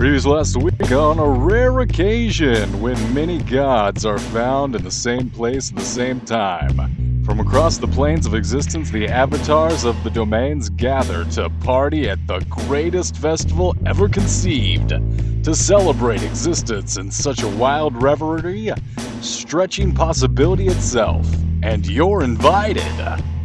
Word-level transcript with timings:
Previous 0.00 0.24
last 0.24 0.56
week, 0.56 0.92
on 0.92 1.18
a 1.18 1.28
rare 1.28 1.80
occasion 1.80 2.80
when 2.80 2.96
many 3.12 3.36
gods 3.36 4.06
are 4.06 4.18
found 4.18 4.74
in 4.74 4.82
the 4.82 4.90
same 4.90 5.28
place 5.28 5.68
at 5.68 5.76
the 5.76 5.84
same 5.84 6.20
time. 6.20 7.22
From 7.22 7.38
across 7.38 7.76
the 7.76 7.86
planes 7.86 8.24
of 8.24 8.32
existence, 8.32 8.90
the 8.90 9.06
avatars 9.06 9.84
of 9.84 10.02
the 10.02 10.08
domains 10.08 10.70
gather 10.70 11.26
to 11.32 11.50
party 11.60 12.08
at 12.08 12.26
the 12.26 12.38
greatest 12.48 13.18
festival 13.18 13.76
ever 13.84 14.08
conceived. 14.08 14.88
To 15.44 15.54
celebrate 15.54 16.22
existence 16.22 16.96
in 16.96 17.10
such 17.10 17.42
a 17.42 17.48
wild 17.48 18.02
revelry, 18.02 18.72
stretching 19.20 19.92
possibility 19.92 20.68
itself. 20.68 21.30
And 21.62 21.86
you're 21.86 22.22
invited. 22.22 22.80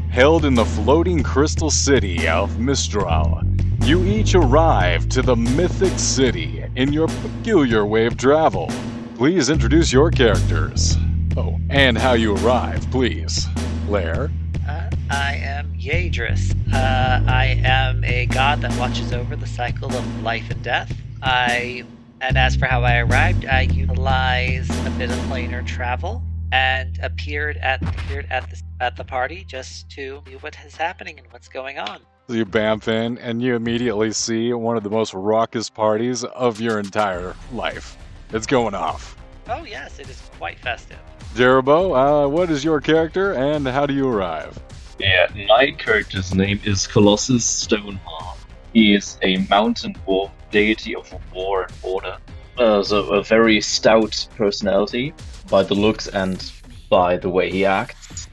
Held 0.10 0.46
in 0.46 0.56
the 0.56 0.64
floating 0.64 1.22
crystal 1.22 1.70
city 1.70 2.30
of 2.30 2.60
Mistral, 2.60 3.42
you 3.86 4.04
each 4.04 4.34
arrive 4.34 5.08
to 5.10 5.22
the 5.22 5.36
mythic 5.36 6.00
city 6.00 6.66
in 6.76 6.92
your 6.92 7.08
peculiar 7.08 7.86
way 7.86 8.08
of 8.08 8.18
travel. 8.18 8.68
Please 9.16 9.50
introduce 9.52 9.94
your 9.94 10.10
characters. 10.10 10.98
Oh, 11.38 11.60
and 11.70 11.96
how 11.96 12.14
you 12.14 12.36
arrive, 12.38 12.90
please. 12.90 13.46
Lair. 13.88 14.32
Uh, 14.68 14.90
I 15.12 15.36
am 15.36 15.72
Yadris. 15.76 16.52
Uh, 16.74 17.24
I 17.30 17.62
am 17.64 18.04
a 18.04 18.26
god 18.26 18.62
that 18.62 18.76
watches 18.80 19.14
over 19.14 19.36
the 19.36 19.46
cycle 19.46 19.96
of 19.96 20.24
life 20.24 20.50
and 20.50 20.64
death. 20.64 20.92
I, 21.22 21.84
and 22.22 22.40
as 22.40 22.56
for 22.56 22.66
how 22.66 22.82
I 22.82 23.02
arrived, 23.02 23.46
I 23.46 23.62
utilized 23.62 24.72
a 24.88 24.90
bit 24.92 25.12
of 25.12 25.18
planar 25.28 25.66
travel 25.66 26.24
and 26.52 26.98
appeared 27.04 27.58
at 27.58 27.84
appeared 27.84 28.26
at 28.32 28.50
the 28.50 28.62
at 28.80 28.96
the 28.96 29.04
party 29.04 29.46
just 29.48 29.90
to 29.92 30.24
see 30.26 30.36
what 30.38 30.58
is 30.66 30.76
happening 30.76 31.20
and 31.20 31.28
what's 31.32 31.50
going 31.50 31.78
on. 31.78 32.00
You 32.28 32.44
bamf 32.44 32.88
in, 32.88 33.20
and 33.20 33.40
you 33.40 33.56
immediately 33.56 34.12
see 34.12 34.52
one 34.52 34.78
of 34.78 34.84
the 34.84 34.90
most 34.90 35.14
raucous 35.14 35.70
parties 35.70 36.24
of 36.24 36.60
your 36.60 36.80
entire 36.80 37.36
life. 37.54 37.98
It's 38.34 38.48
going 38.48 38.74
off. 38.74 39.16
Oh 39.48 39.64
yes, 39.64 40.00
it 40.00 40.10
is 40.10 40.20
quite 40.40 40.58
festive. 40.58 40.98
Jerobo, 41.36 42.26
uh, 42.26 42.28
what 42.28 42.50
is 42.50 42.64
your 42.64 42.82
character, 42.82 43.34
and 43.34 43.68
how 43.68 43.86
do 43.86 43.94
you 43.94 44.08
arrive? 44.08 44.60
Yeah, 44.98 45.28
my 45.48 45.70
character's 45.72 46.34
name 46.34 46.60
is 46.64 46.88
Colossus 46.88 47.46
Stoneheart. 47.46 48.40
He 48.74 48.96
is 48.96 49.20
a 49.22 49.38
mountain 49.48 49.96
wolf 50.08 50.32
deity 50.50 50.96
of 50.96 51.14
war 51.32 51.64
and 51.64 51.74
order. 51.84 52.18
Uh, 52.58 52.82
so 52.82 53.14
a 53.14 53.24
very 53.24 53.62
stout 53.62 54.28
personality 54.36 55.14
by 55.48 55.62
the 55.62 55.76
looks 55.76 56.08
and 56.08 56.52
by 56.90 57.18
the 57.18 57.30
way 57.30 57.52
he 57.52 57.66
acts. 57.66 58.28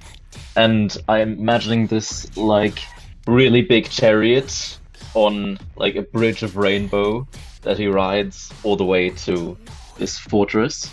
And 0.57 0.97
I'm 1.09 1.35
imagining 1.35 1.89
this 1.89 2.35
like 2.39 2.79
really 3.27 3.63
big 3.63 3.89
chariot 3.89 4.79
on 5.15 5.59
like 5.77 5.97
a 5.97 6.03
bridge 6.03 6.43
of 6.43 6.57
rainbow 6.57 7.27
that 7.63 7.79
he 7.79 7.87
rides 7.87 8.53
all 8.63 8.77
the 8.77 8.85
way 8.85 9.11
to 9.11 9.57
this 9.99 10.19
fortress. 10.19 10.91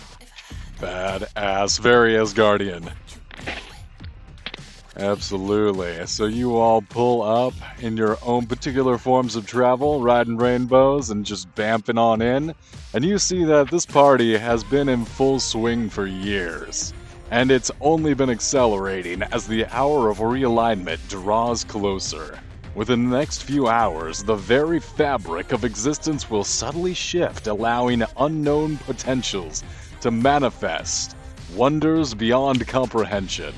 Badass, 0.78 1.80
very 1.80 2.14
Asgardian. 2.14 2.92
Absolutely. 4.96 6.06
So 6.06 6.26
you 6.26 6.56
all 6.56 6.82
pull 6.82 7.22
up 7.22 7.54
in 7.80 7.96
your 7.96 8.18
own 8.22 8.46
particular 8.46 8.98
forms 8.98 9.34
of 9.34 9.46
travel, 9.46 10.02
riding 10.02 10.36
rainbows 10.36 11.10
and 11.10 11.24
just 11.24 11.52
bamping 11.54 11.98
on 11.98 12.20
in, 12.20 12.54
and 12.92 13.04
you 13.04 13.18
see 13.18 13.44
that 13.44 13.70
this 13.70 13.86
party 13.86 14.36
has 14.36 14.62
been 14.64 14.88
in 14.88 15.04
full 15.04 15.40
swing 15.40 15.88
for 15.88 16.06
years. 16.06 16.92
And 17.30 17.52
it's 17.52 17.70
only 17.80 18.12
been 18.12 18.28
accelerating 18.28 19.22
as 19.22 19.46
the 19.46 19.64
hour 19.66 20.10
of 20.10 20.18
realignment 20.18 20.98
draws 21.08 21.62
closer. 21.62 22.40
Within 22.74 23.08
the 23.08 23.16
next 23.16 23.44
few 23.44 23.68
hours, 23.68 24.24
the 24.24 24.34
very 24.34 24.80
fabric 24.80 25.52
of 25.52 25.64
existence 25.64 26.28
will 26.28 26.42
subtly 26.42 26.92
shift, 26.92 27.46
allowing 27.46 28.02
unknown 28.16 28.78
potentials 28.78 29.62
to 30.00 30.10
manifest, 30.10 31.16
wonders 31.54 32.14
beyond 32.14 32.66
comprehension. 32.66 33.54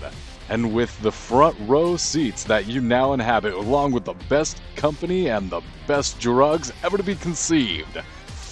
And 0.51 0.75
with 0.75 1.01
the 1.01 1.13
front 1.13 1.57
row 1.61 1.97
seats 1.97 2.45
that 2.45 2.67
you 2.67 2.83
now 2.83 3.15
inhabit, 3.15 3.55
along 3.55 3.93
with 3.93 4.05
the 4.05 4.17
best 4.29 4.61
company 4.77 5.29
and 5.29 5.49
the 5.49 5.63
best 5.87 6.21
drugs 6.21 6.73
ever 6.85 6.99
to 6.99 7.03
be 7.03 7.15
conceived 7.15 8.03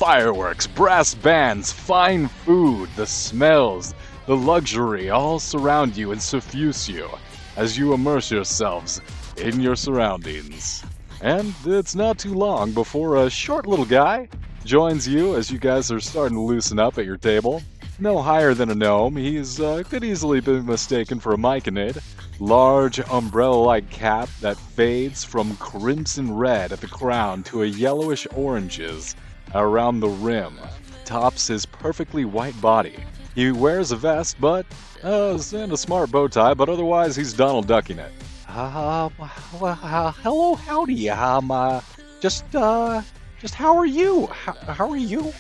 fireworks, 0.01 0.67
brass 0.67 1.15
bands, 1.15 1.71
fine 1.71 2.27
food, 2.27 2.89
the 2.97 3.07
smells, 3.07 3.95
the 4.31 4.37
luxury 4.37 5.11
all 5.11 5.41
surround 5.41 5.97
you 5.97 6.13
and 6.13 6.23
suffuse 6.23 6.89
you 6.89 7.11
as 7.57 7.77
you 7.77 7.93
immerse 7.93 8.31
yourselves 8.31 9.01
in 9.39 9.59
your 9.59 9.75
surroundings. 9.75 10.85
And 11.21 11.53
it's 11.67 11.97
not 11.97 12.17
too 12.17 12.35
long 12.35 12.71
before 12.71 13.17
a 13.17 13.29
short 13.29 13.67
little 13.67 13.85
guy 13.85 14.29
joins 14.65 15.09
you 15.09 15.35
as 15.35 15.51
you 15.51 15.59
guys 15.59 15.91
are 15.91 15.99
starting 15.99 16.37
to 16.37 16.43
loosen 16.43 16.79
up 16.79 16.97
at 16.97 17.07
your 17.07 17.17
table. 17.17 17.61
No 17.99 18.23
higher 18.23 18.55
than 18.55 18.71
a 18.71 18.75
gnome, 18.77 19.17
he's 19.17 19.59
uh, 19.59 19.83
could 19.91 20.05
easily 20.05 20.39
be 20.39 20.61
mistaken 20.61 21.19
for 21.19 21.35
a 21.35 21.37
myconid. 21.37 22.01
Large 22.39 23.01
umbrella-like 23.01 23.91
cap 23.91 24.29
that 24.43 24.57
fades 24.57 25.25
from 25.25 25.57
crimson 25.57 26.33
red 26.33 26.71
at 26.71 26.81
the 26.81 26.87
crown 26.87 27.43
to 27.43 27.65
a 27.65 27.67
yellowish 27.67 28.29
oranges 28.37 29.17
around 29.57 29.99
the 29.99 30.09
rim 30.09 30.57
tops 31.05 31.49
his 31.49 31.67
perfectly 31.67 32.25
white 32.25 32.59
body. 32.61 32.95
He 33.41 33.53
wears 33.53 33.91
a 33.91 33.97
vest, 33.97 34.37
but 34.39 34.67
uh, 35.03 35.39
and 35.55 35.73
a 35.73 35.77
smart 35.79 36.11
bow 36.11 36.29
tie, 36.29 36.53
but 36.53 36.69
otherwise 36.69 37.17
he's 37.17 37.33
Donald 37.33 37.67
Ducking 37.67 37.99
it. 37.99 38.13
Uh, 38.47 39.09
well, 39.19 39.79
uh, 39.83 40.13
hello, 40.13 40.57
howdy. 40.57 41.09
Um, 41.09 41.51
uh, 41.51 41.81
just, 42.21 42.45
uh, 42.55 43.01
just 43.41 43.55
how 43.55 43.79
are 43.79 43.87
you? 43.87 44.27
How, 44.27 44.53
how 44.53 44.91
are 44.91 44.99
you? 44.99 45.33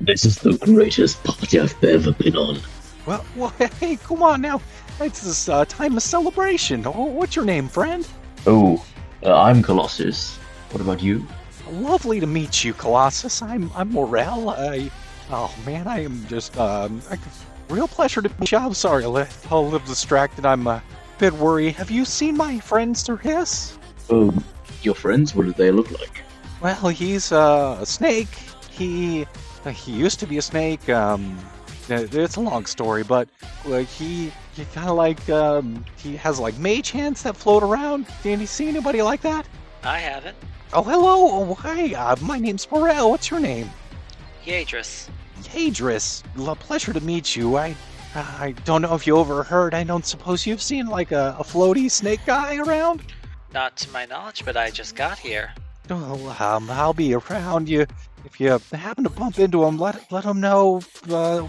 This 0.00 0.24
is 0.24 0.38
the 0.38 0.56
greatest 0.58 1.24
party 1.24 1.58
I've 1.58 1.82
ever 1.82 2.12
been 2.12 2.36
on. 2.36 2.60
Well, 3.06 3.24
well 3.34 3.48
hey, 3.80 3.96
come 3.96 4.22
on 4.22 4.40
now. 4.40 4.62
It's 5.00 5.22
this 5.22 5.48
uh, 5.48 5.64
time 5.64 5.96
of 5.96 6.04
celebration. 6.04 6.86
Oh, 6.86 7.06
what's 7.06 7.34
your 7.34 7.44
name, 7.44 7.66
friend? 7.66 8.06
Oh, 8.46 8.86
uh, 9.24 9.36
I'm 9.36 9.64
Colossus. 9.64 10.36
What 10.70 10.80
about 10.80 11.02
you? 11.02 11.26
Lovely 11.72 12.20
to 12.20 12.26
meet 12.28 12.62
you, 12.62 12.72
Colossus. 12.72 13.42
I'm 13.42 13.72
I'm 13.74 13.90
Morel. 13.90 14.50
I, 14.50 14.92
oh 15.30 15.54
man, 15.64 15.86
I 15.86 16.04
am 16.04 16.26
just 16.26 16.56
um, 16.58 17.00
I, 17.10 17.18
real 17.68 17.88
pleasure 17.88 18.22
to 18.22 18.30
meet 18.40 18.52
you. 18.52 18.58
I'm 18.58 18.74
sorry, 18.74 19.04
a 19.04 19.08
little, 19.08 19.32
a 19.50 19.60
little 19.60 19.86
distracted. 19.86 20.46
I'm 20.46 20.66
a 20.66 20.82
bit 21.18 21.32
worried. 21.34 21.74
Have 21.76 21.90
you 21.90 22.04
seen 22.04 22.36
my 22.36 22.58
friend 22.60 22.96
Sir 22.96 23.16
Hiss? 23.16 23.78
Oh, 24.10 24.34
your 24.82 24.94
friends? 24.94 25.34
What 25.34 25.46
do 25.46 25.52
they 25.52 25.70
look 25.70 25.90
like? 25.90 26.22
Well, 26.60 26.88
he's 26.88 27.32
uh, 27.32 27.78
a 27.80 27.86
snake. 27.86 28.28
He 28.70 29.26
he 29.72 29.92
used 29.92 30.20
to 30.20 30.26
be 30.26 30.38
a 30.38 30.42
snake. 30.42 30.88
Um, 30.88 31.38
it's 31.88 32.36
a 32.36 32.40
long 32.40 32.66
story, 32.66 33.02
but 33.02 33.28
like 33.64 33.88
he 33.88 34.32
he 34.54 34.64
kind 34.74 34.88
of 34.88 34.96
like 34.96 35.28
um, 35.28 35.84
he 35.96 36.16
has 36.16 36.38
like 36.38 36.58
mage 36.58 36.90
hands 36.90 37.22
that 37.22 37.36
float 37.36 37.62
around. 37.62 38.06
Did 38.22 38.40
you 38.40 38.46
see 38.46 38.68
anybody 38.68 39.02
like 39.02 39.20
that? 39.22 39.46
I 39.82 39.98
haven't. 39.98 40.36
Oh, 40.72 40.82
hello. 40.82 41.50
Oh, 41.50 41.54
hi. 41.54 41.94
Uh, 41.94 42.16
my 42.20 42.38
name's 42.38 42.68
Morel. 42.70 43.10
What's 43.10 43.30
your 43.30 43.40
name? 43.40 43.70
Yadris. 44.46 45.08
Yadris. 45.42 46.22
L- 46.38 46.56
pleasure 46.56 46.92
to 46.92 47.00
meet 47.00 47.36
you. 47.36 47.56
I 47.56 47.76
I 48.14 48.54
don't 48.64 48.80
know 48.80 48.94
if 48.94 49.06
you 49.06 49.16
overheard. 49.16 49.74
I 49.74 49.84
don't 49.84 50.06
suppose 50.06 50.46
you've 50.46 50.62
seen 50.62 50.86
like 50.86 51.12
a, 51.12 51.36
a 51.38 51.44
floaty 51.44 51.90
snake 51.90 52.20
guy 52.24 52.56
around. 52.56 53.02
Not 53.52 53.76
to 53.78 53.90
my 53.90 54.06
knowledge, 54.06 54.44
but 54.44 54.56
I 54.56 54.70
just 54.70 54.96
got 54.96 55.18
here. 55.18 55.52
Oh, 55.90 56.36
um, 56.40 56.70
I'll 56.70 56.94
be 56.94 57.14
around. 57.14 57.68
You, 57.68 57.86
if 58.24 58.40
you 58.40 58.58
happen 58.72 59.04
to 59.04 59.10
bump 59.10 59.38
into 59.38 59.64
him, 59.64 59.78
let 59.78 60.10
let 60.10 60.24
him 60.24 60.40
know. 60.40 60.80
Uh, 61.10 61.46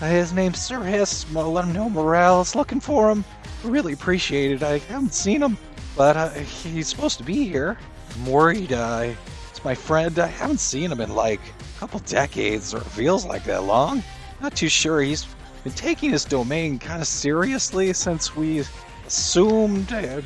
his 0.00 0.32
name's 0.32 0.60
Sir 0.60 0.82
Hiss. 0.82 1.30
Let 1.32 1.64
him 1.64 1.72
know 1.72 1.88
Morel's 1.88 2.54
looking 2.54 2.80
for 2.80 3.10
him. 3.10 3.24
Really 3.62 3.92
appreciate 3.92 4.52
it. 4.52 4.62
I 4.62 4.78
haven't 4.78 5.14
seen 5.14 5.42
him, 5.42 5.56
but 5.96 6.16
uh, 6.16 6.30
he's 6.30 6.88
supposed 6.88 7.18
to 7.18 7.24
be 7.24 7.48
here. 7.48 7.78
I'm 8.14 8.26
worried. 8.26 8.72
Uh, 8.72 9.14
it's 9.50 9.64
my 9.64 9.74
friend. 9.74 10.18
I 10.18 10.26
haven't 10.26 10.60
seen 10.60 10.92
him 10.92 11.00
in 11.00 11.14
like 11.14 11.40
a 11.74 11.78
couple 11.80 12.00
decades, 12.00 12.74
or 12.74 12.78
it 12.78 12.86
feels 12.86 13.24
like 13.24 13.44
that 13.44 13.64
long. 13.64 14.02
Not 14.40 14.54
too 14.54 14.68
sure. 14.68 15.00
He's 15.00 15.26
been 15.62 15.72
taking 15.72 16.10
his 16.10 16.24
domain 16.24 16.78
kind 16.78 17.00
of 17.00 17.08
seriously 17.08 17.92
since 17.92 18.36
we 18.36 18.64
assumed. 19.06 19.92
Uh, 19.92 20.20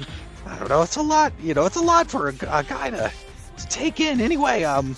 I 0.46 0.58
don't 0.58 0.68
know. 0.68 0.82
It's 0.82 0.96
a 0.96 1.02
lot. 1.02 1.32
You 1.40 1.54
know, 1.54 1.66
it's 1.66 1.76
a 1.76 1.82
lot 1.82 2.10
for 2.10 2.28
a, 2.28 2.32
a 2.32 2.64
guy 2.64 2.90
to, 2.90 3.12
to 3.56 3.66
take 3.68 4.00
in. 4.00 4.20
Anyway, 4.20 4.64
um, 4.64 4.96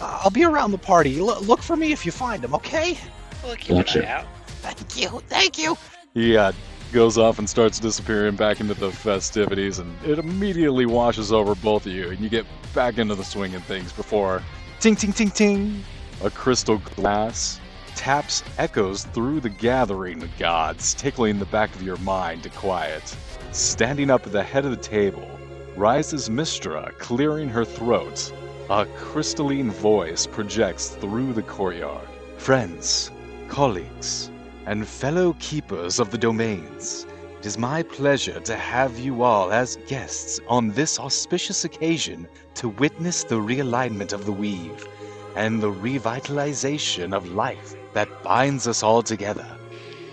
I'll 0.00 0.30
be 0.30 0.44
around 0.44 0.72
the 0.72 0.78
party. 0.78 1.18
L- 1.18 1.40
look 1.42 1.62
for 1.62 1.76
me 1.76 1.92
if 1.92 2.04
you 2.04 2.12
find 2.12 2.44
him. 2.44 2.54
Okay? 2.54 2.98
We'll 3.44 3.56
keep 3.56 3.76
Gotcha. 3.76 4.00
an 4.00 4.04
eye 4.04 4.10
out. 4.10 4.26
Thank 4.46 5.00
you. 5.00 5.08
Thank 5.28 5.58
you. 5.58 5.76
He 6.14 6.36
uh, 6.36 6.52
goes 6.92 7.18
off 7.18 7.38
and 7.38 7.48
starts 7.48 7.78
disappearing 7.78 8.36
back 8.36 8.60
into 8.60 8.74
the 8.74 8.90
festivities, 8.90 9.78
and 9.78 9.94
it 10.04 10.18
immediately 10.18 10.86
washes 10.86 11.32
over 11.32 11.54
both 11.54 11.86
of 11.86 11.92
you, 11.92 12.10
and 12.10 12.18
you 12.20 12.28
get 12.28 12.46
back 12.74 12.98
into 12.98 13.14
the 13.14 13.24
swing 13.24 13.54
of 13.54 13.64
things 13.64 13.92
before 13.92 14.42
ting 14.80 14.94
ting 14.94 15.12
ting 15.12 15.30
ting. 15.30 15.84
A 16.22 16.30
crystal 16.30 16.78
glass 16.78 17.60
taps 17.96 18.44
echoes 18.58 19.04
through 19.06 19.40
the 19.40 19.48
gathering 19.48 20.30
gods, 20.38 20.94
tickling 20.94 21.40
the 21.40 21.46
back 21.46 21.74
of 21.74 21.82
your 21.82 21.96
mind 21.98 22.44
to 22.44 22.50
quiet. 22.50 23.16
Standing 23.50 24.08
up 24.08 24.24
at 24.24 24.32
the 24.32 24.42
head 24.42 24.64
of 24.64 24.70
the 24.70 24.76
table 24.76 25.28
rises 25.74 26.28
Mistra, 26.28 26.96
clearing 26.98 27.48
her 27.48 27.64
throat. 27.64 28.32
A 28.70 28.86
crystalline 28.96 29.70
voice 29.70 30.26
projects 30.26 30.90
through 30.90 31.32
the 31.32 31.42
courtyard. 31.42 32.06
Friends, 32.36 33.10
colleagues, 33.48 34.30
and 34.66 34.86
fellow 34.86 35.34
keepers 35.40 35.98
of 35.98 36.10
the 36.10 36.18
domains, 36.18 37.06
it 37.38 37.46
is 37.46 37.56
my 37.56 37.84
pleasure 37.84 38.40
to 38.40 38.56
have 38.56 38.98
you 38.98 39.22
all 39.22 39.52
as 39.52 39.78
guests 39.86 40.40
on 40.48 40.72
this 40.72 40.98
auspicious 40.98 41.64
occasion 41.64 42.26
to 42.54 42.68
witness 42.68 43.22
the 43.22 43.36
realignment 43.36 44.12
of 44.12 44.26
the 44.26 44.32
weave 44.32 44.88
and 45.36 45.62
the 45.62 45.70
revitalization 45.70 47.14
of 47.14 47.30
life 47.30 47.76
that 47.92 48.24
binds 48.24 48.66
us 48.66 48.82
all 48.82 49.02
together. 49.02 49.46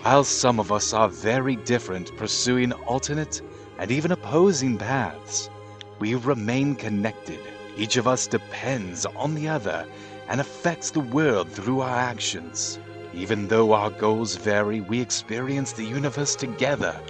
While 0.02 0.22
some 0.22 0.60
of 0.60 0.70
us 0.70 0.92
are 0.92 1.08
very 1.08 1.56
different, 1.56 2.16
pursuing 2.16 2.70
alternate 2.72 3.42
and 3.80 3.90
even 3.90 4.12
opposing 4.12 4.78
paths, 4.78 5.50
we 5.98 6.14
remain 6.14 6.76
connected. 6.76 7.40
Each 7.76 7.96
of 7.96 8.06
us 8.06 8.28
depends 8.28 9.04
on 9.04 9.34
the 9.34 9.48
other 9.48 9.84
and 10.28 10.40
affects 10.40 10.92
the 10.92 11.00
world 11.00 11.50
through 11.50 11.80
our 11.80 11.96
actions. 11.96 12.78
Even 13.12 13.48
though 13.48 13.72
our 13.72 13.90
goals 13.90 14.36
vary, 14.36 14.80
we 14.80 15.00
experience 15.00 15.72
the 15.72 15.84
universe 15.84 16.36
together, 16.36 17.00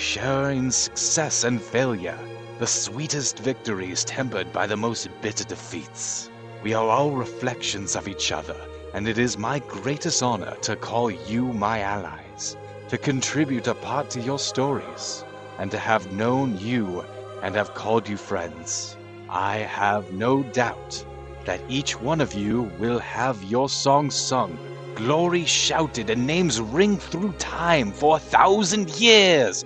sharing 0.00 0.70
success 0.70 1.44
and 1.44 1.60
failure, 1.60 2.18
the 2.58 2.66
sweetest 2.66 3.38
victories 3.40 4.02
tempered 4.02 4.50
by 4.50 4.66
the 4.66 4.76
most 4.76 5.10
bitter 5.20 5.44
defeats. 5.44 6.30
We 6.62 6.72
are 6.72 6.88
all 6.88 7.10
reflections 7.10 7.94
of 7.94 8.08
each 8.08 8.32
other, 8.32 8.56
and 8.94 9.06
it 9.06 9.18
is 9.18 9.36
my 9.36 9.58
greatest 9.58 10.22
honor 10.22 10.56
to 10.62 10.74
call 10.74 11.10
you 11.10 11.52
my 11.52 11.80
allies, 11.80 12.56
to 12.88 12.96
contribute 12.96 13.66
a 13.66 13.74
part 13.74 14.08
to 14.10 14.20
your 14.22 14.38
stories, 14.38 15.22
and 15.58 15.70
to 15.70 15.78
have 15.78 16.12
known 16.12 16.58
you 16.58 17.04
and 17.42 17.54
have 17.54 17.74
called 17.74 18.08
you 18.08 18.16
friends. 18.16 18.96
I 19.28 19.58
have 19.58 20.12
no 20.12 20.42
doubt 20.42 21.04
that 21.44 21.60
each 21.68 22.00
one 22.00 22.22
of 22.22 22.32
you 22.32 22.62
will 22.78 23.00
have 23.00 23.44
your 23.44 23.68
song 23.68 24.10
sung, 24.10 24.58
glory 24.94 25.44
shouted, 25.44 26.08
and 26.08 26.26
names 26.26 26.58
ring 26.58 26.96
through 26.96 27.32
time 27.32 27.92
for 27.92 28.16
a 28.16 28.20
thousand 28.20 28.98
years. 28.98 29.64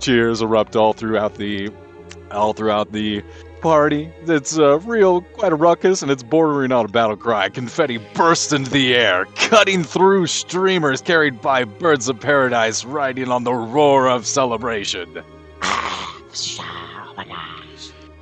Cheers 0.00 0.42
erupt 0.42 0.76
all 0.76 0.92
throughout 0.92 1.34
the 1.36 1.70
all 2.30 2.52
throughout 2.52 2.92
the 2.92 3.22
party. 3.62 4.12
It's 4.26 4.58
uh, 4.58 4.78
real 4.80 5.22
quite 5.22 5.52
a 5.52 5.56
ruckus 5.56 6.02
and 6.02 6.10
it's 6.10 6.22
bordering 6.22 6.72
on 6.72 6.84
a 6.84 6.88
battle 6.88 7.16
cry. 7.16 7.48
Confetti 7.48 7.98
bursts 8.12 8.52
into 8.52 8.70
the 8.70 8.94
air, 8.94 9.24
cutting 9.36 9.82
through 9.82 10.26
streamers 10.26 11.00
carried 11.00 11.40
by 11.40 11.64
birds 11.64 12.08
of 12.10 12.20
paradise 12.20 12.84
riding 12.84 13.30
on 13.30 13.44
the 13.44 13.54
roar 13.54 14.08
of 14.08 14.26
celebration. 14.26 15.22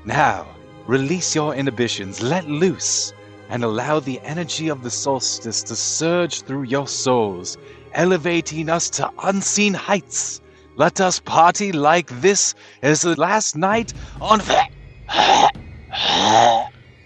Now, 0.04 0.46
release 0.86 1.34
your 1.34 1.54
inhibitions, 1.54 2.22
let 2.22 2.48
loose, 2.48 3.12
and 3.48 3.64
allow 3.64 3.98
the 3.98 4.20
energy 4.20 4.68
of 4.68 4.82
the 4.82 4.90
solstice 4.90 5.62
to 5.64 5.74
surge 5.74 6.42
through 6.42 6.64
your 6.64 6.86
souls, 6.86 7.58
elevating 7.94 8.68
us 8.70 8.90
to 8.90 9.10
unseen 9.22 9.74
heights. 9.74 10.40
Let 10.76 11.00
us 11.00 11.20
party 11.20 11.72
like 11.72 12.08
this 12.22 12.54
as 12.82 13.02
the 13.02 13.20
last 13.20 13.56
night 13.56 13.92
on. 14.20 14.40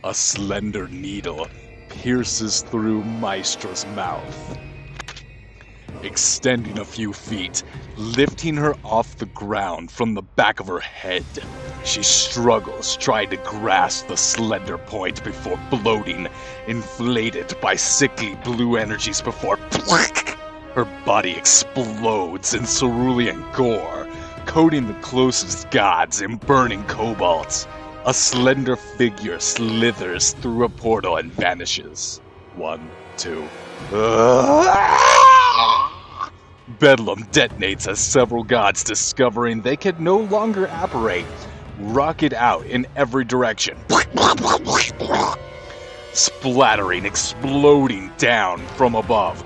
A 0.05 0.15
slender 0.15 0.89
needle 0.89 1.49
pierces 1.89 2.63
through 2.63 3.05
Mistra's 3.05 3.87
mouth, 3.89 4.59
extending 6.03 6.79
a 6.79 6.85
few 6.85 7.13
feet, 7.13 7.65
lifting 7.97 8.57
her 8.57 8.75
off 8.85 9.17
the 9.17 9.27
ground 9.27 9.91
from 9.91 10.15
the 10.15 10.23
back 10.23 10.61
of 10.61 10.69
her 10.69 10.81
head. 10.81 11.25
She 11.85 12.03
struggles, 12.03 12.97
trying 12.97 13.31
to 13.31 13.37
grasp 13.39 14.09
the 14.09 14.17
slender 14.17 14.79
point 14.79 15.25
before 15.25 15.59
bloating, 15.71 16.29
inflated 16.69 17.57
by 17.61 17.77
sickly 17.77 18.37
blue 18.45 18.77
energies 18.77 19.21
before. 19.23 19.59
Her 20.77 20.85
body 21.07 21.33
explodes 21.33 22.53
in 22.53 22.67
cerulean 22.67 23.43
gore, 23.55 24.07
coating 24.45 24.87
the 24.87 24.93
closest 25.01 25.71
gods 25.71 26.21
in 26.21 26.37
burning 26.37 26.85
cobalt. 26.85 27.67
A 28.05 28.13
slender 28.13 28.77
figure 28.77 29.41
slithers 29.41 30.35
through 30.35 30.65
a 30.65 30.69
portal 30.69 31.17
and 31.17 31.33
vanishes. 31.33 32.21
One, 32.57 32.91
two. 33.17 33.49
Bedlam 36.79 37.23
detonates 37.33 37.89
as 37.89 37.99
several 37.99 38.45
gods, 38.45 38.85
discovering 38.85 39.63
they 39.63 39.79
can 39.79 40.05
no 40.05 40.19
longer 40.19 40.69
operate, 40.69 41.25
rocket 41.79 42.35
out 42.35 42.67
in 42.67 42.87
every 42.97 43.25
direction. 43.25 43.79
Splattering, 46.13 47.07
exploding 47.07 48.13
down 48.19 48.59
from 48.77 48.95
above 48.95 49.43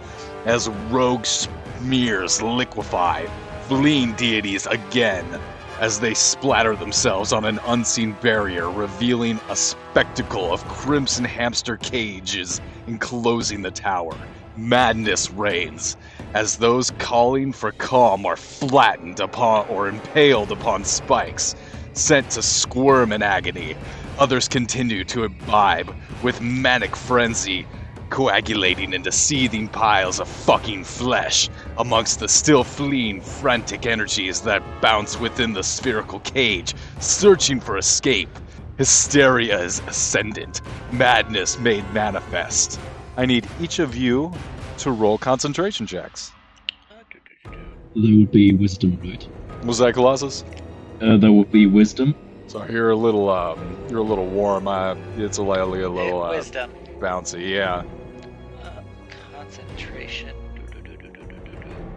as 0.46 0.68
rogue 0.90 1.26
smears 1.26 2.42
liquefy, 2.42 3.26
fleeing 3.68 4.14
deities 4.14 4.66
again 4.66 5.40
as 5.80 6.00
they 6.00 6.14
splatter 6.14 6.76
themselves 6.76 7.32
on 7.32 7.44
an 7.44 7.58
unseen 7.66 8.12
barrier, 8.22 8.70
revealing 8.70 9.40
a 9.48 9.56
spectacle 9.56 10.52
of 10.52 10.66
crimson 10.68 11.24
hamster 11.24 11.76
cages 11.78 12.60
enclosing 12.86 13.62
the 13.62 13.70
tower. 13.70 14.16
Madness 14.56 15.30
reigns 15.30 15.96
as 16.34 16.56
those 16.58 16.90
calling 16.92 17.52
for 17.52 17.72
calm 17.72 18.26
are 18.26 18.36
flattened 18.36 19.20
upon 19.20 19.66
or 19.68 19.88
impaled 19.88 20.52
upon 20.52 20.84
spikes, 20.84 21.54
sent 21.94 22.30
to 22.30 22.42
squirm 22.42 23.12
in 23.12 23.22
agony. 23.22 23.74
Others 24.18 24.48
continue 24.48 25.04
to 25.06 25.24
imbibe 25.24 25.94
with 26.22 26.40
manic 26.42 26.94
frenzy, 26.94 27.66
coagulating 28.10 28.92
into 28.92 29.10
seething 29.12 29.68
piles 29.68 30.20
of 30.20 30.28
fucking 30.28 30.84
flesh 30.84 31.48
amongst 31.78 32.20
the 32.20 32.28
still 32.28 32.64
fleeing 32.64 33.20
frantic 33.20 33.86
energies 33.86 34.40
that 34.42 34.62
bounce 34.82 35.18
within 35.18 35.52
the 35.52 35.62
spherical 35.62 36.20
cage, 36.20 36.74
searching 37.00 37.60
for 37.60 37.78
escape. 37.78 38.28
Hysteria 38.78 39.60
is 39.60 39.80
ascendant, 39.86 40.60
madness 40.92 41.58
made 41.58 41.84
manifest. 41.92 42.80
I 43.16 43.26
need 43.26 43.46
each 43.60 43.78
of 43.78 43.96
you 43.96 44.32
to 44.78 44.90
roll 44.90 45.18
concentration 45.18 45.86
checks. 45.86 46.32
That 47.94 48.16
would 48.16 48.30
be 48.30 48.54
wisdom, 48.54 48.98
right? 49.04 49.26
Was 49.64 49.78
that 49.78 49.94
Colossus? 49.94 50.44
Uh, 51.00 51.16
that 51.18 51.32
would 51.32 51.50
be 51.50 51.66
wisdom. 51.66 52.14
Sorry, 52.46 52.72
you're 52.72 52.90
a 52.90 52.96
little 52.96 53.28
um, 53.30 53.76
you're 53.90 53.98
a 54.00 54.02
little 54.04 54.26
warm. 54.26 54.68
Uh, 54.68 54.94
it's 55.16 55.38
a 55.38 55.42
lightly 55.42 55.82
a 55.82 55.88
little 55.88 56.22
uh, 56.22 56.30
Wisdom. 56.30 56.70
bouncy. 57.00 57.50
Yeah. 57.50 57.84
Concentration. 59.80 60.36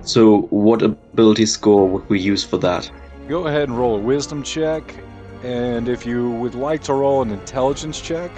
So, 0.02 0.42
what 0.50 0.82
ability 0.82 1.46
score 1.46 1.88
would 1.88 2.10
we 2.10 2.20
use 2.20 2.44
for 2.44 2.58
that? 2.58 2.90
Go 3.28 3.48
ahead 3.48 3.70
and 3.70 3.78
roll 3.78 3.96
a 3.96 4.00
wisdom 4.00 4.44
check, 4.44 4.96
and 5.44 5.88
if 5.88 6.06
you 6.06 6.32
would 6.32 6.56
like 6.56 6.84
to 6.84 6.94
roll 6.94 7.22
an 7.22 7.32
intelligence 7.32 8.02
check, 8.02 8.32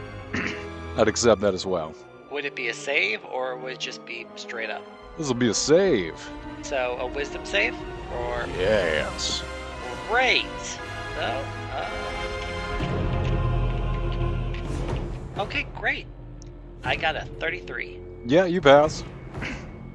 I'd 0.97 1.07
accept 1.07 1.41
that 1.41 1.53
as 1.53 1.65
well. 1.65 1.93
Would 2.31 2.45
it 2.45 2.55
be 2.55 2.69
a 2.69 2.73
save 2.73 3.23
or 3.25 3.55
would 3.57 3.73
it 3.73 3.79
just 3.79 4.05
be 4.05 4.27
straight 4.35 4.69
up? 4.69 4.83
This 5.17 5.27
will 5.27 5.35
be 5.35 5.49
a 5.49 5.53
save. 5.53 6.13
So 6.61 6.97
a 6.99 7.07
wisdom 7.07 7.45
save 7.45 7.75
or 8.13 8.45
Yes. 8.57 9.43
great. 10.09 10.45
So 11.15 11.45
uh... 11.71 11.89
okay, 15.39 15.65
great. 15.75 16.05
I 16.83 16.95
got 16.95 17.15
a 17.15 17.25
33. 17.39 17.99
Yeah, 18.25 18.45
you 18.45 18.61
pass. 18.61 19.03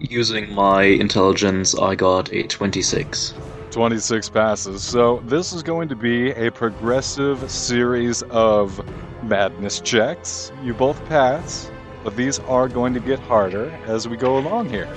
Using 0.08 0.54
my 0.54 0.84
intelligence, 0.84 1.78
I 1.78 1.94
got 1.94 2.32
a 2.32 2.44
26. 2.44 3.34
26 3.70 4.28
passes. 4.30 4.82
So 4.82 5.22
this 5.26 5.52
is 5.52 5.62
going 5.62 5.88
to 5.90 5.94
be 5.94 6.30
a 6.30 6.50
progressive 6.50 7.50
series 7.50 8.22
of 8.30 8.82
madness 9.22 9.78
checks. 9.80 10.52
You 10.62 10.72
both 10.72 11.04
pass, 11.04 11.70
but 12.02 12.16
these 12.16 12.38
are 12.40 12.66
going 12.66 12.94
to 12.94 13.00
get 13.00 13.18
harder 13.20 13.68
as 13.86 14.08
we 14.08 14.16
go 14.16 14.38
along 14.38 14.70
here. 14.70 14.88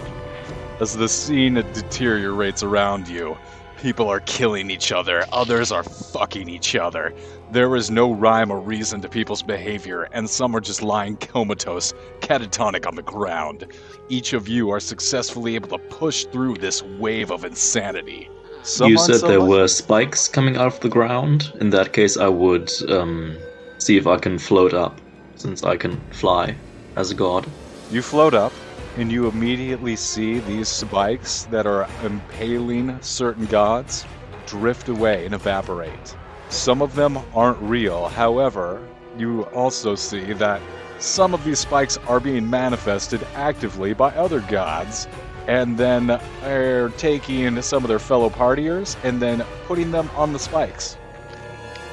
As 0.79 0.95
the 0.95 1.09
scene 1.09 1.55
deteriorates 1.55 2.63
around 2.63 3.09
you, 3.09 3.37
people 3.83 4.07
are 4.07 4.21
killing 4.21 4.71
each 4.71 4.93
other, 4.93 5.25
others 5.33 5.69
are 5.69 5.83
fucking 5.83 6.47
each 6.47 6.73
other. 6.73 7.13
There 7.51 7.75
is 7.75 7.91
no 7.91 8.13
rhyme 8.13 8.49
or 8.49 8.61
reason 8.61 9.01
to 9.01 9.09
people's 9.09 9.43
behavior, 9.43 10.03
and 10.13 10.29
some 10.29 10.55
are 10.55 10.61
just 10.61 10.81
lying 10.81 11.17
comatose, 11.17 11.93
catatonic 12.21 12.87
on 12.87 12.95
the 12.95 13.01
ground. 13.01 13.67
Each 14.07 14.31
of 14.31 14.47
you 14.47 14.69
are 14.69 14.79
successfully 14.79 15.55
able 15.55 15.67
to 15.77 15.83
push 15.89 16.23
through 16.31 16.55
this 16.55 16.81
wave 16.81 17.29
of 17.29 17.43
insanity. 17.43 18.29
Some 18.63 18.89
you 18.89 18.97
on 18.97 19.05
said 19.05 19.29
there 19.29 19.41
were 19.41 19.67
spikes 19.67 20.29
coming 20.29 20.55
out 20.55 20.67
of 20.67 20.79
the 20.79 20.87
ground. 20.87 21.51
In 21.59 21.69
that 21.71 21.91
case, 21.91 22.15
I 22.15 22.29
would 22.29 22.71
um, 22.89 23.37
see 23.79 23.97
if 23.97 24.07
I 24.07 24.17
can 24.17 24.39
float 24.39 24.73
up, 24.73 25.01
since 25.35 25.61
I 25.61 25.75
can 25.75 25.99
fly 26.13 26.55
as 26.95 27.11
a 27.11 27.15
god. 27.15 27.45
You 27.91 28.01
float 28.01 28.33
up, 28.33 28.53
and 28.97 29.11
you 29.11 29.27
immediately 29.27 29.95
see 29.95 30.39
these 30.39 30.67
spikes 30.67 31.43
that 31.45 31.65
are 31.65 31.87
impaling 32.03 32.97
certain 33.01 33.45
gods 33.45 34.05
drift 34.45 34.89
away 34.89 35.25
and 35.25 35.33
evaporate. 35.33 36.15
Some 36.49 36.81
of 36.81 36.93
them 36.95 37.17
aren't 37.33 37.59
real. 37.59 38.07
However, 38.09 38.87
you 39.17 39.43
also 39.45 39.95
see 39.95 40.33
that 40.33 40.61
some 40.99 41.33
of 41.33 41.43
these 41.43 41.59
spikes 41.59 41.97
are 42.07 42.19
being 42.19 42.49
manifested 42.49 43.25
actively 43.35 43.93
by 43.93 44.13
other 44.15 44.39
gods, 44.41 45.07
and 45.47 45.77
then 45.77 46.11
are 46.43 46.89
taking 46.97 47.61
some 47.61 47.83
of 47.83 47.89
their 47.89 47.99
fellow 47.99 48.29
partiers 48.29 48.95
and 49.03 49.21
then 49.21 49.43
putting 49.65 49.91
them 49.91 50.09
on 50.15 50.31
the 50.31 50.39
spikes. 50.39 50.97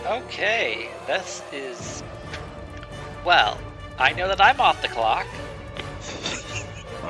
Okay, 0.07 0.89
this 1.07 1.43
is. 1.53 2.03
Well, 3.25 3.59
I 3.99 4.13
know 4.13 4.29
that 4.29 4.41
I'm 4.41 4.61
off 4.61 4.81
the 4.83 4.89
clock. 4.89 5.27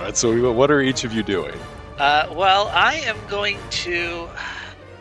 All 0.00 0.06
right, 0.06 0.16
so 0.16 0.50
what 0.50 0.70
are 0.70 0.80
each 0.80 1.04
of 1.04 1.12
you 1.12 1.22
doing? 1.22 1.54
Uh, 1.98 2.26
well, 2.34 2.68
I 2.68 2.94
am 3.04 3.18
going 3.28 3.58
to. 3.82 4.30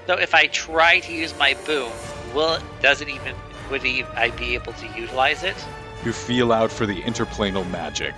So 0.07 0.15
if 0.15 0.35
I 0.35 0.47
try 0.47 0.99
to 0.99 1.13
use 1.13 1.33
my 1.39 1.55
boom, 1.65 1.89
will 2.35 2.55
it, 2.55 2.63
does 2.81 2.99
it 2.99 3.07
even 3.07 3.33
would 3.71 3.85
I 3.85 4.31
be 4.31 4.55
able 4.55 4.73
to 4.73 4.87
utilize 4.99 5.43
it? 5.43 5.55
You 6.03 6.11
feel 6.11 6.51
out 6.51 6.69
for 6.69 6.85
the 6.85 7.01
interplanal 7.03 7.63
magic, 7.71 8.13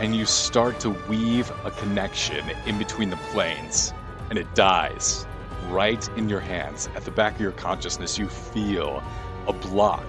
and 0.00 0.16
you 0.16 0.26
start 0.26 0.80
to 0.80 0.90
weave 1.08 1.52
a 1.64 1.70
connection 1.70 2.44
in 2.66 2.78
between 2.78 3.10
the 3.10 3.16
planes, 3.30 3.94
and 4.28 4.36
it 4.36 4.52
dies 4.56 5.28
right 5.68 6.08
in 6.16 6.28
your 6.28 6.40
hands. 6.40 6.88
At 6.96 7.04
the 7.04 7.12
back 7.12 7.36
of 7.36 7.40
your 7.40 7.52
consciousness, 7.52 8.18
you 8.18 8.26
feel 8.26 9.04
a 9.46 9.52
block, 9.52 10.04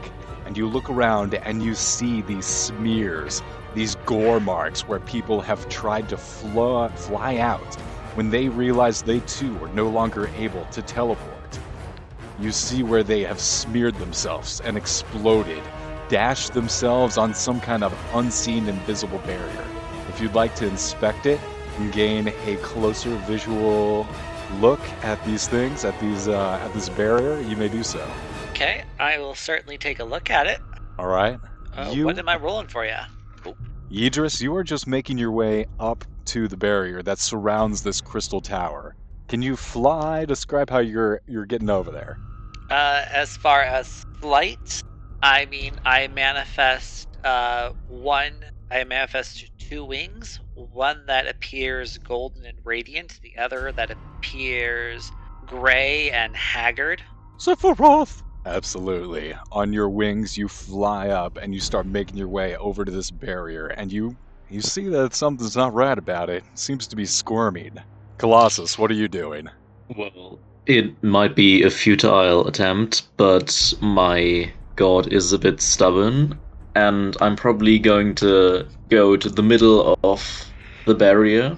and 0.47 0.57
you 0.57 0.67
look 0.67 0.89
around 0.89 1.35
and 1.35 1.61
you 1.61 1.75
see 1.75 2.23
these 2.23 2.47
smears, 2.47 3.43
these 3.75 3.95
gore 4.05 4.39
marks 4.39 4.87
where 4.87 4.99
people 5.01 5.41
have 5.41 5.67
tried 5.69 6.09
to 6.09 6.17
fly, 6.17 6.87
fly 6.95 7.37
out 7.37 7.75
when 8.15 8.29
they 8.29 8.47
realize 8.47 9.01
they 9.01 9.19
too 9.21 9.61
are 9.61 9.67
no 9.69 9.89
longer 9.89 10.29
able 10.37 10.65
to 10.71 10.81
teleport. 10.81 11.59
You 12.39 12.51
see 12.51 12.83
where 12.83 13.03
they 13.03 13.23
have 13.23 13.39
smeared 13.39 13.95
themselves 13.95 14.61
and 14.61 14.77
exploded, 14.77 15.61
dashed 16.07 16.53
themselves 16.53 17.17
on 17.17 17.33
some 17.33 17.59
kind 17.59 17.83
of 17.83 17.93
unseen 18.13 18.67
invisible 18.67 19.19
barrier. 19.19 19.65
If 20.09 20.21
you'd 20.21 20.33
like 20.33 20.55
to 20.55 20.67
inspect 20.67 21.25
it 21.25 21.39
and 21.77 21.91
gain 21.91 22.29
a 22.45 22.55
closer 22.57 23.15
visual 23.27 24.07
look 24.59 24.79
at 25.03 25.23
these 25.25 25.47
things, 25.47 25.83
at 25.83 25.99
these 25.99 26.27
uh, 26.27 26.59
at 26.63 26.73
this 26.73 26.87
barrier, 26.89 27.39
you 27.41 27.57
may 27.57 27.67
do 27.67 27.83
so. 27.83 28.05
Okay, 28.51 28.83
I 28.99 29.17
will 29.17 29.35
certainly 29.35 29.77
take 29.77 29.99
a 29.99 30.05
look 30.05 30.29
at 30.29 30.47
it. 30.47 30.61
All 30.97 31.07
right. 31.07 31.39
Uh, 31.75 31.91
you, 31.93 32.05
What 32.05 32.17
am 32.17 32.29
I 32.29 32.37
rolling 32.37 32.67
for 32.67 32.85
you? 32.85 32.95
Idris, 33.91 34.41
you 34.41 34.55
are 34.55 34.63
just 34.63 34.87
making 34.87 35.19
your 35.19 35.31
way 35.31 35.65
up 35.79 36.03
to 36.25 36.47
the 36.47 36.57
barrier 36.57 37.03
that 37.03 37.19
surrounds 37.19 37.83
this 37.83 38.01
crystal 38.01 38.41
tower. 38.41 38.95
Can 39.27 39.43
you 39.43 39.55
fly? 39.55 40.25
Describe 40.25 40.69
how 40.69 40.79
you're 40.79 41.21
you're 41.27 41.45
getting 41.45 41.69
over 41.69 41.91
there. 41.91 42.17
Uh, 42.69 43.03
as 43.11 43.37
far 43.37 43.61
as 43.61 44.03
flight, 44.19 44.81
I 45.21 45.45
mean, 45.45 45.73
I 45.85 46.07
manifest 46.07 47.07
uh, 47.23 47.71
one. 47.87 48.33
I 48.71 48.83
manifest 48.85 49.51
two 49.59 49.85
wings. 49.85 50.39
One 50.55 51.05
that 51.05 51.27
appears 51.27 51.99
golden 51.99 52.45
and 52.45 52.57
radiant. 52.63 53.19
The 53.21 53.37
other 53.37 53.71
that 53.71 53.91
appears 53.91 55.11
gray 55.45 56.09
and 56.09 56.35
haggard. 56.35 57.03
Sephiroth! 57.37 58.24
Absolutely. 58.45 59.33
On 59.51 59.73
your 59.73 59.89
wings, 59.89 60.37
you 60.37 60.47
fly 60.47 61.09
up 61.09 61.37
and 61.41 61.53
you 61.53 61.59
start 61.59 61.87
making 61.87 62.17
your 62.17 62.27
way 62.27 62.55
over 62.57 62.85
to 62.85 62.91
this 62.91 63.09
barrier, 63.09 63.67
and 63.67 63.91
you 63.91 64.15
you 64.49 64.61
see 64.61 64.87
that 64.89 65.15
something's 65.15 65.55
not 65.55 65.73
right 65.73 65.97
about 65.97 66.29
it. 66.29 66.43
it 66.53 66.59
seems 66.59 66.87
to 66.87 66.95
be 66.95 67.05
squirming. 67.05 67.77
Colossus, 68.19 68.77
what 68.77 68.91
are 68.91 68.95
you 68.95 69.07
doing? 69.07 69.49
Well, 69.97 70.39
it 70.67 71.03
might 71.03 71.35
be 71.35 71.63
a 71.63 71.71
futile 71.71 72.47
attempt, 72.47 73.07
but 73.17 73.73
my 73.81 74.51
god 74.75 75.11
is 75.11 75.33
a 75.33 75.39
bit 75.39 75.59
stubborn, 75.59 76.39
and 76.75 77.17
I'm 77.21 77.35
probably 77.35 77.79
going 77.79 78.13
to 78.15 78.67
go 78.89 79.17
to 79.17 79.29
the 79.29 79.43
middle 79.43 79.97
of 80.03 80.53
the 80.85 80.93
barrier, 80.93 81.57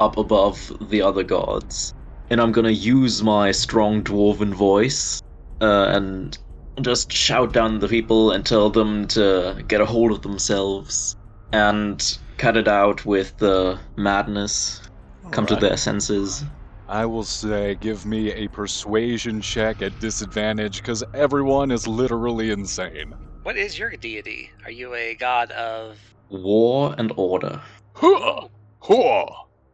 up 0.00 0.16
above 0.16 0.72
the 0.90 1.00
other 1.00 1.22
gods, 1.22 1.92
and 2.28 2.40
I'm 2.40 2.50
gonna 2.50 2.70
use 2.70 3.22
my 3.22 3.52
strong 3.52 4.02
dwarven 4.02 4.52
voice 4.52 5.20
uh, 5.64 5.86
and 5.96 6.38
just 6.82 7.12
shout 7.12 7.52
down 7.52 7.78
the 7.78 7.88
people 7.88 8.32
and 8.32 8.44
tell 8.44 8.68
them 8.68 9.06
to 9.08 9.64
get 9.66 9.80
a 9.80 9.86
hold 9.86 10.12
of 10.12 10.20
themselves 10.22 11.16
and 11.52 12.18
cut 12.36 12.56
it 12.56 12.68
out 12.68 13.06
with 13.06 13.36
the 13.38 13.78
madness, 13.96 14.82
come 15.30 15.46
to 15.46 15.56
their 15.56 15.76
senses. 15.76 16.44
I 16.86 17.06
will 17.06 17.24
say, 17.24 17.76
give 17.76 18.04
me 18.04 18.30
a 18.32 18.48
persuasion 18.48 19.40
check 19.40 19.80
at 19.80 19.98
disadvantage, 20.00 20.82
because 20.82 21.02
everyone 21.14 21.70
is 21.70 21.86
literally 21.86 22.50
insane. 22.50 23.14
What 23.42 23.56
is 23.56 23.78
your 23.78 23.90
deity? 23.96 24.50
Are 24.66 24.70
you 24.70 24.94
a 24.94 25.14
god 25.14 25.50
of? 25.52 25.98
War 26.28 26.94
and 26.98 27.10
order. 27.16 27.62
Huh! 27.94 28.48
Huh! 28.80 29.26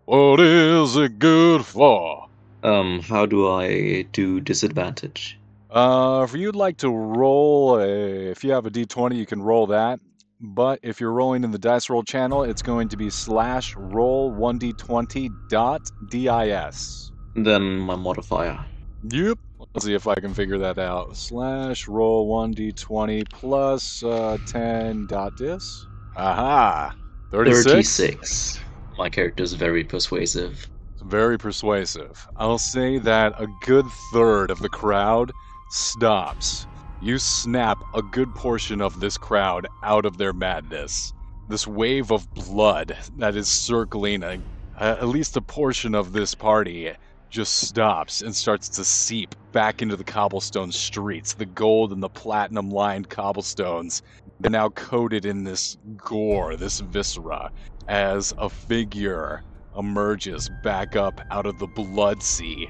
What 0.05 0.39
is 0.41 0.97
it 0.97 1.19
good 1.19 1.65
for? 1.65 2.27
Um, 2.63 3.01
how 3.01 3.27
do 3.27 3.51
I 3.51 4.03
do 4.13 4.41
disadvantage? 4.41 5.40
Uh, 5.71 6.27
if 6.29 6.35
you'd 6.35 6.57
like 6.57 6.77
to 6.79 6.91
roll 6.91 7.79
a, 7.79 8.31
if 8.31 8.43
you 8.43 8.51
have 8.51 8.67
a 8.67 8.71
d20, 8.71 9.17
you 9.17 9.27
can 9.27 9.41
roll 9.41 9.69
that. 9.69 10.01
But 10.41 10.81
if 10.83 11.01
you're 11.01 11.13
rolling 11.13 11.45
in 11.45 11.51
the 11.51 11.59
dice 11.59 11.89
roll 11.91 12.03
channel, 12.03 12.43
it's 12.43 12.63
going 12.63 12.89
to 12.89 12.97
be 12.97 13.11
slash 13.11 13.77
roll 13.77 14.33
1d20 14.33 15.31
dot 15.49 15.83
dis. 16.09 17.13
Then 17.37 17.79
my 17.79 17.95
modifier. 17.95 18.65
Yep. 19.11 19.39
Let's 19.75 19.85
see 19.85 19.95
if 19.95 20.09
I 20.09 20.17
can 20.17 20.35
figure 20.35 20.59
that 20.59 20.79
out. 20.79 21.17
Slash 21.17 21.87
roll 21.87 22.29
1d20 22.29 23.31
plus 23.31 24.03
uh, 24.03 24.39
10 24.47 25.07
dot 25.07 25.37
dis. 25.37 25.87
Aha! 26.17 26.97
36. 27.31 27.65
36. 27.67 28.61
My 28.99 29.09
character 29.09 29.45
is 29.45 29.53
very 29.53 29.85
persuasive. 29.85 30.67
Very 31.05 31.39
persuasive. 31.39 32.27
I'll 32.37 32.59
say 32.59 32.99
that 32.99 33.41
a 33.41 33.47
good 33.63 33.87
third 34.13 34.51
of 34.51 34.59
the 34.59 34.69
crowd 34.69 35.31
stops. 35.71 36.67
You 37.03 37.19
snap 37.19 37.79
a 37.95 38.03
good 38.03 38.35
portion 38.35 38.81
of 38.83 39.01
this 39.01 39.17
crowd 39.17 39.67
out 39.83 40.05
of 40.05 40.19
their 40.19 40.33
madness. 40.33 41.13
This 41.49 41.67
wave 41.67 42.11
of 42.11 42.33
blood 42.35 42.97
that 43.17 43.37
is 43.37 43.49
circling 43.49 44.23
a, 44.23 44.39
at 44.79 45.09
least 45.09 45.37
a 45.37 45.41
portion 45.41 45.95
of 45.95 46.13
this 46.13 46.35
party 46.35 46.93
just 47.31 47.55
stops 47.55 48.23
and 48.23 48.35
starts 48.35 48.69
to 48.69 48.85
seep 48.85 49.35
back 49.53 49.81
into 49.83 49.97
the 49.97 50.05
cobblestone 50.05 50.73
streets. 50.73 51.35
The 51.35 51.47
gold 51.47 51.93
and 51.93 52.03
the 52.03 52.09
platinum 52.09 52.71
lined 52.71 53.09
cobblestones 53.09 54.03
are 54.45 54.51
now 54.51 54.69
coated 54.71 55.25
in 55.25 55.45
this 55.45 55.77
gore, 55.97 56.57
this 56.57 56.81
viscera, 56.81 57.51
as 57.89 58.35
a 58.39 58.49
figure 58.49 59.43
emerges 59.79 60.49
back 60.63 60.97
up 60.97 61.21
out 61.31 61.47
of 61.47 61.59
the 61.59 61.67
blood 61.67 62.23
sea 62.23 62.69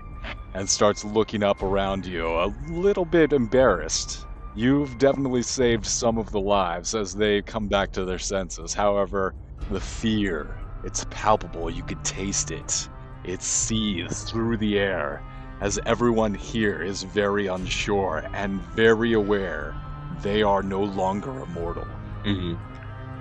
and 0.54 0.68
starts 0.68 1.04
looking 1.04 1.42
up 1.42 1.62
around 1.62 2.04
you, 2.04 2.26
a 2.26 2.52
little 2.68 3.04
bit 3.04 3.32
embarrassed. 3.32 4.26
You've 4.54 4.98
definitely 4.98 5.42
saved 5.42 5.86
some 5.86 6.18
of 6.18 6.30
the 6.32 6.40
lives 6.40 6.94
as 6.94 7.14
they 7.14 7.42
come 7.42 7.68
back 7.68 7.92
to 7.92 8.04
their 8.04 8.18
senses. 8.18 8.74
However, 8.74 9.34
the 9.70 9.80
fear, 9.80 10.58
it's 10.82 11.06
palpable. 11.10 11.70
You 11.70 11.84
could 11.84 12.04
taste 12.04 12.50
it. 12.50 12.88
It 13.24 13.42
seethes 13.42 14.24
through 14.24 14.56
the 14.56 14.78
air 14.78 15.22
as 15.60 15.78
everyone 15.86 16.34
here 16.34 16.82
is 16.82 17.02
very 17.02 17.46
unsure 17.46 18.24
and 18.32 18.60
very 18.74 19.12
aware 19.12 19.74
they 20.22 20.42
are 20.42 20.62
no 20.62 20.82
longer 20.82 21.42
immortal. 21.42 21.84
hmm 22.24 22.54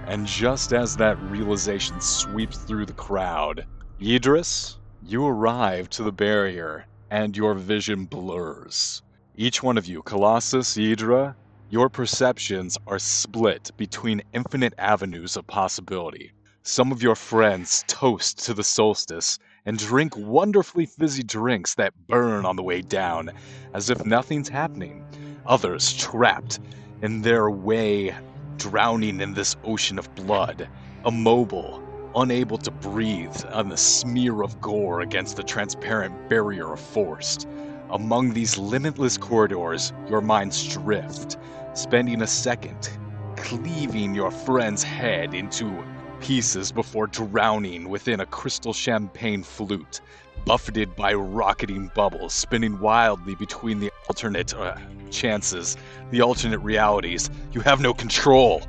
And 0.10 0.26
just 0.26 0.74
as 0.74 0.98
that 0.98 1.22
realization 1.22 2.02
sweeps 2.02 2.58
through 2.58 2.88
the 2.88 2.94
crowd, 2.94 3.68
Idris, 4.02 4.80
you 5.04 5.24
arrive 5.24 5.88
to 5.92 6.02
the 6.02 6.12
barrier 6.12 6.88
and 7.12 7.38
your 7.38 7.54
vision 7.54 8.06
blurs. 8.06 9.04
Each 9.36 9.62
one 9.62 9.78
of 9.78 9.86
you, 9.86 10.02
Colossus, 10.02 10.78
Idra, 10.78 11.36
your 11.70 11.90
perceptions 11.90 12.76
are 12.88 12.98
split 12.98 13.70
between 13.78 14.24
infinite 14.34 14.74
avenues 14.80 15.38
of 15.38 15.46
possibility. 15.46 16.32
Some 16.64 16.92
of 16.92 17.04
your 17.04 17.16
friends 17.16 17.84
toast 17.86 18.44
to 18.46 18.56
the 18.56 18.64
solstice 18.64 19.38
and 19.68 19.78
drink 19.78 20.18
wonderfully 20.18 20.88
fizzy 20.88 21.22
drinks 21.22 21.76
that 21.76 21.94
burn 22.08 22.48
on 22.48 22.56
the 22.56 22.64
way 22.64 22.82
down, 22.82 23.30
as 23.76 23.92
if 23.92 24.04
nothing's 24.08 24.50
happening. 24.50 25.06
Others 25.46 25.94
trapped 25.94 26.60
in 27.04 27.22
their 27.22 27.52
way 27.52 28.16
drowning 28.60 29.22
in 29.22 29.34
this 29.34 29.56
ocean 29.64 29.98
of 29.98 30.14
blood, 30.16 30.70
immobile, 31.06 31.82
unable 32.16 32.58
to 32.58 32.70
breathe 32.70 33.44
on 33.52 33.70
the 33.70 33.78
smear 33.78 34.44
of 34.44 34.60
gore 34.62 35.02
against 35.02 35.38
the 35.38 35.44
transparent 35.44 36.30
barrier 36.30 36.74
of 36.74 36.80
force. 36.80 37.48
Among 37.90 38.34
these 38.34 38.58
limitless 38.58 39.18
corridors, 39.18 39.94
your 40.10 40.22
minds 40.22 40.68
drift, 40.68 41.38
spending 41.74 42.22
a 42.22 42.28
second 42.28 42.90
cleaving 43.38 44.14
your 44.14 44.30
friend's 44.30 44.84
head 44.84 45.34
into 45.34 45.84
pieces 46.20 46.72
before 46.72 47.08
drowning 47.08 47.88
within 47.90 48.20
a 48.20 48.26
crystal 48.26 48.74
champagne 48.74 49.42
flute. 49.42 50.02
Buffeted 50.46 50.96
by 50.96 51.14
rocketing 51.14 51.92
bubbles, 51.96 52.34
spinning 52.34 52.80
wildly 52.80 53.36
between 53.36 53.80
the 53.80 53.92
alternate 54.08 54.54
uh, 54.54 54.76
chances, 55.12 55.78
the 56.12 56.22
alternate 56.22 56.60
realities. 56.60 57.30
You 57.52 57.62
have 57.62 57.82
no 57.82 57.94
control. 57.94 58.62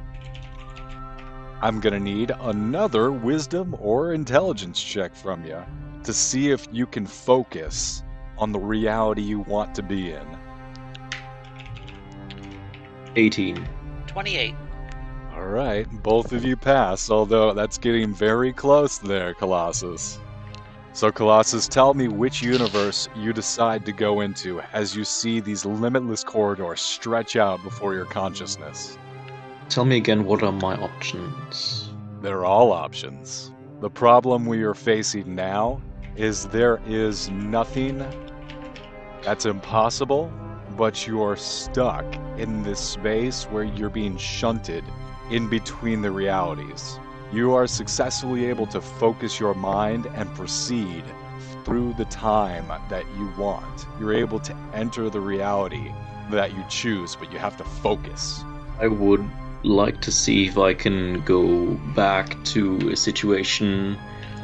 I'm 1.62 1.80
gonna 1.80 2.00
need 2.00 2.32
another 2.40 3.12
wisdom 3.12 3.76
or 3.80 4.14
intelligence 4.14 4.82
check 4.82 5.14
from 5.14 5.44
you 5.44 5.62
to 6.04 6.12
see 6.12 6.50
if 6.50 6.66
you 6.72 6.86
can 6.86 7.06
focus 7.06 8.02
on 8.38 8.52
the 8.52 8.58
reality 8.58 9.20
you 9.20 9.40
want 9.40 9.74
to 9.74 9.82
be 9.82 10.12
in. 10.12 10.26
18. 13.16 13.68
28. 14.06 14.54
All 15.34 15.46
right, 15.46 15.86
both 16.02 16.32
of 16.32 16.44
you 16.44 16.56
pass, 16.56 17.10
although 17.10 17.52
that's 17.52 17.78
getting 17.78 18.14
very 18.14 18.52
close 18.52 18.98
there, 18.98 19.34
Colossus. 19.34 20.18
So, 20.92 21.12
Colossus, 21.12 21.68
tell 21.68 21.94
me 21.94 22.08
which 22.08 22.42
universe 22.42 23.08
you 23.14 23.32
decide 23.32 23.86
to 23.86 23.92
go 23.92 24.22
into 24.22 24.60
as 24.72 24.96
you 24.96 25.04
see 25.04 25.38
these 25.38 25.64
limitless 25.64 26.24
corridors 26.24 26.80
stretch 26.80 27.36
out 27.36 27.62
before 27.62 27.94
your 27.94 28.06
consciousness. 28.06 28.98
Tell 29.68 29.84
me 29.84 29.98
again 29.98 30.24
what 30.24 30.42
are 30.42 30.50
my 30.50 30.74
options? 30.74 31.90
They're 32.20 32.44
all 32.44 32.72
options. 32.72 33.52
The 33.80 33.88
problem 33.88 34.46
we 34.46 34.62
are 34.64 34.74
facing 34.74 35.34
now 35.34 35.80
is 36.16 36.46
there 36.46 36.80
is 36.86 37.30
nothing 37.30 38.04
that's 39.22 39.46
impossible, 39.46 40.32
but 40.76 41.06
you're 41.06 41.36
stuck 41.36 42.04
in 42.36 42.64
this 42.64 42.80
space 42.80 43.44
where 43.44 43.64
you're 43.64 43.90
being 43.90 44.16
shunted 44.16 44.84
in 45.30 45.48
between 45.48 46.02
the 46.02 46.10
realities. 46.10 46.98
You 47.32 47.54
are 47.54 47.68
successfully 47.68 48.46
able 48.46 48.66
to 48.68 48.80
focus 48.80 49.38
your 49.38 49.54
mind 49.54 50.06
and 50.14 50.34
proceed 50.34 51.04
through 51.64 51.94
the 51.94 52.06
time 52.06 52.66
that 52.88 53.04
you 53.16 53.32
want. 53.38 53.86
You're 54.00 54.14
able 54.14 54.40
to 54.40 54.56
enter 54.74 55.08
the 55.08 55.20
reality 55.20 55.92
that 56.30 56.56
you 56.56 56.64
choose, 56.68 57.14
but 57.14 57.32
you 57.32 57.38
have 57.38 57.56
to 57.58 57.64
focus. 57.64 58.42
I 58.80 58.88
would 58.88 59.24
like 59.62 60.00
to 60.00 60.10
see 60.10 60.46
if 60.46 60.58
I 60.58 60.74
can 60.74 61.20
go 61.24 61.74
back 61.94 62.42
to 62.46 62.90
a 62.90 62.96
situation 62.96 63.96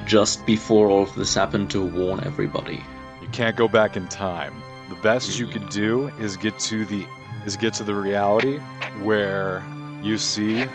just 0.04 0.46
before 0.46 0.88
all 0.88 1.02
of 1.02 1.14
this 1.16 1.34
happened 1.34 1.70
to 1.70 1.84
warn 1.84 2.22
everybody. 2.24 2.84
You 3.20 3.28
can't 3.32 3.56
go 3.56 3.66
back 3.66 3.96
in 3.96 4.06
time. 4.06 4.54
The 4.88 4.94
best 4.96 5.40
you 5.40 5.48
could 5.48 5.68
do 5.70 6.08
is 6.20 6.36
get 6.36 6.56
to 6.60 6.84
the 6.84 7.04
is 7.44 7.56
get 7.56 7.74
to 7.74 7.84
the 7.84 7.94
reality 7.94 8.58
where 9.02 9.64
you 10.02 10.18
see 10.18 10.66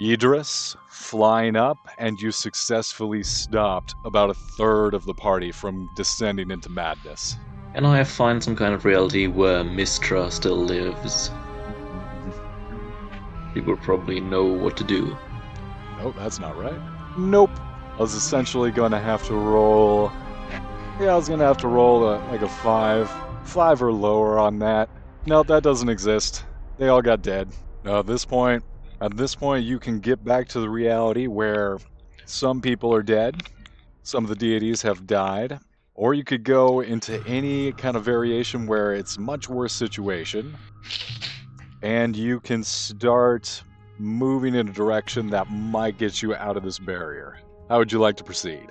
Idris 0.00 0.76
flying 0.88 1.56
up 1.56 1.78
and 1.96 2.20
you 2.20 2.30
successfully 2.30 3.22
stopped 3.22 3.94
about 4.04 4.28
a 4.28 4.34
third 4.34 4.92
of 4.92 5.06
the 5.06 5.14
party 5.14 5.50
from 5.50 5.88
descending 5.96 6.50
into 6.50 6.68
madness. 6.68 7.36
And 7.74 7.86
I 7.86 8.04
find 8.04 8.42
some 8.44 8.56
kind 8.56 8.74
of 8.74 8.84
reality 8.84 9.26
where 9.26 9.64
Mistra 9.64 10.30
still 10.30 10.56
lives. 10.56 11.30
People 13.54 13.76
probably 13.76 14.20
know 14.20 14.44
what 14.44 14.76
to 14.76 14.84
do. 14.84 15.16
Nope, 15.98 16.14
that's 16.18 16.38
not 16.38 16.58
right. 16.58 16.78
Nope. 17.16 17.50
I 17.94 18.00
was 18.00 18.14
essentially 18.14 18.70
going 18.70 18.92
to 18.92 18.98
have 18.98 19.26
to 19.28 19.34
roll. 19.34 20.12
Yeah, 21.00 21.12
I 21.12 21.16
was 21.16 21.28
going 21.28 21.40
to 21.40 21.46
have 21.46 21.58
to 21.58 21.68
roll 21.68 22.04
a, 22.04 22.16
like 22.30 22.42
a 22.42 22.48
five, 22.48 23.10
five 23.44 23.82
or 23.82 23.92
lower 23.92 24.38
on 24.38 24.58
that. 24.58 24.90
No, 25.24 25.42
that 25.44 25.62
doesn't 25.62 25.88
exist. 25.88 26.44
They 26.76 26.88
all 26.88 27.00
got 27.00 27.22
dead. 27.22 27.48
Now, 27.82 28.00
at 28.00 28.06
this 28.06 28.26
point, 28.26 28.62
at 29.00 29.16
this 29.16 29.34
point, 29.34 29.64
you 29.64 29.78
can 29.78 30.00
get 30.00 30.24
back 30.24 30.48
to 30.48 30.60
the 30.60 30.70
reality 30.70 31.26
where 31.26 31.78
some 32.24 32.60
people 32.60 32.94
are 32.94 33.02
dead, 33.02 33.42
some 34.02 34.24
of 34.24 34.28
the 34.28 34.36
deities 34.36 34.82
have 34.82 35.06
died, 35.06 35.58
or 35.94 36.14
you 36.14 36.24
could 36.24 36.44
go 36.44 36.80
into 36.80 37.22
any 37.26 37.72
kind 37.72 37.96
of 37.96 38.04
variation 38.04 38.66
where 38.66 38.94
it's 38.94 39.18
much 39.18 39.48
worse 39.48 39.72
situation, 39.72 40.56
and 41.82 42.16
you 42.16 42.40
can 42.40 42.62
start 42.62 43.62
moving 43.98 44.54
in 44.54 44.68
a 44.68 44.72
direction 44.72 45.30
that 45.30 45.50
might 45.50 45.98
get 45.98 46.22
you 46.22 46.34
out 46.34 46.56
of 46.56 46.62
this 46.62 46.78
barrier. 46.78 47.38
How 47.68 47.78
would 47.78 47.92
you 47.92 47.98
like 47.98 48.16
to 48.16 48.24
proceed? 48.24 48.66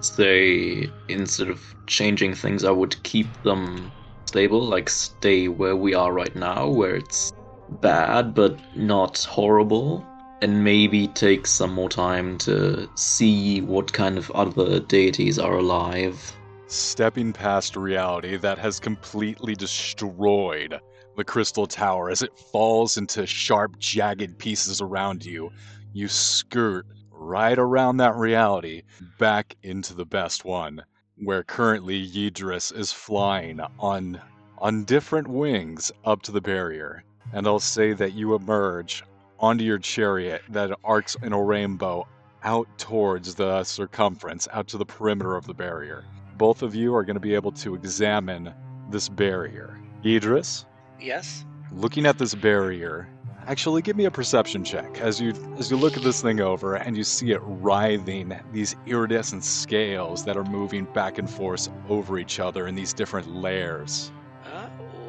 Say, 0.00 0.90
instead 1.08 1.48
of 1.48 1.62
changing 1.86 2.34
things, 2.34 2.64
I 2.64 2.70
would 2.70 3.02
keep 3.02 3.26
them 3.42 3.90
stable, 4.26 4.60
like 4.60 4.88
stay 4.88 5.48
where 5.48 5.76
we 5.76 5.94
are 5.94 6.12
right 6.12 6.34
now, 6.36 6.68
where 6.68 6.96
it's 6.96 7.32
bad 7.80 8.34
but 8.34 8.58
not 8.76 9.18
horrible, 9.24 10.04
and 10.40 10.62
maybe 10.62 11.08
take 11.08 11.46
some 11.46 11.72
more 11.72 11.88
time 11.88 12.38
to 12.38 12.88
see 12.94 13.60
what 13.60 13.92
kind 13.92 14.16
of 14.18 14.30
other 14.32 14.80
deities 14.80 15.38
are 15.38 15.58
alive. 15.58 16.32
Stepping 16.66 17.32
past 17.32 17.76
reality 17.76 18.36
that 18.36 18.58
has 18.58 18.78
completely 18.78 19.54
destroyed 19.54 20.78
the 21.16 21.24
Crystal 21.24 21.66
Tower 21.66 22.10
as 22.10 22.22
it 22.22 22.38
falls 22.38 22.96
into 22.96 23.26
sharp, 23.26 23.78
jagged 23.78 24.38
pieces 24.38 24.80
around 24.80 25.24
you, 25.24 25.50
you 25.92 26.06
skirt 26.06 26.86
right 27.10 27.58
around 27.58 27.96
that 27.96 28.14
reality 28.14 28.82
back 29.18 29.56
into 29.64 29.94
the 29.94 30.06
best 30.06 30.44
one, 30.44 30.84
where 31.16 31.42
currently 31.42 32.08
Yidris 32.08 32.72
is 32.76 32.92
flying 32.92 33.60
on 33.80 34.20
on 34.58 34.84
different 34.84 35.26
wings 35.26 35.90
up 36.04 36.22
to 36.22 36.32
the 36.32 36.40
barrier. 36.40 37.02
And 37.32 37.46
I'll 37.46 37.60
say 37.60 37.92
that 37.92 38.14
you 38.14 38.34
emerge 38.34 39.04
onto 39.38 39.64
your 39.64 39.78
chariot 39.78 40.42
that 40.50 40.70
arcs 40.84 41.16
in 41.22 41.32
a 41.32 41.42
rainbow 41.42 42.06
out 42.44 42.66
towards 42.78 43.34
the 43.34 43.62
circumference, 43.64 44.48
out 44.52 44.68
to 44.68 44.78
the 44.78 44.86
perimeter 44.86 45.36
of 45.36 45.46
the 45.46 45.54
barrier. 45.54 46.04
Both 46.36 46.62
of 46.62 46.74
you 46.74 46.94
are 46.94 47.04
going 47.04 47.14
to 47.16 47.20
be 47.20 47.34
able 47.34 47.52
to 47.52 47.74
examine 47.74 48.52
this 48.90 49.08
barrier. 49.08 49.78
Idris, 50.04 50.64
Yes? 51.00 51.44
looking 51.72 52.06
at 52.06 52.18
this 52.18 52.34
barrier, 52.34 53.08
actually 53.46 53.82
give 53.82 53.96
me 53.96 54.04
a 54.06 54.10
perception 54.10 54.62
check 54.64 55.00
as 55.00 55.20
you 55.20 55.32
as 55.58 55.70
you 55.70 55.76
look 55.76 55.96
at 55.96 56.02
this 56.02 56.22
thing 56.22 56.40
over 56.40 56.76
and 56.76 56.96
you 56.96 57.02
see 57.04 57.32
it 57.32 57.40
writhing 57.42 58.38
these 58.52 58.76
iridescent 58.86 59.42
scales 59.44 60.24
that 60.24 60.36
are 60.36 60.44
moving 60.44 60.84
back 60.94 61.18
and 61.18 61.28
forth 61.28 61.68
over 61.88 62.18
each 62.18 62.38
other 62.40 62.66
in 62.68 62.74
these 62.74 62.92
different 62.92 63.28
layers. 63.34 64.12
Uh, 64.44 64.66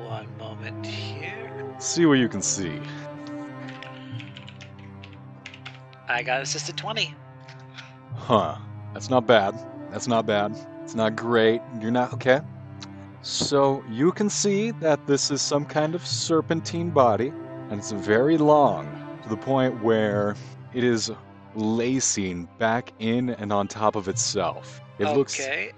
one 0.08 0.28
moment. 0.38 0.88
See 1.80 2.06
what 2.06 2.20
you 2.20 2.30
can 2.30 2.42
see. 2.42 2.80
I 6.08 6.24
got 6.24 6.42
assisted 6.42 6.76
20. 6.78 7.16
Huh. 8.16 8.58
That's 8.94 9.10
not 9.10 9.28
bad. 9.28 9.56
That's 9.92 10.08
not 10.08 10.26
bad. 10.26 10.56
It's 10.84 10.96
not 10.96 11.16
great. 11.16 11.62
You're 11.80 11.92
not 11.92 12.14
okay. 12.14 12.42
So 13.22 13.84
you 13.90 14.12
can 14.12 14.30
see 14.30 14.72
that 14.72 15.06
this 15.08 15.30
is 15.32 15.42
some 15.42 15.66
kind 15.66 15.96
of 15.96 16.06
serpentine 16.06 16.90
body, 16.90 17.34
and 17.70 17.80
it's 17.80 17.92
very 17.92 18.38
long 18.38 18.88
to 19.24 19.30
the 19.30 19.38
point 19.38 19.84
where 19.84 20.36
it 20.74 20.84
is 20.84 21.12
lacing 21.56 22.48
back 22.58 22.94
in 23.00 23.32
and 23.32 23.52
on 23.54 23.68
top 23.68 23.96
of 23.96 24.08
itself. 24.08 24.82
It 25.00 25.06
looks 25.16 25.40
okay. 25.40 25.72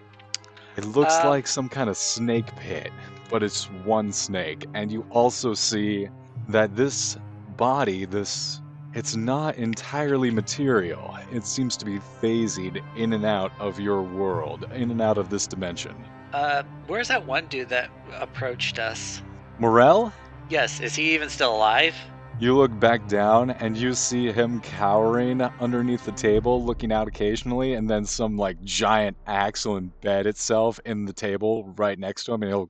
it 0.77 0.85
looks 0.85 1.15
Um, 1.15 1.27
like 1.29 1.47
some 1.47 1.69
kind 1.69 1.89
of 1.89 1.97
snake 1.97 2.55
pit, 2.55 2.91
but 3.31 3.41
it's 3.41 3.65
one 3.85 4.11
snake. 4.11 4.67
And 4.73 4.91
you 4.91 5.05
also 5.09 5.53
see 5.53 6.09
that 6.49 6.75
this 6.75 7.17
body, 7.57 8.05
this 8.05 8.61
it's 8.93 9.15
not 9.15 9.55
entirely 9.55 10.29
material. 10.31 11.17
It 11.31 11.45
seems 11.45 11.77
to 11.77 11.85
be 11.85 11.99
phasing 12.21 12.81
in 12.97 13.13
and 13.13 13.25
out 13.25 13.53
of 13.57 13.79
your 13.79 14.01
world, 14.01 14.65
in 14.73 14.91
and 14.91 15.01
out 15.01 15.17
of 15.17 15.29
this 15.29 15.47
dimension. 15.47 15.95
Uh, 16.33 16.63
where's 16.87 17.07
that 17.07 17.25
one 17.25 17.47
dude 17.47 17.69
that 17.69 17.89
approached 18.19 18.79
us? 18.79 19.21
Morel, 19.59 20.11
Yes, 20.49 20.81
is 20.81 20.93
he 20.95 21.13
even 21.13 21.29
still 21.29 21.55
alive? 21.55 21.95
you 22.39 22.57
look 22.57 22.77
back 22.79 23.07
down 23.07 23.51
and 23.51 23.77
you 23.77 23.93
see 23.93 24.31
him 24.31 24.59
cowering 24.61 25.41
underneath 25.41 26.03
the 26.03 26.11
table, 26.11 26.65
looking 26.65 26.91
out 26.91 27.07
occasionally, 27.07 27.75
and 27.75 27.89
then 27.89 28.03
some 28.03 28.35
like 28.35 28.61
giant 28.63 29.15
axe 29.27 29.65
will 29.65 29.79
embed 29.79 30.25
itself 30.25 30.79
in 30.85 31.05
the 31.05 31.13
table 31.13 31.71
right 31.77 31.99
next 31.99 32.23
to 32.25 32.33
him, 32.33 32.41
and 32.41 32.49
he'll 32.49 32.69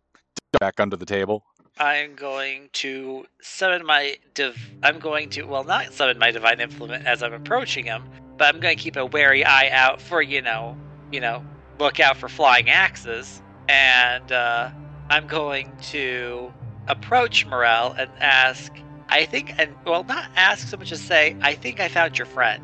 back 0.59 0.79
under 0.79 0.95
the 0.95 1.05
table. 1.05 1.43
I'm 1.79 2.13
going 2.15 2.69
to 2.73 3.25
summon 3.41 3.85
my 3.85 4.17
div. 4.33 4.57
I'm 4.83 4.99
going 4.99 5.29
to, 5.31 5.43
well, 5.43 5.63
not 5.63 5.93
summon 5.93 6.19
my 6.19 6.31
divine 6.31 6.59
implement 6.59 7.07
as 7.07 7.23
I'm 7.23 7.33
approaching 7.33 7.85
him, 7.85 8.03
but 8.37 8.53
I'm 8.53 8.59
going 8.59 8.77
to 8.77 8.81
keep 8.81 8.95
a 8.95 9.05
wary 9.05 9.43
eye 9.43 9.69
out 9.69 10.01
for, 10.01 10.21
you 10.21 10.41
know, 10.41 10.77
you 11.11 11.19
know, 11.19 11.43
look 11.79 11.99
out 11.99 12.17
for 12.17 12.29
flying 12.29 12.69
axes. 12.69 13.41
And 13.67 14.31
uh, 14.31 14.69
I'm 15.09 15.25
going 15.27 15.71
to 15.83 16.53
approach 16.87 17.45
Morel 17.45 17.93
and 17.97 18.09
ask. 18.19 18.71
I 19.09 19.25
think, 19.25 19.53
and 19.57 19.75
well, 19.85 20.03
not 20.03 20.29
ask 20.35 20.69
so 20.69 20.77
much 20.77 20.91
as 20.91 21.01
say, 21.01 21.35
I 21.41 21.53
think 21.53 21.79
I 21.79 21.87
found 21.87 22.17
your 22.17 22.27
friend. 22.27 22.63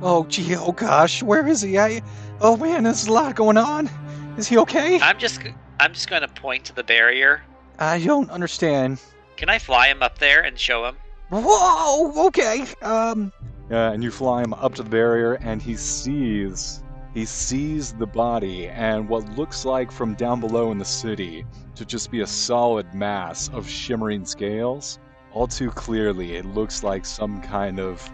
Oh, 0.00 0.26
gee, 0.26 0.54
oh 0.54 0.72
gosh, 0.72 1.22
where 1.24 1.46
is 1.48 1.62
he? 1.62 1.76
I, 1.78 2.02
oh 2.40 2.56
man, 2.56 2.84
there's 2.84 3.08
a 3.08 3.12
lot 3.12 3.34
going 3.34 3.56
on. 3.56 3.90
Is 4.36 4.46
he 4.46 4.58
okay? 4.58 5.00
I'm 5.00 5.18
just, 5.18 5.40
I'm 5.80 5.92
just 5.92 6.08
going 6.10 6.22
to 6.22 6.28
point 6.28 6.64
to 6.66 6.74
the 6.74 6.84
barrier. 6.84 7.42
I 7.78 8.00
don't 8.00 8.30
understand. 8.30 9.00
Can 9.36 9.48
I 9.48 9.58
fly 9.58 9.88
him 9.88 10.02
up 10.02 10.18
there 10.18 10.42
and 10.42 10.58
show 10.58 10.86
him? 10.86 10.96
Whoa, 11.30 12.26
okay. 12.26 12.64
Um, 12.82 13.32
Uh, 13.70 13.92
and 13.92 14.02
you 14.02 14.10
fly 14.10 14.42
him 14.42 14.54
up 14.54 14.74
to 14.76 14.82
the 14.82 14.88
barrier, 14.90 15.34
and 15.34 15.60
he 15.62 15.76
sees 15.76 16.82
He 17.14 17.24
sees 17.24 17.92
the 17.92 18.06
body 18.06 18.68
and 18.68 19.08
what 19.08 19.28
looks 19.36 19.64
like 19.64 19.90
from 19.90 20.14
down 20.14 20.40
below 20.40 20.70
in 20.72 20.78
the 20.78 20.84
city 20.84 21.44
to 21.74 21.84
just 21.84 22.10
be 22.10 22.20
a 22.20 22.26
solid 22.26 22.92
mass 22.94 23.48
of 23.48 23.68
shimmering 23.68 24.24
scales. 24.24 24.98
All 25.32 25.46
too 25.46 25.70
clearly, 25.70 26.36
it 26.36 26.44
looks 26.44 26.82
like 26.82 27.04
some 27.06 27.40
kind 27.40 27.80
of 27.80 28.08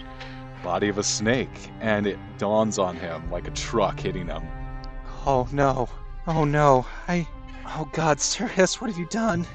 body 0.63 0.89
of 0.89 0.99
a 0.99 1.03
snake, 1.03 1.71
and 1.81 2.07
it 2.07 2.19
dawns 2.39 2.79
on 2.79 2.97
him 2.97 3.31
like 3.31 3.47
a 3.49 3.51
truck 3.53 3.99
hitting 4.01 4.29
him. 4.29 4.45
Oh 5.27 5.49
no. 5.53 5.89
Oh 6.27 6.45
no. 6.45 6.87
I. 7.09 7.27
Oh 7.67 7.89
god, 7.93 8.21
Sir 8.21 8.47
Hiss, 8.47 8.81
what 8.81 8.91
have 8.91 8.99
you 8.99 9.07
done? 9.07 9.47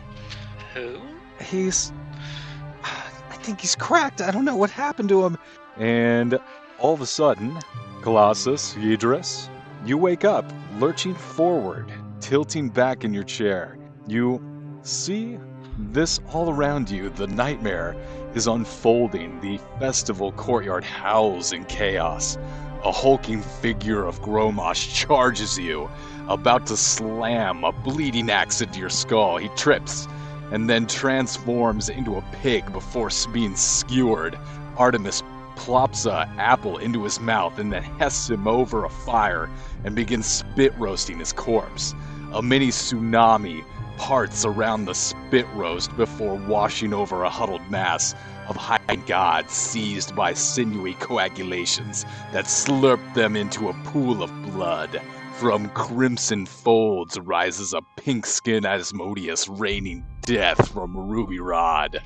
Who? 0.73 0.99
He's. 1.41 1.93
I 2.83 3.41
think 3.41 3.61
he's 3.61 3.75
cracked. 3.75 4.21
I 4.21 4.31
don't 4.31 4.45
know 4.45 4.55
what 4.55 4.69
happened 4.69 5.09
to 5.09 5.25
him. 5.25 5.37
And 5.77 6.39
all 6.79 6.93
of 6.93 7.01
a 7.01 7.05
sudden, 7.05 7.57
Colossus, 8.01 8.73
Yidris, 8.75 9.49
you 9.85 9.97
wake 9.97 10.25
up, 10.25 10.45
lurching 10.77 11.15
forward, 11.15 11.91
tilting 12.19 12.69
back 12.69 13.03
in 13.03 13.13
your 13.13 13.23
chair. 13.23 13.77
You 14.07 14.43
see 14.81 15.39
this 15.77 16.19
all 16.33 16.49
around 16.49 16.89
you. 16.89 17.09
The 17.09 17.27
nightmare 17.27 17.95
is 18.35 18.47
unfolding. 18.47 19.39
The 19.39 19.59
festival 19.79 20.31
courtyard 20.33 20.83
howls 20.83 21.53
in 21.53 21.63
chaos. 21.65 22.37
A 22.83 22.91
hulking 22.91 23.41
figure 23.41 24.05
of 24.05 24.21
Gromosh 24.21 24.93
charges 25.07 25.57
you, 25.57 25.89
about 26.27 26.65
to 26.67 26.77
slam 26.77 27.63
a 27.63 27.71
bleeding 27.71 28.29
axe 28.29 28.61
into 28.61 28.79
your 28.79 28.89
skull. 28.89 29.37
He 29.37 29.49
trips 29.49 30.07
and 30.51 30.69
then 30.69 30.87
transforms 30.87 31.89
into 31.89 32.15
a 32.15 32.21
pig 32.41 32.71
before 32.71 33.09
being 33.33 33.55
skewered. 33.55 34.37
Artemis 34.77 35.23
plops 35.55 36.05
a 36.05 36.29
apple 36.37 36.77
into 36.77 37.03
his 37.03 37.19
mouth 37.19 37.59
and 37.59 37.73
then 37.73 37.83
hests 37.83 38.29
him 38.29 38.47
over 38.47 38.85
a 38.85 38.89
fire 38.89 39.49
and 39.83 39.93
begins 39.93 40.25
spit 40.25 40.73
roasting 40.77 41.19
his 41.19 41.33
corpse. 41.33 41.93
A 42.33 42.41
mini 42.41 42.69
tsunami 42.69 43.65
parts 43.97 44.45
around 44.45 44.85
the 44.85 44.95
spit 44.95 45.45
roast 45.53 45.95
before 45.97 46.35
washing 46.35 46.93
over 46.93 47.23
a 47.23 47.29
huddled 47.29 47.69
mass 47.69 48.15
of 48.49 48.57
high 48.57 48.95
gods 49.07 49.53
seized 49.53 50.15
by 50.15 50.33
sinewy 50.33 50.95
coagulations 50.95 52.03
that 52.33 52.45
slurp 52.45 53.13
them 53.13 53.35
into 53.35 53.69
a 53.69 53.73
pool 53.85 54.23
of 54.23 54.31
blood. 54.51 55.01
From 55.37 55.69
crimson 55.69 56.45
folds 56.45 57.17
rises 57.19 57.73
a 57.73 57.81
pink 57.95 58.25
skinned 58.25 58.65
Asmodeus 58.65 59.47
raining 59.47 60.03
death 60.23 60.69
from 60.69 60.97
Ruby 60.97 61.39
Rod. 61.39 62.01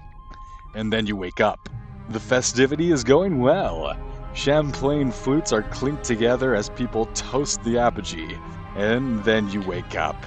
And 0.75 0.93
then 0.93 1.07
you 1.07 1.15
wake 1.15 1.41
up. 1.41 1.69
The 2.09 2.19
festivity 2.19 2.91
is 2.91 3.03
going 3.03 3.39
well. 3.39 3.97
Champagne 4.33 5.11
flutes 5.11 5.53
are 5.53 5.63
clinked 5.63 6.03
together 6.03 6.55
as 6.55 6.69
people 6.69 7.05
toast 7.13 7.63
the 7.63 7.77
apogee. 7.77 8.37
And 8.75 9.23
then 9.23 9.49
you 9.49 9.61
wake 9.61 9.95
up. 9.95 10.17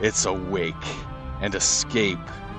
It's 0.00 0.24
awake 0.24 0.74
and 1.40 1.54
escape, 1.54 2.18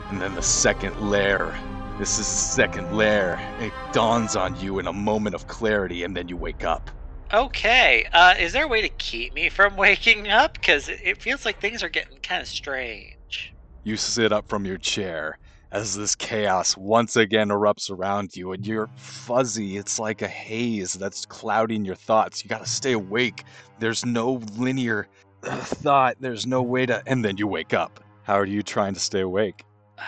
and 0.10 0.22
then 0.22 0.36
the 0.36 0.42
second 0.42 1.10
lair. 1.10 1.58
This 2.00 2.20
is 2.20 2.28
the 2.28 2.36
second 2.36 2.96
lair. 2.96 3.40
It 3.60 3.74
dawns 3.92 4.36
on 4.36 4.60
you 4.60 4.78
in 4.78 4.86
a 4.86 4.94
moment 4.94 5.34
of 5.34 5.48
clarity, 5.48 6.04
and 6.04 6.16
then 6.16 6.28
you 6.28 6.38
wake 6.38 6.64
up. 6.64 6.92
Okay. 7.34 8.06
Uh, 8.14 8.36
is 8.40 8.54
there 8.54 8.66
a 8.66 8.68
way 8.68 8.82
to 8.82 8.90
keep 8.90 9.34
me 9.34 9.50
from 9.50 9.76
waking 9.78 10.30
up? 10.30 10.54
Because 10.54 10.90
it 10.90 11.00
it 11.04 11.20
feels 11.20 11.44
like 11.44 11.60
things 11.60 11.82
are 11.82 11.90
getting 11.90 12.20
kind 12.20 12.44
of 12.44 12.48
strange. 12.48 13.52
You 13.84 13.98
sit 13.98 14.32
up 14.32 14.48
from 14.48 14.64
your 14.64 14.78
chair 14.78 15.40
as 15.72 15.96
this 15.96 16.16
chaos 16.16 16.78
once 16.78 17.16
again 17.16 17.50
erupts 17.50 17.90
around 17.90 18.36
you, 18.36 18.52
and 18.52 18.66
you're 18.66 18.92
fuzzy. 18.96 19.78
It's 19.78 19.98
like 19.98 20.22
a 20.22 20.28
haze 20.28 20.94
that's 20.94 21.26
clouding 21.26 21.84
your 21.84 21.96
thoughts. 21.96 22.44
You 22.44 22.50
gotta 22.50 22.68
stay 22.68 22.92
awake. 22.92 23.44
There's 23.80 24.06
no 24.06 24.34
linear 24.56 25.08
uh, 25.42 25.58
thought, 25.58 26.18
there's 26.20 26.46
no 26.46 26.62
way 26.62 26.86
to. 26.86 27.02
And 27.08 27.26
then 27.26 27.38
you 27.38 27.48
wake 27.48 27.74
up. 27.74 28.00
How 28.22 28.36
are 28.36 28.46
you 28.46 28.62
trying 28.62 28.94
to 28.94 29.00
stay 29.00 29.22
awake? 29.22 29.64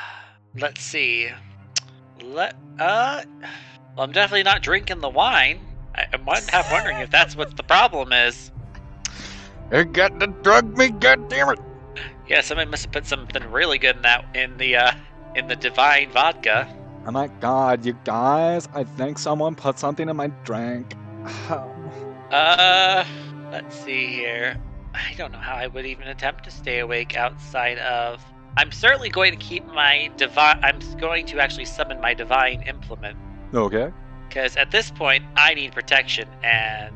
Let's 0.55 0.81
see. 0.81 1.29
Let 2.23 2.55
uh. 2.79 3.23
Well, 3.95 4.05
I'm 4.05 4.11
definitely 4.11 4.43
not 4.43 4.61
drinking 4.61 4.99
the 4.99 5.09
wine. 5.09 5.59
I, 5.95 6.05
I'm 6.13 6.25
half 6.25 6.71
wondering 6.71 6.99
if 6.99 7.09
that's 7.09 7.35
what 7.35 7.57
the 7.57 7.63
problem 7.63 8.13
is. 8.13 8.51
It 9.71 9.93
got 9.93 10.19
to 10.19 10.27
drug 10.27 10.77
me, 10.77 10.89
goddammit! 10.89 11.63
Yeah, 12.27 12.41
somebody 12.41 12.69
must 12.69 12.85
have 12.85 12.91
put 12.91 13.05
something 13.05 13.43
really 13.51 13.77
good 13.77 13.97
in 13.97 14.01
that 14.03 14.25
in 14.35 14.57
the 14.57 14.75
uh 14.75 14.91
in 15.35 15.47
the 15.47 15.55
divine 15.55 16.11
vodka. 16.11 16.67
Oh 17.05 17.11
my 17.11 17.27
god, 17.27 17.85
you 17.85 17.97
guys, 18.03 18.67
I 18.73 18.83
think 18.83 19.17
someone 19.17 19.55
put 19.55 19.79
something 19.79 20.07
in 20.09 20.15
my 20.15 20.27
drink. 20.43 20.93
Uh, 22.31 23.03
let's 23.51 23.75
see 23.75 24.05
here. 24.05 24.55
I 24.93 25.15
don't 25.17 25.31
know 25.31 25.39
how 25.39 25.55
I 25.55 25.65
would 25.65 25.87
even 25.87 26.07
attempt 26.07 26.43
to 26.43 26.51
stay 26.51 26.77
awake 26.77 27.17
outside 27.17 27.79
of. 27.79 28.23
I'm 28.59 28.73
certainly 28.73 29.07
going 29.09 29.31
to 29.31 29.37
keep 29.37 29.65
my 29.67 30.11
divine. 30.17 30.59
I'm 30.61 30.79
going 30.97 31.25
to 31.27 31.39
actually 31.39 31.63
summon 31.63 32.01
my 32.01 32.13
divine 32.13 32.61
implement 32.63 33.17
Okay. 33.53 33.89
because 34.27 34.57
at 34.57 34.69
this 34.71 34.91
point 34.91 35.23
I 35.37 35.53
need 35.53 35.71
protection, 35.71 36.27
and 36.43 36.93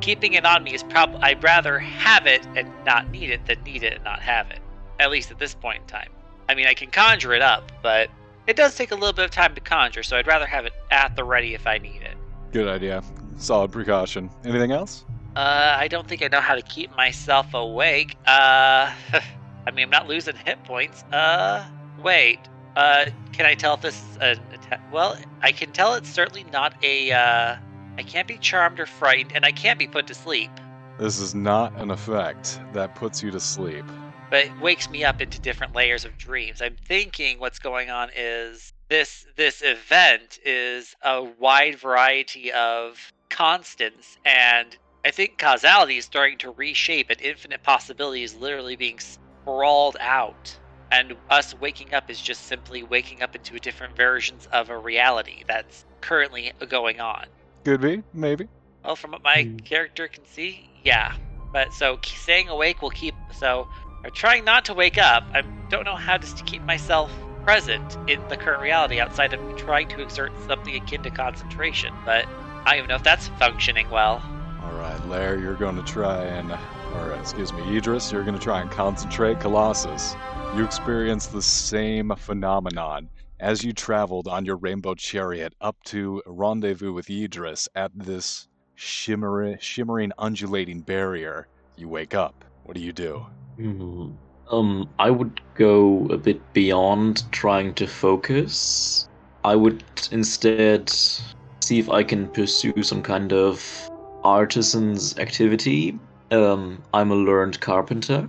keeping 0.00 0.32
it 0.32 0.46
on 0.46 0.64
me 0.64 0.72
is 0.72 0.82
probably. 0.82 1.20
I'd 1.20 1.42
rather 1.44 1.78
have 1.78 2.26
it 2.26 2.46
and 2.56 2.66
not 2.86 3.10
need 3.10 3.28
it 3.28 3.44
than 3.44 3.62
need 3.62 3.82
it 3.82 3.92
and 3.96 4.04
not 4.04 4.20
have 4.20 4.50
it. 4.50 4.60
At 5.00 5.10
least 5.10 5.30
at 5.30 5.38
this 5.38 5.54
point 5.54 5.82
in 5.82 5.86
time. 5.86 6.08
I 6.48 6.54
mean, 6.54 6.66
I 6.66 6.72
can 6.72 6.90
conjure 6.90 7.34
it 7.34 7.42
up, 7.42 7.70
but 7.82 8.08
it 8.46 8.56
does 8.56 8.74
take 8.74 8.90
a 8.90 8.94
little 8.94 9.12
bit 9.12 9.26
of 9.26 9.30
time 9.30 9.54
to 9.54 9.60
conjure, 9.60 10.02
so 10.02 10.16
I'd 10.16 10.26
rather 10.26 10.46
have 10.46 10.64
it 10.64 10.72
at 10.90 11.14
the 11.14 11.24
ready 11.24 11.52
if 11.52 11.66
I 11.66 11.76
need 11.76 12.00
it. 12.00 12.16
Good 12.52 12.68
idea. 12.68 13.02
Solid 13.36 13.70
precaution. 13.70 14.30
Anything 14.46 14.72
else? 14.72 15.04
Uh, 15.36 15.76
I 15.78 15.88
don't 15.88 16.08
think 16.08 16.22
I 16.22 16.28
know 16.28 16.40
how 16.40 16.54
to 16.54 16.62
keep 16.62 16.94
myself 16.96 17.52
awake. 17.52 18.16
Uh, 18.26 18.92
I 19.66 19.70
mean, 19.70 19.84
I'm 19.84 19.90
not 19.90 20.08
losing 20.08 20.36
hit 20.36 20.62
points. 20.64 21.04
Uh, 21.12 21.64
wait. 22.02 22.40
Uh, 22.74 23.06
can 23.32 23.46
I 23.46 23.54
tell 23.54 23.74
if 23.74 23.82
this 23.82 24.02
is 24.02 24.16
an 24.16 24.40
attack? 24.52 24.80
Well, 24.92 25.16
I 25.42 25.52
can 25.52 25.72
tell 25.72 25.94
it's 25.94 26.08
certainly 26.08 26.44
not 26.44 26.74
a, 26.82 27.12
uh, 27.12 27.56
I 27.98 28.02
can't 28.02 28.26
be 28.26 28.38
charmed 28.38 28.80
or 28.80 28.86
frightened, 28.86 29.32
and 29.34 29.44
I 29.44 29.52
can't 29.52 29.78
be 29.78 29.86
put 29.86 30.06
to 30.06 30.14
sleep. 30.14 30.50
This 30.98 31.18
is 31.18 31.34
not 31.34 31.78
an 31.80 31.90
effect 31.90 32.60
that 32.72 32.94
puts 32.94 33.22
you 33.22 33.30
to 33.30 33.40
sleep. 33.40 33.84
But 34.30 34.46
it 34.46 34.60
wakes 34.60 34.88
me 34.88 35.04
up 35.04 35.20
into 35.20 35.38
different 35.38 35.74
layers 35.74 36.06
of 36.06 36.16
dreams. 36.16 36.62
I'm 36.62 36.76
thinking 36.86 37.38
what's 37.38 37.58
going 37.58 37.90
on 37.90 38.08
is 38.16 38.72
this 38.88 39.26
this 39.36 39.62
event 39.62 40.38
is 40.44 40.96
a 41.02 41.22
wide 41.22 41.78
variety 41.78 42.50
of 42.52 43.12
constants, 43.28 44.16
and 44.24 44.76
I 45.04 45.10
think 45.10 45.36
causality 45.38 45.98
is 45.98 46.04
starting 46.04 46.38
to 46.38 46.50
reshape, 46.50 47.10
and 47.10 47.20
infinite 47.20 47.62
possibilities 47.62 48.34
literally 48.34 48.76
being 48.76 49.00
sprawled 49.42 49.96
out. 50.00 50.56
And 50.90 51.14
us 51.30 51.54
waking 51.54 51.94
up 51.94 52.10
is 52.10 52.20
just 52.20 52.42
simply 52.46 52.82
waking 52.82 53.22
up 53.22 53.34
into 53.34 53.58
different 53.58 53.96
versions 53.96 54.46
of 54.52 54.68
a 54.68 54.76
reality 54.76 55.42
that's 55.48 55.84
currently 56.02 56.52
going 56.68 57.00
on. 57.00 57.24
Could 57.64 57.80
be, 57.80 58.02
maybe. 58.12 58.48
Well, 58.84 58.96
from 58.96 59.12
what 59.12 59.24
my 59.24 59.44
Hmm. 59.44 59.56
character 59.58 60.08
can 60.08 60.24
see, 60.26 60.68
yeah. 60.82 61.12
But 61.52 61.72
so 61.72 61.98
staying 62.02 62.48
awake 62.48 62.82
will 62.82 62.90
keep. 62.90 63.14
So 63.32 63.66
I'm 64.04 64.10
trying 64.10 64.44
not 64.44 64.64
to 64.66 64.74
wake 64.74 64.98
up. 64.98 65.24
I 65.32 65.42
don't 65.70 65.84
know 65.84 65.96
how 65.96 66.18
just 66.18 66.36
to 66.38 66.44
keep 66.44 66.62
myself 66.66 67.10
present 67.44 67.96
in 68.06 68.20
the 68.28 68.36
current 68.36 68.60
reality 68.60 69.00
outside 69.00 69.32
of 69.32 69.40
trying 69.56 69.88
to 69.88 70.02
exert 70.02 70.32
something 70.46 70.74
akin 70.76 71.02
to 71.04 71.10
concentration. 71.10 71.92
But 72.04 72.26
I 72.66 72.72
don't 72.72 72.78
even 72.78 72.88
know 72.88 72.96
if 72.96 73.02
that's 73.02 73.28
functioning 73.38 73.88
well. 73.90 74.22
All 74.64 74.72
right, 74.72 75.08
Lair, 75.08 75.38
you're 75.38 75.54
going 75.54 75.76
to 75.76 75.82
try 75.82 76.24
and, 76.24 76.52
or 76.94 77.12
excuse 77.12 77.52
me, 77.52 77.76
Idris, 77.76 78.12
you're 78.12 78.22
going 78.22 78.38
to 78.38 78.42
try 78.42 78.60
and 78.60 78.70
concentrate 78.70 79.40
Colossus. 79.40 80.14
You 80.56 80.64
experience 80.64 81.26
the 81.26 81.42
same 81.42 82.12
phenomenon 82.16 83.08
as 83.40 83.64
you 83.64 83.72
traveled 83.72 84.28
on 84.28 84.44
your 84.44 84.56
rainbow 84.56 84.94
chariot 84.94 85.52
up 85.60 85.76
to 85.86 86.22
rendezvous 86.26 86.92
with 86.92 87.10
Idris 87.10 87.68
at 87.74 87.90
this 87.94 88.48
shimmering, 88.76 89.58
shimmering, 89.60 90.12
undulating 90.18 90.80
barrier. 90.80 91.48
You 91.76 91.88
wake 91.88 92.14
up. 92.14 92.44
What 92.62 92.76
do 92.76 92.82
you 92.82 92.92
do? 92.92 93.26
Hmm. 93.56 94.12
Um, 94.50 94.88
I 94.98 95.10
would 95.10 95.40
go 95.54 96.06
a 96.06 96.16
bit 96.16 96.40
beyond 96.52 97.30
trying 97.32 97.74
to 97.74 97.86
focus. 97.86 99.08
I 99.44 99.56
would 99.56 99.82
instead 100.12 100.88
see 100.90 101.78
if 101.78 101.88
I 101.88 102.04
can 102.04 102.28
pursue 102.28 102.82
some 102.82 103.02
kind 103.02 103.32
of 103.32 103.90
artisan's 104.24 105.18
activity. 105.18 105.98
Um, 106.30 106.82
I'm 106.94 107.10
a 107.10 107.14
learned 107.14 107.60
carpenter, 107.60 108.28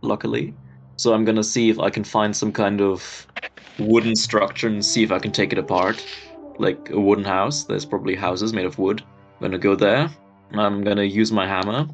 luckily. 0.00 0.54
So 0.96 1.14
I'm 1.14 1.24
gonna 1.24 1.44
see 1.44 1.70
if 1.70 1.78
I 1.78 1.90
can 1.90 2.04
find 2.04 2.36
some 2.36 2.52
kind 2.52 2.80
of 2.80 3.26
wooden 3.78 4.14
structure 4.14 4.68
and 4.68 4.84
see 4.84 5.02
if 5.02 5.10
I 5.10 5.18
can 5.18 5.32
take 5.32 5.52
it 5.52 5.58
apart. 5.58 6.04
Like 6.58 6.90
a 6.90 7.00
wooden 7.00 7.24
house. 7.24 7.64
There's 7.64 7.84
probably 7.84 8.14
houses 8.14 8.52
made 8.52 8.66
of 8.66 8.78
wood. 8.78 9.02
I'm 9.40 9.46
gonna 9.46 9.58
go 9.58 9.74
there. 9.74 10.10
I'm 10.52 10.84
gonna 10.84 11.04
use 11.04 11.32
my 11.32 11.46
hammer 11.46 11.88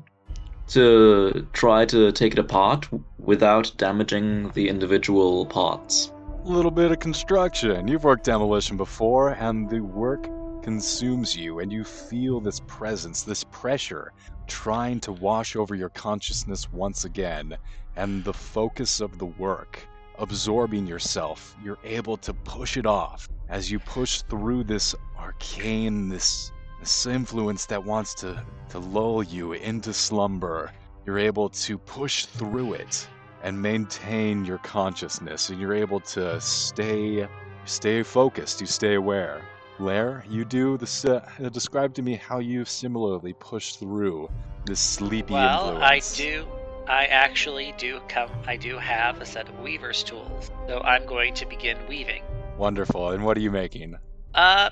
to 0.68 1.46
try 1.53 1.85
to 1.87 2.12
take 2.12 2.33
it 2.33 2.38
apart 2.38 2.88
without 3.18 3.72
damaging 3.77 4.51
the 4.51 4.68
individual 4.68 5.46
parts. 5.46 6.12
A 6.44 6.48
little 6.48 6.70
bit 6.70 6.90
of 6.92 6.98
construction. 6.98 7.88
You've 7.88 8.05
worked 8.05 8.24
demolition 8.24 8.77
before, 8.77 9.31
and 9.31 9.68
the 9.70 9.81
work 9.81 10.29
consumes 10.62 11.36
you, 11.36 11.60
and 11.60 11.72
you 11.72 11.84
feel 11.84 12.40
this 12.40 12.60
presence, 12.66 13.22
this 13.22 13.44
pressure, 13.44 14.12
trying 14.46 15.00
to 15.00 15.12
wash 15.12 15.56
over 15.56 15.74
your 15.74 15.90
consciousness 15.90 16.70
once 16.72 17.04
again, 17.04 17.56
and 17.96 18.24
the 18.24 18.32
focus 18.32 19.00
of 19.00 19.18
the 19.18 19.26
work, 19.26 19.86
absorbing 20.18 20.86
yourself, 20.86 21.56
you're 21.62 21.78
able 21.84 22.16
to 22.16 22.32
push 22.32 22.76
it 22.76 22.86
off 22.86 23.28
as 23.48 23.70
you 23.70 23.78
push 23.78 24.22
through 24.22 24.64
this 24.64 24.94
arcane, 25.16 26.08
this 26.08 26.52
this 26.80 27.06
influence 27.06 27.66
that 27.66 27.82
wants 27.82 28.14
to, 28.14 28.40
to 28.68 28.78
lull 28.78 29.22
you 29.22 29.52
into 29.52 29.92
slumber. 29.92 30.70
You're 31.04 31.18
able 31.18 31.48
to 31.48 31.76
push 31.76 32.26
through 32.26 32.74
it 32.74 33.08
and 33.42 33.60
maintain 33.60 34.44
your 34.44 34.58
consciousness, 34.58 35.50
and 35.50 35.60
you're 35.60 35.74
able 35.74 36.00
to 36.00 36.40
stay 36.40 37.26
stay 37.64 38.02
focused. 38.02 38.60
You 38.60 38.66
stay 38.66 38.94
aware. 38.94 39.42
Lair, 39.80 40.24
you 40.28 40.44
do 40.44 40.76
this. 40.76 41.04
Uh, 41.04 41.20
describe 41.52 41.94
to 41.94 42.02
me 42.02 42.14
how 42.14 42.38
you 42.38 42.64
similarly 42.64 43.32
push 43.34 43.76
through 43.76 44.28
this 44.64 44.80
sleepy 44.80 45.34
Well, 45.34 45.70
influence. 45.70 46.14
I 46.14 46.16
do. 46.16 46.46
I 46.88 47.04
actually 47.06 47.74
do 47.78 48.00
come. 48.08 48.30
I 48.46 48.56
do 48.56 48.78
have 48.78 49.20
a 49.20 49.26
set 49.26 49.48
of 49.48 49.58
weaver's 49.60 50.02
tools, 50.02 50.50
so 50.66 50.80
I'm 50.80 51.04
going 51.06 51.34
to 51.34 51.46
begin 51.46 51.76
weaving. 51.88 52.22
Wonderful. 52.56 53.10
And 53.10 53.24
what 53.24 53.36
are 53.36 53.40
you 53.40 53.50
making? 53.50 53.96
Uh, 54.34 54.70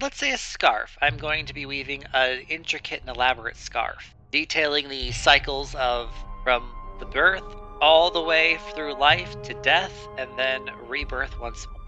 let's 0.00 0.18
say 0.18 0.32
a 0.32 0.38
scarf. 0.38 0.98
I'm 1.00 1.16
going 1.16 1.46
to 1.46 1.54
be 1.54 1.64
weaving 1.64 2.04
an 2.12 2.40
intricate 2.48 3.00
and 3.06 3.14
elaborate 3.14 3.56
scarf, 3.56 4.14
detailing 4.32 4.88
the 4.88 5.12
cycles 5.12 5.74
of 5.76 6.10
from 6.42 6.68
the 6.98 7.06
birth 7.06 7.44
all 7.80 8.10
the 8.10 8.22
way 8.22 8.58
through 8.74 8.94
life 8.94 9.40
to 9.42 9.54
death, 9.62 10.08
and 10.18 10.30
then 10.36 10.68
rebirth 10.88 11.38
once 11.40 11.66
more. 11.72 11.81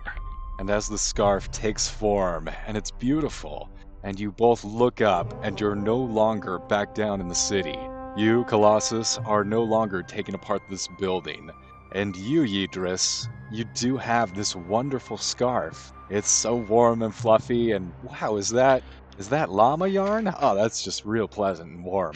And 0.58 0.70
as 0.70 0.88
the 0.88 0.98
scarf 0.98 1.50
takes 1.50 1.88
form, 1.88 2.48
and 2.66 2.76
it's 2.76 2.90
beautiful, 2.92 3.68
and 4.04 4.18
you 4.18 4.30
both 4.30 4.62
look 4.64 5.00
up, 5.00 5.34
and 5.44 5.58
you're 5.60 5.74
no 5.74 5.96
longer 5.96 6.58
back 6.58 6.94
down 6.94 7.20
in 7.20 7.28
the 7.28 7.34
city. 7.34 7.78
You, 8.16 8.44
Colossus, 8.44 9.18
are 9.26 9.44
no 9.44 9.64
longer 9.64 10.02
taking 10.02 10.34
apart 10.34 10.62
this 10.70 10.88
building. 11.00 11.50
And 11.92 12.14
you, 12.16 12.42
Yidris, 12.42 13.28
you 13.50 13.64
do 13.74 13.96
have 13.96 14.34
this 14.34 14.54
wonderful 14.54 15.16
scarf. 15.16 15.92
It's 16.10 16.30
so 16.30 16.56
warm 16.56 17.02
and 17.02 17.14
fluffy, 17.14 17.72
and 17.72 17.92
wow, 18.04 18.36
is 18.36 18.50
that 18.50 18.82
is 19.18 19.28
that 19.30 19.50
llama 19.50 19.86
yarn? 19.86 20.32
Oh, 20.40 20.54
that's 20.54 20.82
just 20.82 21.04
real 21.04 21.28
pleasant 21.28 21.70
and 21.70 21.84
warm. 21.84 22.14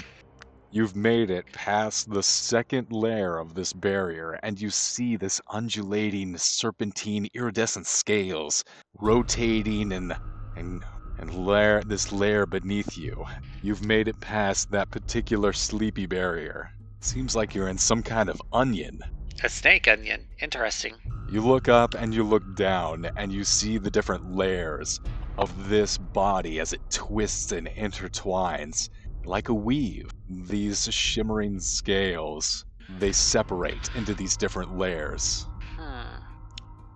You've 0.70 0.94
made 0.94 1.31
it 1.31 1.50
past 1.54 2.11
the 2.12 2.22
second 2.22 2.92
layer 2.92 3.38
of 3.38 3.54
this 3.54 3.72
barrier, 3.72 4.38
and 4.42 4.61
you 4.61 4.68
see 4.68 5.16
this 5.16 5.40
undulating, 5.48 6.37
serpentine, 6.37 7.26
iridescent 7.33 7.87
scales 7.87 8.64
rotating 9.00 9.92
and 9.92 10.14
and 10.57 10.85
and 11.18 11.46
layer 11.46 11.83
this 11.83 12.12
layer 12.12 12.44
beneath 12.44 12.98
you. 12.98 13.24
You've 13.62 13.83
made 13.83 14.09
it 14.09 14.20
past 14.20 14.70
that 14.70 14.90
particular 14.90 15.54
sleepy 15.54 16.04
barrier. 16.04 16.70
Seems 17.00 17.35
like 17.35 17.54
you're 17.54 17.68
in 17.68 17.78
some 17.78 18.02
kind 18.02 18.28
of 18.28 18.42
onion. 18.52 19.00
A 19.42 19.48
snake 19.48 19.88
onion. 19.88 20.26
Interesting. 20.42 20.96
You 21.31 21.40
look 21.40 21.68
up 21.68 21.94
and 21.94 22.12
you 22.12 22.24
look 22.24 22.57
down, 22.57 23.09
and 23.16 23.33
you 23.33 23.42
see 23.42 23.78
the 23.78 23.90
different 23.90 24.37
layers 24.37 25.00
of 25.38 25.70
this 25.70 25.96
body 25.96 26.61
as 26.61 26.74
it 26.74 26.83
twists 26.90 27.52
and 27.52 27.68
intertwines 27.68 28.90
like 29.24 29.48
a 29.48 29.54
weave. 29.54 30.11
These 30.28 30.92
shimmering 30.92 31.61
scales, 31.61 32.64
they 32.98 33.12
separate 33.12 33.90
into 33.94 34.14
these 34.14 34.37
different 34.37 34.76
layers. 34.76 35.46
Hmm. 35.76 36.22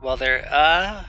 Well, 0.02 0.16
there, 0.16 0.46
uh, 0.50 1.04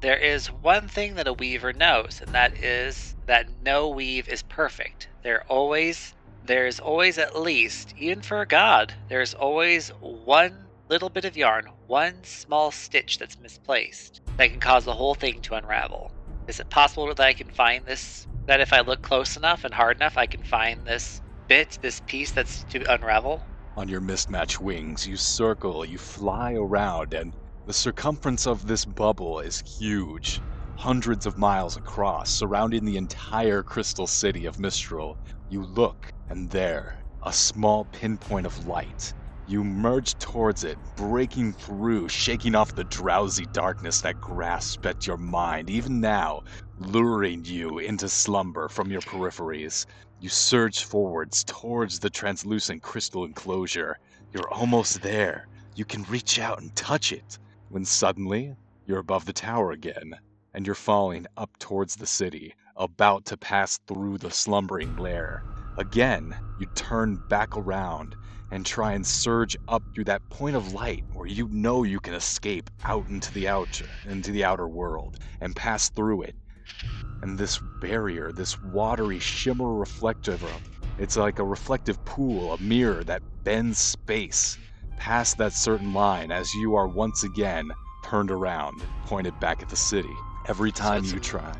there 0.00 0.16
is 0.16 0.48
one 0.48 0.88
thing 0.88 1.14
that 1.14 1.28
a 1.28 1.32
weaver 1.32 1.72
knows, 1.72 2.20
and 2.24 2.34
that 2.34 2.62
is 2.62 3.14
that 3.26 3.48
no 3.62 3.88
weave 3.88 4.28
is 4.28 4.42
perfect. 4.42 5.08
There 5.22 5.44
always, 5.48 6.14
there's 6.44 6.80
always 6.80 7.18
at 7.18 7.38
least, 7.38 7.94
even 7.98 8.22
for 8.22 8.40
a 8.40 8.46
god, 8.46 8.94
there's 9.08 9.34
always 9.34 9.90
one 10.00 10.66
little 10.88 11.08
bit 11.10 11.24
of 11.24 11.36
yarn, 11.36 11.66
one 11.86 12.24
small 12.24 12.70
stitch 12.70 13.18
that's 13.18 13.38
misplaced 13.38 14.20
that 14.36 14.50
can 14.50 14.60
cause 14.60 14.84
the 14.84 14.92
whole 14.92 15.14
thing 15.14 15.40
to 15.42 15.54
unravel. 15.54 16.10
Is 16.48 16.58
it 16.58 16.68
possible 16.70 17.06
that 17.06 17.20
I 17.20 17.32
can 17.32 17.48
find 17.48 17.84
this? 17.84 18.26
That 18.46 18.60
if 18.60 18.72
I 18.72 18.80
look 18.80 19.02
close 19.02 19.36
enough 19.36 19.64
and 19.64 19.74
hard 19.74 19.96
enough, 19.96 20.16
I 20.16 20.26
can 20.26 20.42
find 20.42 20.86
this 20.86 21.20
bit, 21.46 21.78
this 21.82 22.00
piece 22.00 22.32
that's 22.32 22.64
to 22.64 22.82
unravel? 22.92 23.46
On 23.76 23.88
your 23.88 24.00
mismatched 24.00 24.60
wings, 24.60 25.06
you 25.06 25.16
circle, 25.16 25.84
you 25.84 25.98
fly 25.98 26.54
around, 26.54 27.14
and 27.14 27.34
the 27.66 27.72
circumference 27.72 28.46
of 28.46 28.66
this 28.66 28.84
bubble 28.84 29.38
is 29.40 29.62
huge, 29.78 30.40
hundreds 30.78 31.26
of 31.26 31.38
miles 31.38 31.76
across, 31.76 32.30
surrounding 32.30 32.84
the 32.84 32.96
entire 32.96 33.62
crystal 33.62 34.06
city 34.06 34.46
of 34.46 34.58
Mistral. 34.58 35.16
You 35.48 35.62
look, 35.62 36.10
and 36.28 36.50
there, 36.50 36.96
a 37.22 37.32
small 37.32 37.84
pinpoint 37.84 38.46
of 38.46 38.66
light. 38.66 39.12
You 39.46 39.64
merge 39.64 40.16
towards 40.18 40.64
it, 40.64 40.78
breaking 40.96 41.54
through, 41.54 42.08
shaking 42.08 42.54
off 42.54 42.74
the 42.74 42.84
drowsy 42.84 43.46
darkness 43.52 44.00
that 44.02 44.20
grasps 44.20 44.86
at 44.86 45.06
your 45.06 45.16
mind, 45.16 45.70
even 45.70 46.00
now, 46.00 46.42
luring 46.80 47.44
you 47.44 47.78
into 47.78 48.08
slumber 48.08 48.68
from 48.68 48.90
your 48.90 49.02
peripheries. 49.02 49.84
You 50.18 50.30
surge 50.30 50.82
forwards 50.84 51.44
towards 51.44 51.98
the 52.00 52.08
translucent 52.10 52.82
crystal 52.82 53.24
enclosure. 53.24 53.98
You're 54.32 54.50
almost 54.50 55.02
there. 55.02 55.46
You 55.74 55.84
can 55.84 56.04
reach 56.04 56.38
out 56.38 56.60
and 56.60 56.74
touch 56.74 57.12
it. 57.12 57.38
When 57.68 57.84
suddenly, 57.84 58.54
you're 58.86 58.98
above 58.98 59.26
the 59.26 59.32
tower 59.34 59.72
again, 59.72 60.14
and 60.54 60.66
you're 60.66 60.74
falling 60.74 61.26
up 61.36 61.50
towards 61.58 61.96
the 61.96 62.06
city, 62.06 62.54
about 62.76 63.26
to 63.26 63.36
pass 63.36 63.78
through 63.86 64.18
the 64.18 64.30
slumbering 64.30 64.96
lair. 64.96 65.44
Again, 65.76 66.34
you 66.56 66.66
turn 66.74 67.16
back 67.28 67.56
around 67.56 68.16
and 68.50 68.64
try 68.66 68.94
and 68.94 69.06
surge 69.06 69.54
up 69.68 69.84
through 69.94 70.04
that 70.04 70.28
point 70.30 70.56
of 70.56 70.72
light 70.72 71.04
where 71.12 71.26
you 71.26 71.46
know 71.50 71.84
you 71.84 72.00
can 72.00 72.14
escape 72.14 72.70
out 72.84 73.06
into 73.08 73.32
the 73.32 73.46
outer 73.48 74.00
into 74.04 74.32
the 74.32 74.44
outer 74.44 74.68
world 74.68 75.18
and 75.40 75.54
pass 75.54 75.90
through 75.90 76.22
it. 76.22 76.34
And 77.22 77.38
this 77.38 77.60
barrier, 77.80 78.32
this 78.32 78.60
watery 78.62 79.18
shimmer 79.18 79.74
reflective, 79.74 80.42
it's 80.98 81.16
like 81.16 81.38
a 81.38 81.44
reflective 81.44 82.02
pool, 82.04 82.52
a 82.52 82.62
mirror 82.62 83.04
that 83.04 83.22
bends 83.44 83.78
space 83.78 84.58
past 84.96 85.38
that 85.38 85.52
certain 85.52 85.92
line 85.94 86.30
as 86.30 86.54
you 86.54 86.74
are 86.76 86.86
once 86.86 87.24
again 87.24 87.70
turned 88.04 88.30
around, 88.30 88.82
pointed 89.06 89.38
back 89.40 89.62
at 89.62 89.68
the 89.68 89.76
city. 89.76 90.14
Every 90.46 90.70
time 90.72 90.98
it's- 90.98 91.12
you 91.12 91.20
try, 91.20 91.52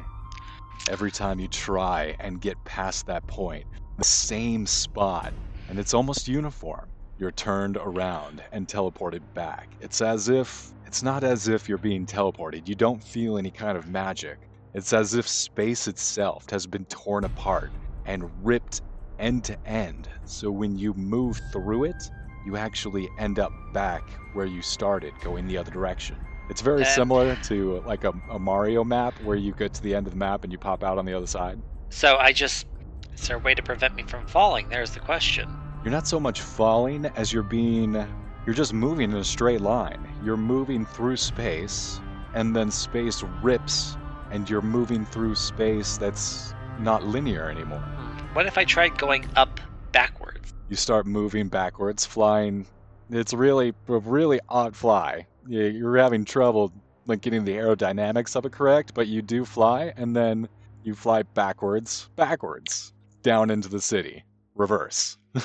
every 0.89 1.11
time 1.11 1.41
you 1.41 1.49
try 1.49 2.17
and 2.21 2.41
get 2.41 2.57
past 2.65 3.07
that 3.07 3.27
point, 3.27 3.65
the 3.99 4.05
same 4.05 4.67
spot, 4.67 5.33
and 5.69 5.79
it's 5.79 5.95
almost 5.95 6.29
uniform. 6.29 6.91
You're 7.19 7.33
turned 7.33 7.77
around 7.77 8.43
and 8.53 8.67
teleported 8.67 9.35
back. 9.35 9.69
It's 9.81 10.01
as 10.01 10.29
if, 10.29 10.73
it's 10.87 11.03
not 11.03 11.23
as 11.23 11.49
if 11.49 11.69
you're 11.69 11.79
being 11.79 12.07
teleported. 12.07 12.67
You 12.67 12.75
don't 12.75 13.03
feel 13.03 13.37
any 13.37 13.51
kind 13.51 13.77
of 13.77 13.89
magic. 13.89 14.50
It's 14.73 14.93
as 14.93 15.15
if 15.15 15.27
space 15.27 15.89
itself 15.89 16.49
has 16.51 16.67
been 16.67 16.85
torn 16.85 17.25
apart 17.25 17.73
and 18.05 18.31
ripped 18.45 18.83
end 19.19 19.45
to 19.45 19.67
end. 19.67 20.09
So 20.25 20.51
when 20.51 20.79
you 20.79 20.95
move 20.95 21.41
through 21.53 21.85
it, 21.85 22.11
you 22.47 22.57
actually 22.57 23.09
end 23.19 23.39
up 23.39 23.53
back 23.73 24.03
where 24.33 24.47
you 24.47 24.63
started, 24.63 25.13
going 25.23 25.47
the 25.47 25.59
other 25.59 25.71
direction. 25.71 26.17
It's 26.49 26.63
very 26.63 26.85
similar 26.85 27.37
to 27.45 27.81
like 27.87 28.05
a, 28.05 28.13
a 28.31 28.39
Mario 28.39 28.83
map 28.83 29.15
where 29.23 29.37
you 29.37 29.53
get 29.53 29.73
to 29.75 29.83
the 29.83 29.95
end 29.95 30.07
of 30.07 30.13
the 30.13 30.19
map 30.19 30.43
and 30.43 30.53
you 30.53 30.59
pop 30.59 30.83
out 30.83 30.99
on 30.99 31.05
the 31.05 31.15
other 31.15 31.27
side. 31.27 31.61
So 31.91 32.17
I 32.17 32.33
just. 32.33 32.67
Is 33.15 33.29
there 33.29 33.37
a 33.37 33.41
way 33.41 33.55
to 33.55 33.63
prevent 33.63 33.95
me 33.95 34.03
from 34.05 34.27
falling? 34.27 34.69
There's 34.69 34.93
the 34.93 35.01
question. 35.01 35.49
You're 35.85 35.93
not 35.93 36.07
so 36.07 36.19
much 36.19 36.41
falling 36.41 37.07
as 37.17 37.33
you're 37.33 37.43
being. 37.43 37.95
You're 38.47 38.55
just 38.55 38.73
moving 38.73 39.11
in 39.11 39.17
a 39.17 39.25
straight 39.25 39.61
line. 39.61 40.09
You're 40.25 40.37
moving 40.37 40.87
through 40.87 41.17
space, 41.17 42.01
and 42.35 42.57
then 42.57 42.71
space 42.71 43.23
rips, 43.43 43.97
and 44.31 44.49
you're 44.49 44.63
moving 44.63 45.05
through 45.05 45.35
space 45.35 45.97
that's 45.99 46.55
not 46.79 47.05
linear 47.05 47.51
anymore. 47.51 47.79
Hmm. 47.81 48.35
What 48.35 48.47
if 48.47 48.57
I 48.59 48.65
tried 48.65 48.97
going 48.99 49.29
up 49.37 49.61
backwards? 49.93 50.53
You 50.69 50.77
start 50.77 51.07
moving 51.07 51.49
backwards, 51.49 52.07
flying. 52.07 52.67
It's 53.11 53.35
really 53.35 53.75
a 53.89 53.99
really 53.99 54.41
odd 54.49 54.77
fly. 54.77 55.27
You- 55.47 55.65
You're 55.65 55.97
having 55.97 56.25
trouble 56.25 56.73
like 57.07 57.23
getting 57.23 57.45
the 57.45 57.53
aerodynamics 57.55 58.37
of 58.37 58.45
it 58.45 58.53
correct, 58.53 58.95
but 58.95 59.09
you 59.09 59.21
do 59.21 59.45
fly, 59.45 59.93
and 59.97 60.15
then 60.15 60.49
you 60.85 60.95
fly 60.95 61.23
backwards, 61.25 62.09
backwards, 62.15 62.93
down 63.23 63.51
into 63.51 63.69
the 63.69 63.81
city, 63.81 64.23
reverse. 64.55 65.19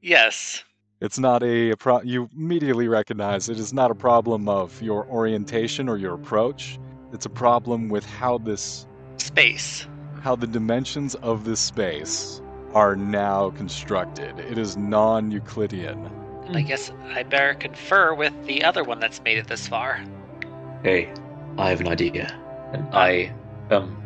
Yes. 0.00 0.62
It's 1.00 1.18
not 1.18 1.42
a 1.42 1.74
pro- 1.74 2.02
you 2.02 2.28
immediately 2.36 2.86
recognize 2.86 3.48
it 3.48 3.58
is 3.58 3.72
not 3.72 3.90
a 3.90 3.94
problem 3.94 4.48
of 4.48 4.80
your 4.80 5.06
orientation 5.06 5.88
or 5.88 5.96
your 5.96 6.14
approach. 6.14 6.78
It's 7.12 7.26
a 7.26 7.30
problem 7.30 7.88
with 7.88 8.04
how 8.04 8.38
this 8.38 8.86
Space. 9.16 9.86
how 10.22 10.36
the 10.36 10.46
dimensions 10.46 11.14
of 11.16 11.44
this 11.44 11.60
space 11.60 12.42
are 12.74 12.94
now 12.94 13.50
constructed. 13.50 14.38
It 14.38 14.58
is 14.58 14.76
non-Euclidean. 14.76 16.10
I 16.52 16.62
guess 16.62 16.92
I 17.14 17.22
better 17.22 17.54
confer 17.54 18.14
with 18.14 18.32
the 18.46 18.62
other 18.62 18.84
one 18.84 19.00
that's 19.00 19.22
made 19.22 19.38
it 19.38 19.46
this 19.46 19.66
far. 19.66 20.02
Hey, 20.82 21.12
I 21.56 21.70
have 21.70 21.80
an 21.80 21.88
idea. 21.88 22.38
And 22.72 22.86
I 22.94 23.32
um 23.70 23.96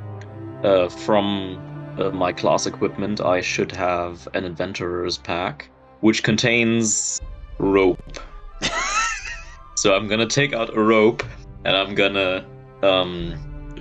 uh, 0.63 0.89
from 0.89 1.59
uh, 1.99 2.11
my 2.11 2.33
class 2.33 2.67
equipment, 2.67 3.21
I 3.21 3.41
should 3.41 3.73
have 3.73 4.29
an 4.35 4.45
adventurer's 4.45 5.19
pack, 5.19 5.69
which 6.01 6.23
contains 6.23 7.21
rope. 7.59 8.21
so 9.75 9.95
I'm 9.95 10.07
gonna 10.07 10.27
take 10.27 10.53
out 10.53 10.77
a 10.77 10.81
rope, 10.81 11.25
and 11.65 11.77
I'm 11.77 11.95
gonna 11.95 12.47
um, 12.83 13.35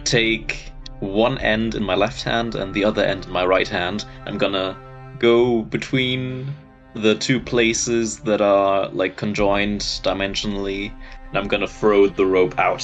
take 0.03 0.71
one 0.99 1.37
end 1.39 1.75
in 1.75 1.83
my 1.83 1.95
left 1.95 2.23
hand 2.23 2.55
and 2.55 2.73
the 2.73 2.85
other 2.85 3.03
end 3.03 3.25
in 3.25 3.31
my 3.31 3.45
right 3.45 3.67
hand. 3.67 4.05
I'm 4.25 4.37
gonna 4.37 4.77
go 5.19 5.63
between 5.63 6.53
the 6.93 7.15
two 7.15 7.39
places 7.39 8.19
that 8.19 8.41
are 8.41 8.89
like 8.89 9.17
conjoined 9.17 9.81
dimensionally, 9.81 10.91
and 11.29 11.37
I'm 11.37 11.47
gonna 11.47 11.67
throw 11.67 12.07
the 12.07 12.25
rope 12.25 12.57
out 12.59 12.83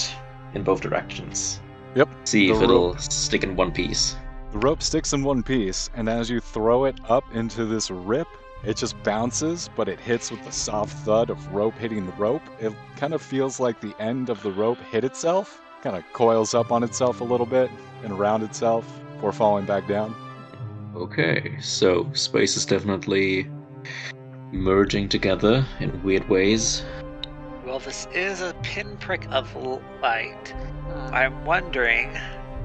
in 0.53 0.63
both 0.63 0.81
directions. 0.81 1.61
Yep. 1.95 2.09
See 2.25 2.47
the 2.47 2.55
if 2.55 2.61
it'll 2.61 2.97
stick 2.97 3.43
in 3.43 3.55
one 3.55 3.71
piece. 3.71 4.15
The 4.51 4.59
rope 4.59 4.81
sticks 4.81 5.13
in 5.13 5.23
one 5.23 5.43
piece, 5.43 5.89
and 5.93 6.07
as 6.07 6.29
you 6.29 6.39
throw 6.39 6.85
it 6.85 6.99
up 7.09 7.23
into 7.35 7.65
this 7.65 7.91
rip, 7.91 8.27
it 8.63 8.77
just 8.77 9.01
bounces, 9.03 9.69
but 9.75 9.87
it 9.89 9.99
hits 9.99 10.31
with 10.31 10.43
the 10.43 10.51
soft 10.51 10.97
thud 10.99 11.29
of 11.29 11.53
rope 11.53 11.77
hitting 11.77 12.05
the 12.05 12.11
rope. 12.13 12.41
It 12.59 12.73
kind 12.95 13.13
of 13.13 13.21
feels 13.21 13.59
like 13.59 13.79
the 13.81 13.93
end 13.99 14.29
of 14.29 14.41
the 14.41 14.51
rope 14.51 14.79
hit 14.89 15.03
itself, 15.03 15.61
kind 15.87 16.03
of 16.03 16.11
coils 16.11 16.53
up 16.53 16.69
on 16.73 16.83
itself 16.83 17.21
a 17.21 17.23
little 17.23 17.45
bit 17.45 17.71
and 18.03 18.11
around 18.11 18.43
itself 18.43 18.85
before 19.13 19.31
falling 19.31 19.65
back 19.65 19.87
down. 19.87 20.13
Okay, 20.93 21.57
so 21.61 22.11
space 22.11 22.57
is 22.57 22.65
definitely 22.65 23.49
merging 24.51 25.07
together 25.07 25.65
in 25.79 26.03
weird 26.03 26.27
ways. 26.27 26.83
Well, 27.65 27.79
this 27.79 28.05
is 28.13 28.41
a 28.41 28.53
pinprick 28.63 29.27
of 29.31 29.55
light. 30.01 30.53
I'm 31.13 31.45
wondering 31.45 32.11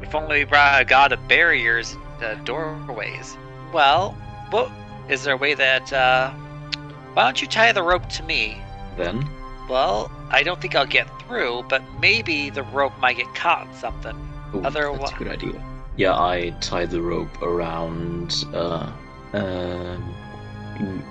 if 0.03 0.17
only 0.17 0.41
we 0.41 0.45
brought 0.45 0.83
a 0.83 0.85
god 0.85 1.13
of 1.13 1.29
barriers, 1.29 1.97
uh, 2.25 2.35
doorways. 2.43 3.37
Well, 3.73 4.17
what 4.51 4.69
is 5.09 5.23
there 5.23 5.35
a 5.35 5.37
way 5.37 5.55
that? 5.55 5.93
Uh, 5.93 6.33
why 7.13 7.23
don't 7.23 7.41
you 7.41 7.47
tie 7.47 7.71
the 7.71 7.85
rope 7.85 8.09
to 8.09 8.25
me? 8.25 8.61
Then, 8.97 9.29
Well, 9.69 10.11
I 10.31 10.43
don't 10.43 10.61
think 10.61 10.75
I'll 10.75 10.87
get 10.87 11.09
through, 11.23 11.65
but 11.69 11.83
maybe 12.01 12.51
the 12.51 12.63
rope 12.65 12.99
might 12.99 13.17
get 13.17 13.35
caught 13.35 13.67
in 13.67 13.75
something. 13.75 14.17
Ooh, 14.55 14.63
Other 14.63 14.93
that's 14.97 15.13
a 15.13 15.17
good 15.17 15.29
idea. 15.29 15.65
Yeah, 15.97 16.19
I 16.19 16.51
tie 16.61 16.87
the 16.87 17.01
rope 17.01 17.43
around 17.43 18.45
uh 18.53 18.91
um 19.33 20.15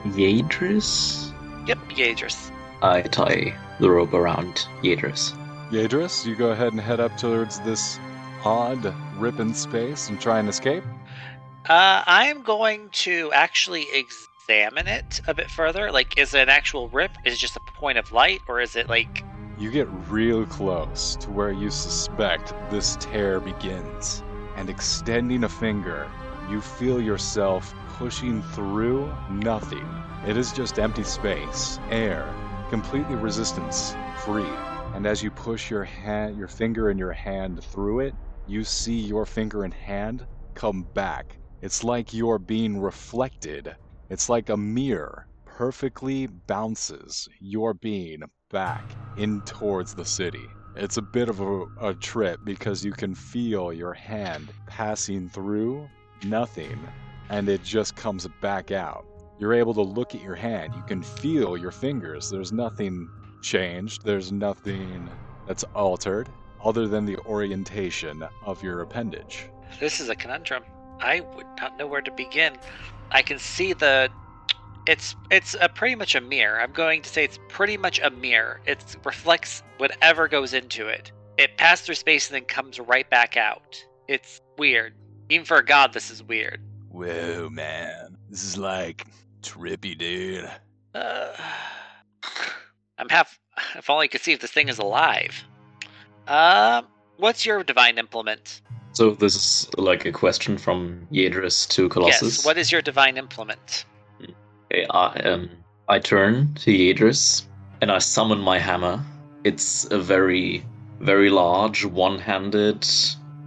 Yadris. 0.05 1.31
Yep, 1.67 1.77
Yadris. 1.89 2.51
I 2.81 3.01
tie 3.03 3.53
the 3.79 3.89
rope 3.89 4.13
around 4.13 4.67
Yadris. 4.83 5.33
Yadris, 5.71 6.25
you 6.25 6.35
go 6.35 6.49
ahead 6.49 6.73
and 6.73 6.81
head 6.81 6.99
up 6.99 7.15
towards 7.17 7.59
this 7.61 7.99
odd 8.43 8.93
rip 9.17 9.39
in 9.39 9.53
space 9.53 10.09
and 10.09 10.19
try 10.19 10.39
and 10.39 10.49
escape. 10.49 10.83
Uh, 11.69 12.03
I'm 12.07 12.41
going 12.41 12.89
to 12.89 13.31
actually 13.33 13.83
examine 14.51 14.87
it 14.87 15.21
a 15.27 15.33
bit 15.33 15.49
further. 15.49 15.91
Like, 15.91 16.17
is 16.17 16.33
it 16.33 16.41
an 16.41 16.49
actual 16.49 16.89
rip? 16.89 17.11
Is 17.23 17.35
it 17.35 17.37
just 17.37 17.55
a 17.55 17.61
point 17.79 17.97
of 17.97 18.11
light, 18.11 18.41
or 18.49 18.59
is 18.59 18.75
it 18.75 18.89
like? 18.89 19.23
You 19.57 19.71
get 19.71 19.87
real 20.09 20.45
close 20.45 21.15
to 21.21 21.31
where 21.31 21.53
you 21.53 21.69
suspect 21.69 22.53
this 22.69 22.97
tear 22.99 23.39
begins, 23.39 24.23
and 24.57 24.69
extending 24.69 25.45
a 25.45 25.49
finger, 25.49 26.11
you 26.49 26.59
feel 26.59 27.01
yourself 27.01 27.73
pushing 27.97 28.41
through 28.41 29.09
nothing. 29.29 29.87
It 30.27 30.35
is 30.35 30.51
just 30.51 30.79
empty 30.79 31.03
space, 31.03 31.79
air, 31.89 32.27
completely 32.69 33.15
resistance 33.15 33.95
free. 34.25 34.53
And 34.93 35.05
as 35.05 35.23
you 35.23 35.31
push 35.31 35.71
your 35.71 35.85
hand, 35.85 36.35
your 36.35 36.49
finger 36.49 36.89
and 36.89 36.99
your 36.99 37.13
hand 37.13 37.63
through 37.63 38.01
it, 38.01 38.15
you 38.47 38.65
see 38.65 38.99
your 38.99 39.25
finger 39.25 39.63
and 39.63 39.73
hand 39.73 40.25
come 40.55 40.89
back. 40.93 41.37
It's 41.61 41.85
like 41.85 42.13
you're 42.13 42.39
being 42.39 42.81
reflected. 42.81 43.75
It's 44.12 44.28
like 44.28 44.50
a 44.50 44.58
mirror 44.58 45.26
perfectly 45.45 46.28
bounces 46.28 47.30
your 47.39 47.74
being 47.74 48.24
back 48.50 48.84
in 49.15 49.39
towards 49.43 49.93
the 49.93 50.04
city. 50.04 50.50
It's 50.76 50.97
a 50.97 51.02
bit 51.02 51.30
of 51.30 51.39
a, 51.39 51.63
a 51.80 51.93
trip 51.93 52.41
because 52.43 52.84
you 52.84 52.91
can 52.91 53.15
feel 53.15 53.71
your 53.71 53.93
hand 53.93 54.52
passing 54.67 55.30
through 55.30 55.88
nothing 56.26 56.78
and 57.30 57.47
it 57.47 57.63
just 57.63 57.95
comes 57.95 58.28
back 58.41 58.71
out. 58.71 59.06
You're 59.39 59.54
able 59.54 59.74
to 59.76 59.82
look 59.82 60.13
at 60.13 60.21
your 60.21 60.36
hand. 60.36 60.74
You 60.76 60.84
can 60.84 61.02
feel 61.02 61.56
your 61.56 61.71
fingers. 61.71 62.30
There's 62.30 62.52
nothing 62.52 63.08
changed, 63.41 64.04
there's 64.04 64.34
nothing 64.34 65.10
that's 65.47 65.63
altered 65.74 66.28
other 66.62 66.86
than 66.86 67.06
the 67.06 67.17
orientation 67.19 68.28
of 68.45 68.62
your 68.62 68.82
appendage. 68.82 69.47
This 69.80 70.02
is 70.02 70.10
a 70.10 70.15
conundrum. 70.17 70.63
I 71.00 71.21
would 71.21 71.47
not 71.62 71.78
know 71.78 71.88
where 71.88 72.02
to 72.02 72.12
begin. 72.12 72.58
I 73.12 73.21
can 73.21 73.39
see 73.39 73.74
the. 73.74 74.10
It's 74.88 75.15
it's 75.30 75.56
a 75.62 75.69
pretty 75.69 75.95
much 75.95 76.15
a 76.15 76.21
mirror. 76.21 76.60
I'm 76.60 76.71
going 76.71 77.04
to 77.04 77.10
say 77.10 77.24
it's 77.24 77.39
pretty 77.50 77.78
much 77.78 78.00
a 78.00 78.10
mirror. 78.10 78.62
It 78.65 78.84
reflects 79.04 79.62
whatever 79.78 80.28
goes 80.28 80.54
into 80.54 80.88
it. 80.88 81.12
It 81.38 81.58
passes 81.58 81.86
through 81.86 81.95
space 81.95 82.30
and 82.30 82.36
then 82.36 82.45
comes 82.45 82.80
right 82.80 83.10
back 83.10 83.38
out. 83.38 83.84
It's 84.08 84.41
weird. 84.58 84.93
Even 85.30 85.45
for 85.45 85.58
a 85.58 85.65
god, 85.65 85.93
this 85.93 86.10
is 86.10 86.24
weird. 86.24 86.62
Whoa, 86.89 87.50
man. 87.50 88.17
This 88.30 88.43
is 88.43 88.58
like 88.58 89.06
trippy, 89.41 89.97
dude. 89.97 90.50
Uh, 90.93 91.32
I'm 92.97 93.10
half. 93.10 93.39
If 93.76 93.89
only 93.89 94.06
I 94.06 94.08
could 94.08 94.21
see 94.21 94.34
if 94.34 94.39
this 94.39 94.52
thing 94.52 94.67
is 94.69 94.80
alive. 94.80 95.43
Um, 96.28 96.88
what's 97.17 97.45
your 97.45 97.63
divine 97.63 97.97
implement? 97.97 98.62
So 98.93 99.12
this 99.12 99.36
is 99.36 99.69
like 99.77 100.06
a 100.06 100.12
question 100.12 100.58
from 100.58 101.08
Yadris 101.12 101.67
to 101.69 101.88
Colossus. 101.89 102.38
Yes. 102.38 102.45
What 102.45 102.58
is 102.58 102.71
your 102.71 102.82
divine 102.82 103.17
implement? 103.17 103.86
I, 104.91 105.06
um, 105.23 105.49
I 105.88 105.99
turn 105.99 106.54
to 106.56 106.71
Yadris 106.71 107.45
and 107.82 107.91
I 107.91 107.99
summon 107.99 108.39
my 108.39 108.60
hammer. 108.60 109.04
It's 109.43 109.86
a 109.91 109.97
very, 109.97 110.63
very 110.99 111.30
large, 111.30 111.86
one-handed, 111.86 112.88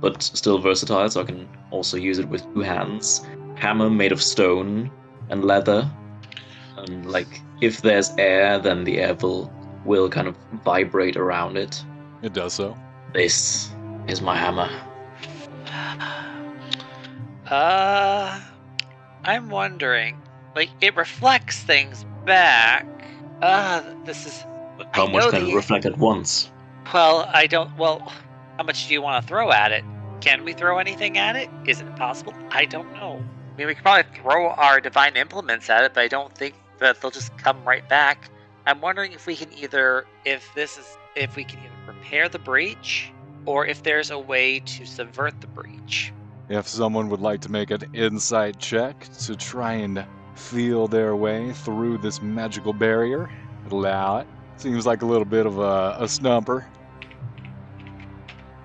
but 0.01 0.23
still 0.23 0.59
versatile, 0.59 1.09
so 1.09 1.21
I 1.21 1.25
can 1.25 1.49
also 1.71 1.97
use 1.97 2.19
it 2.19 2.29
with 2.29 2.43
two 2.55 2.61
hands. 2.61 3.27
Hammer 3.57 3.91
made 3.91 4.13
of 4.13 4.23
stone 4.23 4.91
and 5.31 5.45
leather. 5.45 5.91
And 6.77 7.11
like, 7.11 7.41
if 7.61 7.83
there's 7.83 8.11
air, 8.19 8.59
then 8.59 8.85
the 8.85 8.99
air 8.99 9.15
will 9.15 9.53
will 9.85 10.09
kind 10.09 10.27
of 10.27 10.37
vibrate 10.65 11.17
around 11.17 11.59
it. 11.59 11.85
It 12.23 12.33
does 12.33 12.55
so. 12.55 12.77
This 13.13 13.71
is 14.09 14.23
my 14.23 14.37
hammer. 14.37 14.71
Uh, 17.47 18.41
I'm 19.25 19.51
wondering. 19.51 20.21
Like, 20.55 20.71
it 20.81 20.97
reflects 20.97 21.63
things 21.63 22.05
back. 22.25 22.87
Uh, 23.43 23.83
this 24.05 24.27
is. 24.27 24.45
How 24.93 25.07
I 25.07 25.13
much 25.13 25.31
can 25.31 25.49
it 25.49 25.55
reflect 25.55 25.87
at 25.87 25.99
once? 25.99 26.51
Well, 26.93 27.29
I 27.33 27.47
don't. 27.47 27.77
Well, 27.77 28.13
how 28.57 28.65
much 28.65 28.89
do 28.89 28.95
you 28.95 29.03
want 29.03 29.23
to 29.23 29.29
throw 29.29 29.51
at 29.53 29.73
it? 29.73 29.85
Can 30.21 30.45
we 30.45 30.53
throw 30.53 30.79
anything 30.79 31.19
at 31.19 31.37
it? 31.37 31.51
Is 31.67 31.81
it 31.81 31.97
possible? 31.97 32.35
I 32.51 32.65
don't 32.65 32.91
know. 32.95 33.23
I 33.55 33.57
mean, 33.59 33.67
we 33.67 33.75
could 33.75 33.85
probably 33.85 34.11
throw 34.21 34.49
our 34.49 34.81
divine 34.81 35.17
implements 35.17 35.69
at 35.69 35.85
it, 35.85 35.95
but 35.95 36.03
I 36.03 36.09
don't 36.09 36.35
think 36.35 36.55
that 36.79 37.01
they'll 37.01 37.11
just 37.11 37.37
come 37.39 37.63
right 37.65 37.87
back. 37.89 38.31
I'm 38.67 38.81
wondering 38.81 39.13
if 39.13 39.27
we 39.27 39.37
can 39.37 39.53
either, 39.53 40.07
if 40.25 40.53
this 40.55 40.79
is, 40.79 40.97
if 41.15 41.37
we 41.37 41.45
can 41.45 41.59
either 41.61 41.93
repair 41.93 42.29
the 42.29 42.39
breach, 42.39 43.13
or 43.45 43.67
if 43.67 43.83
there's 43.83 44.11
a 44.11 44.19
way 44.19 44.61
to 44.61 44.87
subvert 44.87 45.41
the 45.41 45.47
breach. 45.47 46.13
If 46.49 46.69
someone 46.69 47.09
would 47.09 47.21
like 47.21 47.41
to 47.43 47.51
make 47.51 47.71
an 47.71 47.83
insight 47.95 48.59
check 48.59 49.09
to 49.21 49.35
try 49.35 49.75
and 49.75 50.05
feel 50.35 50.87
their 50.87 51.17
way 51.17 51.53
through 51.53 51.99
this 51.99 52.21
magical 52.21 52.73
barrier, 52.73 53.31
allow 53.71 54.19
it. 54.19 54.27
Seems 54.57 54.85
like 54.87 55.03
a 55.03 55.07
little 55.07 55.25
bit 55.25 55.47
of 55.47 55.59
a, 55.59 55.97
a 56.01 56.09
stumper. 56.09 56.67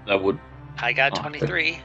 That 0.07 0.21
would 0.21 0.39
I 0.77 0.93
got 0.93 1.17
Oh, 1.17 1.21
23. 1.21 1.79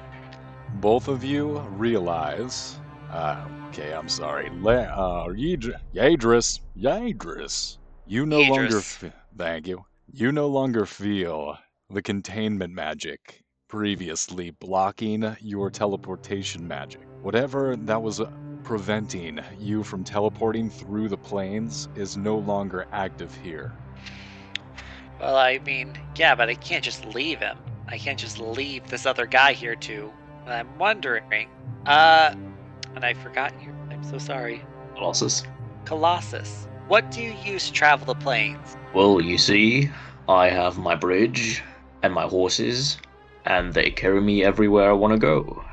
Both 0.74 1.09
of 1.09 1.22
you 1.22 1.59
realize. 1.70 2.78
Uh, 3.11 3.44
okay, 3.68 3.92
I'm 3.92 4.09
sorry. 4.09 4.50
Le- 4.50 4.83
uh, 4.83 5.28
Yadr- 5.28 5.78
Yadris. 5.94 6.61
Yadris. 6.76 7.78
You 8.07 8.26
no 8.26 8.40
longer. 8.42 8.78
F- 8.78 9.05
thank 9.36 9.68
you. 9.68 9.84
You 10.12 10.32
no 10.32 10.49
longer 10.49 10.86
feel 10.86 11.57
the 11.90 12.03
containment 12.03 12.74
magic 12.74 13.43
previously 13.68 14.50
blocking 14.50 15.36
your 15.40 15.70
teleportation 15.70 16.66
magic. 16.66 17.00
Whatever 17.22 17.76
that 17.76 18.02
was 18.02 18.20
uh, 18.20 18.30
preventing 18.62 19.40
you 19.58 19.82
from 19.82 20.04
teleporting 20.04 20.70
through 20.70 21.08
the 21.08 21.16
planes 21.16 21.88
is 21.94 22.16
no 22.16 22.36
longer 22.38 22.86
active 22.92 23.34
here. 23.42 23.72
Well, 25.20 25.36
I 25.36 25.58
mean, 25.58 25.98
yeah, 26.16 26.34
but 26.34 26.48
I 26.48 26.54
can't 26.54 26.84
just 26.84 27.04
leave 27.06 27.38
him. 27.40 27.56
I 27.88 27.98
can't 27.98 28.18
just 28.18 28.38
leave 28.38 28.86
this 28.88 29.06
other 29.06 29.26
guy 29.26 29.52
here 29.52 29.74
too. 29.74 30.12
And 30.44 30.54
I'm 30.54 30.78
wondering, 30.78 31.48
uh, 31.86 32.34
and 32.94 33.04
I 33.04 33.14
forgot 33.14 33.52
you. 33.62 33.74
I'm 33.90 34.04
so 34.04 34.18
sorry. 34.18 34.62
Colossus. 34.96 35.44
Colossus, 35.84 36.66
what 36.88 37.10
do 37.10 37.22
you 37.22 37.34
use 37.44 37.66
to 37.66 37.72
travel 37.72 38.06
the 38.06 38.14
planes? 38.14 38.76
Well, 38.94 39.20
you 39.20 39.38
see, 39.38 39.90
I 40.28 40.48
have 40.48 40.78
my 40.78 40.94
bridge 40.94 41.62
and 42.02 42.12
my 42.12 42.24
horses, 42.24 42.98
and 43.45 43.72
they 43.72 43.90
carry 43.90 44.20
me 44.20 44.45
everywhere 44.45 44.90
I 44.90 44.92
want 44.92 45.12
to 45.12 45.18
go. 45.18 45.64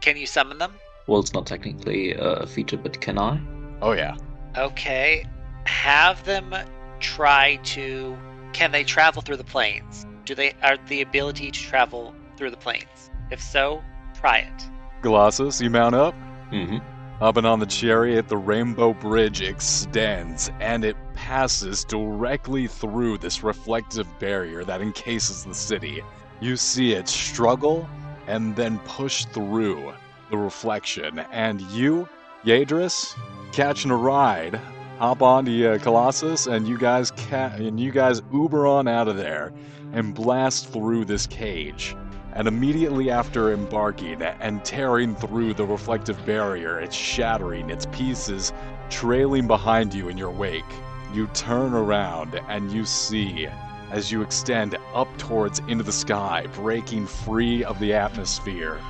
Can 0.00 0.16
you 0.16 0.26
summon 0.26 0.58
them? 0.58 0.74
Well, 1.06 1.20
it's 1.20 1.32
not 1.32 1.46
technically 1.46 2.14
a 2.14 2.46
feature, 2.46 2.76
but 2.76 3.00
can 3.00 3.18
I? 3.18 3.40
Oh 3.82 3.92
yeah. 3.92 4.16
Okay. 4.56 5.26
Have 5.64 6.24
them 6.24 6.54
try 7.00 7.56
to. 7.64 8.16
Can 8.52 8.72
they 8.72 8.84
travel 8.84 9.22
through 9.22 9.36
the 9.36 9.44
planes? 9.44 10.06
Do 10.24 10.34
they 10.34 10.54
are 10.62 10.76
the 10.88 11.02
ability 11.02 11.50
to 11.50 11.60
travel 11.60 12.14
through 12.36 12.50
the 12.50 12.56
planes? 12.56 13.10
If 13.30 13.42
so, 13.42 13.82
try 14.14 14.38
it. 14.38 14.70
Colossus, 15.02 15.60
you 15.60 15.70
mount 15.70 15.94
up. 15.94 16.14
Mm-hmm. 16.52 16.78
Hopping 17.18 17.44
on 17.44 17.60
the 17.60 17.66
chariot, 17.66 18.28
the 18.28 18.36
Rainbow 18.36 18.94
Bridge 18.94 19.42
extends 19.42 20.50
and 20.58 20.84
it 20.84 20.96
passes 21.14 21.84
directly 21.84 22.66
through 22.66 23.18
this 23.18 23.42
reflective 23.42 24.06
barrier 24.18 24.64
that 24.64 24.80
encases 24.80 25.44
the 25.44 25.54
city. 25.54 26.02
You 26.40 26.56
see 26.56 26.92
it 26.92 27.08
struggle 27.08 27.88
and 28.26 28.56
then 28.56 28.78
push 28.80 29.26
through 29.26 29.92
the 30.30 30.38
reflection, 30.38 31.18
and 31.32 31.60
you, 31.62 32.08
Yadris, 32.44 33.14
catching 33.52 33.90
a 33.90 33.96
ride, 33.96 34.54
hop 34.98 35.22
onto 35.22 35.68
uh, 35.68 35.78
Colossus, 35.78 36.46
and 36.46 36.66
you 36.66 36.78
guys 36.78 37.10
ca- 37.10 37.52
and 37.56 37.78
you 37.78 37.90
guys 37.90 38.22
Uber 38.32 38.66
on 38.66 38.88
out 38.88 39.08
of 39.08 39.16
there 39.16 39.52
and 39.92 40.14
blast 40.14 40.72
through 40.72 41.04
this 41.04 41.26
cage. 41.26 41.96
And 42.32 42.46
immediately 42.46 43.10
after 43.10 43.52
embarking 43.52 44.22
and 44.22 44.64
tearing 44.64 45.16
through 45.16 45.54
the 45.54 45.66
reflective 45.66 46.24
barrier, 46.24 46.78
it's 46.78 46.94
shattering 46.94 47.70
its 47.70 47.86
pieces, 47.86 48.52
trailing 48.88 49.48
behind 49.48 49.92
you 49.92 50.08
in 50.08 50.16
your 50.16 50.30
wake. 50.30 50.64
You 51.12 51.26
turn 51.28 51.74
around 51.74 52.40
and 52.48 52.70
you 52.70 52.84
see, 52.84 53.48
as 53.90 54.10
you 54.10 54.22
extend 54.22 54.76
up 54.94 55.08
towards 55.18 55.58
into 55.60 55.84
the 55.84 55.92
sky, 55.92 56.46
breaking 56.54 57.06
free 57.06 57.64
of 57.64 57.78
the 57.80 57.92
atmosphere, 57.92 58.80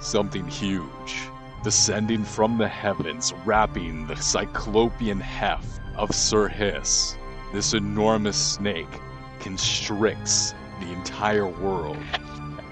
something 0.00 0.46
huge 0.48 1.28
descending 1.62 2.24
from 2.24 2.58
the 2.58 2.66
heavens, 2.66 3.32
wrapping 3.44 4.06
the 4.06 4.16
cyclopean 4.16 5.20
heft 5.20 5.80
of 5.96 6.14
Sir 6.14 6.48
Hiss. 6.48 7.16
This 7.52 7.72
enormous 7.72 8.36
snake 8.36 9.00
constricts 9.38 10.54
the 10.80 10.92
entire 10.92 11.46
world 11.46 11.98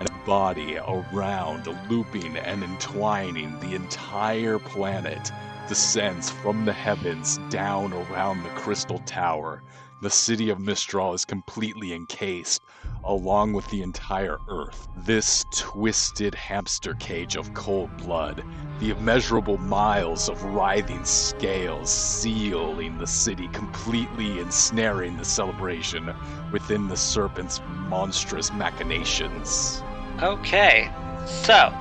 and 0.01 0.09
a 0.09 0.27
body 0.27 0.79
around, 0.79 1.69
looping 1.89 2.37
and 2.37 2.65
entwining 2.65 3.59
the 3.61 3.75
entire 3.75 4.59
planet, 4.59 5.31
descends 5.69 6.31
from 6.31 6.65
the 6.65 6.73
heavens 6.73 7.39
down 7.49 7.93
around 7.93 8.43
the 8.43 8.49
Crystal 8.51 8.99
Tower. 9.01 9.63
The 10.03 10.09
city 10.09 10.49
of 10.49 10.57
Mistra 10.57 11.15
is 11.15 11.27
completely 11.27 11.93
encased, 11.93 12.63
along 13.05 13.53
with 13.53 13.69
the 13.69 13.83
entire 13.83 14.39
Earth. 14.49 14.89
This 14.97 15.45
twisted 15.55 16.35
hamster 16.35 16.95
cage 16.95 17.37
of 17.37 17.53
cold 17.53 17.95
blood, 17.99 18.43
the 18.79 18.93
immeasurable 18.93 19.59
miles 19.59 20.31
of 20.31 20.43
writhing 20.43 21.05
scales 21.05 21.91
sealing 21.91 22.97
the 22.97 23.07
city, 23.07 23.49
completely 23.49 24.41
ensnaring 24.41 25.19
the 25.19 25.25
celebration 25.25 26.15
within 26.51 26.89
the 26.89 26.97
serpent's 26.97 27.61
monstrous 27.91 28.51
machinations. 28.55 29.83
Okay. 30.23 30.91
So, 31.27 31.75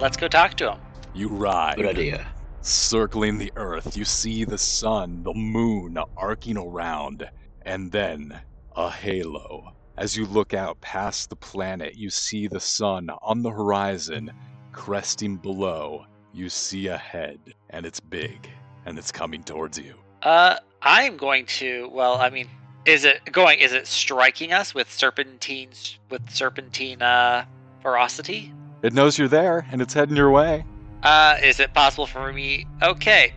let's 0.00 0.16
go 0.16 0.28
talk 0.28 0.54
to 0.54 0.72
him. 0.72 0.78
You 1.12 1.28
ride. 1.28 1.76
Good 1.76 1.86
idea. 1.86 2.26
Circling 2.64 3.38
the 3.38 3.52
earth, 3.56 3.96
you 3.96 4.04
see 4.04 4.44
the 4.44 4.56
sun, 4.56 5.24
the 5.24 5.34
moon 5.34 5.98
arcing 6.16 6.56
around, 6.56 7.28
and 7.62 7.90
then 7.90 8.40
a 8.76 8.88
halo. 8.88 9.72
As 9.98 10.16
you 10.16 10.26
look 10.26 10.54
out 10.54 10.80
past 10.80 11.28
the 11.28 11.36
planet, 11.36 11.96
you 11.96 12.08
see 12.08 12.46
the 12.46 12.60
sun 12.60 13.10
on 13.20 13.42
the 13.42 13.50
horizon, 13.50 14.30
cresting 14.70 15.36
below. 15.36 16.06
You 16.32 16.48
see 16.48 16.86
a 16.86 16.96
head, 16.96 17.40
and 17.70 17.84
it's 17.84 17.98
big, 17.98 18.48
and 18.86 18.96
it's 18.96 19.10
coming 19.10 19.42
towards 19.42 19.76
you. 19.76 19.94
Uh, 20.22 20.56
I'm 20.82 21.16
going 21.16 21.46
to. 21.46 21.90
Well, 21.92 22.14
I 22.14 22.30
mean, 22.30 22.48
is 22.84 23.04
it 23.04 23.20
going? 23.32 23.58
Is 23.58 23.72
it 23.72 23.88
striking 23.88 24.52
us 24.52 24.72
with 24.72 24.90
serpentine 24.90 25.70
with 26.10 26.30
serpentine 26.30 27.02
uh, 27.02 27.44
ferocity? 27.80 28.54
It 28.82 28.92
knows 28.92 29.18
you're 29.18 29.26
there, 29.26 29.66
and 29.72 29.82
it's 29.82 29.94
heading 29.94 30.16
your 30.16 30.30
way. 30.30 30.64
Uh, 31.02 31.36
is 31.42 31.58
it 31.60 31.74
possible 31.74 32.06
for 32.06 32.32
me? 32.32 32.66
Okay, 32.82 33.34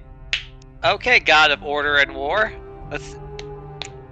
okay, 0.83 1.19
God 1.19 1.51
of 1.51 1.63
Order 1.63 1.97
and 1.97 2.15
War. 2.15 2.53
Let's. 2.91 3.15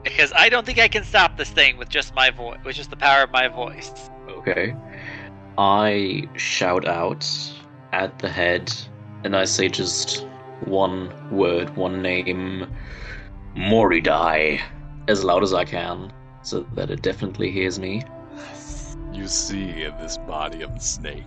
Because 0.04 0.34
I 0.36 0.50
don't 0.50 0.66
think 0.66 0.80
I 0.80 0.88
can 0.88 1.04
stop 1.04 1.38
this 1.38 1.50
thing 1.50 1.78
with 1.78 1.88
just 1.88 2.14
my 2.16 2.30
voice, 2.30 2.60
with 2.66 2.76
just 2.76 2.90
the 2.90 2.98
power 2.98 3.24
of 3.24 3.32
my 3.32 3.48
voice. 3.48 3.92
Okay. 4.28 4.76
I 5.58 6.28
shout 6.36 6.86
out 6.88 7.30
at 7.94 8.20
the 8.20 8.28
head, 8.28 8.74
and 9.24 9.36
I 9.36 9.46
say 9.46 9.70
just 9.70 10.28
one 10.66 11.14
word, 11.32 11.76
one 11.76 12.02
name, 12.02 12.68
Moridai, 13.56 14.60
as 15.08 15.24
loud 15.24 15.44
as 15.44 15.54
I 15.54 15.64
can, 15.64 16.12
so 16.42 16.66
that 16.74 16.90
it 16.90 17.02
definitely 17.02 17.52
hears 17.52 17.80
me. 17.80 18.04
You 19.14 19.28
see 19.28 19.72
this 20.00 20.18
body 20.18 20.64
of 20.64 20.74
the 20.74 20.80
snake. 20.80 21.24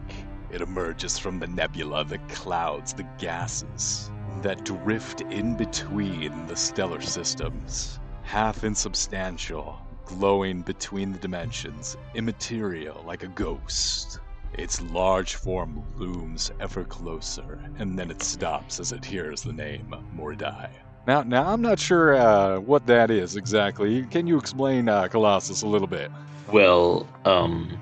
It 0.50 0.60
emerges 0.60 1.18
from 1.18 1.38
the 1.38 1.46
nebula, 1.46 2.04
the 2.04 2.18
clouds, 2.28 2.92
the 2.92 3.06
gases 3.18 4.10
that 4.42 4.64
drift 4.64 5.22
in 5.22 5.56
between 5.56 6.46
the 6.46 6.56
stellar 6.56 7.00
systems. 7.00 7.98
Half 8.22 8.64
insubstantial, 8.64 9.78
glowing 10.04 10.62
between 10.62 11.12
the 11.12 11.18
dimensions, 11.18 11.96
immaterial 12.14 13.02
like 13.06 13.22
a 13.22 13.28
ghost. 13.28 14.20
Its 14.54 14.80
large 14.80 15.34
form 15.34 15.84
looms 15.96 16.52
ever 16.60 16.84
closer, 16.84 17.58
and 17.78 17.98
then 17.98 18.10
it 18.10 18.22
stops 18.22 18.80
as 18.80 18.92
it 18.92 19.04
hears 19.04 19.42
the 19.42 19.52
name 19.52 19.94
Mordai. 20.14 20.70
Now, 21.06 21.22
now 21.22 21.52
I'm 21.52 21.60
not 21.60 21.78
sure 21.78 22.14
uh, 22.14 22.58
what 22.60 22.86
that 22.86 23.10
is 23.10 23.36
exactly. 23.36 24.04
Can 24.06 24.26
you 24.26 24.38
explain 24.38 24.88
uh, 24.88 25.08
Colossus 25.08 25.62
a 25.62 25.66
little 25.66 25.86
bit? 25.86 26.10
Well, 26.50 27.06
um, 27.24 27.78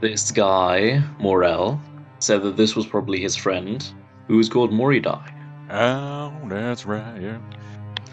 this 0.00 0.30
guy, 0.30 1.02
Morel, 1.18 1.80
said 2.22 2.42
that 2.42 2.56
this 2.56 2.76
was 2.76 2.86
probably 2.86 3.20
his 3.20 3.34
friend, 3.34 3.92
who 4.28 4.36
was 4.36 4.48
called 4.48 4.70
Moridai. 4.70 5.32
Oh, 5.70 6.32
that's 6.44 6.86
right. 6.86 7.20
Yeah. 7.20 7.38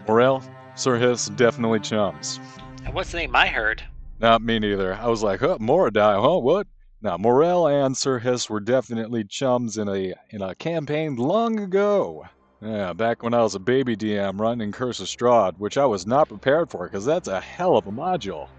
Morel, 0.07 0.43
Sir 0.75 0.97
Hiss, 0.97 1.27
definitely 1.35 1.79
chums. 1.79 2.39
And 2.85 2.93
what's 2.93 3.11
the 3.11 3.17
name 3.17 3.35
I 3.35 3.47
heard? 3.47 3.83
Not 4.19 4.41
me 4.41 4.57
neither. 4.57 4.95
I 4.95 5.07
was 5.07 5.21
like, 5.21 5.41
huh, 5.41 5.59
Moradai, 5.59 6.19
huh? 6.21 6.39
What? 6.39 6.67
Now, 7.01 7.17
Morel 7.17 7.67
and 7.67 7.95
Sir 7.95 8.17
Hiss 8.19 8.49
were 8.49 8.59
definitely 8.59 9.23
chums 9.23 9.77
in 9.77 9.87
a 9.87 10.13
in 10.31 10.41
a 10.41 10.55
campaign 10.55 11.15
long 11.15 11.59
ago. 11.59 12.25
Yeah, 12.61 12.91
back 12.93 13.23
when 13.23 13.33
I 13.33 13.41
was 13.41 13.55
a 13.55 13.59
baby 13.59 13.95
DM 13.95 14.39
running 14.39 14.71
Curse 14.71 14.99
of 14.99 15.07
Strahd, 15.07 15.57
which 15.59 15.77
I 15.77 15.85
was 15.85 16.05
not 16.05 16.27
prepared 16.27 16.69
for, 16.69 16.85
because 16.85 17.05
that's 17.05 17.29
a 17.29 17.39
hell 17.39 17.77
of 17.77 17.87
a 17.87 17.91
module. 17.91 18.49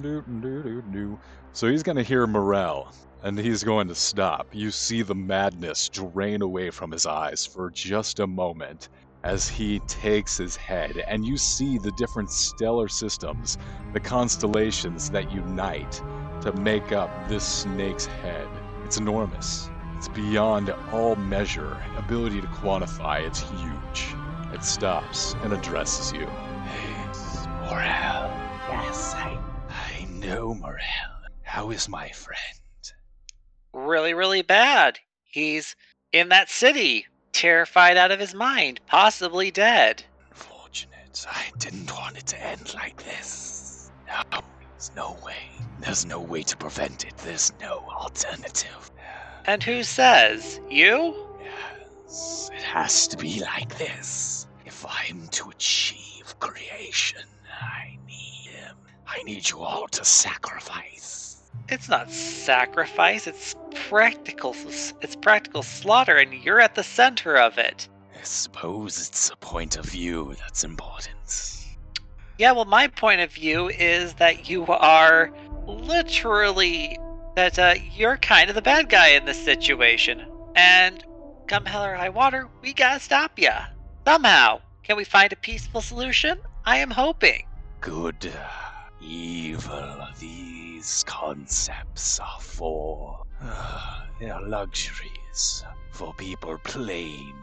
Doo, 0.00 0.22
doo, 0.40 0.62
doo, 0.62 0.82
doo. 0.90 1.18
So 1.52 1.68
he's 1.68 1.82
going 1.82 1.96
to 1.96 2.02
hear 2.02 2.26
Morel, 2.26 2.94
and 3.22 3.38
he's 3.38 3.64
going 3.64 3.88
to 3.88 3.94
stop. 3.94 4.48
You 4.52 4.70
see 4.70 5.02
the 5.02 5.14
madness 5.14 5.88
drain 5.88 6.42
away 6.42 6.70
from 6.70 6.90
his 6.90 7.06
eyes 7.06 7.46
for 7.46 7.70
just 7.70 8.20
a 8.20 8.26
moment 8.26 8.88
as 9.22 9.48
he 9.48 9.80
takes 9.80 10.36
his 10.38 10.56
head, 10.56 11.04
and 11.06 11.26
you 11.26 11.36
see 11.36 11.78
the 11.78 11.92
different 11.92 12.30
stellar 12.30 12.88
systems, 12.88 13.58
the 13.92 14.00
constellations 14.00 15.10
that 15.10 15.30
unite 15.30 16.02
to 16.40 16.52
make 16.60 16.92
up 16.92 17.10
this 17.28 17.44
snake's 17.44 18.06
head. 18.06 18.48
It's 18.84 18.96
enormous. 18.96 19.68
It's 19.96 20.08
beyond 20.08 20.74
all 20.92 21.16
measure, 21.16 21.76
ability 21.98 22.40
to 22.40 22.46
quantify. 22.46 23.26
It's 23.26 23.40
huge. 23.40 24.14
It 24.54 24.64
stops 24.64 25.34
and 25.42 25.52
addresses 25.52 26.12
you. 26.12 26.26
Hey, 26.26 27.04
Morel. 27.68 28.30
Yes, 28.70 29.14
I, 29.14 29.38
I 29.68 30.06
know 30.08 30.54
Morel. 30.54 30.80
How 31.42 31.70
is 31.70 31.88
my 31.88 32.08
friend? 32.08 32.59
Really, 33.72 34.14
really 34.14 34.42
bad. 34.42 34.98
He's 35.24 35.76
in 36.12 36.28
that 36.30 36.50
city, 36.50 37.06
terrified 37.32 37.96
out 37.96 38.10
of 38.10 38.18
his 38.20 38.34
mind, 38.34 38.80
possibly 38.86 39.50
dead. 39.50 40.02
Unfortunate. 40.30 41.26
I 41.28 41.50
didn't 41.58 41.90
want 41.92 42.16
it 42.18 42.26
to 42.28 42.42
end 42.44 42.74
like 42.74 43.02
this. 43.04 43.90
No, 44.06 44.22
there's 44.72 44.90
no 44.96 45.16
way. 45.24 45.36
There's 45.80 46.04
no 46.04 46.20
way 46.20 46.42
to 46.42 46.56
prevent 46.56 47.04
it. 47.04 47.16
There's 47.18 47.52
no 47.60 47.84
alternative. 47.88 48.90
And 49.46 49.62
who 49.62 49.82
says? 49.82 50.60
You? 50.68 51.26
Yes, 51.42 52.50
it 52.52 52.62
has 52.62 53.06
to 53.08 53.16
be 53.16 53.40
like 53.40 53.78
this. 53.78 54.46
If 54.66 54.84
I'm 54.86 55.28
to 55.28 55.50
achieve 55.50 56.38
creation, 56.38 57.22
I 57.60 57.98
need 58.06 58.50
him. 58.50 58.76
I 59.06 59.22
need 59.22 59.48
you 59.48 59.60
all 59.60 59.88
to 59.88 60.04
sacrifice. 60.04 61.19
It's 61.70 61.88
not 61.88 62.10
sacrifice, 62.10 63.26
it's 63.26 63.54
practical 63.88 64.56
it's 65.00 65.16
practical 65.16 65.62
slaughter 65.62 66.16
and 66.16 66.34
you're 66.34 66.60
at 66.60 66.74
the 66.74 66.82
center 66.82 67.36
of 67.36 67.58
it. 67.58 67.88
I 68.18 68.22
suppose 68.24 69.08
it's 69.08 69.30
a 69.30 69.36
point 69.36 69.76
of 69.76 69.84
view 69.84 70.34
that's 70.40 70.64
important. 70.64 71.66
Yeah, 72.38 72.52
well 72.52 72.64
my 72.64 72.88
point 72.88 73.20
of 73.20 73.32
view 73.32 73.68
is 73.68 74.14
that 74.14 74.50
you 74.50 74.66
are 74.66 75.32
literally 75.66 76.98
that 77.36 77.58
uh, 77.58 77.74
you're 77.94 78.16
kind 78.16 78.50
of 78.50 78.56
the 78.56 78.62
bad 78.62 78.88
guy 78.88 79.08
in 79.08 79.24
this 79.24 79.42
situation. 79.42 80.26
And 80.56 81.04
come 81.46 81.64
hell 81.64 81.84
or 81.84 81.94
high 81.94 82.08
water, 82.08 82.48
we 82.62 82.72
gotta 82.72 83.00
stop 83.00 83.38
ya. 83.38 83.66
Somehow. 84.06 84.60
Can 84.82 84.96
we 84.96 85.04
find 85.04 85.32
a 85.32 85.36
peaceful 85.36 85.82
solution? 85.82 86.40
I 86.64 86.78
am 86.78 86.90
hoping. 86.90 87.46
Good, 87.80 88.32
evil, 89.00 90.08
these 90.80 91.04
concepts 91.06 92.18
are 92.20 92.40
for. 92.40 93.22
they 94.18 94.30
are 94.30 94.40
luxuries 94.40 95.62
for 95.90 96.14
people 96.14 96.56
plain 96.64 97.34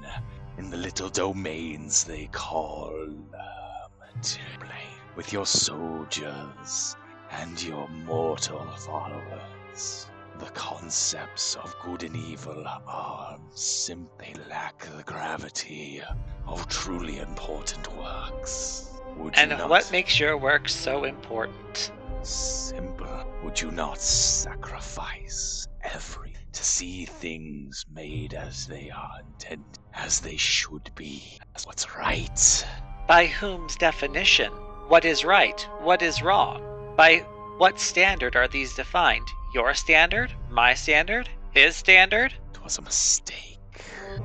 in 0.58 0.72
the 0.72 0.78
little 0.78 1.10
domains 1.10 2.04
they 2.04 2.26
call 2.32 2.92
uh, 3.36 3.88
material 4.16 4.60
plane 4.60 5.02
with 5.16 5.32
your 5.32 5.46
soldiers 5.46 6.96
and 7.30 7.62
your 7.62 7.88
mortal 8.08 8.66
followers. 8.76 10.08
The 10.40 10.50
concepts 10.56 11.54
of 11.58 11.76
good 11.84 12.02
and 12.02 12.16
evil 12.16 12.64
are 12.88 13.38
simply 13.54 14.34
lack 14.50 14.80
the 14.98 15.04
gravity 15.04 16.02
of 16.48 16.68
truly 16.70 17.20
important 17.20 17.88
works. 17.98 18.90
Would 19.18 19.36
you 19.36 19.44
And 19.44 19.70
what 19.70 19.92
makes 19.92 20.20
your 20.20 20.38
work 20.38 20.68
so 20.68 21.04
important? 21.04 21.92
Simple. 22.24 23.26
Would 23.44 23.62
you 23.62 23.72
not 23.72 24.02
sacrifice 24.02 25.68
every 25.84 26.36
to 26.52 26.64
see 26.64 27.06
things 27.06 27.86
made 27.94 28.34
as 28.34 28.68
they 28.68 28.90
are 28.90 29.20
intended, 29.26 29.80
as 29.94 30.20
they 30.20 30.38
should 30.38 30.92
be, 30.96 31.38
as 31.56 31.66
what's 31.66 31.96
right? 31.96 32.66
By 33.08 33.28
whom's 33.28 33.76
definition? 33.76 34.52
What 34.88 35.06
is 35.06 35.24
right? 35.24 35.62
What 35.82 36.02
is 36.02 36.22
wrong? 36.22 36.94
By 36.96 37.20
what 37.58 37.80
standard 37.80 38.36
are 38.36 38.48
these 38.48 38.76
defined? 38.76 39.28
Your 39.54 39.74
standard? 39.74 40.34
My 40.50 40.74
standard? 40.74 41.30
His 41.52 41.76
standard? 41.76 42.34
It 42.54 42.64
was 42.64 42.78
a 42.78 42.82
mistake. 42.82 43.60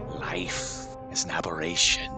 Life 0.09 0.87
is 1.11 1.25
an 1.25 1.31
aberration. 1.31 2.11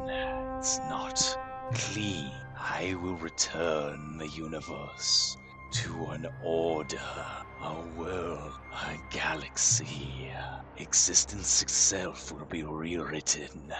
It's 0.58 0.78
not 0.90 1.38
clean. 1.74 2.30
I 2.56 2.94
will 3.02 3.16
return 3.16 4.16
the 4.16 4.28
universe 4.28 5.36
to 5.74 6.06
an 6.06 6.26
order, 6.42 7.26
a 7.62 7.80
world, 7.96 8.52
a 8.72 8.96
galaxy. 9.10 10.30
Existence 10.78 11.62
itself 11.62 12.32
will 12.32 12.46
be 12.46 12.62
rewritten. 12.62 13.72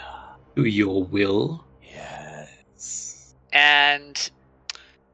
To 0.56 0.64
your 0.64 1.04
will? 1.04 1.64
Yes. 1.82 3.34
And 3.52 4.30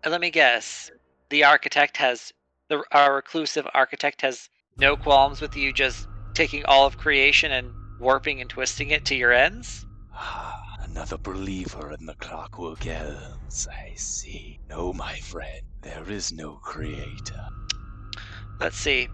uh, 0.05 0.11
let 0.11 0.21
me 0.21 0.31
guess, 0.31 0.91
the 1.29 1.45
architect 1.45 1.97
has 1.99 2.33
the 2.69 2.83
our 2.93 3.15
reclusive 3.15 3.67
architect 3.75 4.23
has 4.23 4.49
no 4.79 4.97
qualms 4.97 5.41
with 5.41 5.57
you 5.57 5.73
just 5.73 6.07
taking 6.35 6.65
all 6.65 6.87
of 6.87 6.97
creation 6.97 7.53
and 7.53 7.69
warping 7.99 8.41
and 8.41 8.49
twisting 8.49 8.91
it 8.91 9.05
to 9.07 9.15
your 9.15 9.33
ends? 9.33 9.85
Ah, 10.15 10.57
Another 10.83 11.19
believer 11.19 11.93
in 11.99 12.07
the 12.07 12.15
clockwork 12.15 12.87
elves, 12.87 13.69
I 13.71 13.93
see. 13.97 14.59
No, 14.69 14.93
my 14.93 15.15
friend, 15.19 15.63
there 15.83 16.11
is 16.11 16.33
no 16.33 16.55
creator. 16.63 17.49
Let's 18.59 18.77
see. 18.77 19.09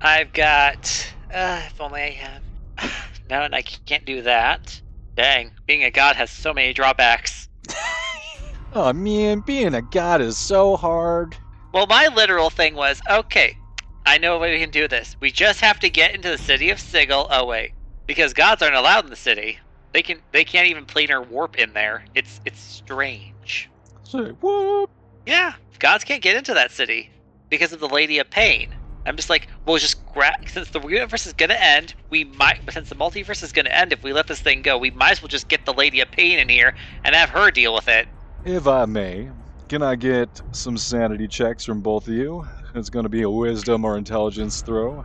I've 0.00 0.32
got. 0.32 1.12
Uh, 1.32 1.62
if 1.66 1.80
only 1.80 2.02
I 2.02 2.10
have. 2.10 2.42
No, 3.30 3.42
and 3.42 3.54
I 3.54 3.62
can't 3.62 4.04
do 4.04 4.22
that. 4.22 4.80
Dang, 5.14 5.52
being 5.64 5.84
a 5.84 5.90
god 5.92 6.16
has 6.16 6.32
so 6.32 6.52
many 6.52 6.72
drawbacks. 6.72 7.48
Oh 8.72 8.92
man, 8.92 9.40
being 9.40 9.74
a 9.74 9.82
god 9.82 10.20
is 10.20 10.38
so 10.38 10.76
hard. 10.76 11.36
Well, 11.74 11.88
my 11.88 12.06
literal 12.06 12.50
thing 12.50 12.76
was 12.76 13.00
okay, 13.10 13.56
I 14.06 14.18
know 14.18 14.38
we 14.38 14.58
can 14.58 14.70
do 14.70 14.88
this. 14.88 15.16
We 15.20 15.30
just 15.30 15.60
have 15.60 15.78
to 15.80 15.90
get 15.90 16.14
into 16.14 16.30
the 16.30 16.38
city 16.38 16.70
of 16.70 16.80
Sigil. 16.80 17.26
Oh, 17.30 17.44
wait. 17.46 17.72
Because 18.06 18.32
gods 18.32 18.62
aren't 18.62 18.74
allowed 18.74 19.04
in 19.04 19.10
the 19.10 19.16
city. 19.16 19.58
They 19.92 20.02
can 20.02 20.20
they 20.32 20.44
can't 20.44 20.68
even 20.68 20.86
planar 20.86 21.26
warp 21.28 21.58
in 21.58 21.72
there. 21.72 22.04
It's 22.14 22.40
it's 22.44 22.60
strange. 22.60 23.70
Say 24.04 24.30
what? 24.40 24.88
Yeah, 25.26 25.54
gods 25.78 26.04
can't 26.04 26.22
get 26.22 26.36
into 26.36 26.54
that 26.54 26.70
city 26.70 27.10
because 27.48 27.72
of 27.72 27.80
the 27.80 27.88
Lady 27.88 28.18
of 28.18 28.30
Pain. 28.30 28.74
I'm 29.06 29.16
just 29.16 29.30
like, 29.30 29.48
well, 29.64 29.78
just 29.78 30.04
grab 30.12 30.34
since 30.46 30.70
the 30.70 30.80
universe 30.80 31.26
is 31.26 31.32
gonna 31.32 31.54
end, 31.54 31.94
we 32.10 32.24
might 32.24 32.60
since 32.70 32.88
the 32.88 32.94
multiverse 32.94 33.42
is 33.42 33.52
gonna 33.52 33.70
end 33.70 33.92
if 33.92 34.02
we 34.02 34.12
let 34.12 34.26
this 34.26 34.40
thing 34.40 34.62
go, 34.62 34.76
we 34.76 34.90
might 34.90 35.12
as 35.12 35.22
well 35.22 35.28
just 35.28 35.48
get 35.48 35.64
the 35.64 35.72
Lady 35.72 36.00
of 36.00 36.10
Pain 36.10 36.38
in 36.38 36.48
here 36.48 36.74
and 37.04 37.14
have 37.14 37.30
her 37.30 37.50
deal 37.50 37.74
with 37.74 37.88
it. 37.88 38.08
If 38.44 38.66
I 38.66 38.86
may, 38.86 39.30
can 39.68 39.82
I 39.82 39.94
get 39.94 40.40
some 40.52 40.76
sanity 40.76 41.28
checks 41.28 41.64
from 41.64 41.80
both 41.80 42.08
of 42.08 42.14
you? 42.14 42.46
It's 42.74 42.90
going 42.90 43.04
to 43.04 43.08
be 43.08 43.22
a 43.22 43.30
wisdom 43.30 43.84
or 43.84 43.96
intelligence 43.96 44.62
throw. 44.62 45.04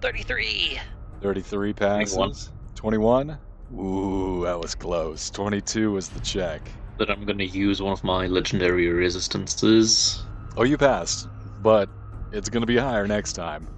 Thirty-three. 0.00 0.80
33 1.20 1.72
passes. 1.72 2.50
21. 2.74 3.38
Ooh, 3.72 4.44
that 4.44 4.60
was 4.60 4.74
close. 4.74 5.30
22 5.30 5.92
was 5.92 6.08
the 6.10 6.20
check. 6.20 6.60
That 6.98 7.10
I'm 7.10 7.24
gonna 7.24 7.44
use 7.44 7.82
one 7.82 7.92
of 7.92 8.04
my 8.04 8.26
legendary 8.26 8.88
resistances. 8.88 10.24
Oh, 10.56 10.62
you 10.62 10.78
passed, 10.78 11.28
but 11.60 11.88
it's 12.30 12.48
going 12.48 12.60
to 12.62 12.66
be 12.66 12.76
higher 12.76 13.06
next 13.06 13.32
time. 13.32 13.68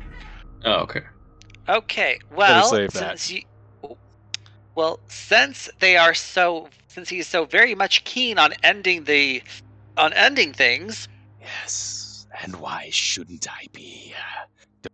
Oh, 0.65 0.81
okay. 0.81 1.03
Okay, 1.69 2.19
well, 2.31 2.71
save 2.71 2.93
that. 2.93 3.19
since 3.19 3.31
you, 3.31 3.97
well, 4.75 5.01
since 5.09 5.69
they 5.81 5.97
are 5.97 6.15
so, 6.15 6.69
since 6.89 7.09
he's 7.09 7.27
so 7.27 7.45
very 7.45 7.75
much 7.75 8.05
keen 8.05 8.39
on 8.39 8.53
ending 8.63 9.05
the, 9.05 9.43
on 9.97 10.13
ending 10.13 10.53
things, 10.53 11.09
Yes, 11.41 12.27
and 12.43 12.57
why 12.57 12.89
shouldn't 12.91 13.47
I 13.51 13.67
be? 13.73 14.15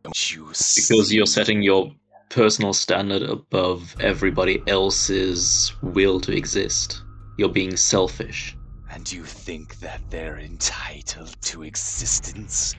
Don't 0.04 0.32
you 0.32 0.52
See? 0.54 0.82
Because 0.82 1.12
you're 1.12 1.26
setting 1.26 1.62
your 1.62 1.92
personal 2.30 2.72
standard 2.72 3.22
above 3.22 3.96
everybody 4.00 4.62
else's 4.66 5.72
will 5.82 6.20
to 6.20 6.32
exist. 6.32 7.02
You're 7.42 7.50
being 7.50 7.76
selfish. 7.76 8.56
And 8.88 9.10
you 9.10 9.24
think 9.24 9.80
that 9.80 10.02
they're 10.10 10.38
entitled 10.38 11.34
to 11.42 11.64
existence? 11.64 12.76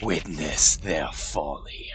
Witness 0.00 0.76
their 0.76 1.08
folly. 1.12 1.90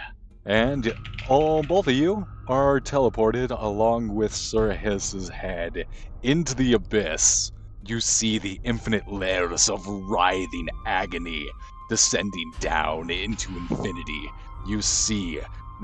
And 0.45 0.93
all 1.29 1.63
both 1.63 1.87
of 1.87 1.93
you 1.93 2.25
are 2.49 2.81
teleported 2.81 3.57
along 3.57 4.13
with 4.13 4.33
Sir 4.35 4.73
Hiss's 4.73 5.29
head 5.29 5.85
into 6.21 6.53
the 6.53 6.73
abyss. 6.73 7.53
You 7.87 8.01
see 8.01 8.37
the 8.37 8.59
infinite 8.65 9.07
layers 9.07 9.69
of 9.69 9.87
writhing 9.87 10.67
agony 10.85 11.47
descending 11.89 12.51
down 12.59 13.11
into 13.11 13.55
infinity. 13.55 14.29
You 14.67 14.81
see 14.81 15.39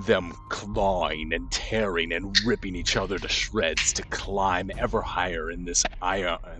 them 0.05 0.33
clawing 0.49 1.33
and 1.33 1.51
tearing 1.51 2.11
and 2.13 2.45
ripping 2.45 2.75
each 2.75 2.97
other 2.97 3.19
to 3.19 3.29
shreds 3.29 3.93
to 3.93 4.03
climb 4.05 4.71
ever 4.77 5.01
higher 5.01 5.51
in 5.51 5.65
this 5.65 5.85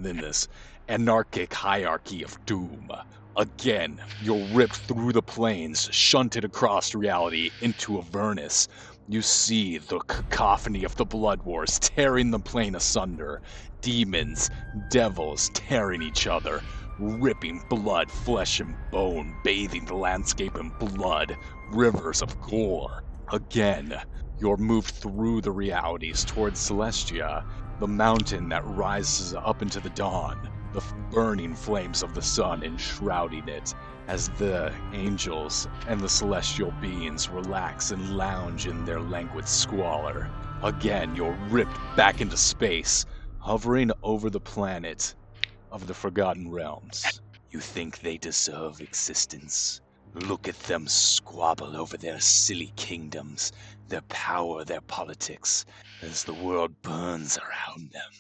in 0.04 0.20
this 0.20 0.48
anarchic 0.90 1.54
hierarchy 1.54 2.24
of 2.24 2.38
doom. 2.46 2.90
Again, 3.38 4.02
you're 4.20 4.48
ripped 4.48 4.78
through 4.78 5.14
the 5.14 5.24
planes, 5.24 5.90
shunted 5.92 6.46
across 6.46 6.96
reality 6.96 7.52
into 7.62 7.98
Avernus. 8.00 8.68
You 9.08 9.22
see 9.24 9.78
the 9.80 10.00
cacophony 10.08 10.84
of 10.84 10.96
the 10.98 11.06
Blood 11.06 11.44
Wars 11.44 11.80
tearing 11.80 12.32
the 12.32 12.40
plane 12.40 12.76
asunder. 12.76 13.42
Demons, 13.82 14.50
devils 14.90 15.50
tearing 15.54 16.02
each 16.04 16.28
other, 16.28 16.64
ripping 16.98 17.62
blood, 17.70 18.12
flesh, 18.12 18.60
and 18.60 18.78
bone, 18.92 19.40
bathing 19.44 19.86
the 19.86 19.96
landscape 19.96 20.58
in 20.58 20.72
blood, 20.80 21.38
rivers 21.72 22.22
of 22.22 22.40
gore. 22.42 23.04
Again, 23.32 23.94
you're 24.40 24.58
moved 24.58 24.90
through 24.96 25.42
the 25.42 25.52
realities 25.52 26.26
towards 26.26 26.60
Celestia, 26.60 27.44
the 27.78 27.88
mountain 27.88 28.50
that 28.50 28.66
rises 28.66 29.36
up 29.36 29.62
into 29.62 29.80
the 29.80 29.92
dawn, 29.92 30.50
the 30.74 30.82
burning 31.12 31.56
flames 31.56 32.02
of 32.02 32.14
the 32.16 32.24
sun 32.24 32.64
enshrouding 32.64 33.48
it, 33.48 33.72
as 34.08 34.30
the 34.30 34.76
angels 34.94 35.68
and 35.86 36.02
the 36.02 36.10
celestial 36.10 36.72
beings 36.72 37.30
relax 37.30 37.92
and 37.92 38.10
lounge 38.10 38.66
in 38.66 38.84
their 38.86 39.00
languid 39.02 39.48
squalor. 39.48 40.32
Again, 40.64 41.16
you're 41.16 41.38
ripped 41.52 41.96
back 41.96 42.22
into 42.22 42.38
space, 42.38 43.06
hovering 43.38 43.92
over 44.02 44.32
the 44.32 44.42
planet 44.42 45.14
of 45.72 45.88
the 45.88 45.94
Forgotten 45.94 46.50
Realms. 46.50 47.22
You 47.52 47.60
think 47.60 48.00
they 48.00 48.18
deserve 48.18 48.82
existence? 48.82 49.82
Look 50.14 50.48
at 50.48 50.60
them 50.62 50.88
squabble 50.88 51.78
over 51.78 51.98
their 51.98 52.20
silly 52.20 52.74
kingdoms, 52.76 53.52
their 53.88 54.02
power, 54.02 54.64
their 54.64 54.82
politics, 54.82 55.66
as 56.02 56.24
the 56.24 56.34
world 56.34 56.82
burns 56.82 57.38
around 57.38 57.92
them. 57.92 58.12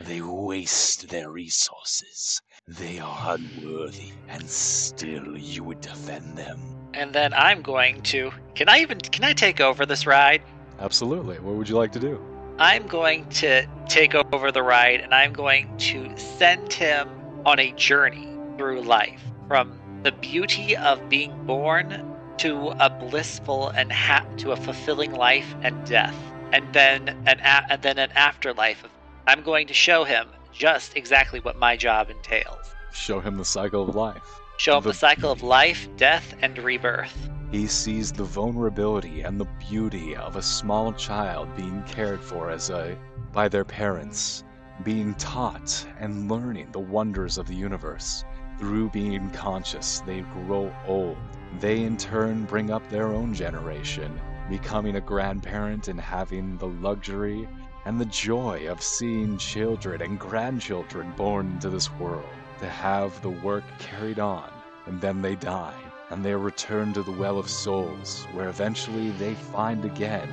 They 0.00 0.20
waste 0.20 1.08
their 1.08 1.30
resources. 1.30 2.40
They 2.68 2.98
are 2.98 3.34
unworthy, 3.34 4.12
and 4.28 4.48
still 4.48 5.38
you 5.38 5.64
would 5.64 5.80
defend 5.80 6.36
them. 6.36 6.60
and 6.94 7.12
then 7.12 7.32
I'm 7.34 7.62
going 7.62 8.00
to. 8.02 8.30
Can 8.54 8.68
I 8.68 8.78
even? 8.78 8.98
Can 9.00 9.24
I 9.24 9.32
take 9.34 9.60
over 9.60 9.84
this 9.86 10.06
ride? 10.06 10.42
Absolutely. 10.80 11.38
What 11.40 11.54
would 11.56 11.68
you 11.68 11.76
like 11.76 11.92
to 11.92 12.00
do? 12.00 12.20
I'm 12.58 12.86
going 12.86 13.26
to 13.30 13.66
take 13.88 14.14
over 14.14 14.50
the 14.50 14.62
ride, 14.62 15.00
and 15.00 15.14
I'm 15.14 15.32
going 15.32 15.76
to 15.78 16.16
send 16.16 16.72
him 16.72 17.08
on 17.44 17.58
a 17.58 17.72
journey 17.72 18.28
through 18.56 18.82
life 18.82 19.20
from 19.46 19.78
the 20.06 20.12
beauty 20.12 20.76
of 20.76 21.08
being 21.08 21.34
born 21.46 22.16
to 22.38 22.68
a 22.78 22.88
blissful 22.88 23.70
and 23.70 23.90
ha- 23.90 24.24
to 24.36 24.52
a 24.52 24.56
fulfilling 24.56 25.10
life 25.10 25.52
and 25.62 25.84
death, 25.84 26.14
and 26.52 26.64
then 26.72 27.08
an 27.26 27.40
a- 27.40 27.72
and 27.72 27.82
then 27.82 27.98
an 27.98 28.12
afterlife. 28.12 28.84
Of, 28.84 28.90
I'm 29.26 29.42
going 29.42 29.66
to 29.66 29.74
show 29.74 30.04
him 30.04 30.28
just 30.52 30.96
exactly 30.96 31.40
what 31.40 31.58
my 31.58 31.76
job 31.76 32.08
entails. 32.08 32.72
Show 32.92 33.18
him 33.18 33.36
the 33.36 33.44
cycle 33.44 33.82
of 33.82 33.96
life. 33.96 34.22
Show 34.58 34.76
him 34.76 34.84
The- 34.84 34.90
the 34.90 34.94
cycle 34.94 35.32
of 35.32 35.42
life, 35.42 35.88
death, 35.96 36.36
and 36.40 36.56
rebirth. 36.56 37.28
He 37.50 37.66
sees 37.66 38.12
the 38.12 38.22
vulnerability 38.22 39.22
and 39.22 39.40
the 39.40 39.48
beauty 39.68 40.14
of 40.14 40.36
a 40.36 40.42
small 40.42 40.92
child 40.92 41.48
being 41.56 41.82
cared 41.82 42.20
for 42.20 42.48
as 42.48 42.70
a 42.70 42.96
by 43.32 43.48
their 43.48 43.64
parents, 43.64 44.44
being 44.84 45.14
taught 45.14 45.84
and 45.98 46.30
learning 46.30 46.70
the 46.70 46.78
wonders 46.78 47.38
of 47.38 47.48
the 47.48 47.56
universe. 47.56 48.24
Through 48.58 48.90
being 48.90 49.30
conscious, 49.30 50.00
they 50.00 50.20
grow 50.22 50.72
old. 50.86 51.18
They 51.60 51.82
in 51.82 51.96
turn 51.96 52.44
bring 52.44 52.70
up 52.70 52.88
their 52.88 53.08
own 53.08 53.34
generation, 53.34 54.18
becoming 54.48 54.96
a 54.96 55.00
grandparent 55.00 55.88
and 55.88 56.00
having 56.00 56.56
the 56.56 56.68
luxury 56.68 57.48
and 57.84 58.00
the 58.00 58.06
joy 58.06 58.66
of 58.68 58.82
seeing 58.82 59.38
children 59.38 60.00
and 60.00 60.18
grandchildren 60.18 61.12
born 61.16 61.52
into 61.52 61.68
this 61.68 61.92
world, 61.92 62.24
to 62.58 62.68
have 62.68 63.20
the 63.22 63.30
work 63.30 63.64
carried 63.78 64.18
on, 64.18 64.50
and 64.86 65.00
then 65.00 65.20
they 65.20 65.36
die 65.36 65.74
and 66.10 66.24
they 66.24 66.34
return 66.34 66.92
to 66.92 67.02
the 67.02 67.12
Well 67.12 67.38
of 67.38 67.50
Souls, 67.50 68.26
where 68.32 68.48
eventually 68.48 69.10
they 69.12 69.34
find 69.34 69.84
again 69.84 70.28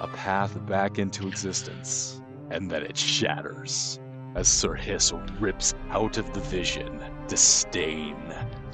a 0.00 0.06
path 0.08 0.56
back 0.66 0.98
into 0.98 1.26
existence. 1.26 2.20
And 2.50 2.70
then 2.70 2.84
it 2.84 2.96
shatters 2.96 3.98
as 4.36 4.46
Sir 4.46 4.74
Hiss 4.74 5.12
rips 5.40 5.74
out 5.90 6.18
of 6.18 6.32
the 6.34 6.40
vision 6.40 7.02
disdain. 7.26 8.14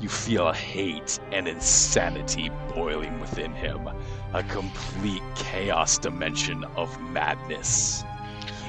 You 0.01 0.09
feel 0.09 0.53
hate 0.53 1.21
and 1.31 1.47
insanity 1.47 2.51
boiling 2.75 3.21
within 3.21 3.55
him, 3.55 3.89
a 4.35 4.43
complete 4.43 5.23
chaos 5.37 5.99
dimension 5.99 6.65
of 6.77 7.01
madness. 7.01 8.03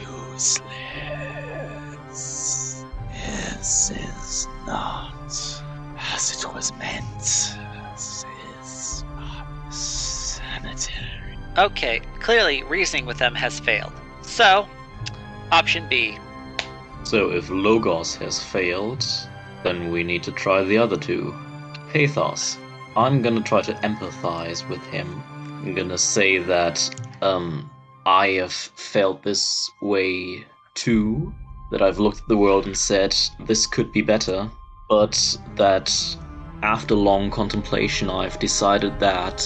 Useless. 0.01 0.63
This 3.11 3.91
is 3.91 4.47
not 4.67 5.33
as 5.97 6.31
it 6.37 6.53
was 6.53 6.71
meant. 6.73 7.19
This 7.19 8.23
is 8.61 9.03
not 9.15 9.73
sanitary. 9.73 11.39
Okay, 11.57 12.01
clearly 12.19 12.61
reasoning 12.63 13.07
with 13.07 13.17
them 13.17 13.33
has 13.33 13.59
failed. 13.59 13.93
So, 14.21 14.67
option 15.51 15.87
B. 15.89 16.19
So 17.03 17.31
if 17.31 17.49
Logos 17.49 18.15
has 18.15 18.41
failed, 18.41 19.05
then 19.63 19.91
we 19.91 20.03
need 20.03 20.23
to 20.23 20.31
try 20.31 20.63
the 20.63 20.77
other 20.77 20.97
two. 20.97 21.35
Pathos. 21.91 22.57
I'm 22.95 23.21
gonna 23.21 23.41
try 23.41 23.61
to 23.61 23.73
empathize 23.75 24.67
with 24.69 24.83
him. 24.87 25.21
I'm 25.61 25.75
gonna 25.75 25.97
say 25.97 26.37
that 26.39 26.77
um 27.21 27.69
I 28.05 28.27
have 28.41 28.53
felt 28.53 29.23
this 29.23 29.69
way 29.81 30.45
too. 30.75 31.33
That 31.71 31.81
I've 31.81 31.99
looked 31.99 32.21
at 32.21 32.27
the 32.27 32.37
world 32.37 32.65
and 32.67 32.77
said 32.77 33.15
this 33.39 33.67
could 33.67 33.91
be 33.91 34.01
better, 34.01 34.49
but 34.89 35.37
that 35.55 35.91
after 36.61 36.95
long 36.95 37.29
contemplation 37.31 38.09
I've 38.09 38.39
decided 38.39 38.99
that 38.99 39.43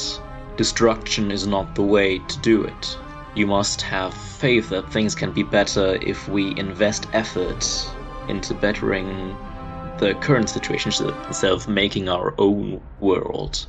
destruction 0.57 1.31
is 1.31 1.47
not 1.47 1.73
the 1.75 1.83
way 1.83 2.19
to 2.19 2.39
do 2.39 2.63
it. 2.63 2.97
You 3.37 3.45
must 3.45 3.83
have 3.83 4.15
faith 4.15 4.69
that 4.69 4.91
things 4.91 5.13
can 5.13 5.31
be 5.31 5.43
better 5.43 5.99
if 6.01 6.27
we 6.27 6.57
invest 6.57 7.05
effort 7.13 7.63
into 8.27 8.55
bettering 8.55 9.37
the 9.99 10.15
current 10.21 10.49
situation 10.49 10.91
instead 11.27 11.51
of 11.51 11.67
making 11.67 12.09
our 12.09 12.33
own 12.39 12.81
world. 12.99 13.67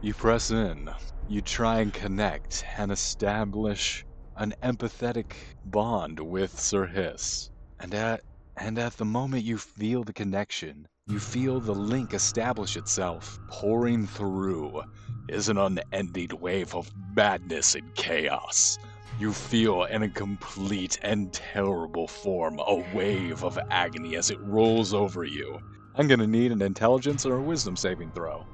You 0.00 0.14
press 0.14 0.50
in. 0.50 0.88
You 1.28 1.42
try 1.42 1.80
and 1.80 1.92
connect 1.92 2.64
and 2.78 2.90
establish 2.90 4.02
an 4.38 4.54
empathetic 4.62 5.34
bond 5.66 6.18
with 6.18 6.58
Sir 6.58 6.86
Hiss. 6.86 7.50
And 7.80 7.92
at 7.92 8.22
and 8.56 8.78
at 8.78 8.96
the 8.96 9.04
moment 9.04 9.44
you 9.44 9.58
feel 9.58 10.04
the 10.04 10.14
connection, 10.14 10.88
you 11.06 11.18
feel 11.18 11.60
the 11.60 11.74
link 11.74 12.14
establish 12.14 12.78
itself. 12.78 13.38
Pouring 13.48 14.06
through 14.06 14.84
is 15.28 15.50
an 15.50 15.58
unending 15.58 16.30
wave 16.40 16.74
of 16.74 16.90
madness 17.14 17.74
and 17.74 17.94
chaos. 17.94 18.78
You 19.22 19.32
feel 19.32 19.84
in 19.84 20.02
a 20.02 20.08
complete 20.08 20.98
and 21.02 21.32
terrible 21.32 22.08
form 22.08 22.58
a 22.58 22.84
wave 22.92 23.44
of 23.44 23.56
agony 23.70 24.16
as 24.16 24.32
it 24.32 24.38
rolls 24.40 24.92
over 24.92 25.22
you. 25.22 25.60
I'm 25.94 26.08
gonna 26.08 26.26
need 26.26 26.50
an 26.50 26.60
intelligence 26.60 27.24
or 27.24 27.36
a 27.36 27.40
wisdom 27.40 27.76
saving 27.76 28.10
throw. 28.10 28.44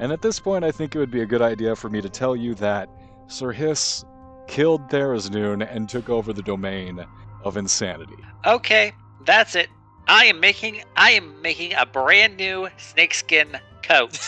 And 0.00 0.10
at 0.10 0.20
this 0.20 0.40
point, 0.40 0.64
I 0.64 0.72
think 0.72 0.96
it 0.96 0.98
would 0.98 1.12
be 1.12 1.20
a 1.20 1.26
good 1.26 1.42
idea 1.42 1.76
for 1.76 1.88
me 1.88 2.00
to 2.00 2.08
tell 2.08 2.34
you 2.34 2.56
that 2.56 2.88
Sir 3.28 3.52
Hiss 3.52 4.04
killed 4.48 4.88
Theraznoon 4.88 5.64
and 5.72 5.88
took 5.88 6.08
over 6.08 6.32
the 6.32 6.42
domain 6.42 7.06
of 7.44 7.56
insanity. 7.56 8.18
Okay, 8.44 8.92
that's 9.24 9.54
it. 9.54 9.68
I 10.08 10.24
am 10.24 10.40
making 10.40 10.82
I 10.96 11.12
am 11.12 11.40
making 11.40 11.74
a 11.74 11.86
brand 11.86 12.36
new 12.36 12.68
snakeskin 12.78 13.60
coat. 13.84 14.18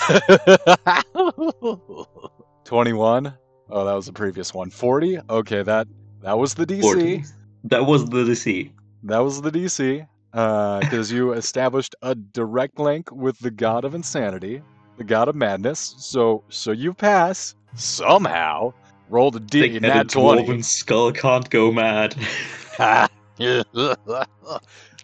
21. 2.66 3.34
Oh, 3.72 3.86
that 3.86 3.94
was 3.94 4.04
the 4.04 4.12
previous 4.12 4.52
one. 4.52 4.68
40. 4.68 5.18
Okay, 5.30 5.62
that 5.62 5.88
that 6.20 6.38
was 6.38 6.54
the 6.54 6.66
DC. 6.66 6.82
40. 6.82 7.24
That 7.64 7.86
was 7.86 8.04
the 8.10 8.22
DC. 8.22 8.70
That 9.04 9.20
was 9.20 9.40
the 9.40 9.50
DC. 9.50 10.06
Because 10.30 11.10
uh, 11.10 11.14
you 11.14 11.32
established 11.32 11.94
a 12.02 12.14
direct 12.14 12.78
link 12.78 13.10
with 13.10 13.38
the 13.38 13.50
god 13.50 13.84
of 13.84 13.94
insanity, 13.94 14.62
the 14.98 15.04
god 15.04 15.28
of 15.28 15.34
madness. 15.34 15.94
So 15.98 16.44
so 16.50 16.70
you 16.70 16.92
pass 16.92 17.54
somehow. 17.74 18.74
Rolled 19.08 19.36
a 19.36 19.40
D 19.40 19.60
Thick-headed 19.60 19.82
nat 19.82 20.08
20. 20.08 20.42
dwarven 20.42 20.64
skull 20.64 21.12
can't 21.12 21.48
go 21.50 21.72
mad. 21.72 22.14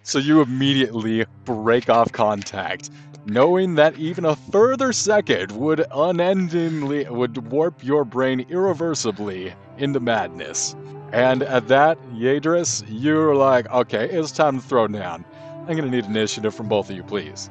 so 0.03 0.19
you 0.19 0.41
immediately 0.41 1.27
break 1.45 1.91
off 1.91 2.13
contact, 2.13 2.91
knowing 3.29 3.75
that 3.77 3.97
even 3.99 4.25
a 4.25 4.37
further 4.37 4.93
second 4.93 5.53
would 5.53 5.81
unendingly 5.95 7.09
would 7.11 7.37
warp 7.53 7.85
your 7.85 8.05
brain 8.05 8.41
irreversibly 8.49 9.55
into 9.79 10.01
madness. 10.01 10.75
And 11.13 11.43
at 11.43 11.69
that, 11.69 11.99
Yadris, 12.13 12.85
you're 12.89 13.35
like, 13.37 13.71
okay, 13.71 14.09
it's 14.11 14.33
time 14.33 14.61
to 14.61 14.67
throw 14.67 14.89
down. 14.89 15.25
I'm 15.69 15.77
gonna 15.77 15.91
need 15.91 16.07
initiative 16.07 16.55
from 16.55 16.69
both 16.69 16.91
of 16.91 16.97
you, 16.97 17.05
please. 17.05 17.51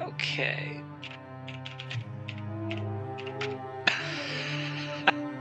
Okay. 0.00 0.82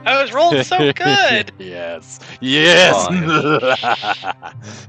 I 0.05 0.21
was 0.21 0.33
rolling 0.33 0.63
so 0.63 0.87
good. 0.89 1.51
yes. 1.59 2.19
Yes. 2.41 3.07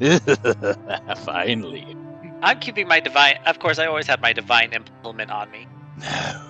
Finally. 1.24 1.99
I'm 2.43 2.59
keeping 2.59 2.88
my 2.88 3.01
divine. 3.01 3.38
Of 3.47 3.59
course, 3.59 3.78
I 3.78 3.86
always 3.86 4.07
have 4.07 4.20
my 4.20 4.32
divine 4.32 4.72
implement 4.72 5.30
on 5.30 5.51
me. 5.51 5.66
No. 5.99 6.47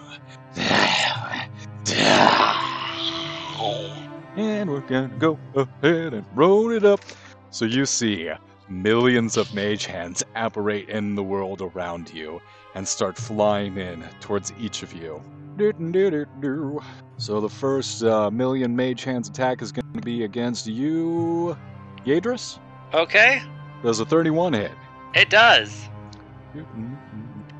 And 4.36 4.70
we're 4.70 4.80
gonna 4.80 5.08
go 5.18 5.38
ahead 5.54 6.14
and 6.14 6.24
roll 6.34 6.70
it 6.70 6.84
up. 6.84 7.00
So 7.50 7.64
you 7.64 7.84
see 7.84 8.30
millions 8.68 9.36
of 9.36 9.52
mage 9.52 9.86
hands 9.86 10.22
apparate 10.36 10.88
in 10.88 11.16
the 11.16 11.22
world 11.22 11.60
around 11.60 12.12
you 12.14 12.40
and 12.74 12.86
start 12.86 13.16
flying 13.18 13.76
in 13.76 14.04
towards 14.20 14.52
each 14.60 14.82
of 14.82 14.92
you. 14.92 15.22
So 17.18 17.40
the 17.40 17.48
first 17.48 18.04
uh, 18.04 18.30
million 18.30 18.74
mage 18.76 19.04
hands 19.04 19.28
attack 19.28 19.60
is 19.60 19.72
going 19.72 19.92
to 19.94 20.00
be 20.00 20.24
against 20.24 20.66
you, 20.66 21.56
Yadris. 22.06 22.58
Okay, 22.94 23.42
Does 23.82 24.00
a 24.00 24.06
31 24.06 24.52
hit? 24.54 24.72
It 25.14 25.30
does. 25.30 25.88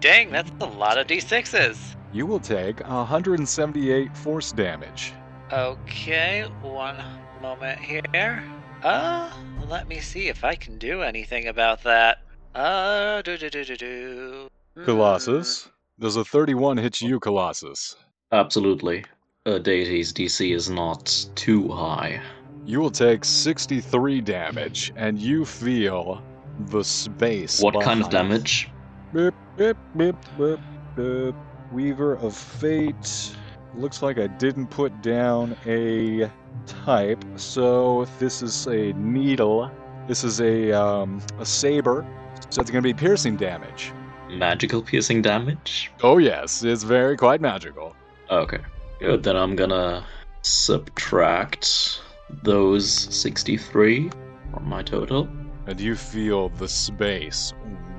Dang, 0.00 0.30
that's 0.30 0.50
a 0.60 0.66
lot 0.66 0.98
of 0.98 1.06
d6s. 1.06 1.96
You 2.12 2.26
will 2.26 2.40
take 2.40 2.80
178 2.80 4.16
force 4.16 4.52
damage. 4.52 5.12
Okay, 5.52 6.42
one 6.62 6.96
moment 7.42 7.78
here. 7.80 8.42
Uh, 8.82 9.30
let 9.68 9.88
me 9.88 10.00
see 10.00 10.28
if 10.28 10.42
I 10.42 10.54
can 10.54 10.78
do 10.78 11.02
anything 11.02 11.48
about 11.48 11.82
that. 11.84 12.18
Uh, 12.54 13.22
do 13.22 13.36
do 13.36 13.50
do 13.50 13.64
do 13.64 13.76
do. 13.76 14.48
Colossus. 14.84 15.68
Does 15.98 16.16
a 16.16 16.24
31 16.24 16.78
hit 16.78 17.00
you, 17.00 17.20
Colossus? 17.20 17.94
Absolutely. 18.32 19.04
A 19.46 19.58
deity's 19.58 20.12
DC 20.12 20.54
is 20.54 20.70
not 20.70 21.26
too 21.34 21.68
high. 21.68 22.20
You 22.64 22.80
will 22.80 22.90
take 22.90 23.24
63 23.24 24.20
damage, 24.20 24.92
and 24.96 25.18
you 25.18 25.44
feel 25.44 26.22
the 26.68 26.84
space. 26.84 27.60
What 27.60 27.82
kind 27.82 28.00
of 28.00 28.10
damage? 28.10 28.70
Beep, 29.12 29.34
beep, 29.56 29.76
beep, 29.96 30.16
beep, 30.38 30.60
beep. 30.96 31.34
Weaver 31.72 32.16
of 32.16 32.36
Fate. 32.36 33.36
Looks 33.76 34.02
like 34.02 34.18
I 34.18 34.26
didn't 34.26 34.66
put 34.66 35.02
down 35.02 35.56
a 35.66 36.30
type, 36.66 37.24
so 37.36 38.06
this 38.18 38.42
is 38.42 38.66
a 38.66 38.92
needle. 38.94 39.70
This 40.08 40.24
is 40.24 40.40
a 40.40 40.72
um, 40.72 41.22
a 41.38 41.46
saber, 41.46 42.04
so 42.50 42.60
it's 42.60 42.70
going 42.70 42.82
to 42.82 42.88
be 42.88 42.94
piercing 42.94 43.36
damage. 43.36 43.92
Magical 44.28 44.82
piercing 44.82 45.22
damage? 45.22 45.92
Oh 46.02 46.18
yes, 46.18 46.64
it's 46.64 46.82
very 46.82 47.16
quite 47.16 47.40
magical. 47.40 47.94
Okay. 48.30 48.58
Good, 49.00 49.22
then 49.22 49.36
I'm 49.36 49.56
gonna 49.56 50.04
subtract 50.42 52.00
those 52.42 52.90
63 52.90 54.10
from 54.52 54.68
my 54.68 54.82
total. 54.82 55.28
And 55.70 55.80
you 55.80 55.94
feel 55.94 56.48
the 56.48 56.66
space 56.66 57.54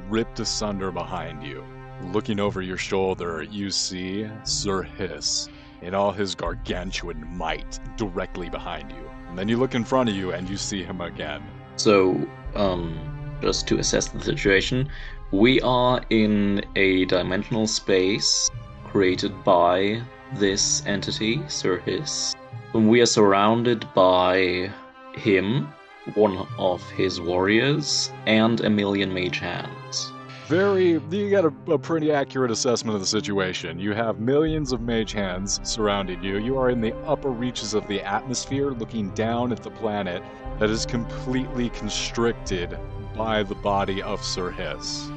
ripped 0.09 0.41
asunder 0.41 0.91
behind 0.91 1.41
you. 1.41 1.63
Looking 2.11 2.37
over 2.37 2.61
your 2.61 2.75
shoulder, 2.75 3.43
you 3.43 3.69
see 3.71 4.27
Sir 4.43 4.81
Hiss 4.81 5.47
in 5.81 5.95
all 5.95 6.11
his 6.11 6.35
gargantuan 6.35 7.25
might 7.37 7.79
directly 7.95 8.49
behind 8.49 8.91
you. 8.91 9.09
And 9.29 9.39
then 9.39 9.47
you 9.47 9.55
look 9.55 9.73
in 9.73 9.85
front 9.85 10.09
of 10.09 10.15
you 10.15 10.33
and 10.33 10.49
you 10.49 10.57
see 10.57 10.83
him 10.83 10.99
again. 10.99 11.41
So, 11.77 12.27
um, 12.55 12.99
just 13.41 13.69
to 13.69 13.77
assess 13.77 14.09
the 14.09 14.19
situation, 14.19 14.89
we 15.31 15.61
are 15.61 16.01
in 16.09 16.65
a 16.75 17.05
dimensional 17.05 17.67
space 17.67 18.51
created 18.83 19.45
by 19.45 20.01
this 20.33 20.85
entity, 20.85 21.41
Sir 21.47 21.77
Hiss. 21.77 22.35
And 22.73 22.89
we 22.89 22.99
are 22.99 23.05
surrounded 23.05 23.87
by 23.93 24.69
him, 25.15 25.69
one 26.15 26.47
of 26.57 26.87
his 26.91 27.21
warriors, 27.21 28.11
and 28.25 28.61
a 28.61 28.69
million 28.69 29.13
mage 29.13 29.39
hands. 29.39 30.11
Very, 30.47 30.99
you 31.09 31.29
got 31.29 31.45
a, 31.45 31.53
a 31.71 31.79
pretty 31.79 32.11
accurate 32.11 32.51
assessment 32.51 32.95
of 32.95 33.01
the 33.01 33.07
situation. 33.07 33.79
You 33.79 33.93
have 33.93 34.19
millions 34.19 34.73
of 34.73 34.81
mage 34.81 35.13
hands 35.13 35.61
surrounding 35.63 36.21
you. 36.21 36.39
You 36.39 36.57
are 36.57 36.69
in 36.69 36.81
the 36.81 36.93
upper 37.05 37.29
reaches 37.29 37.73
of 37.73 37.87
the 37.87 38.01
atmosphere, 38.01 38.71
looking 38.71 39.11
down 39.11 39.53
at 39.53 39.63
the 39.63 39.71
planet 39.71 40.21
that 40.59 40.69
is 40.69 40.85
completely 40.85 41.69
constricted 41.69 42.77
by 43.15 43.43
the 43.43 43.55
body 43.55 44.01
of 44.01 44.21
Sir 44.23 44.51
Hiss. 44.51 45.09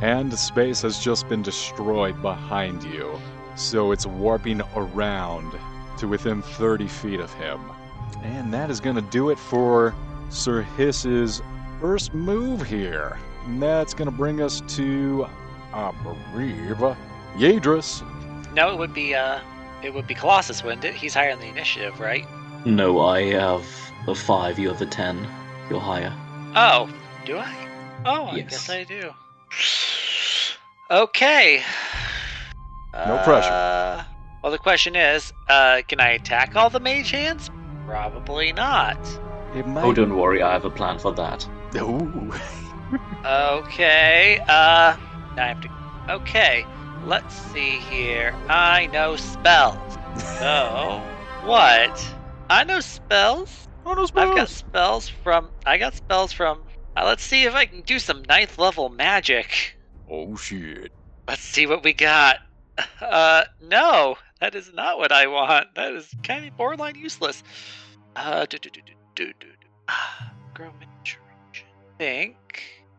And 0.00 0.32
space 0.38 0.82
has 0.82 1.00
just 1.00 1.28
been 1.28 1.42
destroyed 1.42 2.22
behind 2.22 2.84
you, 2.84 3.18
so 3.56 3.90
it's 3.90 4.06
warping 4.06 4.62
around 4.76 5.58
to 5.98 6.06
within 6.06 6.40
30 6.40 6.86
feet 6.86 7.18
of 7.18 7.32
him. 7.34 7.58
And 8.22 8.52
that 8.52 8.70
is 8.70 8.80
going 8.80 8.96
to 8.96 9.02
do 9.02 9.30
it 9.30 9.38
for 9.38 9.94
Sir 10.30 10.62
Hiss's 10.76 11.42
first 11.80 12.14
move 12.14 12.62
here. 12.62 13.18
And 13.46 13.62
that's 13.62 13.94
going 13.94 14.10
to 14.10 14.16
bring 14.16 14.40
us 14.42 14.62
to, 14.68 15.26
I 15.72 15.92
believe, 16.02 16.76
Yadris. 17.36 18.02
No, 18.52 18.70
it 18.72 18.78
would 18.78 18.92
be 18.94 19.14
uh, 19.14 19.40
it 19.82 19.94
would 19.94 20.06
be 20.06 20.14
Colossus, 20.14 20.62
wouldn't 20.64 20.84
it? 20.84 20.94
He's 20.94 21.14
higher 21.14 21.30
in 21.30 21.38
the 21.38 21.46
initiative, 21.46 22.00
right? 22.00 22.26
No, 22.64 23.00
I 23.00 23.22
have 23.32 23.64
a 24.06 24.14
5, 24.14 24.58
you 24.58 24.68
have 24.68 24.82
a 24.82 24.86
10. 24.86 25.26
You're 25.70 25.80
higher. 25.80 26.12
Oh, 26.56 26.88
do 27.24 27.38
I? 27.38 27.54
Oh, 28.04 28.24
I 28.26 28.36
Yes. 28.36 28.50
guess 28.50 28.70
I 28.70 28.84
do. 28.84 29.10
Okay. 30.90 31.62
No 32.94 33.18
pressure. 33.18 33.52
Uh, 33.52 34.02
well, 34.42 34.50
the 34.50 34.58
question 34.58 34.96
is, 34.96 35.32
uh, 35.48 35.82
can 35.86 36.00
I 36.00 36.10
attack 36.10 36.56
all 36.56 36.70
the 36.70 36.80
mage 36.80 37.10
hands? 37.10 37.50
Probably 37.88 38.52
not. 38.52 38.98
It 39.54 39.66
might. 39.66 39.82
Oh, 39.82 39.92
don't 39.94 40.14
worry, 40.14 40.42
I 40.42 40.52
have 40.52 40.66
a 40.66 40.70
plan 40.70 40.98
for 40.98 41.12
that. 41.14 41.48
Ooh. 41.76 42.32
Okay. 43.24 44.38
Uh, 44.48 44.96
I 44.96 44.98
have 45.36 45.60
to. 45.60 45.68
Okay. 46.08 46.64
Let's 47.04 47.34
see 47.34 47.78
here. 47.78 48.34
I 48.48 48.86
know 48.86 49.16
spells. 49.16 49.98
So, 50.38 51.02
what? 51.44 52.16
I 52.48 52.64
know 52.64 52.80
spells. 52.80 53.68
Oh, 53.84 53.92
no 53.94 54.02
I've 54.02 54.34
got 54.34 54.48
spells. 54.48 54.50
spells 54.50 55.08
from. 55.08 55.50
I 55.66 55.76
got 55.76 55.94
spells 55.94 56.32
from. 56.32 56.62
Uh, 56.96 57.04
let's 57.04 57.22
see 57.22 57.44
if 57.44 57.54
I 57.54 57.66
can 57.66 57.82
do 57.82 57.98
some 57.98 58.22
ninth 58.28 58.58
level 58.58 58.88
magic. 58.88 59.76
Oh, 60.10 60.36
shit. 60.36 60.90
Let's 61.26 61.42
see 61.42 61.66
what 61.66 61.84
we 61.84 61.92
got. 61.92 62.38
Uh, 63.00 63.44
no, 63.60 64.16
that 64.40 64.54
is 64.54 64.72
not 64.72 64.98
what 64.98 65.12
I 65.12 65.26
want. 65.26 65.74
That 65.74 65.92
is 65.92 66.08
kind 66.22 66.46
of 66.46 66.56
borderline 66.56 66.94
useless. 66.96 67.42
Uh, 68.16 68.46
do 68.46 68.58
do 68.58 68.70
do 68.70 68.80
do 69.14 69.26
do 69.26 69.32
do. 69.32 69.46
Ah, 69.88 70.32
Grow 70.54 70.70
maturation. 70.80 71.68
Think. 71.98 72.36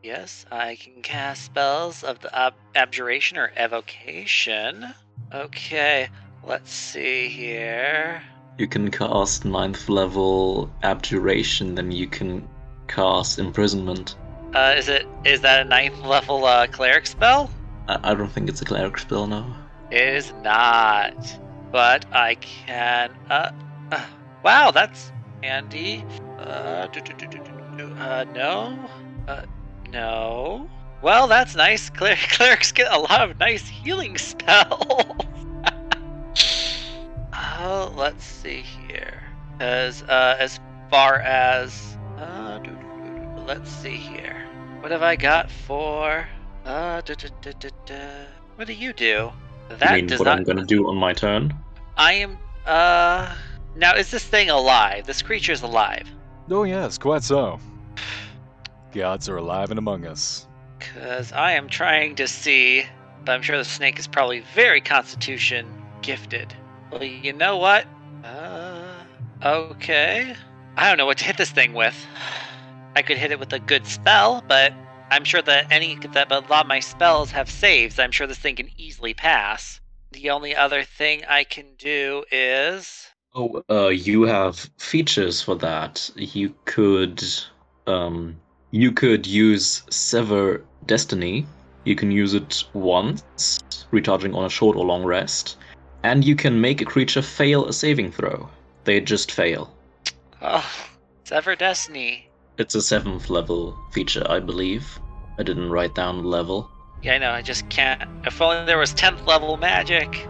Yes, 0.03 0.45
I 0.51 0.75
can 0.75 1.01
cast 1.01 1.43
spells 1.45 2.03
of 2.03 2.19
the 2.21 2.33
ab- 2.37 2.53
abjuration 2.75 3.37
or 3.37 3.51
evocation. 3.57 4.93
Okay, 5.33 6.07
let's 6.43 6.71
see 6.71 7.27
here. 7.27 8.21
You 8.57 8.67
can 8.67 8.91
cast 8.91 9.45
ninth 9.45 9.89
level 9.89 10.69
abjuration, 10.83 11.75
then 11.75 11.91
you 11.91 12.07
can 12.07 12.47
cast 12.87 13.39
imprisonment. 13.39 14.15
Uh, 14.53 14.73
is 14.77 14.87
it 14.87 15.05
is 15.25 15.41
that 15.41 15.65
a 15.65 15.69
ninth 15.69 15.99
level 16.01 16.45
uh, 16.45 16.67
cleric 16.67 17.05
spell? 17.05 17.49
I, 17.87 18.11
I 18.11 18.13
don't 18.15 18.31
think 18.31 18.49
it's 18.49 18.61
a 18.61 18.65
cleric 18.65 18.97
spell 18.97 19.27
now. 19.27 19.55
Is 19.91 20.33
not, 20.43 21.15
but 21.71 22.05
I 22.13 22.35
can. 22.35 23.11
Uh, 23.27 23.51
uh 23.91 24.05
wow, 24.43 24.69
that's 24.69 25.11
handy. 25.41 26.05
Uh, 26.37 26.87
uh, 27.97 28.25
no, 28.35 28.89
uh, 29.27 29.45
no. 29.91 30.69
Well, 31.01 31.27
that's 31.27 31.55
nice. 31.55 31.89
Cler- 31.89 32.15
clerics 32.29 32.71
get 32.71 32.91
a 32.91 32.99
lot 32.99 33.27
of 33.27 33.39
nice 33.39 33.67
healing 33.67 34.19
spells. 34.19 35.05
uh, 37.33 37.89
let's 37.95 38.23
see 38.23 38.61
here. 38.61 39.23
As 39.59 40.03
uh, 40.03 40.35
as 40.37 40.59
far 40.91 41.15
as 41.15 41.97
uh, 42.19 42.59
let's 43.47 43.71
see 43.71 43.95
here. 43.95 44.45
What 44.81 44.91
have 44.91 45.01
I 45.01 45.15
got 45.15 45.49
for? 45.49 46.27
Uh. 46.63 47.01
What 48.55 48.67
do 48.67 48.73
you 48.73 48.93
do? 48.93 49.31
That 49.69 49.91
I 49.91 49.95
mean, 49.97 50.07
does 50.07 50.19
what 50.19 50.25
not. 50.25 50.37
I'm 50.37 50.43
gonna 50.43 50.65
do 50.65 50.87
on 50.87 50.97
my 50.97 51.13
turn? 51.13 51.53
I 51.97 52.13
am. 52.13 52.37
Uh. 52.65 53.33
Now, 53.75 53.95
is 53.95 54.11
this 54.11 54.25
thing 54.25 54.49
alive? 54.49 55.05
This 55.05 55.21
creature 55.21 55.51
is 55.51 55.61
alive. 55.61 56.09
Oh, 56.49 56.63
yes, 56.63 56.97
quite 56.97 57.23
so. 57.23 57.59
The 58.91 58.99
gods 58.99 59.29
are 59.29 59.37
alive 59.37 59.69
and 59.69 59.77
among 59.77 60.05
us. 60.05 60.47
Because 60.79 61.31
I 61.31 61.51
am 61.51 61.69
trying 61.69 62.15
to 62.15 62.27
see. 62.27 62.85
But 63.23 63.33
I'm 63.33 63.41
sure 63.41 63.57
the 63.57 63.65
snake 63.65 63.99
is 63.99 64.07
probably 64.07 64.43
very 64.55 64.81
constitution 64.81 65.67
gifted. 66.01 66.53
Well, 66.91 67.03
you 67.03 67.33
know 67.33 67.57
what? 67.57 67.85
Uh. 68.23 68.83
Okay. 69.43 70.35
I 70.75 70.89
don't 70.89 70.97
know 70.97 71.05
what 71.05 71.17
to 71.19 71.25
hit 71.25 71.37
this 71.37 71.51
thing 71.51 71.73
with. 71.73 71.95
I 72.95 73.01
could 73.01 73.17
hit 73.17 73.31
it 73.31 73.39
with 73.39 73.53
a 73.53 73.59
good 73.59 73.85
spell, 73.85 74.43
but 74.47 74.73
I'm 75.11 75.23
sure 75.23 75.41
that 75.41 75.71
any 75.71 75.95
that 76.13 76.31
a 76.31 76.39
lot 76.39 76.65
of 76.65 76.67
my 76.67 76.79
spells 76.79 77.31
have 77.31 77.49
saves. 77.49 77.99
I'm 77.99 78.11
sure 78.11 78.27
this 78.27 78.37
thing 78.37 78.55
can 78.55 78.69
easily 78.77 79.13
pass. 79.13 79.79
The 80.11 80.29
only 80.29 80.55
other 80.55 80.83
thing 80.83 81.23
I 81.27 81.43
can 81.43 81.75
do 81.77 82.23
is 82.31 83.07
Oh, 83.35 83.63
uh, 83.69 83.89
you 83.89 84.23
have 84.23 84.69
features 84.77 85.41
for 85.41 85.55
that. 85.55 86.09
You 86.15 86.53
could, 86.65 87.23
um, 87.85 88.39
you 88.71 88.91
could 88.91 89.27
use 89.27 89.83
Sever 89.89 90.65
Destiny. 90.85 91.45
You 91.85 91.95
can 91.95 92.11
use 92.11 92.33
it 92.33 92.63
once, 92.73 93.59
recharging 93.91 94.33
on 94.33 94.45
a 94.45 94.49
short 94.49 94.75
or 94.75 94.85
long 94.85 95.03
rest, 95.03 95.57
and 96.03 96.25
you 96.25 96.35
can 96.35 96.59
make 96.59 96.81
a 96.81 96.85
creature 96.85 97.21
fail 97.21 97.67
a 97.67 97.73
saving 97.73 98.11
throw. 98.11 98.49
They 98.83 98.99
just 98.99 99.31
fail. 99.31 99.75
oh, 100.41 100.69
Sever 101.23 101.55
Destiny. 101.55 102.28
It's 102.59 102.75
a 102.75 102.81
seventh 102.81 103.29
level 103.29 103.79
feature, 103.91 104.25
I 104.29 104.41
believe. 104.41 104.99
I 105.37 105.43
didn't 105.43 105.69
write 105.69 105.95
down 105.95 106.21
the 106.21 106.27
level. 106.27 106.69
Yeah, 107.01 107.13
I 107.13 107.17
know. 107.17 107.31
I 107.31 107.41
just 107.41 107.69
can't. 107.69 108.03
If 108.27 108.41
only 108.41 108.65
there 108.65 108.77
was 108.77 108.93
10th 108.93 109.25
level 109.25 109.55
magic. 109.55 110.27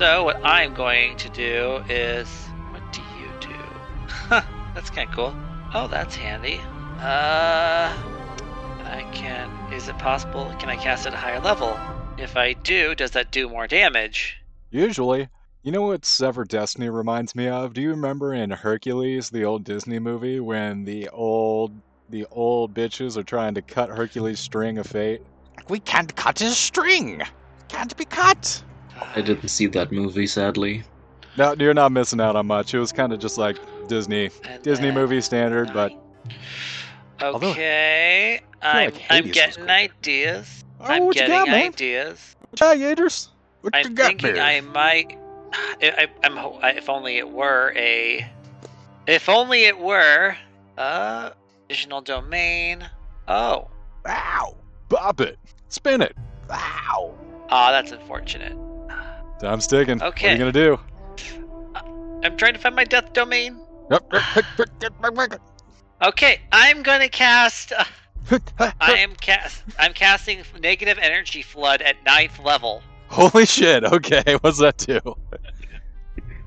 So, 0.00 0.24
what 0.24 0.40
I'm 0.42 0.72
going 0.72 1.18
to 1.18 1.28
do 1.28 1.84
is. 1.90 2.26
What 2.70 2.90
do 2.90 3.02
you 3.20 3.28
do? 3.38 3.62
Huh, 4.08 4.40
that's 4.74 4.88
kind 4.88 5.10
of 5.10 5.14
cool. 5.14 5.34
Oh, 5.74 5.88
that's 5.88 6.14
handy. 6.16 6.58
Uh. 7.00 7.92
I 8.88 9.06
can. 9.12 9.50
Is 9.74 9.88
it 9.88 9.98
possible? 9.98 10.50
Can 10.58 10.70
I 10.70 10.76
cast 10.76 11.04
it 11.04 11.08
at 11.08 11.14
a 11.14 11.18
higher 11.18 11.40
level? 11.40 11.78
If 12.16 12.34
I 12.34 12.54
do, 12.54 12.94
does 12.94 13.10
that 13.10 13.30
do 13.30 13.50
more 13.50 13.66
damage? 13.66 14.38
Usually. 14.70 15.28
You 15.64 15.70
know 15.70 15.82
what 15.82 16.04
Sever 16.04 16.44
Destiny 16.44 16.88
reminds 16.88 17.36
me 17.36 17.46
of? 17.46 17.72
Do 17.72 17.80
you 17.80 17.90
remember 17.90 18.34
in 18.34 18.50
Hercules, 18.50 19.30
the 19.30 19.44
old 19.44 19.62
Disney 19.62 20.00
movie, 20.00 20.40
when 20.40 20.84
the 20.84 21.08
old 21.10 21.72
the 22.10 22.26
old 22.32 22.74
bitches 22.74 23.16
are 23.16 23.22
trying 23.22 23.54
to 23.54 23.62
cut 23.62 23.88
Hercules' 23.88 24.40
string 24.40 24.78
of 24.78 24.86
fate? 24.86 25.22
We 25.68 25.78
can't 25.78 26.14
cut 26.16 26.40
his 26.40 26.56
string. 26.56 27.22
Can't 27.68 27.96
be 27.96 28.04
cut. 28.04 28.62
I 29.14 29.20
didn't 29.20 29.48
see 29.48 29.66
that 29.68 29.92
movie, 29.92 30.26
sadly. 30.26 30.82
No, 31.38 31.54
you're 31.56 31.74
not 31.74 31.92
missing 31.92 32.20
out 32.20 32.34
on 32.34 32.46
much. 32.46 32.74
It 32.74 32.80
was 32.80 32.90
kind 32.90 33.12
of 33.12 33.20
just 33.20 33.38
like 33.38 33.56
Disney 33.86 34.30
And 34.44 34.62
Disney 34.64 34.88
then 34.88 34.94
movie 34.94 35.20
standard, 35.20 35.72
but 35.72 35.92
Okay, 37.22 38.40
I'm, 38.60 38.90
like 38.90 39.02
I'm 39.10 39.28
getting 39.28 39.70
ideas. 39.70 40.64
oh, 40.80 40.84
I'm 40.86 41.04
what 41.04 41.14
you 41.14 41.20
getting 41.20 41.36
got, 41.36 41.46
man? 41.46 41.68
ideas. 41.68 42.34
Hi, 42.58 42.76
Yadris. 42.76 43.28
What 43.60 43.76
I'm 43.76 43.94
got 43.94 44.08
thinking 44.08 44.34
there? 44.34 44.44
I 44.44 44.60
might. 44.60 45.21
I. 45.52 46.08
I- 46.22 46.70
If 46.76 46.88
only 46.88 47.18
it 47.18 47.28
were 47.30 47.72
a. 47.76 48.26
If 49.06 49.28
only 49.28 49.64
it 49.64 49.78
were. 49.78 50.36
Uh, 50.78 51.30
additional 51.66 52.00
domain. 52.00 52.84
Oh. 53.28 53.68
wow! 54.04 54.56
Bop 54.88 55.20
it. 55.20 55.38
Spin 55.68 56.00
it. 56.02 56.16
Wow. 56.48 57.14
Ah, 57.50 57.70
that's 57.70 57.92
unfortunate. 57.92 58.56
Time's 59.40 59.66
ticking. 59.66 60.02
Okay. 60.02 60.28
What 60.28 60.30
are 60.30 60.32
you 60.32 60.38
gonna 60.38 60.52
do? 60.52 60.80
I'm 62.24 62.36
trying 62.36 62.54
to 62.54 62.58
find 62.58 62.74
my 62.76 62.84
death 62.84 63.12
domain. 63.12 63.58
Yep. 63.90 64.12
Okay, 66.02 66.40
I'm 66.52 66.82
gonna 66.82 67.08
cast. 67.08 67.72
uh, 67.72 67.84
I 68.80 68.92
am 68.94 69.14
cast. 69.16 69.62
I'm 69.78 69.92
casting 69.92 70.42
negative 70.60 70.98
energy 71.00 71.42
flood 71.42 71.82
at 71.82 71.96
ninth 72.04 72.38
level. 72.38 72.82
Holy 73.08 73.46
shit. 73.46 73.84
Okay, 73.84 74.36
what's 74.40 74.58
that 74.58 74.78
do? 74.78 75.00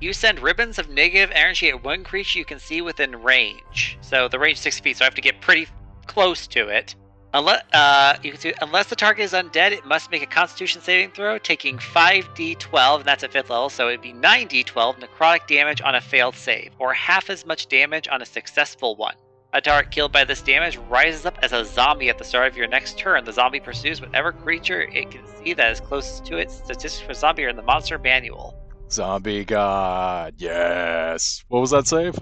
You 0.06 0.14
send 0.14 0.40
ribbons 0.40 0.78
of 0.78 0.88
negative 0.88 1.32
energy 1.34 1.68
at 1.70 1.84
one 1.84 2.04
creature 2.04 2.38
you 2.38 2.46
can 2.46 2.60
see 2.60 2.80
within 2.80 3.24
range. 3.24 3.98
So 4.02 4.28
the 4.28 4.38
range 4.38 4.58
is 4.58 4.62
six 4.62 4.80
feet, 4.80 4.98
so 4.98 5.04
I 5.04 5.08
have 5.08 5.16
to 5.16 5.22
get 5.22 5.42
pretty 5.42 5.68
close 6.06 6.46
to 6.46 6.68
it. 6.68 6.94
Unless 7.34 7.64
uh, 7.74 8.16
you 8.22 8.30
can 8.30 8.40
see, 8.40 8.54
unless 8.62 8.86
the 8.86 8.96
target 8.96 9.26
is 9.26 9.34
undead, 9.34 9.72
it 9.72 9.84
must 9.84 10.12
make 10.12 10.22
a 10.22 10.28
Constitution 10.28 10.84
saving 10.84 11.10
throw, 11.10 11.40
taking 11.40 11.80
five 11.80 12.32
d12, 12.36 12.98
and 12.98 13.06
that's 13.06 13.24
at 13.24 13.32
fifth 13.32 13.50
level. 13.50 13.68
So 13.68 13.88
it'd 13.88 14.04
be 14.04 14.14
nine 14.14 14.48
d12 14.48 15.00
necrotic 15.00 15.48
damage 15.48 15.82
on 15.82 15.96
a 15.96 16.02
failed 16.02 16.36
save, 16.36 16.74
or 16.78 16.94
half 16.94 17.32
as 17.32 17.44
much 17.44 17.66
damage 17.66 18.08
on 18.08 18.22
a 18.22 18.28
successful 18.28 18.96
one. 18.96 19.16
A 19.54 19.62
target 19.62 19.92
killed 19.92 20.12
by 20.12 20.24
this 20.24 20.44
damage 20.44 20.78
rises 20.88 21.26
up 21.26 21.40
as 21.42 21.52
a 21.52 21.66
zombie 21.66 22.10
at 22.10 22.20
the 22.20 22.24
start 22.24 22.48
of 22.48 22.56
your 22.56 22.68
next 22.68 23.00
turn. 23.00 23.26
The 23.26 23.34
zombie 23.34 23.60
pursues 23.60 24.02
whatever 24.02 24.32
creature 24.32 24.84
it 24.84 25.10
can 25.10 25.26
see 25.26 25.56
that 25.56 25.72
is 25.72 25.80
closest 25.80 26.28
to 26.28 26.38
it. 26.38 26.52
Statistics 26.52 27.02
for 27.02 27.16
zombie 27.16 27.46
are 27.46 27.50
in 27.50 27.56
the 27.56 27.64
monster 27.64 27.98
manual. 27.98 28.56
Zombie 28.92 29.46
god. 29.46 30.36
Yes. 30.38 31.44
What 31.48 31.60
was 31.62 31.72
that 31.72 31.88
save? 31.88 32.18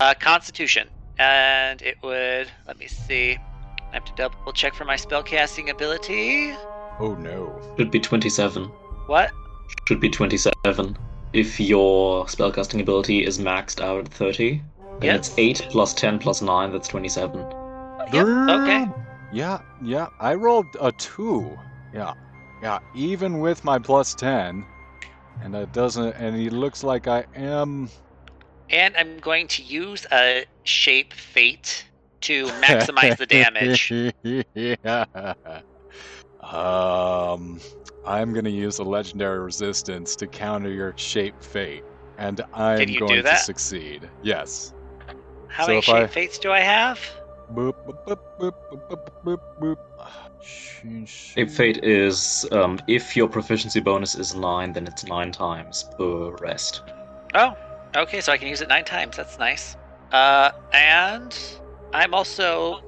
Uh, 0.00 0.14
Constitution, 0.18 0.88
and 1.18 1.82
it 1.82 1.96
would. 2.02 2.48
Let 2.66 2.78
me 2.78 2.86
see. 2.86 3.36
I 3.90 3.94
have 3.94 4.04
to 4.04 4.12
double 4.16 4.52
check 4.52 4.74
for 4.74 4.84
my 4.84 4.96
spellcasting 4.96 5.70
ability. 5.70 6.52
Oh 7.00 7.14
no. 7.18 7.60
Should 7.78 7.90
be 7.90 8.00
27. 8.00 8.64
What? 9.06 9.30
Should 9.86 10.00
be 10.00 10.08
27. 10.10 10.96
If 11.32 11.60
your 11.60 12.24
spellcasting 12.26 12.80
ability 12.80 13.24
is 13.24 13.38
maxed 13.38 13.80
out 13.80 14.00
at 14.00 14.08
30, 14.08 14.62
then 15.00 15.02
Yep. 15.10 15.16
it's 15.16 15.34
8 15.38 15.66
plus 15.70 15.94
10 15.94 16.18
plus 16.18 16.42
9, 16.42 16.72
that's 16.72 16.88
27. 16.88 17.38
Yep. 18.12 18.26
Okay. 18.26 18.86
Yeah, 19.32 19.60
yeah. 19.82 20.08
I 20.20 20.34
rolled 20.34 20.66
a 20.80 20.90
two. 20.92 21.56
Yeah, 21.94 22.14
yeah. 22.62 22.78
Even 22.94 23.40
with 23.40 23.62
my 23.64 23.78
plus 23.78 24.14
ten, 24.14 24.64
and 25.42 25.54
it 25.54 25.72
doesn't. 25.72 26.14
And 26.14 26.36
he 26.36 26.50
looks 26.50 26.82
like 26.82 27.06
I 27.06 27.24
am. 27.34 27.88
And 28.70 28.94
I'm 28.96 29.18
going 29.18 29.48
to 29.48 29.62
use 29.62 30.06
a 30.12 30.44
shape 30.64 31.12
fate 31.14 31.84
to 32.22 32.46
maximize 32.62 33.16
the 33.16 33.26
damage. 33.26 33.92
yeah. 34.54 35.34
Um, 36.42 37.60
I'm 38.06 38.32
gonna 38.32 38.48
use 38.48 38.78
a 38.78 38.84
legendary 38.84 39.38
resistance 39.38 40.16
to 40.16 40.26
counter 40.26 40.70
your 40.70 40.94
shape 40.96 41.42
fate, 41.42 41.84
and 42.16 42.40
I'm 42.54 42.78
Can 42.78 42.88
you 42.88 43.00
do 43.00 43.06
going 43.06 43.24
to 43.24 43.36
succeed. 43.36 44.08
Yes. 44.22 44.72
How 45.48 45.64
So 45.64 45.68
many 45.72 45.82
shape 45.82 45.94
I- 45.94 46.06
fates 46.06 46.38
do 46.38 46.50
I 46.52 46.60
have? 46.60 46.98
Boop, 47.54 47.74
boop, 48.06 48.20
boop, 48.38 49.76
Shape 51.06 51.50
Fate 51.50 51.84
is 51.84 52.46
um, 52.52 52.78
if 52.86 53.16
your 53.16 53.28
proficiency 53.28 53.80
bonus 53.80 54.14
is 54.14 54.34
9, 54.34 54.72
then 54.72 54.86
it's 54.86 55.04
9 55.04 55.32
times 55.32 55.84
per 55.96 56.30
rest. 56.36 56.82
Oh, 57.34 57.56
okay, 57.96 58.20
so 58.20 58.32
I 58.32 58.38
can 58.38 58.48
use 58.48 58.60
it 58.60 58.68
nine 58.68 58.84
times. 58.84 59.16
That's 59.16 59.38
nice. 59.38 59.76
Uh, 60.12 60.50
and 60.72 61.36
I'm 61.92 62.14
also 62.14 62.80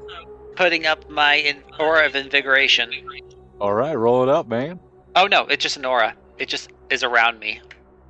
putting 0.56 0.86
up 0.86 1.08
my 1.11 1.34
in- 1.34 1.62
aura 1.78 2.06
of 2.06 2.14
invigoration. 2.16 2.90
All 3.61 3.74
right, 3.74 3.94
roll 3.94 4.22
it 4.22 4.28
up, 4.28 4.48
man. 4.48 4.80
Oh 5.16 5.26
no, 5.26 5.44
it's 5.46 5.62
just 5.62 5.76
an 5.76 5.84
aura. 5.84 6.14
It 6.38 6.48
just 6.48 6.70
is 6.88 7.02
around 7.02 7.38
me. 7.38 7.61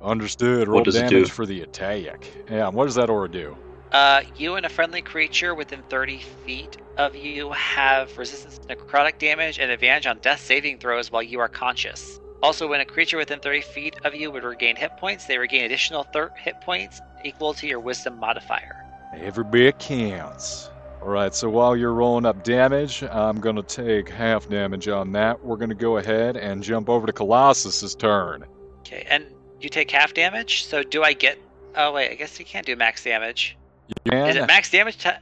Understood. 0.01 0.67
Roll 0.67 0.83
does 0.83 0.95
it 0.95 1.09
damage 1.09 1.27
do? 1.27 1.33
for 1.33 1.45
the 1.45 1.61
attack. 1.61 2.25
Yeah, 2.49 2.69
what 2.69 2.85
does 2.85 2.95
that 2.95 3.09
aura 3.09 3.29
do? 3.29 3.57
Uh, 3.91 4.21
you 4.37 4.55
and 4.55 4.65
a 4.65 4.69
friendly 4.69 5.01
creature 5.01 5.53
within 5.53 5.83
30 5.89 6.19
feet 6.45 6.77
of 6.97 7.13
you 7.15 7.51
have 7.51 8.17
resistance 8.17 8.57
to 8.57 8.73
necrotic 8.73 9.17
damage 9.17 9.59
and 9.59 9.69
advantage 9.69 10.05
on 10.07 10.17
death 10.19 10.39
saving 10.39 10.77
throws 10.77 11.11
while 11.11 11.23
you 11.23 11.39
are 11.39 11.49
conscious. 11.49 12.19
Also, 12.41 12.67
when 12.67 12.79
a 12.79 12.85
creature 12.85 13.17
within 13.17 13.39
30 13.39 13.61
feet 13.61 13.95
of 14.05 14.15
you 14.15 14.31
would 14.31 14.43
regain 14.43 14.75
hit 14.75 14.95
points, 14.97 15.25
they 15.25 15.37
regain 15.37 15.65
additional 15.65 16.03
thir- 16.03 16.31
hit 16.37 16.59
points 16.61 17.01
equal 17.25 17.53
to 17.53 17.67
your 17.67 17.79
wisdom 17.79 18.17
modifier. 18.17 18.85
Every 19.13 19.43
bit 19.43 19.77
counts. 19.77 20.69
All 21.01 21.09
right, 21.09 21.33
so 21.35 21.49
while 21.49 21.75
you're 21.75 21.93
rolling 21.93 22.25
up 22.25 22.43
damage, 22.43 23.03
I'm 23.03 23.39
going 23.39 23.55
to 23.57 23.63
take 23.63 24.07
half 24.07 24.47
damage 24.47 24.87
on 24.87 25.11
that. 25.13 25.43
We're 25.43 25.57
going 25.57 25.69
to 25.69 25.75
go 25.75 25.97
ahead 25.97 26.37
and 26.37 26.63
jump 26.63 26.89
over 26.89 27.07
to 27.07 27.13
Colossus's 27.13 27.95
turn. 27.95 28.45
Okay, 28.79 29.05
and 29.09 29.25
you 29.59 29.67
take 29.69 29.91
half 29.91 30.13
damage, 30.13 30.63
so 30.65 30.81
do 30.81 31.03
I 31.03 31.13
get. 31.13 31.39
Oh, 31.75 31.91
wait, 31.91 32.11
I 32.11 32.15
guess 32.15 32.39
you 32.39 32.45
can't 32.45 32.65
do 32.65 32.75
max 32.75 33.03
damage. 33.03 33.57
You 34.05 34.11
Is 34.13 34.35
can, 34.35 34.43
it 34.43 34.47
max 34.47 34.71
damage? 34.71 34.97
To... 34.97 35.19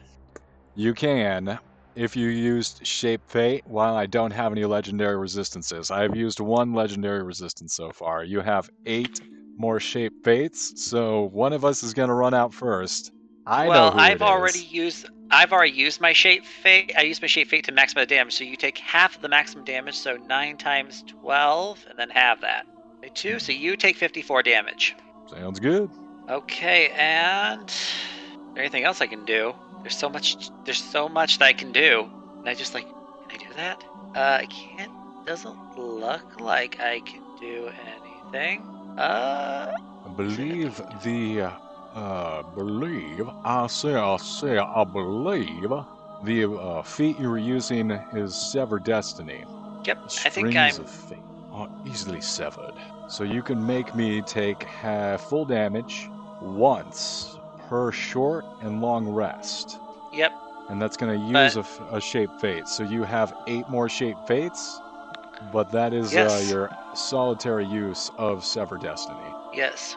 you 0.75 0.93
can 0.93 1.59
if 1.95 2.15
you 2.15 2.29
used 2.29 2.85
Shape 2.85 3.21
Fate 3.27 3.63
while 3.67 3.95
I 3.95 4.05
don't 4.05 4.31
have 4.31 4.51
any 4.51 4.65
legendary 4.65 5.17
resistances. 5.17 5.91
I've 5.91 6.15
used 6.15 6.39
one 6.39 6.73
legendary 6.73 7.23
resistance 7.23 7.73
so 7.73 7.91
far. 7.91 8.23
You 8.23 8.39
have 8.41 8.69
eight 8.85 9.21
more 9.57 9.79
Shape 9.79 10.23
Fates, 10.23 10.81
so 10.81 11.23
one 11.33 11.51
of 11.51 11.65
us 11.65 11.83
is 11.83 11.93
going 11.93 12.07
to 12.07 12.13
run 12.13 12.33
out 12.33 12.53
first. 12.53 13.11
I 13.45 13.65
know 13.65 13.69
well, 13.69 13.91
who 13.91 13.99
I've 13.99 14.11
it 14.11 14.15
is. 14.15 14.21
already 14.21 14.59
used. 14.59 15.09
I've 15.31 15.51
already 15.51 15.73
used 15.73 16.01
my 16.01 16.13
shape 16.13 16.45
fate. 16.45 16.93
I 16.97 17.01
used 17.01 17.21
my 17.21 17.27
shape 17.27 17.49
fate 17.49 17.65
to 17.65 17.71
maximize 17.71 17.95
the 17.95 18.05
damage, 18.07 18.35
so 18.35 18.43
you 18.43 18.55
take 18.55 18.77
half 18.77 19.15
of 19.15 19.21
the 19.21 19.29
maximum 19.29 19.65
damage, 19.65 19.95
so 19.95 20.17
nine 20.17 20.57
times 20.57 21.03
twelve, 21.05 21.85
and 21.89 21.99
then 21.99 22.09
halve 22.09 22.41
that. 22.41 22.65
Two, 23.13 23.39
so 23.39 23.51
you 23.51 23.75
take 23.75 23.95
fifty-four 23.95 24.43
damage. 24.43 24.95
Sounds 25.27 25.59
good. 25.59 25.89
Okay, 26.29 26.89
and 26.95 27.69
is 27.69 28.18
there 28.53 28.63
anything 28.63 28.83
else 28.83 29.01
I 29.01 29.07
can 29.07 29.25
do? 29.25 29.53
There's 29.81 29.97
so 29.97 30.09
much. 30.09 30.49
There's 30.65 30.81
so 30.81 31.07
much 31.09 31.39
that 31.39 31.45
I 31.45 31.53
can 31.53 31.71
do. 31.71 32.09
And 32.39 32.49
I 32.49 32.53
just 32.53 32.73
like, 32.73 32.85
can 32.85 33.31
I 33.31 33.37
do 33.37 33.53
that? 33.55 33.83
Uh, 34.15 34.39
I 34.41 34.45
can't. 34.45 34.91
Doesn't 35.25 35.77
look 35.77 36.39
like 36.41 36.79
I 36.79 37.01
can 37.01 37.21
do 37.39 37.69
anything. 37.69 38.61
Uh, 38.97 39.71
I 40.05 40.09
believe 40.09 40.81
the 41.03 41.41
uh, 41.41 41.51
uh 41.95 42.41
believe 42.43 43.29
I 43.43 43.67
say 43.67 43.93
I 43.93 44.17
say 44.17 44.57
I 44.57 44.83
believe 44.83 45.71
the 46.23 46.45
uh, 46.45 46.81
feat 46.81 47.19
you 47.19 47.29
were 47.29 47.37
using 47.37 47.91
is 47.91 48.35
sever 48.35 48.79
destiny. 48.79 49.45
yep. 49.85 49.99
I 50.25 50.29
think 50.29 50.55
I'm. 50.55 50.75
of 50.79 50.89
fate 50.89 51.19
are 51.51 51.69
easily 51.85 52.21
severed, 52.21 52.75
so 53.07 53.23
you 53.23 53.41
can 53.41 53.65
make 53.65 53.95
me 53.95 54.21
take 54.21 54.63
half 54.63 55.21
full 55.21 55.45
damage 55.45 56.09
once 56.41 57.38
per 57.69 57.91
short 57.91 58.45
and 58.61 58.81
long 58.81 59.07
rest, 59.07 59.77
Yep. 60.11 60.33
and 60.69 60.81
that's 60.81 60.97
going 60.97 61.13
to 61.19 61.31
But- 61.33 61.55
use 61.55 61.65
a, 61.91 62.01
shape 62.01 62.31
fate. 62.41 62.67
So 62.67 62.83
you 62.83 63.03
have 63.03 63.33
eight 63.47 63.69
more 63.69 63.87
shape 63.87 64.17
fates, 64.27 64.81
but 65.53 65.71
that 65.71 65.93
is 65.93 66.15
uh, 66.15 66.41
your 66.49 66.69
solitary 66.95 67.65
use 67.65 68.09
of 68.17 68.43
sever 68.43 68.77
destiny. 68.77 69.19
Yes. 69.53 69.95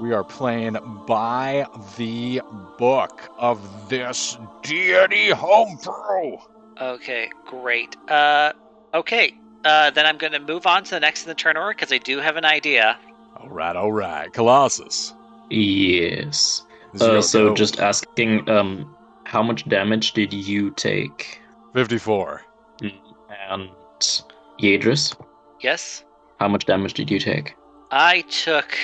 We 0.00 0.12
are 0.12 0.24
playing 0.24 0.76
by 1.06 1.66
the 1.96 2.40
book 2.78 3.20
of 3.38 3.88
this 3.88 4.38
deity 4.62 5.30
homebrew. 5.30 6.36
Okay, 6.80 7.30
great. 7.46 7.96
Uh, 8.10 8.52
okay. 8.94 9.34
Uh, 9.64 9.90
then 9.90 10.06
I'm 10.06 10.16
going 10.18 10.32
to 10.32 10.40
move 10.40 10.66
on 10.66 10.82
to 10.84 10.90
the 10.92 11.00
next 11.00 11.22
in 11.24 11.28
the 11.28 11.34
turn 11.34 11.56
order 11.56 11.70
because 11.74 11.92
I 11.92 11.98
do 11.98 12.18
have 12.18 12.36
an 12.36 12.44
idea. 12.44 12.98
All 13.36 13.48
right, 13.48 13.76
all 13.76 13.92
right, 13.92 14.32
Colossus. 14.32 15.14
Yes. 15.50 16.64
This 16.92 17.02
is 17.02 17.08
Uh, 17.08 17.22
so 17.22 17.48
go. 17.48 17.54
just 17.54 17.80
asking, 17.80 18.48
um, 18.50 18.94
how 19.24 19.42
much 19.42 19.68
damage 19.68 20.12
did 20.12 20.32
you 20.32 20.70
take? 20.72 21.40
54. 21.74 22.42
And 23.50 23.68
Yadris, 24.60 25.14
Yes, 25.60 26.04
how 26.40 26.48
much 26.48 26.64
damage 26.66 26.94
did 26.94 27.10
you 27.10 27.18
take? 27.18 27.54
I 27.90 28.22
took. 28.22 28.76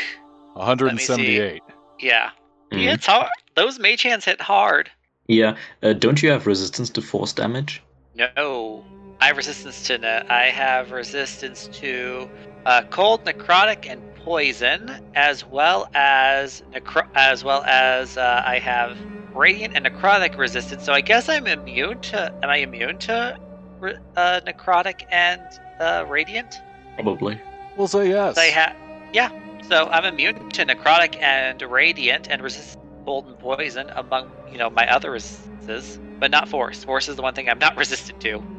178. 0.55 1.63
Yeah, 2.01 2.31
Hmm. 2.73 2.79
he 2.79 2.85
hits 2.87 3.07
hard. 3.07 3.29
Those 3.57 3.79
mage 3.79 4.03
hands 4.03 4.25
hit 4.25 4.41
hard. 4.41 4.91
Yeah. 5.27 5.57
Uh, 5.83 5.93
don't 5.93 6.23
you 6.23 6.31
have 6.31 6.47
resistance 6.47 6.89
to 6.91 7.03
force 7.03 7.33
damage? 7.33 7.83
No, 8.15 8.85
I 9.21 9.27
have 9.27 9.37
resistance 9.37 9.83
to. 9.89 9.99
Ne- 9.99 10.25
I 10.29 10.45
have 10.51 10.91
resistance 10.93 11.69
to 11.81 12.29
uh, 12.69 12.83
cold, 12.91 13.25
necrotic, 13.25 13.91
and 13.91 13.99
poison, 14.25 14.93
as 15.15 15.43
well 15.49 15.89
as 15.95 16.63
necro- 16.75 17.09
as 17.15 17.43
well 17.43 17.65
as 17.67 18.19
uh, 18.19 18.43
I 18.45 18.59
have 18.59 18.95
radiant 19.35 19.73
and 19.75 19.87
necrotic 19.87 20.37
resistance. 20.37 20.85
So 20.85 20.93
I 20.93 21.01
guess 21.01 21.31
I'm 21.31 21.47
immune 21.47 21.99
to. 22.01 22.31
Am 22.43 22.51
I 22.51 22.59
immune 22.59 22.99
to 22.99 23.35
re- 23.81 23.97
uh, 24.17 24.41
necrotic 24.47 25.07
and 25.11 25.41
uh, 25.81 26.05
radiant? 26.11 26.61
Probably. 26.95 27.41
We'll 27.75 27.89
say 27.89 28.11
yes. 28.11 28.37
I 28.37 28.45
have. 28.45 28.77
Yeah. 29.15 29.31
So 29.63 29.89
I'm 29.89 30.05
immune 30.05 30.51
to 30.51 30.67
necrotic 30.67 31.17
and 31.23 31.63
radiant 31.63 32.29
and 32.31 32.43
resist 32.43 32.77
cold 33.07 33.25
and 33.27 33.39
poison 33.39 33.91
among 33.97 34.29
you 34.53 34.59
know 34.59 34.69
my 34.69 34.87
other 34.89 35.11
resistances, 35.13 35.99
but 36.21 36.31
not 36.31 36.51
force. 36.51 36.85
Force 36.85 37.09
is 37.09 37.17
the 37.17 37.23
one 37.23 37.33
thing 37.33 37.49
I'm 37.49 37.59
not 37.59 37.77
resistant 37.79 38.21
to. 38.21 38.58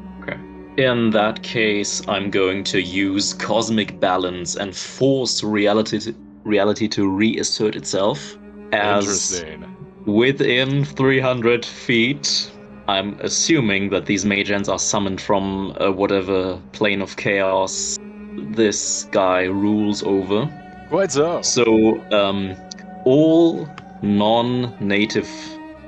In 0.76 1.10
that 1.10 1.42
case, 1.42 2.02
I'm 2.08 2.30
going 2.30 2.64
to 2.64 2.80
use 2.80 3.34
cosmic 3.34 4.00
balance 4.00 4.56
and 4.56 4.74
force 4.74 5.42
reality 5.42 5.98
to, 6.00 6.14
reality 6.44 6.88
to 6.88 7.08
reassert 7.08 7.76
itself. 7.76 8.36
As 8.72 9.32
Interesting. 9.32 9.66
within 10.06 10.84
300 10.84 11.64
feet, 11.64 12.50
I'm 12.88 13.18
assuming 13.20 13.90
that 13.90 14.06
these 14.06 14.24
mage 14.24 14.48
hands 14.48 14.68
are 14.68 14.78
summoned 14.78 15.20
from 15.20 15.76
uh, 15.80 15.90
whatever 15.90 16.60
plane 16.72 17.02
of 17.02 17.16
chaos 17.16 17.98
this 18.36 19.06
guy 19.10 19.44
rules 19.44 20.02
over. 20.02 20.48
Quite 20.88 21.12
so. 21.12 21.42
So, 21.42 22.00
um, 22.12 22.56
all 23.04 23.68
non 24.02 24.74
native 24.80 25.28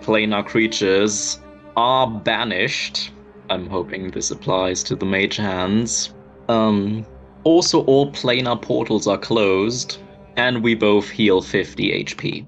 planar 0.01 0.45
creatures 0.45 1.41
are 1.77 2.09
banished. 2.09 3.11
I'm 3.53 3.67
hoping 3.67 4.11
this 4.11 4.31
applies 4.31 4.83
to 4.85 4.97
the 4.97 5.05
mage 5.05 5.37
hands. 5.37 6.15
Um, 6.49 7.05
also, 7.45 7.85
all 7.85 8.11
planar 8.11 8.61
portals 8.61 9.07
are 9.07 9.19
closed, 9.19 9.99
and 10.39 10.63
we 10.63 10.75
both 10.75 11.11
heal 11.11 11.43
50 11.43 12.03
HP. 12.03 12.47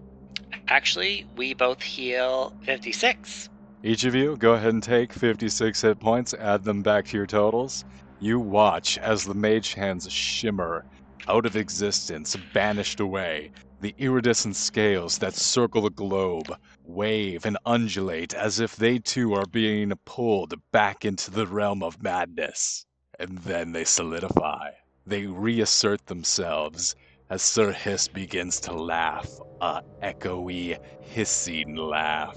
Actually, 0.68 1.26
we 1.36 1.52
both 1.52 1.82
heal 1.82 2.56
56. 2.62 3.50
Each 3.82 4.04
of 4.04 4.14
you, 4.14 4.38
go 4.38 4.54
ahead 4.54 4.72
and 4.72 4.82
take 4.82 5.12
56 5.12 5.78
hit 5.82 6.00
points, 6.00 6.32
add 6.32 6.64
them 6.64 6.80
back 6.80 7.04
to 7.08 7.18
your 7.18 7.26
totals. 7.26 7.84
You 8.18 8.40
watch 8.40 8.96
as 8.96 9.24
the 9.24 9.34
mage 9.34 9.74
hands 9.74 10.10
shimmer 10.10 10.86
out 11.28 11.44
of 11.44 11.54
existence, 11.54 12.34
banished 12.54 13.00
away. 13.00 13.50
The 13.82 13.94
iridescent 13.98 14.56
scales 14.56 15.18
that 15.18 15.34
circle 15.34 15.82
the 15.82 15.90
globe 15.90 16.56
wave 16.84 17.46
and 17.46 17.58
undulate 17.66 18.34
as 18.34 18.60
if 18.60 18.76
they 18.76 18.98
too 18.98 19.34
are 19.34 19.46
being 19.46 19.92
pulled 20.04 20.54
back 20.70 21.04
into 21.04 21.30
the 21.30 21.46
realm 21.46 21.82
of 21.82 22.02
madness. 22.02 22.86
And 23.18 23.38
then 23.38 23.72
they 23.72 23.84
solidify. 23.84 24.70
They 25.06 25.26
reassert 25.26 26.06
themselves 26.06 26.94
as 27.30 27.42
Sir 27.42 27.72
Hiss 27.72 28.08
begins 28.08 28.60
to 28.60 28.72
laugh, 28.72 29.30
a 29.60 29.82
echoey, 30.02 30.78
hissing 31.00 31.74
laugh. 31.76 32.36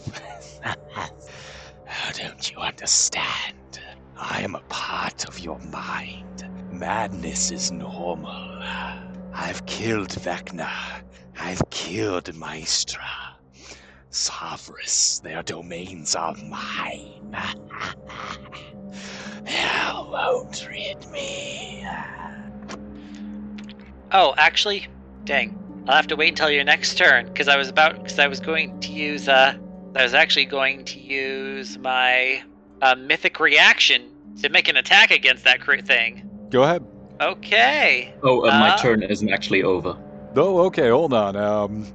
How 1.86 2.12
don't 2.14 2.52
you 2.52 2.58
understand? 2.58 3.80
I 4.18 4.42
am 4.42 4.56
a 4.56 4.62
part 4.62 5.28
of 5.28 5.40
your 5.40 5.60
mind. 5.60 6.48
Madness 6.72 7.52
is 7.52 7.72
normal. 7.72 8.62
I've 9.34 9.66
killed 9.66 10.10
Vecna. 10.10 10.72
I've 11.40 11.62
killed 11.70 12.26
Mistra. 12.34 13.17
Sovereigns, 14.10 15.20
their 15.24 15.44
domains 15.44 16.16
are 16.16 16.36
mine. 16.50 17.34
Hell 19.46 20.10
won't 20.12 20.68
rid 20.70 21.10
me. 21.12 21.86
Oh, 24.12 24.34
actually, 24.38 24.88
dang. 25.26 25.64
I'll 25.88 25.96
have 25.96 26.08
to 26.08 26.16
wait 26.16 26.30
until 26.30 26.50
your 26.50 26.64
next 26.64 26.98
turn 26.98 27.28
because 27.28 27.48
I 27.48 27.58
was 27.58 27.70
about 27.70 27.98
because 27.98 28.20
I 28.20 28.28
was 28.28 28.40
going 28.40 28.80
to 28.82 28.92
use 28.92 29.28
uh 29.28 29.54
I 29.96 30.04
was 30.04 30.14
actually 30.14 30.46
going 30.46 30.86
to 30.86 31.00
use 31.00 31.78
my 31.80 32.44
uh, 32.82 32.96
mythic 32.96 33.40
reaction 33.40 34.12
to 34.42 34.50
make 34.50 34.68
an 34.68 34.78
attack 34.78 35.12
against 35.12 35.44
that 35.46 35.60
crit 35.60 35.88
thing. 35.88 36.22
Go 36.52 36.64
ahead. 36.64 36.84
Okay. 37.20 38.10
Oh, 38.22 38.48
uh, 38.48 38.60
my 38.60 38.70
Uh, 38.70 38.78
turn 38.78 39.02
isn't 39.04 39.30
actually 39.30 39.64
over. 39.64 39.98
Oh, 40.36 40.60
okay, 40.66 40.90
hold 40.90 41.14
on. 41.14 41.36
Um, 41.36 41.88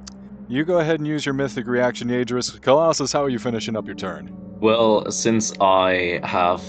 you 0.47 0.63
go 0.63 0.79
ahead 0.79 0.99
and 0.99 1.07
use 1.07 1.25
your 1.25 1.33
mythic 1.33 1.67
reaction, 1.67 2.07
Yadris. 2.09 2.61
Colossus, 2.61 3.11
how 3.11 3.23
are 3.23 3.29
you 3.29 3.39
finishing 3.39 3.75
up 3.75 3.85
your 3.85 3.95
turn? 3.95 4.29
Well, 4.59 5.09
since 5.11 5.53
I 5.59 6.19
have 6.23 6.63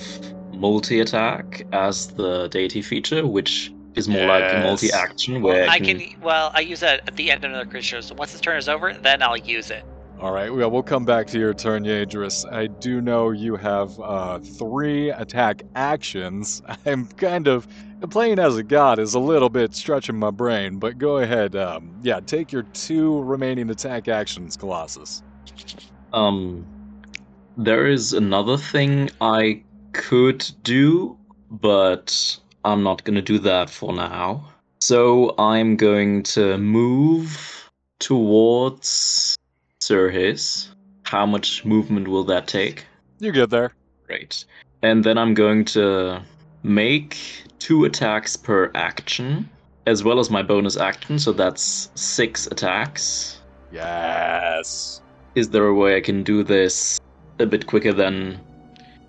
multi 0.52 1.00
attack 1.00 1.66
as 1.72 2.08
the 2.08 2.48
deity 2.48 2.82
feature, 2.82 3.26
which 3.26 3.72
is 3.94 4.08
more 4.08 4.26
like 4.26 4.52
a 4.52 4.60
multi 4.60 4.90
action 4.92 5.42
where 5.42 5.68
I 5.68 5.78
can 5.78 6.02
well 6.20 6.50
I 6.54 6.60
use 6.60 6.80
that 6.80 7.06
at 7.06 7.16
the 7.16 7.30
end 7.30 7.44
of 7.44 7.50
another 7.50 7.68
creature. 7.68 8.02
So 8.02 8.14
once 8.14 8.32
his 8.32 8.40
turn 8.40 8.56
is 8.56 8.68
over, 8.68 8.92
then 8.94 9.22
I'll 9.22 9.36
use 9.36 9.70
it. 9.70 9.84
All 10.20 10.32
right, 10.32 10.52
well, 10.52 10.70
we'll 10.70 10.82
come 10.82 11.04
back 11.04 11.26
to 11.28 11.38
your 11.38 11.52
turn, 11.52 11.84
Yadris. 11.84 12.50
I 12.50 12.68
do 12.68 13.00
know 13.00 13.30
you 13.30 13.56
have 13.56 13.98
uh, 14.00 14.38
three 14.38 15.10
attack 15.10 15.64
actions. 15.74 16.62
I'm 16.86 17.06
kind 17.06 17.48
of 17.48 17.66
playing 18.06 18.38
as 18.38 18.56
a 18.56 18.62
god 18.62 18.98
is 18.98 19.14
a 19.14 19.20
little 19.20 19.48
bit 19.48 19.74
stretching 19.74 20.16
my 20.16 20.30
brain, 20.30 20.78
but 20.78 20.98
go 20.98 21.18
ahead. 21.18 21.56
Um, 21.56 21.94
yeah, 22.02 22.20
take 22.20 22.52
your 22.52 22.62
two 22.72 23.20
remaining 23.22 23.70
attack 23.70 24.08
actions, 24.08 24.56
Colossus. 24.56 25.22
Um, 26.12 26.66
there 27.56 27.86
is 27.86 28.12
another 28.12 28.56
thing 28.56 29.10
I 29.20 29.62
could 29.92 30.48
do, 30.62 31.18
but 31.50 32.38
I'm 32.64 32.82
not 32.82 33.04
gonna 33.04 33.22
do 33.22 33.38
that 33.40 33.70
for 33.70 33.92
now. 33.92 34.48
So 34.80 35.34
I'm 35.38 35.76
going 35.76 36.24
to 36.34 36.58
move 36.58 37.70
towards 38.00 39.36
Sir 39.80 40.10
Hiss. 40.10 40.68
How 41.04 41.24
much 41.24 41.64
movement 41.64 42.08
will 42.08 42.24
that 42.24 42.46
take? 42.46 42.84
You 43.18 43.32
get 43.32 43.50
there. 43.50 43.72
Great. 44.06 44.44
And 44.82 45.02
then 45.02 45.16
I'm 45.16 45.32
going 45.32 45.64
to 45.66 46.22
make 46.62 47.43
two 47.64 47.86
attacks 47.86 48.36
per 48.36 48.70
action, 48.74 49.48
as 49.86 50.04
well 50.04 50.18
as 50.18 50.28
my 50.28 50.42
bonus 50.42 50.76
action, 50.76 51.18
so 51.18 51.32
that's 51.32 51.88
six 51.94 52.46
attacks. 52.48 53.40
Yes. 53.72 55.00
Is 55.34 55.48
there 55.48 55.66
a 55.66 55.74
way 55.74 55.96
I 55.96 56.02
can 56.02 56.22
do 56.22 56.44
this 56.44 57.00
a 57.38 57.46
bit 57.46 57.66
quicker 57.66 57.94
than 57.94 58.38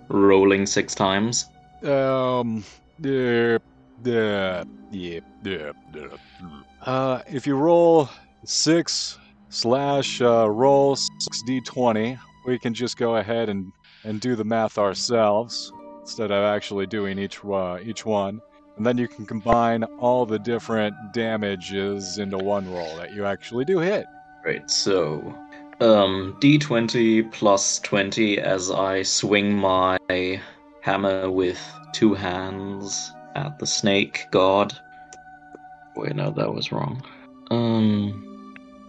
rolling 0.08 0.64
six 0.64 0.94
times? 0.94 1.44
Um. 1.82 2.64
Yeah. 2.98 3.58
Yeah. 4.02 4.64
Yeah. 4.90 5.20
Yeah. 5.44 5.72
yeah. 5.94 6.06
Uh, 6.80 7.20
if 7.28 7.46
you 7.46 7.56
roll 7.56 8.08
six 8.44 9.18
slash 9.50 10.22
uh, 10.22 10.48
roll 10.48 10.96
six 10.96 11.42
d20, 11.46 12.18
we 12.46 12.58
can 12.58 12.72
just 12.72 12.96
go 12.96 13.16
ahead 13.16 13.50
and 13.50 13.70
and 14.04 14.18
do 14.22 14.34
the 14.34 14.44
math 14.44 14.78
ourselves 14.78 15.70
instead 16.00 16.30
of 16.30 16.42
actually 16.42 16.86
doing 16.86 17.18
each 17.18 17.44
uh, 17.44 17.78
each 17.82 18.06
one. 18.06 18.40
And 18.76 18.84
then 18.84 18.98
you 18.98 19.08
can 19.08 19.24
combine 19.24 19.84
all 19.98 20.26
the 20.26 20.38
different 20.38 20.94
damages 21.12 22.18
into 22.18 22.36
one 22.36 22.70
roll 22.70 22.96
that 22.96 23.14
you 23.14 23.24
actually 23.24 23.64
do 23.64 23.78
hit. 23.78 24.06
Right, 24.44 24.70
so 24.70 25.34
um 25.80 26.36
D20 26.40 27.32
plus 27.32 27.78
20 27.80 28.38
as 28.38 28.70
I 28.70 29.02
swing 29.02 29.54
my 29.54 29.98
hammer 30.80 31.30
with 31.30 31.60
two 31.92 32.14
hands 32.14 33.12
at 33.34 33.58
the 33.58 33.66
snake 33.66 34.26
god. 34.30 34.76
Wait, 35.96 36.14
no, 36.14 36.30
that 36.30 36.54
was 36.54 36.70
wrong. 36.72 37.02
Um 37.50 38.22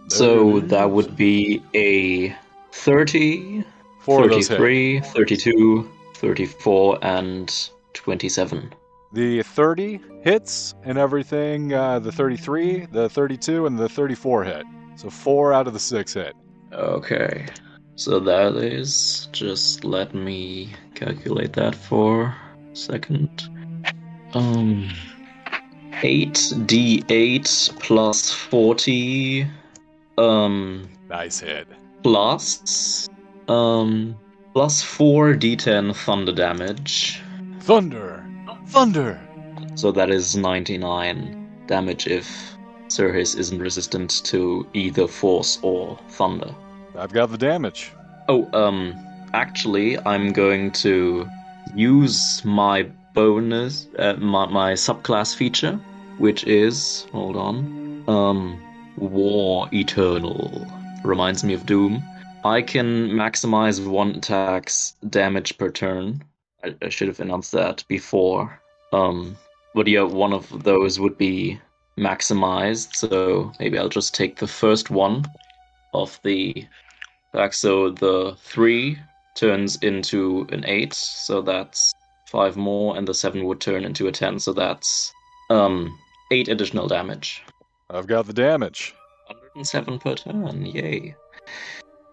so 0.08 0.60
that 0.60 0.90
would 0.90 1.16
be 1.16 1.62
a 1.74 2.34
30, 2.72 3.64
Four 4.00 4.24
of 4.24 4.30
those 4.30 4.48
hit. 4.48 4.56
33, 4.56 5.00
32, 5.00 5.90
34 6.14 6.98
and 7.02 7.70
27. 7.92 8.72
The 9.12 9.42
30 9.42 10.00
hits 10.22 10.74
and 10.84 10.98
everything. 10.98 11.72
Uh, 11.72 11.98
the 11.98 12.12
33, 12.12 12.86
the 12.92 13.08
32, 13.08 13.66
and 13.66 13.78
the 13.78 13.88
34 13.88 14.44
hit. 14.44 14.64
So 14.96 15.08
four 15.10 15.52
out 15.52 15.66
of 15.66 15.72
the 15.72 15.78
six 15.78 16.12
hit. 16.14 16.34
Okay. 16.72 17.46
So 17.96 18.20
that 18.20 18.56
is 18.56 19.28
just 19.32 19.84
let 19.84 20.14
me 20.14 20.72
calculate 20.94 21.52
that 21.54 21.74
for 21.74 22.34
a 22.72 22.76
second. 22.76 23.48
Um 24.34 24.90
8d8 25.92 27.78
plus 27.80 28.30
40 28.30 29.46
um 30.16 30.88
Nice 31.08 31.40
hit. 31.40 31.66
plus 32.02 33.08
um 33.48 34.16
plus 34.52 34.82
4d10 34.82 35.94
thunder 35.96 36.32
damage. 36.32 37.20
Thunder! 37.60 38.24
Thunder! 38.68 39.18
So 39.76 39.90
that 39.92 40.10
is 40.10 40.36
99 40.36 41.64
damage 41.66 42.06
if 42.06 42.56
Sir 42.88 43.12
Hiss 43.12 43.34
isn't 43.34 43.58
resistant 43.58 44.22
to 44.24 44.66
either 44.74 45.06
force 45.06 45.58
or 45.62 45.98
thunder. 46.08 46.54
I've 46.96 47.12
got 47.12 47.30
the 47.30 47.38
damage. 47.38 47.92
Oh, 48.28 48.48
um, 48.52 48.94
actually, 49.32 49.98
I'm 50.00 50.32
going 50.32 50.72
to 50.72 51.28
use 51.74 52.44
my 52.44 52.82
bonus, 53.14 53.88
uh, 53.98 54.14
my, 54.14 54.46
my 54.46 54.72
subclass 54.74 55.34
feature, 55.34 55.80
which 56.18 56.44
is, 56.44 57.06
hold 57.12 57.36
on, 57.36 58.04
um, 58.06 58.60
War 58.96 59.68
Eternal. 59.72 60.66
Reminds 61.04 61.42
me 61.42 61.54
of 61.54 61.64
Doom. 61.64 62.02
I 62.44 62.62
can 62.62 63.10
maximize 63.10 63.84
one 63.86 64.16
attack's 64.16 64.94
damage 65.08 65.56
per 65.56 65.70
turn. 65.70 66.22
I, 66.64 66.74
I 66.82 66.88
should 66.88 67.08
have 67.08 67.20
announced 67.20 67.52
that 67.52 67.84
before. 67.88 68.60
Um, 68.92 69.36
but 69.74 69.86
yeah, 69.86 70.02
one 70.02 70.32
of 70.32 70.64
those 70.64 70.98
would 70.98 71.18
be 71.18 71.60
maximized, 71.98 72.94
so 72.94 73.52
maybe 73.60 73.78
I'll 73.78 73.88
just 73.88 74.14
take 74.14 74.36
the 74.36 74.46
first 74.46 74.90
one 74.90 75.24
of 75.94 76.18
the 76.22 76.66
back. 77.32 77.52
So 77.52 77.90
the 77.90 78.36
three 78.38 78.98
turns 79.34 79.76
into 79.76 80.46
an 80.50 80.64
eight, 80.66 80.94
so 80.94 81.42
that's 81.42 81.92
five 82.26 82.56
more, 82.56 82.96
and 82.96 83.06
the 83.06 83.14
seven 83.14 83.44
would 83.44 83.60
turn 83.60 83.84
into 83.84 84.06
a 84.08 84.12
ten. 84.12 84.38
So 84.38 84.52
that's 84.52 85.12
um 85.50 85.96
eight 86.30 86.48
additional 86.48 86.88
damage. 86.88 87.42
I've 87.90 88.06
got 88.06 88.26
the 88.26 88.32
damage. 88.32 88.94
107 89.28 89.98
per 89.98 90.14
turn. 90.14 90.66
Yay! 90.66 91.14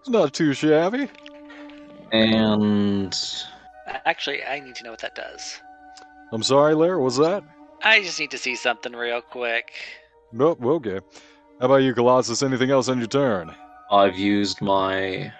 It's 0.00 0.08
not 0.08 0.32
too 0.32 0.52
shabby. 0.52 1.08
And 2.12 3.16
Actually, 3.86 4.44
I 4.44 4.60
need 4.60 4.74
to 4.76 4.84
know 4.84 4.90
what 4.90 5.00
that 5.00 5.14
does. 5.14 5.60
I'm 6.32 6.42
sorry, 6.42 6.74
Lair, 6.74 6.98
what's 6.98 7.18
that? 7.18 7.44
I 7.82 8.02
just 8.02 8.18
need 8.18 8.30
to 8.32 8.38
see 8.38 8.56
something 8.56 8.92
real 8.92 9.20
quick. 9.20 9.72
Nope, 10.32 10.64
okay. 10.64 11.00
How 11.60 11.66
about 11.66 11.76
you, 11.76 11.94
Colossus? 11.94 12.42
Anything 12.42 12.70
else 12.70 12.88
on 12.88 12.98
your 12.98 13.06
turn? 13.06 13.54
I've 13.90 14.18
used 14.18 14.60
my 14.60 15.32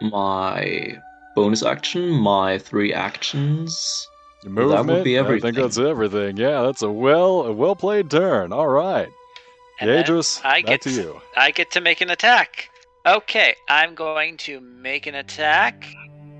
my 0.00 0.98
bonus 1.36 1.62
action, 1.62 2.10
my 2.10 2.58
three 2.58 2.92
actions. 2.92 4.08
Your 4.42 4.52
Well, 4.54 4.68
that 4.70 4.78
would 4.78 4.86
movement? 4.86 5.04
be 5.04 5.18
I 5.18 5.22
think 5.22 5.26
everything. 5.26 5.54
that's 5.62 5.78
everything. 5.78 6.36
Yeah, 6.36 6.62
that's 6.62 6.82
a 6.82 6.90
well 6.90 7.42
a 7.42 7.52
well 7.52 7.76
played 7.76 8.10
turn. 8.10 8.52
All 8.52 8.68
right. 8.68 9.08
And 9.80 9.90
Yadris, 9.90 10.44
I 10.44 10.62
back 10.62 10.66
get 10.66 10.82
to 10.82 10.90
you. 10.90 11.20
I 11.36 11.50
get 11.50 11.70
to 11.72 11.80
make 11.80 12.00
an 12.00 12.10
attack. 12.10 12.70
Okay, 13.06 13.54
I'm 13.68 13.94
going 13.94 14.36
to 14.38 14.60
make 14.60 15.06
an 15.06 15.14
attack 15.14 15.86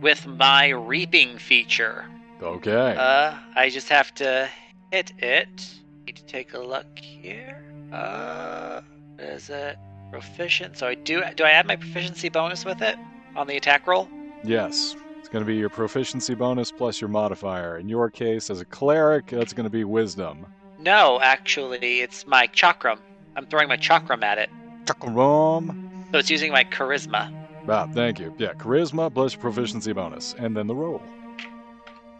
with 0.01 0.27
my 0.27 0.69
reaping 0.69 1.39
feature. 1.39 2.05
Okay. 2.43 2.97
Uh, 2.99 3.35
I 3.55 3.71
just 3.71 3.89
have 3.89 4.15
to 4.17 4.49
hit 4.93 5.13
it. 5.19 5.75
Need 6.07 6.17
to 6.17 6.25
take 6.25 6.55
a 6.55 6.59
look 6.59 6.99
here. 6.99 7.65
Uh, 7.93 8.81
what 9.17 9.25
is 9.25 9.49
it? 9.51 9.79
Proficient. 10.11 10.77
So 10.77 10.87
I 10.87 10.95
do. 10.95 11.23
Do 11.37 11.45
I 11.45 11.51
add 11.51 11.67
my 11.67 11.77
proficiency 11.77 12.29
bonus 12.29 12.65
with 12.65 12.83
it 12.83 12.97
on 13.37 13.47
the 13.47 13.57
attack 13.57 13.87
roll? 13.87 14.09
yes. 14.45 14.97
It's 15.21 15.31
going 15.31 15.43
to 15.43 15.51
be 15.51 15.57
your 15.57 15.71
proficiency 15.71 16.35
bonus 16.35 16.71
plus 16.71 17.01
your 17.01 17.09
modifier. 17.09 17.79
In 17.79 17.89
your 17.89 18.11
case, 18.11 18.51
as 18.51 18.61
a 18.61 18.65
cleric, 18.67 19.29
that's 19.29 19.55
going 19.55 19.65
to 19.65 19.71
be 19.71 19.83
wisdom. 19.83 20.45
No, 20.79 21.19
actually, 21.19 22.01
it's 22.01 22.27
my 22.27 22.47
chakram. 22.49 22.99
I'm 23.35 23.47
throwing 23.47 23.69
my 23.69 23.79
chakram 23.79 24.23
at 24.23 24.37
it, 24.37 24.51
Chakaram. 24.85 25.75
so 26.13 26.19
it's 26.19 26.29
using 26.29 26.53
my 26.53 26.63
charisma. 26.65 27.33
Ah, 27.69 27.87
thank 27.93 28.19
you. 28.19 28.35
Yeah, 28.39 28.53
charisma 28.53 29.13
plus 29.13 29.35
proficiency 29.35 29.93
bonus. 29.93 30.35
And 30.39 30.57
then 30.57 30.67
the 30.67 30.75
roll. 30.75 31.03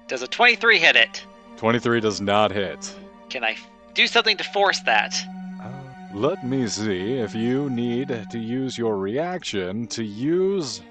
Does 0.09 0.23
a 0.23 0.27
23 0.27 0.79
hit 0.79 0.97
it? 0.97 1.25
23 1.57 2.01
does 2.01 2.21
not 2.21 2.51
hit. 2.51 2.95
Can 3.29 3.45
I 3.45 3.57
do 3.95 4.07
something 4.07 4.37
to 4.37 4.45
force 4.45 4.81
that? 4.81 5.15
Uh, 5.63 5.71
let 6.15 6.45
me 6.45 6.67
see 6.67 7.15
if 7.15 7.35
you 7.35 7.71
need 7.71 8.09
to 8.31 8.39
use 8.39 8.77
your 8.77 8.99
reaction 8.99 9.87
to 9.89 10.05
use 10.05 10.83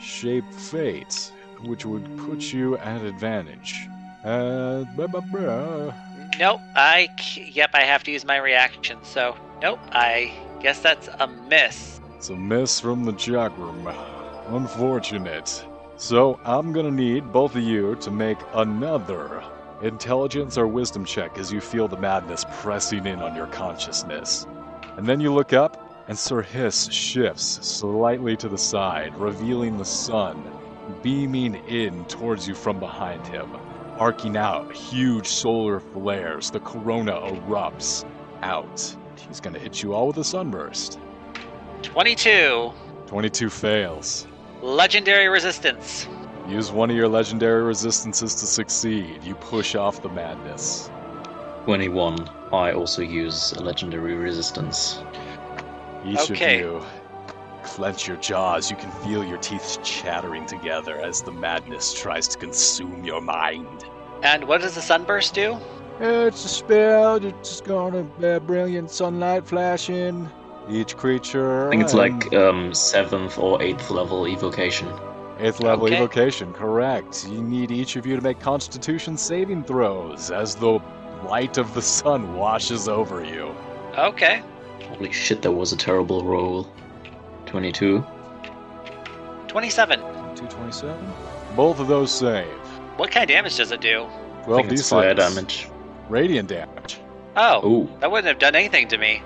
Shape 0.00 0.50
Fate, 0.52 1.32
which 1.62 1.86
would 1.86 2.04
put 2.18 2.52
you 2.52 2.76
at 2.78 3.02
advantage. 3.02 3.88
Uh, 4.24 4.84
blah, 4.96 5.06
blah, 5.06 5.20
blah. 5.20 5.92
Nope. 6.38 6.60
I 6.74 7.08
yep. 7.36 7.70
I 7.74 7.82
have 7.82 8.02
to 8.04 8.10
use 8.10 8.24
my 8.24 8.38
reaction. 8.38 8.98
So 9.02 9.36
nope. 9.62 9.78
I 9.92 10.32
guess 10.60 10.80
that's 10.80 11.08
a 11.08 11.26
miss. 11.26 12.00
It's 12.24 12.30
a 12.30 12.36
miss 12.36 12.80
from 12.80 13.04
the 13.04 13.12
chakram. 13.12 13.94
Unfortunate. 14.48 15.62
So 15.96 16.40
I'm 16.42 16.72
gonna 16.72 16.90
need 16.90 17.30
both 17.30 17.54
of 17.54 17.62
you 17.62 17.96
to 17.96 18.10
make 18.10 18.38
another 18.54 19.44
intelligence 19.82 20.56
or 20.56 20.66
wisdom 20.66 21.04
check 21.04 21.36
as 21.36 21.52
you 21.52 21.60
feel 21.60 21.86
the 21.86 21.98
madness 21.98 22.46
pressing 22.50 23.04
in 23.04 23.20
on 23.20 23.36
your 23.36 23.48
consciousness. 23.48 24.46
And 24.96 25.06
then 25.06 25.20
you 25.20 25.34
look 25.34 25.52
up, 25.52 25.86
and 26.08 26.18
Sir 26.18 26.40
Hiss 26.40 26.90
shifts 26.90 27.58
slightly 27.60 28.38
to 28.38 28.48
the 28.48 28.56
side, 28.56 29.14
revealing 29.18 29.76
the 29.76 29.84
sun 29.84 30.42
beaming 31.02 31.56
in 31.68 32.06
towards 32.06 32.48
you 32.48 32.54
from 32.54 32.80
behind 32.80 33.26
him, 33.26 33.50
arcing 33.98 34.38
out 34.38 34.72
huge 34.72 35.26
solar 35.26 35.78
flares. 35.78 36.50
The 36.50 36.60
corona 36.60 37.20
erupts 37.20 38.06
out. 38.40 38.96
He's 39.28 39.40
gonna 39.40 39.58
hit 39.58 39.82
you 39.82 39.92
all 39.92 40.06
with 40.06 40.16
a 40.16 40.24
sunburst. 40.24 40.98
22. 41.84 42.72
22 43.06 43.50
fails. 43.50 44.26
Legendary 44.62 45.28
resistance. 45.28 46.08
Use 46.48 46.72
one 46.72 46.90
of 46.90 46.96
your 46.96 47.08
legendary 47.08 47.62
resistances 47.62 48.34
to 48.34 48.46
succeed. 48.46 49.22
You 49.22 49.34
push 49.34 49.74
off 49.74 50.02
the 50.02 50.08
madness. 50.08 50.90
21. 51.64 52.28
I 52.52 52.72
also 52.72 53.02
use 53.02 53.52
a 53.52 53.62
legendary 53.62 54.14
resistance. 54.14 55.00
Each 56.04 56.30
Okay. 56.30 56.60
of 56.60 56.60
you 56.60 56.86
clench 57.64 58.06
your 58.06 58.18
jaws. 58.18 58.70
You 58.70 58.76
can 58.76 58.90
feel 59.02 59.24
your 59.24 59.38
teeth 59.38 59.78
chattering 59.82 60.46
together 60.46 60.98
as 61.00 61.22
the 61.22 61.32
madness 61.32 61.94
tries 61.94 62.28
to 62.28 62.38
consume 62.38 63.04
your 63.04 63.20
mind. 63.20 63.84
And 64.22 64.44
what 64.44 64.60
does 64.60 64.74
the 64.74 64.82
sunburst 64.82 65.34
do? 65.34 65.58
It's 66.00 66.44
a 66.44 66.48
spell. 66.48 67.16
It's 67.24 67.48
just 67.48 67.64
gonna 67.64 68.06
uh, 68.22 68.38
brilliant 68.40 68.90
sunlight 68.90 69.46
flashing. 69.46 70.28
Each 70.68 70.96
creature. 70.96 71.66
I 71.68 71.70
think 71.70 71.82
it's 71.82 71.92
and- 71.94 72.22
like 72.22 72.34
um, 72.34 72.72
seventh 72.74 73.38
or 73.38 73.60
eighth 73.62 73.90
level 73.90 74.26
evocation. 74.26 74.88
Eighth 75.40 75.60
level 75.60 75.86
Okay. 75.86 75.96
evocation, 75.96 76.52
correct. 76.52 77.26
You 77.28 77.42
need 77.42 77.70
each 77.70 77.96
of 77.96 78.06
you 78.06 78.14
to 78.16 78.22
make 78.22 78.38
constitution 78.40 79.16
saving 79.16 79.64
throws 79.64 80.30
as 80.30 80.54
the 80.54 80.78
light 81.26 81.58
of 81.58 81.74
the 81.74 81.82
sun 81.82 82.36
washes 82.36 82.88
over 82.88 83.24
you. 83.24 83.54
Okay. 83.98 84.42
Holy 84.90 85.12
shit, 85.12 85.42
that 85.42 85.50
was 85.50 85.72
a 85.72 85.76
terrible 85.76 86.24
roll. 86.24 86.68
22. 87.46 88.04
27. 89.48 90.00
227? 90.00 91.12
Both 91.56 91.80
of 91.80 91.88
those 91.88 92.10
save. 92.12 92.46
What 92.96 93.10
kind 93.10 93.24
of 93.28 93.28
damage 93.34 93.56
does 93.56 93.72
it 93.72 93.80
do? 93.80 94.06
I 94.42 94.44
12 94.44 94.66
think 94.68 94.80
fire 94.84 95.14
damage. 95.14 95.68
Radiant 96.08 96.48
damage. 96.48 96.98
Oh, 97.36 97.60
Oh, 97.64 97.98
that 98.00 98.10
wouldn't 98.10 98.28
have 98.28 98.38
done 98.38 98.54
anything 98.54 98.86
to 98.88 98.98
me. 98.98 99.22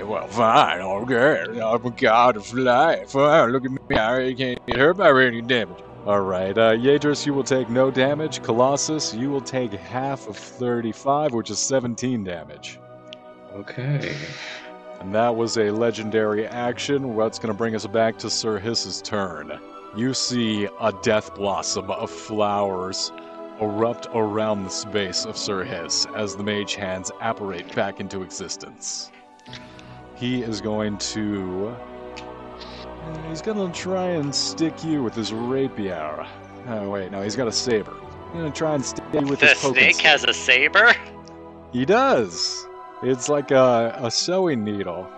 Alright, 0.00 0.08
well, 0.08 0.28
fine, 0.28 0.80
okay. 0.80 1.60
I'm 1.60 1.84
a 1.84 1.90
god 1.90 2.36
of 2.36 2.52
life. 2.54 3.10
Fine, 3.10 3.50
look 3.50 3.64
at 3.64 3.70
me. 3.70 3.78
I 3.90 4.34
can't 4.36 4.66
get 4.66 4.76
hurt 4.76 4.96
by 4.96 5.08
radiant 5.08 5.48
damage. 5.48 5.78
Alright, 6.06 6.56
uh, 6.56 6.72
Yadris, 6.72 7.26
you 7.26 7.34
will 7.34 7.44
take 7.44 7.68
no 7.68 7.90
damage. 7.90 8.42
Colossus, 8.42 9.12
you 9.12 9.30
will 9.30 9.42
take 9.42 9.72
half 9.72 10.26
of 10.26 10.36
35, 10.36 11.34
which 11.34 11.50
is 11.50 11.58
17 11.58 12.24
damage. 12.24 12.78
okay. 13.52 14.16
And 15.00 15.14
that 15.14 15.34
was 15.34 15.58
a 15.58 15.70
legendary 15.70 16.46
action. 16.46 17.14
What's 17.14 17.38
going 17.38 17.52
to 17.52 17.56
bring 17.56 17.74
us 17.74 17.86
back 17.86 18.18
to 18.18 18.30
Sir 18.30 18.58
Hiss's 18.58 19.02
turn? 19.02 19.58
You 19.96 20.14
see 20.14 20.68
a 20.80 20.92
death 21.02 21.34
blossom 21.34 21.90
of 21.90 22.10
flowers 22.10 23.10
erupt 23.60 24.08
around 24.14 24.64
the 24.64 24.70
space 24.70 25.24
of 25.26 25.36
Sir 25.36 25.64
Hiss 25.64 26.06
as 26.14 26.36
the 26.36 26.42
mage 26.42 26.74
hands 26.74 27.10
apparate 27.20 27.74
back 27.74 28.00
into 28.00 28.22
existence. 28.22 29.10
He 30.20 30.42
is 30.42 30.60
going 30.60 30.98
to. 30.98 31.74
He's 33.28 33.40
going 33.42 33.72
to 33.72 33.76
try 33.76 34.04
and 34.10 34.32
stick 34.34 34.84
you 34.84 35.02
with 35.02 35.14
his 35.14 35.32
rapier. 35.32 36.26
Oh, 36.68 36.90
wait, 36.90 37.10
no, 37.10 37.22
he's 37.22 37.34
got 37.34 37.48
a 37.48 37.52
saber. 37.52 37.94
He's 38.26 38.40
going 38.40 38.52
to 38.52 38.56
try 38.58 38.74
and 38.74 38.84
stick 38.84 39.04
you 39.14 39.22
with 39.22 39.40
the 39.40 39.46
his 39.46 39.58
poking 39.58 39.74
snake 39.82 39.94
stick. 39.94 40.06
has 40.06 40.24
a 40.24 40.34
saber? 40.34 40.94
He 41.72 41.84
does. 41.86 42.66
It's 43.02 43.28
like 43.30 43.50
a, 43.50 43.94
a 43.98 44.10
sewing 44.10 44.62
needle. 44.62 45.08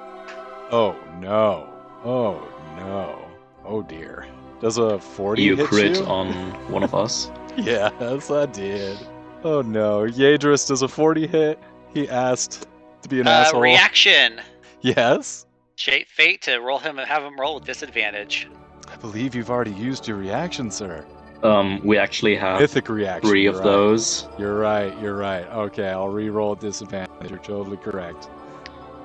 Oh 0.71 0.97
no. 1.21 1.69
Oh 2.05 2.49
no. 2.77 3.19
Oh 3.65 3.83
dear. 3.83 4.27
Does 4.61 4.79
a 4.79 4.99
40 5.01 5.43
You 5.43 5.57
hit 5.57 5.67
crit 5.67 5.97
you? 5.99 6.05
on 6.07 6.33
one 6.71 6.85
of 6.85 6.95
us. 6.95 7.31
Yes, 7.57 8.31
I 8.31 8.47
did. 8.47 8.97
Oh 9.43 9.61
no. 9.63 10.03
Yadris 10.07 10.69
does 10.69 10.83
a 10.83 10.89
40 10.89 11.27
hit. 11.27 11.59
He 11.93 12.09
asked 12.09 12.69
to 13.03 13.09
be 13.09 13.21
an 13.21 13.27
Uh, 13.27 13.31
asshole. 13.31 13.61
reaction. 13.61 14.41
Yes? 14.97 15.47
Shape 15.77 16.09
fate 16.09 16.43
to 16.43 16.59
roll 16.59 16.79
him 16.79 16.99
and 16.99 17.09
have 17.09 17.23
him 17.23 17.39
roll 17.39 17.55
with 17.55 17.65
disadvantage. 17.65 18.49
I 18.93 18.97
believe 18.97 19.35
you've 19.35 19.51
already 19.51 19.73
used 19.73 20.09
your 20.09 20.17
reaction, 20.17 20.71
sir. 20.71 21.07
Um, 21.43 21.81
we 21.85 21.99
actually 21.99 22.37
have 22.37 22.61
Mythic 22.61 22.89
reaction. 22.89 23.29
three 23.29 23.47
of 23.47 23.57
right. 23.57 23.65
those. 23.65 24.29
You're 24.39 24.59
right, 24.59 24.97
you're 25.01 25.17
right. 25.17 25.47
Okay, 25.47 25.89
I'll 25.89 26.09
re-roll 26.09 26.53
at 26.53 26.61
disadvantage. 26.61 27.31
You're 27.31 27.39
totally 27.39 27.77
correct. 27.79 28.29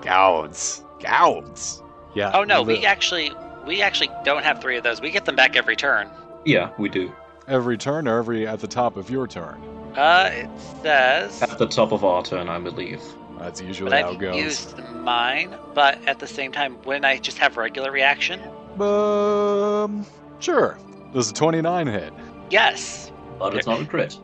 Gouds. 0.01 0.83
Gouds. 0.99 1.81
Yeah. 2.15 2.31
Oh 2.33 2.43
no, 2.43 2.61
li- 2.61 2.79
we 2.79 2.85
actually 2.85 3.31
we 3.65 3.81
actually 3.81 4.09
don't 4.23 4.43
have 4.43 4.61
three 4.61 4.77
of 4.77 4.83
those. 4.83 4.99
We 5.01 5.11
get 5.11 5.25
them 5.25 5.35
back 5.35 5.55
every 5.55 5.75
turn. 5.75 6.09
Yeah, 6.45 6.71
we 6.77 6.89
do. 6.89 7.11
Every 7.47 7.77
turn 7.77 8.07
or 8.07 8.19
every 8.19 8.47
at 8.47 8.59
the 8.59 8.67
top 8.67 8.97
of 8.97 9.09
your 9.09 9.27
turn? 9.27 9.61
Uh, 9.95 10.29
it 10.31 10.49
says, 10.83 11.41
At 11.41 11.57
the 11.57 11.67
top 11.67 11.91
of 11.91 12.03
our 12.03 12.23
turn, 12.23 12.49
I 12.49 12.59
believe. 12.59 13.01
That's 13.39 13.61
usually 13.61 13.89
but 13.91 14.01
how 14.01 14.09
it 14.09 14.13
I've 14.13 14.19
goes. 14.19 14.35
used 14.35 14.77
mine. 14.95 15.55
But 15.73 16.05
at 16.07 16.19
the 16.19 16.27
same 16.27 16.51
time, 16.51 16.77
wouldn't 16.83 17.05
I 17.05 17.17
just 17.17 17.37
have 17.37 17.57
regular 17.57 17.91
reaction? 17.91 18.41
Um, 18.79 20.05
sure. 20.39 20.77
Does 21.13 21.31
a 21.31 21.33
29 21.33 21.87
hit? 21.87 22.13
Yes. 22.49 23.11
But 23.39 23.55
it's 23.55 23.67
not 23.67 23.81
a 23.81 23.85
crit. 23.85 24.17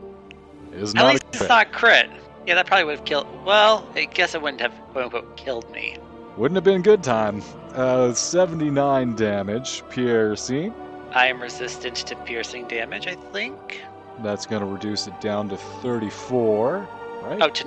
It 0.72 0.80
is 0.80 0.90
At 0.90 0.96
not 0.96 1.12
least 1.12 1.24
a 1.24 1.28
it's 1.28 1.38
crit. 1.38 1.48
not 1.48 1.72
crit. 1.72 2.10
Yeah, 2.46 2.54
that 2.56 2.66
probably 2.66 2.84
would 2.84 2.96
have 2.98 3.04
killed. 3.06 3.26
Well, 3.44 3.88
I 3.94 4.04
guess 4.04 4.34
it 4.34 4.42
wouldn't 4.42 4.60
have 4.60 4.72
quote 4.92 5.04
unquote 5.04 5.36
killed 5.36 5.70
me. 5.70 5.96
Wouldn't 6.36 6.56
have 6.56 6.64
been 6.64 6.82
good 6.82 7.02
time. 7.02 7.42
Uh, 7.74 8.12
79 8.12 9.14
damage, 9.14 9.82
piercing. 9.88 10.74
I 11.12 11.28
am 11.28 11.40
resistant 11.40 11.94
to 11.96 12.16
piercing 12.16 12.66
damage. 12.66 13.06
I 13.06 13.14
think. 13.14 13.80
That's 14.20 14.46
going 14.46 14.60
to 14.60 14.66
reduce 14.66 15.06
it 15.06 15.20
down 15.20 15.48
to 15.48 15.56
34. 15.56 16.88
Right? 17.22 17.40
Oh, 17.40 17.48
to 17.48 17.66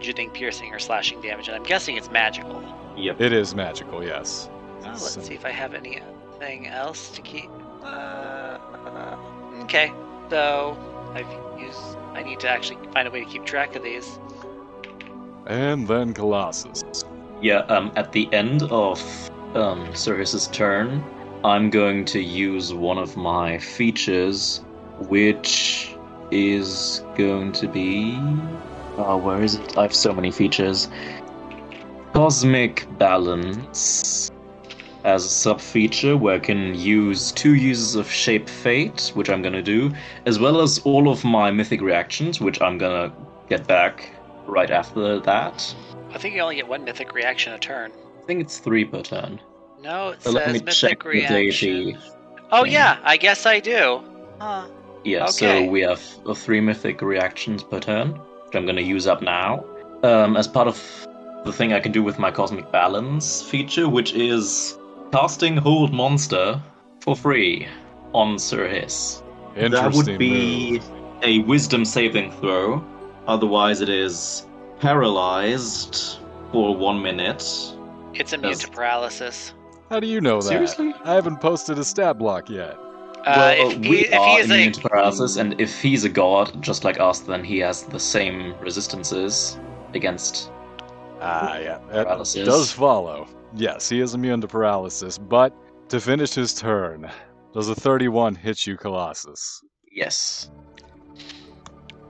non-magical 0.00 0.12
think 0.12 0.34
piercing, 0.34 0.72
or 0.72 0.78
slashing 0.78 1.20
damage, 1.20 1.48
and 1.48 1.56
I'm 1.56 1.62
guessing 1.62 1.96
it's 1.96 2.10
magical. 2.10 2.62
Yep. 2.96 3.20
It 3.20 3.32
is 3.32 3.54
magical, 3.54 4.04
yes. 4.04 4.48
Oh, 4.82 4.88
let's 4.88 5.12
So- 5.12 5.20
see 5.20 5.34
if 5.34 5.44
I 5.44 5.50
have 5.50 5.74
anything 5.74 6.66
else 6.66 7.10
to 7.10 7.22
keep. 7.22 7.50
Uh, 7.82 8.58
okay, 9.62 9.92
so 10.30 10.76
I've 11.14 11.60
used. 11.60 11.78
I 12.14 12.22
need 12.22 12.40
to 12.40 12.48
actually 12.48 12.78
find 12.92 13.08
a 13.08 13.10
way 13.10 13.24
to 13.24 13.26
keep 13.30 13.44
track 13.44 13.74
of 13.76 13.82
these. 13.82 14.18
And 15.46 15.86
then 15.86 16.14
Colossus. 16.14 16.84
Yeah, 17.42 17.58
um, 17.68 17.92
at 17.96 18.12
the 18.12 18.32
end 18.32 18.62
of 18.64 19.02
um, 19.54 19.94
Sir 19.94 20.16
Hiss's 20.16 20.46
turn, 20.48 21.04
I'm 21.44 21.68
going 21.68 22.04
to 22.06 22.20
use 22.20 22.72
one 22.72 22.96
of 22.96 23.16
my 23.16 23.58
features, 23.58 24.62
which 25.08 25.94
is 26.30 27.04
going 27.16 27.52
to 27.52 27.68
be. 27.68 28.18
Oh, 28.96 29.16
where 29.16 29.42
is 29.42 29.56
it? 29.56 29.76
I 29.76 29.82
have 29.82 29.94
so 29.94 30.12
many 30.12 30.30
features. 30.30 30.88
Cosmic 32.12 32.86
Balance 32.98 34.30
as 35.02 35.24
a 35.24 35.28
sub 35.28 35.60
feature 35.60 36.16
where 36.16 36.36
I 36.36 36.38
can 36.38 36.74
use 36.74 37.32
two 37.32 37.54
uses 37.54 37.94
of 37.96 38.10
Shape 38.10 38.48
Fate, 38.48 39.10
which 39.14 39.28
I'm 39.28 39.42
gonna 39.42 39.62
do, 39.62 39.92
as 40.26 40.38
well 40.38 40.60
as 40.60 40.78
all 40.84 41.08
of 41.10 41.24
my 41.24 41.50
mythic 41.50 41.80
reactions, 41.82 42.40
which 42.40 42.60
I'm 42.62 42.78
gonna 42.78 43.12
get 43.48 43.66
back 43.66 44.10
right 44.46 44.70
after 44.70 45.18
that. 45.20 45.74
I 46.14 46.18
think 46.18 46.34
you 46.34 46.40
only 46.40 46.54
get 46.56 46.68
one 46.68 46.84
mythic 46.84 47.12
reaction 47.12 47.52
a 47.52 47.58
turn. 47.58 47.90
I 48.22 48.26
think 48.26 48.40
it's 48.40 48.58
three 48.58 48.84
per 48.84 49.02
turn. 49.02 49.40
No, 49.82 50.10
it 50.10 50.22
So 50.22 50.30
says 50.30 50.36
let 50.36 50.46
me 50.54 50.58
mythic 50.60 50.72
check 50.74 51.02
the 51.02 51.08
reaction. 51.08 51.36
deity. 51.36 51.96
Oh 52.52 52.62
thing. 52.62 52.72
yeah, 52.72 52.98
I 53.02 53.16
guess 53.16 53.44
I 53.44 53.58
do. 53.60 54.02
Huh. 54.40 54.66
Yeah, 55.02 55.24
Okay. 55.24 55.30
so 55.30 55.70
we 55.70 55.82
have 55.82 56.00
uh, 56.24 56.32
three 56.32 56.60
mythic 56.60 57.02
reactions 57.02 57.62
per 57.62 57.78
turn, 57.80 58.18
which 58.54 58.60
I'm 58.60 58.66
going 58.66 58.76
to 58.76 58.82
use 58.82 59.08
up 59.08 59.20
now. 59.20 59.64
Um, 60.04 60.36
as 60.36 60.46
part 60.46 60.68
of 60.68 60.80
the 61.44 61.52
thing 61.52 61.72
I 61.72 61.80
can 61.80 61.90
do 61.90 62.04
with 62.04 62.20
my 62.20 62.30
Cosmic 62.30 62.70
Balance 62.70 63.42
feature, 63.42 63.88
which 63.88 64.12
is 64.14 64.78
casting 65.12 65.56
Hold 65.56 65.92
Monster 65.92 66.62
for 67.00 67.16
free 67.16 67.66
on 68.12 68.38
Sir 68.38 68.68
Hiss. 68.68 69.22
That 69.56 69.92
would 69.94 70.18
be 70.18 70.72
move. 70.78 70.90
a 71.22 71.40
Wisdom 71.40 71.84
saving 71.84 72.30
throw. 72.32 72.84
Otherwise, 73.26 73.80
it 73.80 73.88
is 73.88 74.46
paralyzed 74.78 76.18
for 76.52 76.76
one 76.76 77.02
minute. 77.02 77.42
It's 78.14 78.32
immune 78.32 78.50
Yes. 78.50 78.60
to 78.60 78.70
paralysis. 78.70 79.52
How 79.90 79.98
do 79.98 80.06
you 80.06 80.20
know 80.20 80.36
that? 80.36 80.48
Seriously? 80.48 80.94
I 81.04 81.14
haven't 81.14 81.40
posted 81.40 81.78
a 81.78 81.84
stat 81.84 82.18
block 82.18 82.48
yet. 82.48 82.76
Uh, 83.26 83.54
well, 83.58 83.70
if, 83.70 83.76
uh, 83.76 83.80
he, 83.80 83.88
we 83.88 83.98
if 84.00 84.10
he 84.10 84.14
are 84.16 84.40
is 84.40 84.50
immune 84.50 84.68
a 84.68 84.72
to 84.72 84.80
paralysis, 84.80 85.36
and 85.36 85.60
if 85.60 85.80
he's 85.80 86.04
a 86.04 86.08
god, 86.08 86.62
just 86.62 86.84
like 86.84 87.00
us, 87.00 87.20
then 87.20 87.42
he 87.42 87.58
has 87.58 87.84
the 87.84 87.98
same 87.98 88.54
resistances 88.60 89.58
against 89.94 90.50
Ah, 91.20 91.56
yeah. 91.58 91.78
That 91.90 92.06
paralysis. 92.06 92.46
does 92.46 92.70
follow. 92.72 93.26
Yes, 93.54 93.88
he 93.88 94.00
is 94.00 94.14
immune 94.14 94.40
to 94.42 94.48
paralysis, 94.48 95.16
but 95.16 95.54
to 95.88 96.00
finish 96.00 96.34
his 96.34 96.54
turn, 96.54 97.10
does 97.54 97.68
a 97.68 97.74
31 97.74 98.34
hit 98.34 98.66
you, 98.66 98.76
Colossus? 98.76 99.62
Yes. 99.90 100.50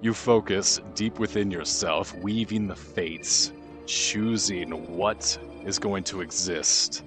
You 0.00 0.14
focus 0.14 0.80
deep 0.94 1.18
within 1.18 1.50
yourself, 1.50 2.14
weaving 2.16 2.66
the 2.66 2.74
fates, 2.76 3.52
choosing 3.86 4.70
what 4.96 5.38
is 5.64 5.78
going 5.78 6.02
to 6.04 6.20
exist, 6.22 7.04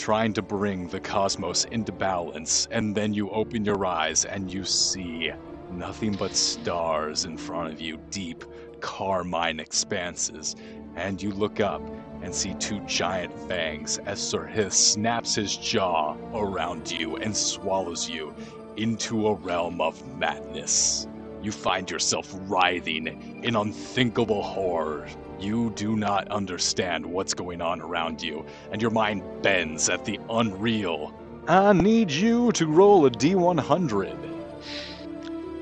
trying 0.00 0.32
to 0.32 0.40
bring 0.40 0.88
the 0.88 0.98
cosmos 0.98 1.66
into 1.66 1.92
balance, 1.92 2.66
and 2.70 2.94
then 2.94 3.12
you 3.12 3.28
open 3.28 3.66
your 3.66 3.84
eyes 3.84 4.24
and 4.24 4.50
you 4.50 4.64
see 4.64 5.30
nothing 5.70 6.14
but 6.14 6.34
stars 6.34 7.26
in 7.26 7.36
front 7.36 7.70
of 7.70 7.82
you, 7.82 7.98
deep 8.08 8.42
carmine 8.80 9.60
expanses. 9.60 10.56
And 10.96 11.22
you 11.22 11.32
look 11.32 11.60
up 11.60 11.82
and 12.22 12.34
see 12.34 12.54
two 12.54 12.80
giant 12.86 13.38
fangs 13.46 13.98
as 14.06 14.26
Sir 14.26 14.46
Hiss 14.46 14.74
snaps 14.74 15.34
his 15.34 15.54
jaw 15.54 16.16
around 16.32 16.90
you 16.90 17.16
and 17.16 17.36
swallows 17.36 18.08
you 18.08 18.34
into 18.78 19.28
a 19.28 19.34
realm 19.34 19.82
of 19.82 20.02
madness. 20.16 21.06
You 21.42 21.52
find 21.52 21.90
yourself 21.90 22.34
writhing 22.48 23.42
in 23.42 23.56
unthinkable 23.56 24.42
horror. 24.42 25.08
You 25.38 25.70
do 25.70 25.96
not 25.96 26.28
understand 26.28 27.06
what's 27.06 27.32
going 27.32 27.62
on 27.62 27.80
around 27.80 28.22
you, 28.22 28.44
and 28.70 28.82
your 28.82 28.90
mind 28.90 29.22
bends 29.40 29.88
at 29.88 30.04
the 30.04 30.20
unreal. 30.28 31.14
I 31.48 31.72
need 31.72 32.10
you 32.10 32.52
to 32.52 32.66
roll 32.66 33.06
a 33.06 33.10
d100. 33.10 34.14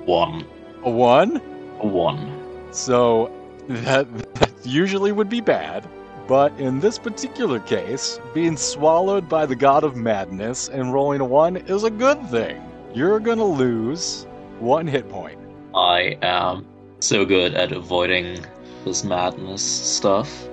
One. 0.04 0.44
A 0.84 0.90
1? 0.90 1.36
A 1.80 1.86
one. 1.86 2.72
So 2.72 3.30
that, 3.68 4.06
that 4.34 4.52
usually 4.64 5.12
would 5.12 5.28
be 5.28 5.40
bad, 5.40 5.88
but 6.26 6.58
in 6.58 6.80
this 6.80 6.98
particular 6.98 7.60
case, 7.60 8.18
being 8.34 8.56
swallowed 8.56 9.28
by 9.28 9.46
the 9.46 9.56
god 9.56 9.84
of 9.84 9.96
madness 9.96 10.68
and 10.68 10.92
rolling 10.92 11.20
a 11.20 11.24
1 11.24 11.56
is 11.68 11.84
a 11.84 11.90
good 11.90 12.20
thing. 12.30 12.60
You're 12.94 13.20
gonna 13.20 13.44
lose 13.44 14.26
one 14.58 14.86
hit 14.86 15.08
point. 15.08 15.38
I 15.78 16.18
am 16.22 16.66
so 16.98 17.24
good 17.24 17.54
at 17.54 17.70
avoiding 17.70 18.44
this 18.84 19.04
madness 19.04 19.62
stuff. 19.62 20.48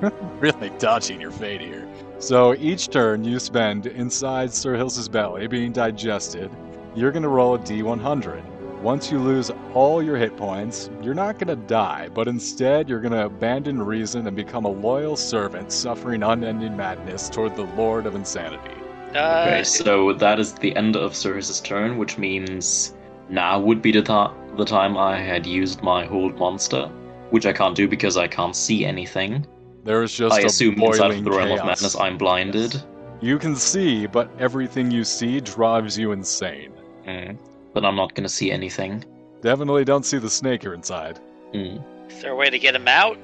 really 0.40 0.70
dodging 0.80 1.20
your 1.20 1.30
fate 1.30 1.60
here. 1.60 1.88
So 2.18 2.54
each 2.54 2.88
turn 2.88 3.22
you 3.22 3.38
spend 3.38 3.86
inside 3.86 4.52
Sir 4.52 4.74
Hiss' 4.74 5.06
belly 5.06 5.46
being 5.46 5.70
digested, 5.70 6.50
you're 6.96 7.12
going 7.12 7.22
to 7.22 7.28
roll 7.28 7.54
a 7.54 7.58
d100. 7.60 8.42
Once 8.82 9.08
you 9.10 9.20
lose 9.20 9.52
all 9.72 10.02
your 10.02 10.16
hit 10.16 10.36
points, 10.36 10.90
you're 11.00 11.14
not 11.14 11.38
going 11.38 11.46
to 11.56 11.66
die, 11.66 12.08
but 12.12 12.26
instead 12.26 12.88
you're 12.88 13.00
going 13.00 13.12
to 13.12 13.26
abandon 13.26 13.80
reason 13.80 14.26
and 14.26 14.36
become 14.36 14.64
a 14.64 14.68
loyal 14.68 15.16
servant 15.16 15.70
suffering 15.70 16.24
unending 16.24 16.76
madness 16.76 17.28
toward 17.30 17.54
the 17.54 17.62
Lord 17.76 18.04
of 18.04 18.16
Insanity. 18.16 18.82
uh, 19.14 19.44
Okay, 19.46 19.62
so 19.62 20.12
that 20.14 20.40
is 20.40 20.54
the 20.54 20.74
end 20.74 20.96
of 20.96 21.14
Sir 21.14 21.34
Cirrus's 21.34 21.60
turn, 21.60 21.98
which 21.98 22.18
means 22.18 22.94
now 23.28 23.60
would 23.60 23.82
be 23.82 23.92
the, 23.92 24.02
ta- 24.02 24.34
the 24.56 24.64
time 24.64 24.96
I 24.96 25.18
had 25.20 25.46
used 25.46 25.82
my 25.82 26.04
Hold 26.06 26.38
Monster, 26.38 26.86
which 27.30 27.46
I 27.46 27.52
can't 27.52 27.74
do 27.76 27.88
because 27.88 28.16
I 28.16 28.28
can't 28.28 28.54
see 28.56 28.84
anything. 28.84 29.46
There 29.84 30.02
is 30.02 30.14
just 30.14 30.34
I 30.34 30.40
a 30.40 30.46
assume 30.46 30.80
inside 30.80 31.10
of 31.10 31.24
the 31.24 31.30
realm 31.30 31.52
of 31.58 31.64
madness 31.66 31.94
I'm 31.96 32.16
blinded. 32.16 32.82
You 33.20 33.38
can 33.38 33.54
see, 33.56 34.06
but 34.06 34.30
everything 34.38 34.90
you 34.90 35.04
see 35.04 35.40
drives 35.40 35.98
you 35.98 36.12
insane. 36.12 36.72
Mm. 37.06 37.38
But 37.72 37.84
I'm 37.84 37.96
not 37.96 38.14
gonna 38.14 38.28
see 38.28 38.50
anything. 38.50 39.04
Definitely 39.42 39.84
don't 39.84 40.04
see 40.06 40.18
the 40.18 40.30
snake 40.30 40.62
here 40.62 40.74
inside. 40.74 41.20
Mm. 41.52 41.82
is 42.10 42.22
there 42.22 42.32
a 42.32 42.36
way 42.36 42.50
to 42.50 42.58
get 42.58 42.74
him 42.74 42.88
out? 42.88 43.18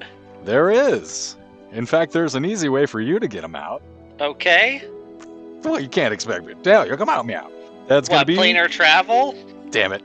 There 0.45 0.71
is. 0.71 1.35
In 1.71 1.85
fact, 1.85 2.11
there's 2.11 2.35
an 2.35 2.45
easy 2.45 2.69
way 2.69 2.85
for 2.85 3.01
you 3.01 3.19
to 3.19 3.27
get 3.27 3.43
him 3.43 3.55
out. 3.55 3.81
Okay. 4.19 4.83
Well, 5.63 5.79
you 5.79 5.87
can't 5.89 6.13
expect 6.13 6.45
me 6.45 6.53
to 6.53 6.61
tell 6.61 6.87
you. 6.87 6.95
Come 6.97 7.09
out, 7.09 7.25
meow. 7.25 7.49
That's 7.87 8.07
gonna 8.07 8.19
What 8.19 8.27
be. 8.27 8.37
planar 8.37 8.69
travel? 8.69 9.35
Damn 9.71 9.93
it. 9.93 10.03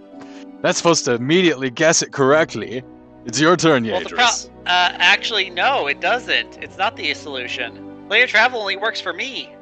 That's 0.62 0.78
supposed 0.78 1.04
to 1.04 1.14
immediately 1.14 1.70
guess 1.70 2.02
it 2.02 2.12
correctly. 2.12 2.82
It's 3.24 3.40
your 3.40 3.56
turn, 3.56 3.84
Well, 3.84 4.00
the 4.00 4.06
Yadris. 4.06 4.48
Uh, 4.66 4.92
actually, 4.94 5.50
no, 5.50 5.86
it 5.88 6.00
doesn't. 6.00 6.58
It's 6.62 6.78
not 6.78 6.96
the 6.96 7.12
solution. 7.14 8.06
Planar 8.08 8.28
travel 8.28 8.60
only 8.60 8.76
works 8.76 9.00
for 9.00 9.12
me. 9.12 9.52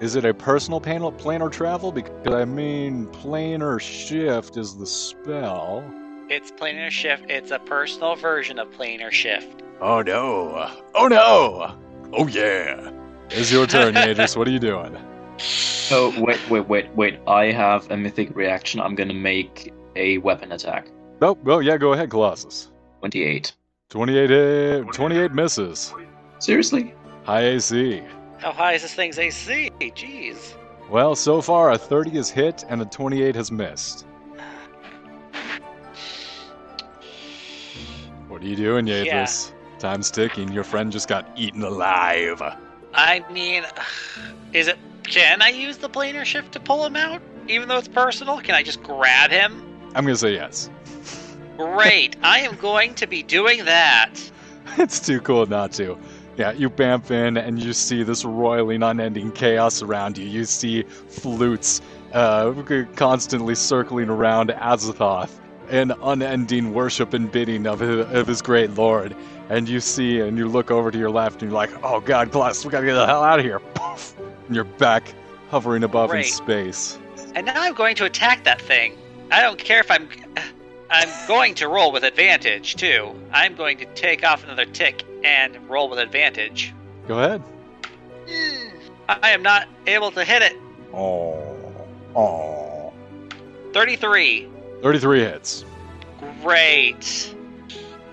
Is 0.00 0.16
it 0.16 0.24
a 0.24 0.34
personal 0.34 0.80
panel 0.80 1.12
planar 1.12 1.50
travel? 1.50 1.92
Because 1.92 2.34
I 2.34 2.44
mean, 2.44 3.06
planar 3.06 3.80
shift 3.80 4.56
is 4.56 4.76
the 4.76 4.86
spell. 4.86 5.84
It's 6.28 6.50
planar 6.50 6.90
shift. 6.90 7.30
It's 7.30 7.50
a 7.50 7.58
personal 7.58 8.16
version 8.16 8.58
of 8.58 8.68
planar 8.72 9.10
shift. 9.10 9.62
Oh 9.80 10.02
no! 10.02 10.70
Oh 10.94 11.08
no! 11.08 11.76
Oh 12.12 12.26
yeah! 12.26 12.90
It's 13.30 13.52
your 13.52 13.66
turn, 13.66 13.94
Yadris. 13.94 14.36
What 14.36 14.48
are 14.48 14.50
you 14.50 14.58
doing? 14.58 14.96
Oh 15.90 16.14
wait, 16.18 16.40
wait, 16.50 16.68
wait, 16.68 16.94
wait! 16.94 17.20
I 17.26 17.52
have 17.52 17.90
a 17.90 17.96
mythic 17.96 18.34
reaction. 18.34 18.80
I'm 18.80 18.94
gonna 18.94 19.14
make 19.14 19.72
a 19.94 20.18
weapon 20.18 20.52
attack. 20.52 20.88
Oh, 21.22 21.38
well, 21.44 21.62
yeah, 21.62 21.76
go 21.78 21.92
ahead, 21.92 22.10
Colossus. 22.10 22.70
Twenty-eight. 23.00 23.52
28 23.88 24.30
hit, 24.30 24.92
28 24.92 25.32
misses. 25.32 25.94
Seriously? 26.40 26.92
High 27.22 27.44
AC. 27.44 28.02
How 28.38 28.50
high 28.52 28.72
is 28.72 28.82
this 28.82 28.94
thing's 28.94 29.18
AC? 29.18 29.70
Jeez. 29.80 30.54
Well, 30.90 31.14
so 31.14 31.40
far 31.40 31.70
a 31.70 31.78
30 31.78 32.18
is 32.18 32.28
hit 32.28 32.64
and 32.68 32.82
a 32.82 32.84
28 32.84 33.34
has 33.36 33.52
missed. 33.52 34.04
What 38.28 38.42
are 38.42 38.46
you 38.46 38.56
doing, 38.56 38.86
Yeah. 38.86 39.26
Time's 39.78 40.10
ticking. 40.10 40.52
Your 40.52 40.64
friend 40.64 40.90
just 40.90 41.06
got 41.06 41.30
eaten 41.36 41.62
alive. 41.62 42.42
I 42.94 43.24
mean, 43.30 43.64
is 44.52 44.68
it? 44.68 44.78
Can 45.06 45.40
I 45.42 45.48
use 45.48 45.76
the 45.78 45.88
planar 45.88 46.24
shift 46.24 46.52
to 46.52 46.60
pull 46.60 46.84
him 46.84 46.96
out? 46.96 47.22
Even 47.48 47.68
though 47.68 47.78
it's 47.78 47.88
personal, 47.88 48.40
can 48.40 48.54
I 48.54 48.62
just 48.62 48.82
grab 48.82 49.30
him? 49.30 49.62
I'm 49.94 50.04
gonna 50.04 50.16
say 50.16 50.34
yes. 50.34 50.68
Great. 51.56 52.16
I 52.22 52.40
am 52.40 52.56
going 52.56 52.94
to 52.96 53.06
be 53.06 53.22
doing 53.22 53.64
that. 53.64 54.14
it's 54.78 55.00
too 55.00 55.20
cool 55.20 55.46
not 55.46 55.72
to. 55.72 55.98
Yeah, 56.36 56.52
you 56.52 56.68
bamf 56.68 57.10
in 57.10 57.38
and 57.38 57.62
you 57.62 57.72
see 57.72 58.02
this 58.02 58.24
roiling, 58.24 58.82
unending 58.82 59.32
chaos 59.32 59.80
around 59.80 60.18
you. 60.18 60.26
You 60.26 60.44
see 60.44 60.82
flutes 60.82 61.80
uh, 62.12 62.52
constantly 62.94 63.54
circling 63.54 64.10
around 64.10 64.50
Azathoth 64.50 65.30
in 65.70 65.92
unending 66.02 66.74
worship 66.74 67.14
and 67.14 67.30
bidding 67.30 67.66
of 67.66 67.80
his, 67.80 68.06
of 68.12 68.26
his 68.26 68.42
great 68.42 68.70
lord. 68.72 69.16
And 69.48 69.68
you 69.68 69.80
see, 69.80 70.20
and 70.20 70.36
you 70.36 70.48
look 70.48 70.70
over 70.70 70.90
to 70.90 70.98
your 70.98 71.10
left, 71.10 71.40
and 71.42 71.50
you're 71.50 71.58
like, 71.58 71.70
"Oh 71.84 72.00
God, 72.00 72.32
Glass, 72.32 72.64
we 72.64 72.70
gotta 72.70 72.86
get 72.86 72.94
the 72.94 73.06
hell 73.06 73.22
out 73.22 73.38
of 73.38 73.44
here!" 73.44 73.60
Poof! 73.74 74.16
And 74.46 74.54
you're 74.54 74.64
back, 74.64 75.14
hovering 75.50 75.82
above 75.82 76.14
in 76.14 76.24
space. 76.24 76.98
And 77.34 77.46
now 77.46 77.60
I'm 77.60 77.74
going 77.74 77.96
to 77.96 78.04
attack 78.04 78.44
that 78.44 78.60
thing. 78.60 78.96
I 79.30 79.42
don't 79.42 79.58
care 79.58 79.80
if 79.80 79.90
I'm. 79.90 80.08
I'm 80.88 81.08
going 81.26 81.54
to 81.56 81.66
roll 81.66 81.90
with 81.90 82.04
advantage 82.04 82.76
too. 82.76 83.12
I'm 83.32 83.56
going 83.56 83.78
to 83.78 83.86
take 83.94 84.24
off 84.24 84.44
another 84.44 84.66
tick 84.66 85.04
and 85.24 85.68
roll 85.68 85.88
with 85.90 85.98
advantage. 85.98 86.72
Go 87.08 87.18
ahead. 87.18 87.42
I 89.08 89.30
am 89.30 89.42
not 89.42 89.68
able 89.86 90.12
to 90.12 90.24
hit 90.24 90.42
it. 90.42 90.56
Oh, 90.92 91.86
oh. 92.14 92.92
33. 93.72 94.48
33 94.82 95.20
hits. 95.20 95.64
Great. 96.42 97.34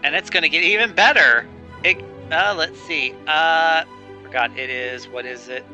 And 0.03 0.15
it's 0.15 0.29
going 0.29 0.43
to 0.43 0.49
get 0.49 0.63
even 0.63 0.93
better. 0.93 1.47
It, 1.83 2.03
uh, 2.31 2.55
let's 2.57 2.79
see. 2.81 3.13
Uh, 3.27 3.83
forgot 4.23 4.57
it 4.57 4.69
is. 4.69 5.07
What 5.07 5.25
is 5.25 5.47
it? 5.47 5.65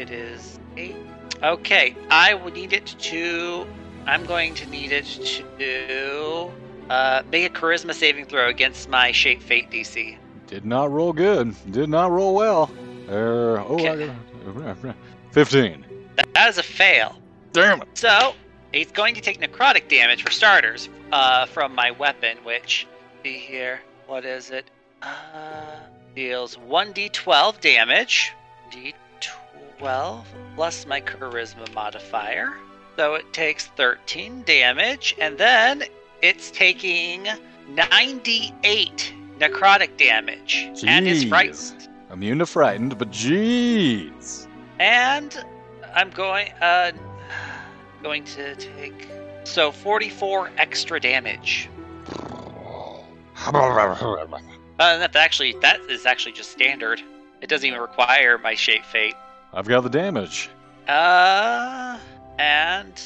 It 0.00 0.10
is 0.10 0.58
eight. 0.78 0.96
Okay, 1.42 1.94
I 2.10 2.32
would 2.32 2.54
need 2.54 2.72
it 2.72 2.86
to. 2.86 3.66
I'm 4.06 4.24
going 4.24 4.54
to 4.54 4.66
need 4.70 4.92
it 4.92 5.04
to 5.58 6.50
uh, 6.88 7.22
make 7.30 7.44
a 7.44 7.50
charisma 7.50 7.92
saving 7.92 8.24
throw 8.24 8.48
against 8.48 8.88
my 8.88 9.12
shape 9.12 9.42
fate 9.42 9.70
DC. 9.70 10.16
Did 10.46 10.64
not 10.64 10.90
roll 10.90 11.12
good. 11.12 11.54
Did 11.70 11.90
not 11.90 12.10
roll 12.10 12.34
well. 12.34 12.70
Uh, 13.08 13.12
oh, 13.12 13.76
I 13.84 13.90
Okay. 13.90 14.06
got 14.84 14.96
15. 15.32 15.84
That 16.34 16.48
is 16.48 16.56
a 16.56 16.62
fail. 16.62 17.16
Damn 17.52 17.82
it. 17.82 17.88
So 17.92 18.32
he's 18.72 18.90
going 18.90 19.14
to 19.16 19.20
take 19.20 19.38
necrotic 19.38 19.88
damage 19.88 20.22
for 20.22 20.30
starters 20.30 20.88
uh, 21.12 21.44
from 21.44 21.74
my 21.74 21.90
weapon, 21.90 22.38
which 22.42 22.86
see 23.22 23.36
here. 23.36 23.80
What 24.06 24.24
is 24.24 24.50
it? 24.50 24.64
Uh, 25.02 25.76
deals 26.16 26.56
one 26.56 26.94
d12 26.94 27.60
damage. 27.60 28.32
D12 29.80 30.24
plus 30.56 30.86
my 30.86 31.00
charisma 31.00 31.72
modifier. 31.74 32.54
So 32.96 33.14
it 33.14 33.32
takes 33.32 33.66
13 33.66 34.42
damage, 34.42 35.14
and 35.18 35.38
then 35.38 35.84
it's 36.22 36.50
taking 36.50 37.26
98 37.68 39.14
necrotic 39.38 39.96
damage 39.96 40.68
and 40.86 41.06
is 41.06 41.24
frightened. 41.24 41.88
Immune 42.12 42.40
to 42.40 42.46
frightened, 42.46 42.98
but 42.98 43.10
jeez. 43.10 44.46
And 44.78 45.42
I'm 45.94 46.10
going 46.10 46.52
uh 46.60 46.92
going 48.02 48.24
to 48.24 48.54
take 48.56 49.08
so 49.44 49.72
44 49.72 50.50
extra 50.58 51.00
damage. 51.00 51.68
Uh, 54.78 54.96
that's 54.96 55.16
actually 55.16 55.52
that 55.60 55.80
is 55.90 56.06
actually 56.06 56.32
just 56.32 56.50
standard. 56.50 57.02
It 57.40 57.48
doesn't 57.48 57.66
even 57.66 57.80
require 57.80 58.38
my 58.38 58.54
shape 58.54 58.84
fate. 58.84 59.14
I've 59.52 59.66
got 59.66 59.82
the 59.82 59.90
damage. 59.90 60.50
Uh 60.88 61.98
and 62.38 63.00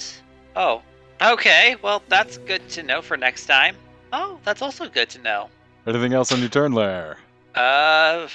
oh. 0.56 0.82
Okay, 1.22 1.76
well 1.82 2.02
that's 2.08 2.38
good 2.38 2.68
to 2.70 2.82
know 2.82 3.02
for 3.02 3.16
next 3.16 3.46
time. 3.46 3.76
Oh, 4.12 4.38
that's 4.44 4.62
also 4.62 4.88
good 4.88 5.08
to 5.10 5.18
know. 5.20 5.48
Anything 5.86 6.12
else 6.12 6.32
on 6.32 6.40
your 6.40 6.48
turn 6.48 6.74
there? 6.74 7.18
Uh 7.54 8.28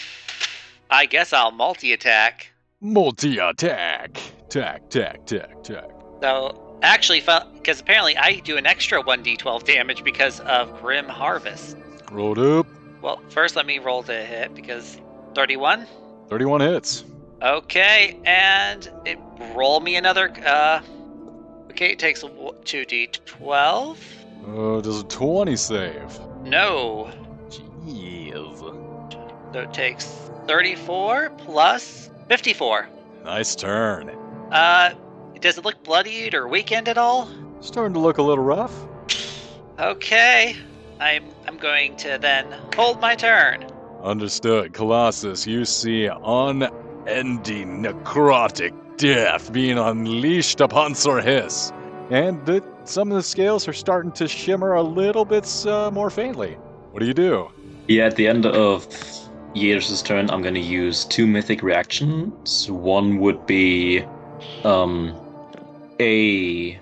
I 0.90 1.06
guess 1.06 1.34
I'll 1.34 1.52
multi-attack. 1.52 2.52
Multi 2.82 3.38
attack. 3.38 4.20
Tack, 4.50 4.90
tack, 4.90 5.26
tack, 5.26 5.64
tack. 5.64 5.90
So 6.22 6.80
actually 6.82 7.22
because 7.22 7.80
apparently 7.80 8.18
I 8.18 8.40
do 8.40 8.58
an 8.58 8.66
extra 8.66 9.04
1d12 9.04 9.66
damage 9.66 10.04
because 10.04 10.40
of 10.42 10.82
Grim 10.82 11.06
Harvest. 11.08 11.78
Rolled 12.12 12.40
up. 12.40 12.66
Well, 13.02 13.22
first 13.30 13.56
let 13.56 13.66
me 13.66 13.80
roll 13.80 14.04
to 14.04 14.14
hit 14.14 14.56
because 14.56 15.00
31. 15.36 15.86
31 16.28 16.62
hits. 16.62 17.06
Okay, 17.42 18.20
and 18.26 18.92
it 19.06 19.18
roll 19.56 19.80
me 19.80 19.96
another. 19.96 20.30
Uh, 20.46 20.82
okay, 21.72 21.92
it 21.92 22.00
takes 22.00 22.24
two 22.66 22.86
d 22.86 23.08
twelve. 23.26 23.98
Uh, 24.48 24.82
does 24.82 25.02
a 25.02 25.04
20 25.06 25.56
save? 25.56 26.20
No, 26.44 27.12
Jeez. 27.50 28.58
so 29.54 29.60
it 29.60 29.74
takes 29.74 30.06
thirty-four 30.48 31.30
plus 31.38 32.10
fifty-four. 32.28 32.90
Nice 33.24 33.56
turn. 33.56 34.10
Uh, 34.52 34.94
does 35.40 35.58
it 35.58 35.64
look 35.66 35.82
bloodied 35.84 36.34
or 36.34 36.48
weakened 36.48 36.88
at 36.90 36.98
all? 36.98 37.30
Starting 37.62 37.94
to 37.94 38.00
look 38.00 38.18
a 38.18 38.22
little 38.24 38.44
rough. 38.44 38.74
Okay, 39.80 40.58
I'm 41.00 41.24
I'm 41.48 41.58
going 41.58 41.96
to 41.98 42.18
then 42.20 42.48
hold 42.76 43.00
my 43.00 43.16
turn. 43.16 43.66
Understood. 44.04 44.74
Colossus, 44.74 45.46
you 45.48 45.64
see 45.66 46.08
unending 47.06 47.84
necrotic 47.84 48.74
death 48.98 49.52
being 49.52 49.78
unleashed 49.78 50.62
upon 50.62 50.96
Sir 50.96 51.22
Hiss. 51.22 51.72
And 52.10 52.44
the, 52.46 52.64
some 52.86 53.12
of 53.12 53.18
the 53.18 53.24
scales 53.24 53.68
are 53.68 53.74
starting 53.74 54.12
to 54.14 54.28
shimmer 54.28 54.74
a 54.74 54.84
little 54.84 55.26
bit 55.26 55.66
uh, 55.66 55.92
more 55.92 56.10
faintly. 56.10 56.54
What 56.92 57.00
do 57.00 57.06
you 57.06 57.14
do? 57.14 57.50
Yeah, 57.88 58.06
at 58.06 58.16
the 58.16 58.28
end 58.28 58.46
of 58.46 58.88
Years' 59.56 60.02
turn, 60.04 60.30
I'm 60.30 60.42
gonna 60.44 60.60
use 60.60 61.06
two 61.06 61.26
mythic 61.26 61.64
reactions. 61.64 62.70
One 62.70 63.18
would 63.20 63.48
be 63.48 64.06
um 64.64 65.16
a 66.00 66.80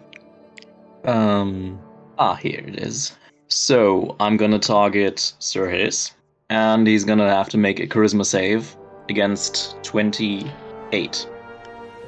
um 1.05 1.79
ah 2.19 2.35
here 2.35 2.59
it 2.59 2.77
is. 2.79 3.15
So 3.47 4.17
I'm 4.19 4.35
gonna 4.35 4.59
target 4.59 5.33
Sir 5.39 5.69
Hiss, 5.69 6.11
and 6.49 6.85
he's 6.85 7.05
gonna 7.05 7.29
have 7.29 7.47
to 7.49 7.57
make 7.57 7.79
a 7.79 7.87
charisma 7.87 8.25
save 8.25 8.75
against 9.09 9.81
28. 9.83 11.29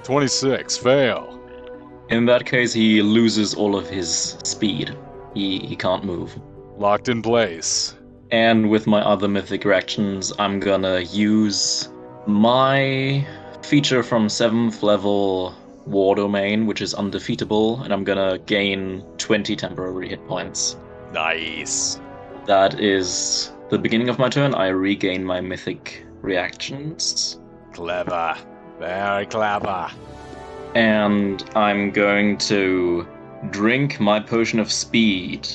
26. 0.04 0.78
Fail. 0.78 1.40
In 2.10 2.26
that 2.26 2.46
case, 2.46 2.74
he 2.74 3.02
loses 3.02 3.54
all 3.54 3.76
of 3.76 3.88
his 3.88 4.38
speed. 4.44 4.96
He 5.36 5.60
he 5.60 5.76
can't 5.76 6.04
move. 6.04 6.40
Locked 6.78 7.08
in 7.08 7.22
place. 7.22 7.96
And 8.32 8.70
with 8.70 8.88
my 8.88 9.02
other 9.02 9.28
mythic 9.28 9.66
reactions, 9.66 10.34
I'm 10.40 10.60
gonna 10.60 11.02
use 11.02 11.90
my 12.26 13.26
feature 13.62 14.02
from 14.04 14.28
7th 14.28 14.82
level 14.82 15.56
War 15.86 16.16
Domain, 16.16 16.66
which 16.66 16.82
is 16.82 16.94
undefeatable, 16.94 17.82
and 17.84 17.94
I'm 17.94 18.04
gonna 18.04 18.38
gain 18.40 19.04
20 19.18 19.56
temporary 19.56 20.10
hit 20.10 20.26
points. 20.28 20.78
Nice. 21.14 22.00
That 22.46 22.80
is 22.80 23.52
the 23.70 23.78
beginning 23.78 24.10
of 24.10 24.18
my 24.20 24.30
turn. 24.30 24.56
I 24.56 24.68
regain 24.68 25.24
my 25.24 25.42
mythic 25.42 26.06
reactions. 26.22 27.40
Clever. 27.74 28.36
Very 28.80 29.26
clever. 29.26 29.90
And 30.76 31.44
I'm 31.56 31.92
going 31.92 32.38
to 32.40 33.08
drink 33.50 34.00
my 34.00 34.20
potion 34.20 34.60
of 34.60 34.72
speed. 34.72 35.48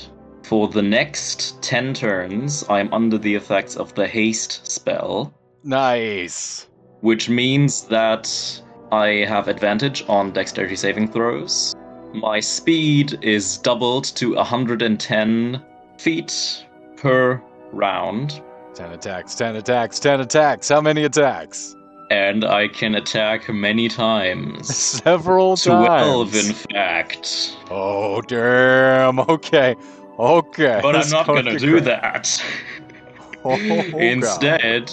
For 0.43 0.69
the 0.69 0.83
next 0.83 1.63
10 1.63 1.95
turns, 1.95 2.65
I'm 2.69 2.93
under 2.93 3.17
the 3.19 3.35
effects 3.35 3.77
of 3.77 3.95
the 3.95 4.07
haste 4.07 4.67
spell. 4.71 5.33
Nice. 5.63 6.69
which 7.01 7.29
means 7.29 7.83
that 7.83 8.29
I 8.91 9.25
have 9.29 9.49
advantage 9.49 10.05
on 10.09 10.33
dexterity 10.33 10.77
saving 10.77 11.09
throws. 11.13 11.75
My 12.15 12.41
speed 12.41 13.19
is 13.23 13.59
doubled 13.59 14.05
to 14.17 14.35
110 14.37 15.63
feet 15.99 16.67
per 16.97 17.43
round, 17.73 18.43
10 18.75 18.93
attacks, 18.93 19.35
10 19.35 19.57
attacks, 19.57 19.99
10 20.01 20.21
attacks. 20.21 20.69
How 20.69 20.81
many 20.81 21.05
attacks? 21.05 21.77
and 22.11 22.45
I 22.45 22.69
can 22.69 22.95
attack 22.95 23.49
many 23.49 23.89
times. 23.89 24.75
Several 25.03 25.57
12, 25.57 26.33
times. 26.33 26.49
in 26.49 26.55
fact. 26.55 27.57
Oh, 27.71 28.21
damn. 28.23 29.19
Okay. 29.21 29.75
Okay. 30.19 30.79
But 30.83 30.97
I'm 30.97 31.09
not 31.11 31.27
going 31.27 31.45
gonna 31.45 31.59
do 31.59 31.73
great. 31.73 31.85
that. 31.85 32.45
Oh, 33.47 33.59
God. 33.59 34.01
Instead, 34.01 34.91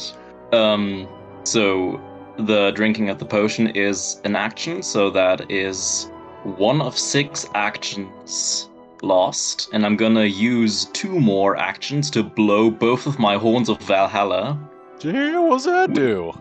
um, 0.51 1.07
so 1.45 2.01
the 2.37 2.71
drinking 2.71 3.09
of 3.09 3.17
the 3.17 3.25
potion 3.25 3.67
is 3.67 4.19
an 4.25 4.35
action, 4.35 4.83
so 4.83 5.09
that 5.11 5.49
is 5.49 6.11
one 6.43 6.81
of 6.81 6.97
six 6.97 7.45
actions 7.55 8.67
lost, 9.01 9.69
and 9.73 9.85
I'm 9.85 9.95
gonna 9.95 10.25
use 10.25 10.85
two 10.93 11.19
more 11.19 11.57
actions 11.57 12.09
to 12.11 12.23
blow 12.23 12.69
both 12.69 13.07
of 13.07 13.19
my 13.19 13.35
horns 13.37 13.69
of 13.69 13.81
Valhalla. 13.81 14.59
Gee, 14.99 15.35
what's 15.37 15.65
that 15.65 15.93
do? 15.93 16.31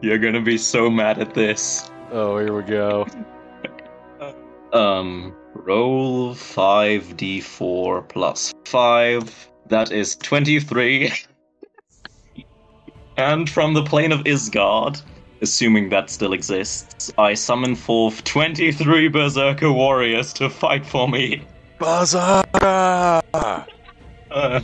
You're 0.00 0.18
gonna 0.18 0.40
be 0.40 0.58
so 0.58 0.90
mad 0.90 1.18
at 1.18 1.34
this. 1.34 1.90
Oh, 2.10 2.38
here 2.38 2.54
we 2.54 2.62
go. 2.62 3.06
Um, 4.72 5.34
roll 5.54 6.32
5d4 6.32 8.08
plus 8.08 8.54
5. 8.66 9.50
That 9.66 9.90
is 9.90 10.14
23. 10.14 11.12
and 13.16 13.50
from 13.50 13.74
the 13.74 13.82
plane 13.82 14.12
of 14.12 14.20
Ysgard, 14.20 15.02
assuming 15.40 15.88
that 15.88 16.08
still 16.08 16.32
exists, 16.32 17.12
I 17.18 17.34
summon 17.34 17.74
forth 17.74 18.22
23 18.22 19.08
Berserker 19.08 19.72
warriors 19.72 20.32
to 20.34 20.48
fight 20.48 20.86
for 20.86 21.08
me. 21.08 21.42
Berserker! 21.80 23.22
Uh, 24.30 24.60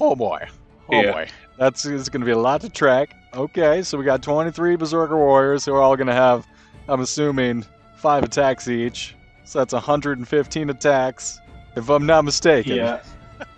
Oh 0.00 0.16
boy. 0.16 0.48
Oh 0.90 1.00
Yeah. 1.02 1.12
boy. 1.12 1.28
That's 1.58 1.84
it's 1.86 2.08
going 2.08 2.22
to 2.22 2.26
be 2.26 2.32
a 2.32 2.38
lot 2.38 2.62
to 2.62 2.68
track. 2.70 3.14
Okay, 3.34 3.82
so 3.82 3.96
we 3.98 4.04
got 4.04 4.22
23 4.22 4.74
Berserker 4.76 5.16
Warriors 5.16 5.64
who 5.64 5.74
are 5.74 5.80
all 5.82 5.94
going 5.94 6.06
to 6.08 6.14
have, 6.14 6.46
I'm 6.88 7.00
assuming, 7.00 7.64
five 7.96 8.24
attacks 8.24 8.66
each. 8.66 9.14
So 9.44 9.58
that's 9.60 9.72
115 9.74 10.70
attacks, 10.70 11.38
if 11.76 11.88
I'm 11.90 12.06
not 12.06 12.24
mistaken. 12.24 12.76
yeah. 12.76 13.00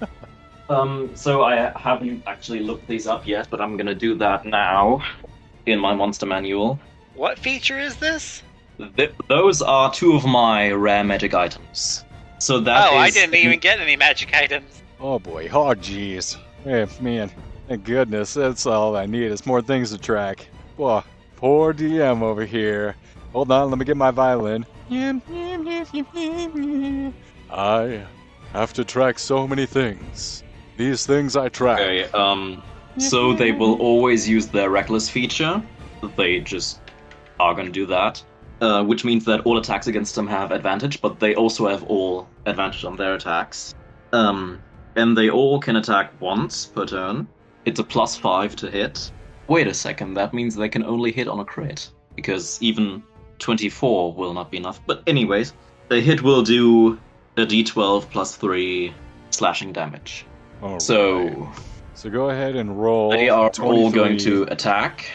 um, 0.69 1.11
so 1.15 1.45
I 1.45 1.73
haven't 1.79 2.25
actually 2.27 2.61
looked 2.61 2.89
these 2.89 3.07
up 3.07 3.27
yet, 3.27 3.47
but 3.51 3.61
I'm 3.61 3.77
gonna 3.77 3.95
do 3.95 4.17
that 4.17 4.45
now 4.45 5.01
in 5.67 5.79
my 5.79 5.95
monster 5.95 6.27
manual. 6.27 6.79
What 7.15 7.39
feature 7.39 7.79
is 7.79 7.97
this? 7.97 8.43
Th- 8.97 9.13
those 9.29 9.63
are 9.63 9.93
two 9.93 10.15
of 10.17 10.25
my 10.27 10.73
rare 10.73 11.05
magic 11.05 11.35
items. 11.35 12.05
So 12.39 12.61
that 12.61 12.93
oh, 12.93 12.97
I 12.97 13.11
didn't 13.11 13.35
even 13.35 13.59
get 13.59 13.81
any 13.81 13.97
magic 13.97 14.35
items. 14.35 14.83
Oh 15.01 15.19
boy. 15.19 15.49
Oh 15.49 15.75
jeez. 15.75 16.37
Hey, 16.65 16.87
man. 17.01 17.31
Thank 17.69 17.85
goodness. 17.85 18.35
That's 18.35 18.67
all 18.67 18.97
I 18.97 19.07
need. 19.07 19.33
It's 19.33 19.47
more 19.47 19.63
things 19.63 19.91
to 19.91 19.99
track. 19.99 20.47
Boy, 20.77 21.03
poor 21.37 21.73
DM 21.73 22.23
over 22.23 22.45
here. 22.45 22.97
Hold 23.33 23.51
on, 23.51 23.71
let 23.71 23.79
me 23.79 23.85
get 23.85 23.97
my 23.97 24.11
violin. 24.11 24.65
I 27.51 28.07
have 28.53 28.73
to 28.75 28.85
track 28.85 29.19
so 29.19 29.47
many 29.47 29.67
things. 29.67 30.45
These 30.77 31.07
things 31.07 31.37
I 31.37 31.49
track. 31.49 31.81
Okay, 31.81 32.05
um, 32.13 32.63
so 32.99 33.35
they 33.35 33.53
will 33.53 33.81
always 33.81 34.29
use 34.29 34.47
their 34.47 34.71
reckless 34.71 35.09
feature. 35.09 35.63
They 36.17 36.41
just 36.41 36.81
are 37.41 37.55
gonna 37.55 37.71
do 37.71 37.87
that. 37.87 38.23
Uh, 38.61 38.83
which 38.83 39.05
means 39.05 39.27
that 39.27 39.41
all 39.41 39.59
attacks 39.59 39.87
against 39.87 40.15
them 40.15 40.27
have 40.27 40.51
advantage, 40.51 41.03
but 41.03 41.21
they 41.21 41.35
also 41.35 41.69
have 41.69 41.83
all 41.85 42.27
advantage 42.47 42.85
on 42.87 42.97
their 42.97 43.13
attacks. 43.15 43.75
Um, 44.15 44.63
and 44.95 45.15
they 45.15 45.29
all 45.29 45.61
can 45.61 45.77
attack 45.77 46.19
once 46.21 46.65
per 46.65 46.87
turn. 46.87 47.29
It's 47.67 47.81
a 47.81 47.85
plus 47.85 48.17
five 48.17 48.57
to 48.57 48.71
hit. 48.71 49.11
Wait 49.49 49.67
a 49.67 49.75
second, 49.75 50.15
that 50.15 50.33
means 50.33 50.55
they 50.55 50.71
can 50.71 50.83
only 50.85 51.13
hit 51.13 51.29
on 51.29 51.39
a 51.39 51.45
crit. 51.45 51.91
Because 52.15 52.57
even 52.63 53.03
24 53.41 54.15
will 54.15 54.33
not 54.33 54.51
be 54.51 54.57
enough. 54.57 54.81
But, 54.87 55.03
anyways, 55.07 55.53
a 55.91 56.01
hit 56.01 56.23
will 56.23 56.43
do 56.43 56.99
a 57.37 57.45
d12 57.45 58.09
plus 58.11 58.37
3 58.37 58.91
slashing 59.29 59.75
damage. 59.75 60.25
All 60.63 60.81
So, 60.81 61.29
right. 61.29 61.59
so 61.93 62.09
go 62.09 62.31
ahead 62.31 62.57
and 62.57 62.81
roll. 62.81 63.11
they 63.11 63.29
are 63.29 63.51
all 63.61 63.91
going 63.91 64.17
to 64.19 64.45
attack. 64.45 65.11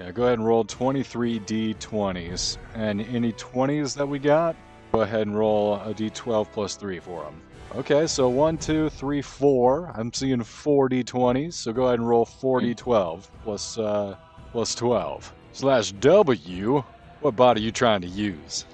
Yeah, 0.00 0.10
go 0.10 0.24
ahead 0.24 0.38
and 0.38 0.46
roll 0.46 0.64
23 0.64 1.40
d20s. 1.40 2.58
And 2.74 3.00
any 3.02 3.32
20s 3.32 3.94
that 3.96 4.06
we 4.06 4.18
got, 4.18 4.56
go 4.92 5.02
ahead 5.02 5.26
and 5.26 5.38
roll 5.38 5.74
a 5.76 5.94
d12 5.94 6.50
plus 6.52 6.76
3 6.76 6.98
for 6.98 7.24
them. 7.24 7.40
Okay, 7.76 8.06
so 8.06 8.28
1, 8.28 8.58
2, 8.58 8.88
3, 8.88 9.22
4. 9.22 9.92
I'm 9.94 10.12
seeing 10.12 10.42
4 10.42 10.88
d20s, 10.88 11.54
so 11.54 11.72
go 11.72 11.86
ahead 11.86 11.98
and 12.00 12.08
roll 12.08 12.24
4 12.24 12.60
d12 12.60 13.28
plus, 13.44 13.78
uh, 13.78 14.16
plus 14.52 14.74
12. 14.74 15.32
Slash 15.52 15.92
W. 15.92 16.82
What 17.20 17.36
bot 17.36 17.56
are 17.56 17.60
you 17.60 17.70
trying 17.70 18.00
to 18.00 18.08
use? 18.08 18.64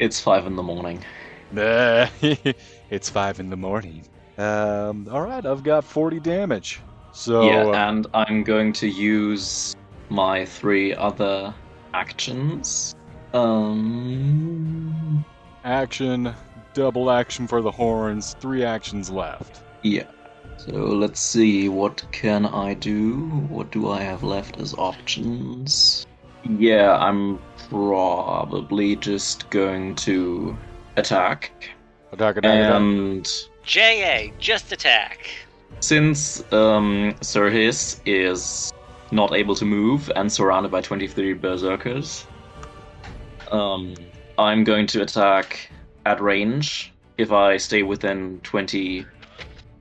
It's 0.00 0.20
5 0.20 0.46
in 0.46 0.56
the 0.56 0.62
morning. 0.62 1.04
Nah, 1.52 2.08
it's 2.90 3.08
5 3.08 3.40
in 3.40 3.48
the 3.48 3.56
morning. 3.56 4.04
Um, 4.38 5.06
alright, 5.08 5.46
I've 5.46 5.62
got 5.62 5.84
40 5.84 6.18
damage. 6.18 6.80
So, 7.12 7.42
uh, 7.42 7.46
yeah, 7.46 7.88
and 7.88 8.08
I'm 8.12 8.42
going 8.42 8.72
to 8.74 8.88
use 8.88 9.76
my 10.08 10.44
three 10.44 10.94
other 10.94 11.54
actions. 11.92 12.94
Um. 13.32 15.24
action, 15.64 16.34
double 16.72 17.10
action 17.10 17.46
for 17.46 17.62
the 17.62 17.70
horns, 17.70 18.36
three 18.40 18.64
actions 18.64 19.10
left. 19.10 19.62
Yeah. 19.82 20.06
So 20.56 20.72
let's 20.72 21.20
see, 21.20 21.68
what 21.68 22.04
can 22.12 22.46
I 22.46 22.74
do? 22.74 23.26
What 23.48 23.70
do 23.72 23.90
I 23.90 24.00
have 24.02 24.22
left 24.22 24.60
as 24.60 24.74
options? 24.74 26.06
Yeah, 26.48 26.96
I'm 26.96 27.40
probably 27.68 28.96
just 28.96 29.50
going 29.50 29.94
to 29.96 30.56
attack. 30.96 31.50
Attack, 32.12 32.36
attack, 32.36 32.54
attack. 32.54 32.80
And 32.80 33.28
JA, 33.64 34.28
just 34.38 34.70
attack. 34.72 35.28
since 35.80 36.44
um, 36.52 37.14
Sir 37.20 37.50
Hiss 37.50 38.00
is 38.06 38.72
not 39.14 39.32
able 39.34 39.54
to 39.54 39.64
move 39.64 40.10
and 40.16 40.30
surrounded 40.30 40.70
by 40.70 40.80
23 40.80 41.34
berserkers, 41.34 42.26
um, 43.50 43.94
I'm 44.36 44.64
going 44.64 44.86
to 44.88 45.02
attack 45.02 45.70
at 46.04 46.20
range. 46.20 46.92
If 47.16 47.30
I 47.30 47.56
stay 47.56 47.82
within 47.82 48.40
20 48.42 49.06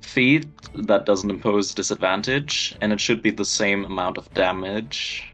feet, 0.01 0.45
that 0.75 1.05
doesn't 1.05 1.29
impose 1.29 1.73
disadvantage, 1.73 2.75
and 2.81 2.93
it 2.93 2.99
should 2.99 3.21
be 3.21 3.31
the 3.31 3.45
same 3.45 3.85
amount 3.85 4.17
of 4.17 4.31
damage. 4.33 5.33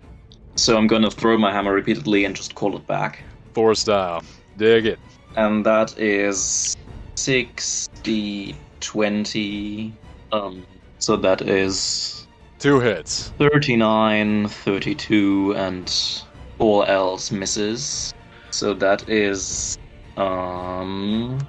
So 0.56 0.78
I'm 0.78 0.88
going 0.88 1.02
to 1.04 1.12
throw 1.12 1.38
my 1.38 1.52
hammer 1.52 1.74
repeatedly 1.74 2.26
and 2.26 2.36
just 2.36 2.56
call 2.56 2.76
it 2.76 2.88
back. 2.88 3.24
Thor 3.54 3.76
style. 3.76 4.24
Dig 4.58 4.86
it. 4.86 5.00
And 5.36 5.66
that 5.66 5.98
is 5.98 6.76
60, 7.16 8.56
20. 8.80 9.94
Um, 10.32 10.66
so 11.00 11.16
that 11.18 11.42
is 11.42 12.19
Two 12.60 12.82
hits. 12.82 13.30
39, 13.38 14.50
32, 14.50 15.54
and 15.56 16.22
all 16.58 16.84
else 16.84 17.32
misses. 17.32 18.12
So 18.52 18.74
that 18.74 19.08
is 19.08 19.78
um 20.18 21.40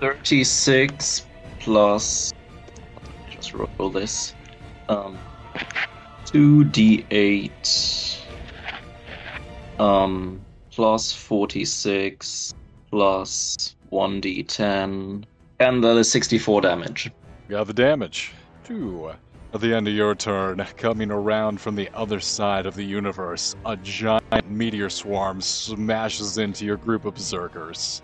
36 0.00 1.26
plus 1.60 2.32
just 3.28 3.52
roll 3.52 3.90
this. 3.90 4.34
Um 4.88 5.18
2d8 6.26 8.18
um 9.78 10.40
plus 10.70 11.12
46 11.12 12.54
plus 12.90 13.76
1d10 13.92 15.24
and 15.60 15.84
that 15.84 15.96
is 15.98 16.10
64 16.10 16.62
damage. 16.62 17.10
Got 17.50 17.66
the 17.66 17.74
damage. 17.74 18.32
Two. 18.64 19.12
At 19.54 19.60
the 19.60 19.74
end 19.74 19.86
of 19.86 19.92
your 19.92 20.14
turn, 20.14 20.66
coming 20.78 21.10
around 21.10 21.60
from 21.60 21.74
the 21.74 21.90
other 21.92 22.20
side 22.20 22.64
of 22.64 22.74
the 22.74 22.84
universe, 22.84 23.54
a 23.66 23.76
giant 23.76 24.50
meteor 24.50 24.88
swarm 24.88 25.42
smashes 25.42 26.38
into 26.38 26.64
your 26.64 26.78
group 26.78 27.04
of 27.04 27.14
berserkers. 27.14 28.00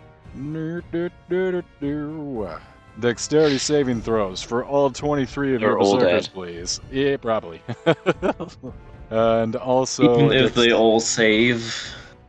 Dexterity 3.00 3.56
saving 3.56 4.02
throws 4.02 4.42
for 4.42 4.62
all 4.66 4.90
23 4.90 5.54
of 5.54 5.60
They're 5.62 5.70
your 5.70 5.78
berserkers, 5.78 6.28
please. 6.28 6.80
Yeah, 6.92 7.16
probably. 7.16 7.62
and 9.10 9.56
also, 9.56 10.26
even 10.26 10.32
if 10.32 10.54
they 10.54 10.72
all 10.72 11.00
save, 11.00 11.74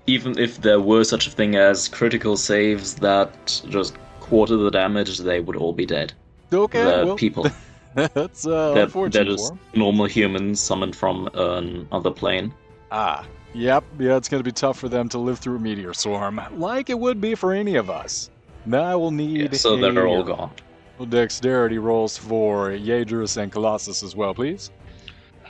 even 0.07 0.39
if 0.39 0.61
there 0.61 0.79
were 0.79 1.03
such 1.03 1.27
a 1.27 1.31
thing 1.31 1.57
as 1.57 1.89
critical 1.89 2.37
saves 2.37 2.95
that 2.95 3.61
just 3.67 3.97
quarter 4.21 4.55
the 4.55 4.71
damage, 4.71 5.17
they 5.17 5.41
would 5.41 5.57
all 5.57 5.73
be 5.73 5.85
dead. 5.85 6.13
okay, 6.53 6.85
they're 6.85 7.05
well, 7.05 7.17
people. 7.17 7.45
that's 8.13 8.45
uh, 8.45 8.73
They're, 8.73 8.83
unfortunate. 8.83 9.25
they're 9.37 9.37
for 9.37 9.57
normal 9.77 10.05
humans 10.05 10.59
summoned 10.61 10.95
from 10.95 11.27
another 11.33 12.11
plane. 12.11 12.53
Ah, 12.91 13.25
yep, 13.53 13.83
yeah, 13.99 14.15
it's 14.15 14.29
gonna 14.29 14.43
be 14.43 14.51
tough 14.51 14.77
for 14.79 14.89
them 14.89 15.09
to 15.09 15.17
live 15.17 15.39
through 15.39 15.57
a 15.57 15.59
meteor 15.59 15.93
swarm, 15.93 16.39
like 16.57 16.89
it 16.89 16.97
would 16.99 17.19
be 17.21 17.35
for 17.35 17.53
any 17.53 17.75
of 17.75 17.89
us. 17.89 18.29
Now 18.65 18.83
I 18.83 18.95
will 18.95 19.11
need 19.11 19.51
Yeah, 19.53 19.57
so 19.57 19.75
a 19.75 19.91
they're 19.91 20.07
all 20.07 20.23
gone. 20.23 20.51
dexterity 21.09 21.77
rolls 21.77 22.17
for 22.17 22.69
Yadris 22.71 23.37
and 23.37 23.51
Colossus 23.51 24.03
as 24.03 24.15
well, 24.15 24.33
please. 24.33 24.69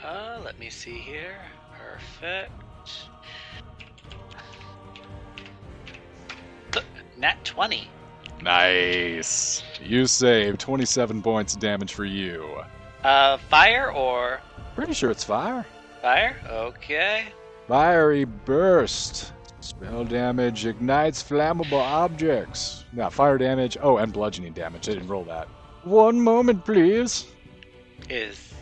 Uh, 0.04 0.38
let 0.44 0.58
me 0.58 0.70
see 0.70 0.98
here. 0.98 1.36
Perfect. 1.78 2.52
Nat 7.18 7.44
20. 7.44 7.88
Nice. 8.42 9.62
You 9.82 10.06
save 10.06 10.58
27 10.58 11.22
points 11.22 11.54
of 11.54 11.60
damage 11.60 11.94
for 11.94 12.04
you. 12.04 12.62
Uh, 13.04 13.36
fire 13.48 13.90
or 13.92 14.40
Pretty 14.74 14.92
sure 14.94 15.10
it's 15.10 15.24
fire. 15.24 15.66
fire? 16.02 16.36
Okay. 16.48 17.24
Fiery 17.68 18.24
burst. 18.24 19.32
Spell 19.60 20.04
damage 20.04 20.64
ignites 20.66 21.22
flammable 21.22 21.80
objects. 21.80 22.84
Now, 22.92 23.10
fire 23.10 23.36
damage. 23.38 23.76
Oh, 23.82 23.98
and 23.98 24.12
bludgeoning 24.12 24.52
damage. 24.54 24.88
I 24.88 24.92
didn't 24.92 25.08
roll 25.08 25.24
that. 25.24 25.48
One 25.84 26.20
moment, 26.20 26.64
please. 26.64 27.26
Is 28.08 28.52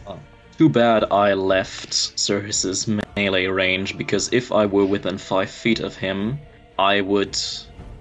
Too 0.57 0.69
bad 0.69 1.05
I 1.13 1.35
left 1.35 1.95
Sir 2.19 2.41
Hiss's 2.41 2.89
melee 3.17 3.47
range 3.47 3.97
because 3.97 4.29
if 4.33 4.51
I 4.51 4.67
were 4.67 4.85
within 4.85 5.17
five 5.19 5.51
feet 5.51 5.79
of 5.81 5.97
him, 5.97 6.39
I 6.79 7.01
would 7.01 7.39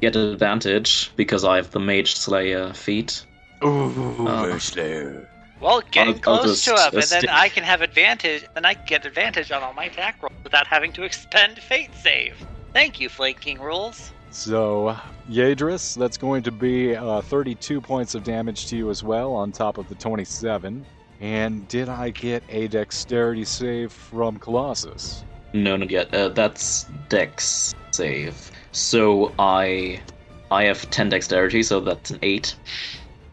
get 0.02 0.16
advantage 0.16 1.12
because 1.16 1.44
I 1.44 1.58
have 1.58 1.72
the 1.72 1.80
Mage 1.80 2.16
Slayer 2.16 2.74
feat. 2.74 3.26
Ooh, 3.64 4.28
Uh. 4.28 4.60
slow. 4.60 5.26
Well, 5.60 5.82
getting 5.90 6.14
I'll- 6.28 6.34
I'll 6.36 6.40
close 6.44 6.64
just, 6.64 6.66
to 6.66 6.72
him, 6.74 6.94
and 6.94 7.10
then 7.10 7.22
stick- 7.22 7.30
I 7.32 7.50
can 7.50 7.64
have 7.64 7.82
advantage. 7.82 8.44
Then 8.54 8.64
I 8.66 8.76
can 8.76 8.86
get 8.86 9.06
advantage 9.06 9.52
on 9.52 9.64
all 9.64 9.74
my 9.74 9.86
attack 9.86 10.18
rolls 10.22 10.34
without 10.44 10.68
having 10.68 10.92
to 10.94 11.04
expend 11.04 11.58
fate 11.60 11.90
save. 12.00 12.36
Thank 12.74 13.00
you, 13.00 13.10
flanking 13.10 13.60
rules. 13.60 14.12
So, 14.30 14.96
Yadris, 15.32 15.98
that's 15.98 16.18
going 16.18 16.44
to 16.44 16.52
be 16.52 16.96
uh, 16.96 17.22
32 17.22 17.82
points 17.82 18.14
of 18.14 18.24
damage 18.24 18.68
to 18.68 18.76
you 18.78 18.92
as 18.92 19.02
well, 19.04 19.34
on 19.34 19.52
top 19.52 19.80
of 19.80 19.90
the 19.90 19.96
27. 19.96 20.86
And 21.22 21.68
did 21.68 21.90
I 21.90 22.12
get 22.12 22.44
a 22.50 22.68
dexterity 22.68 23.46
save 23.46 23.92
from 23.92 24.38
Colossus? 24.38 25.24
No, 25.54 25.76
not 25.76 25.90
yet. 25.90 26.14
Uh, 26.14 26.30
that's 26.30 26.84
Dex 27.10 27.74
save. 27.90 28.52
So 28.78 29.34
I, 29.40 30.04
I 30.52 30.66
have 30.66 30.88
ten 30.92 31.10
dexterity, 31.10 31.64
so 31.64 31.80
that's 31.80 32.12
an 32.12 32.20
eight. 32.22 32.56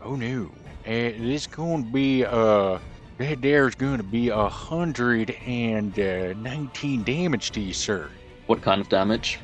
Oh 0.01 0.17
no. 0.17 0.55
And 0.85 1.31
it's 1.31 1.47
going 1.47 1.85
to 1.85 1.91
be, 1.91 2.25
uh, 2.25 2.79
that 3.19 3.43
there's 3.43 3.75
going 3.75 3.99
to 3.99 4.05
be 4.05 4.29
a 4.31 4.49
hundred 4.49 5.37
and 5.47 5.99
uh, 5.99 6.33
nineteen 6.35 7.05
damage 7.05 7.53
to 7.53 7.61
you, 7.61 7.75
sir. 7.75 8.11
What 8.47 8.63
kind 8.63 8.81
of 8.81 8.89
damage? 8.89 9.39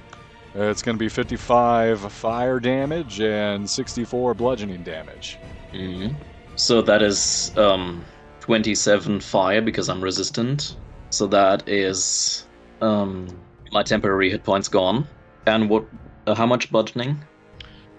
Uh, 0.55 0.65
it's 0.65 0.83
going 0.83 0.97
to 0.97 0.99
be 0.99 1.09
55 1.09 2.13
fire 2.13 2.59
damage 2.61 3.21
and 3.21 3.71
64 3.71 4.35
bludgeoning 4.35 4.83
damage. 4.83 5.39
hmm 5.73 6.09
So 6.57 6.83
that 6.83 7.03
is 7.03 7.53
um, 7.57 8.07
twenty-seven 8.41 9.21
fire 9.21 9.63
because 9.63 9.89
I'm 9.89 10.03
resistant. 10.03 10.77
So 11.11 11.27
that 11.29 11.69
is 11.69 12.49
um, 12.81 13.47
my 13.73 13.83
temporary 13.83 14.31
hit 14.31 14.45
points 14.45 14.69
gone. 14.69 15.09
And 15.47 15.69
what? 15.71 15.85
Uh, 16.27 16.35
how 16.35 16.47
much 16.47 16.71
bludgeoning? 16.71 17.19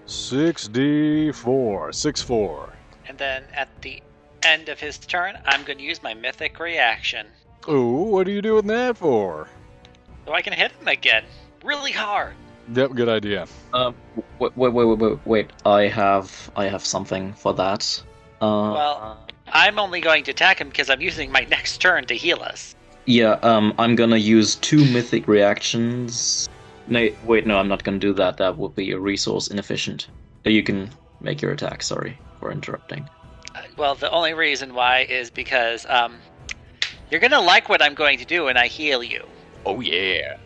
6d4. 0.06 1.94
6 1.94 2.22
4. 2.22 2.68
And 3.08 3.18
then 3.18 3.44
at 3.54 3.68
the 3.82 4.02
end 4.42 4.68
of 4.68 4.78
his 4.80 4.98
turn, 4.98 5.38
I'm 5.46 5.62
going 5.64 5.78
to 5.78 5.84
use 5.84 6.02
my 6.02 6.14
mythic 6.14 6.58
reaction. 6.58 7.26
Ooh, 7.68 8.04
what 8.10 8.26
are 8.26 8.30
you 8.30 8.42
doing 8.42 8.66
that 8.68 8.96
for? 8.96 9.48
So 10.26 10.32
I 10.32 10.42
can 10.42 10.52
hit 10.52 10.72
him 10.72 10.88
again. 10.88 11.24
Really 11.64 11.92
hard. 11.92 12.34
Yep, 12.74 12.92
good 12.94 13.08
idea. 13.08 13.46
Um, 13.72 13.94
wait, 14.38 14.56
wait, 14.56 14.72
wait, 14.72 14.84
wait, 14.84 14.98
wait, 14.98 15.18
wait. 15.26 15.50
I 15.66 15.82
have, 15.88 16.50
I 16.56 16.66
have 16.66 16.84
something 16.84 17.32
for 17.34 17.52
that. 17.54 18.02
Uh, 18.40 18.72
Well- 18.74 19.18
I'm 19.54 19.78
only 19.78 20.00
going 20.00 20.24
to 20.24 20.30
attack 20.30 20.60
him 20.60 20.68
because 20.70 20.88
I'm 20.88 21.02
using 21.02 21.30
my 21.30 21.40
next 21.50 21.78
turn 21.78 22.06
to 22.06 22.14
heal 22.14 22.40
us. 22.42 22.74
yeah. 23.04 23.32
Um, 23.42 23.74
I'm 23.78 23.94
gonna 23.96 24.16
use 24.16 24.54
two 24.54 24.82
mythic 24.92 25.28
reactions. 25.28 26.48
No, 26.86 27.08
wait, 27.24 27.46
no, 27.46 27.58
I'm 27.58 27.68
not 27.68 27.84
gonna 27.84 27.98
do 27.98 28.12
that. 28.14 28.36
That 28.38 28.58
would 28.58 28.74
be 28.74 28.90
a 28.92 28.98
resource 28.98 29.48
inefficient. 29.48 30.08
Uh, 30.46 30.50
You 30.50 30.62
can 30.62 30.90
make 31.20 31.40
your 31.40 31.52
attack. 31.52 31.82
Sorry 31.82 32.18
for 32.40 32.50
interrupting. 32.50 33.08
Uh, 33.54 33.60
Well, 33.76 33.94
the 33.94 34.10
only 34.10 34.34
reason 34.34 34.74
why 34.74 35.06
is 35.08 35.30
because 35.30 35.86
um, 35.88 36.16
you're 37.10 37.20
going 37.20 37.30
to 37.32 37.40
like 37.40 37.68
what 37.68 37.82
I'm 37.82 37.94
going 37.94 38.18
to 38.18 38.24
do 38.24 38.44
when 38.44 38.56
I 38.56 38.66
heal 38.66 39.02
you. 39.02 39.24
Oh 39.66 39.80
yeah. 39.80 40.36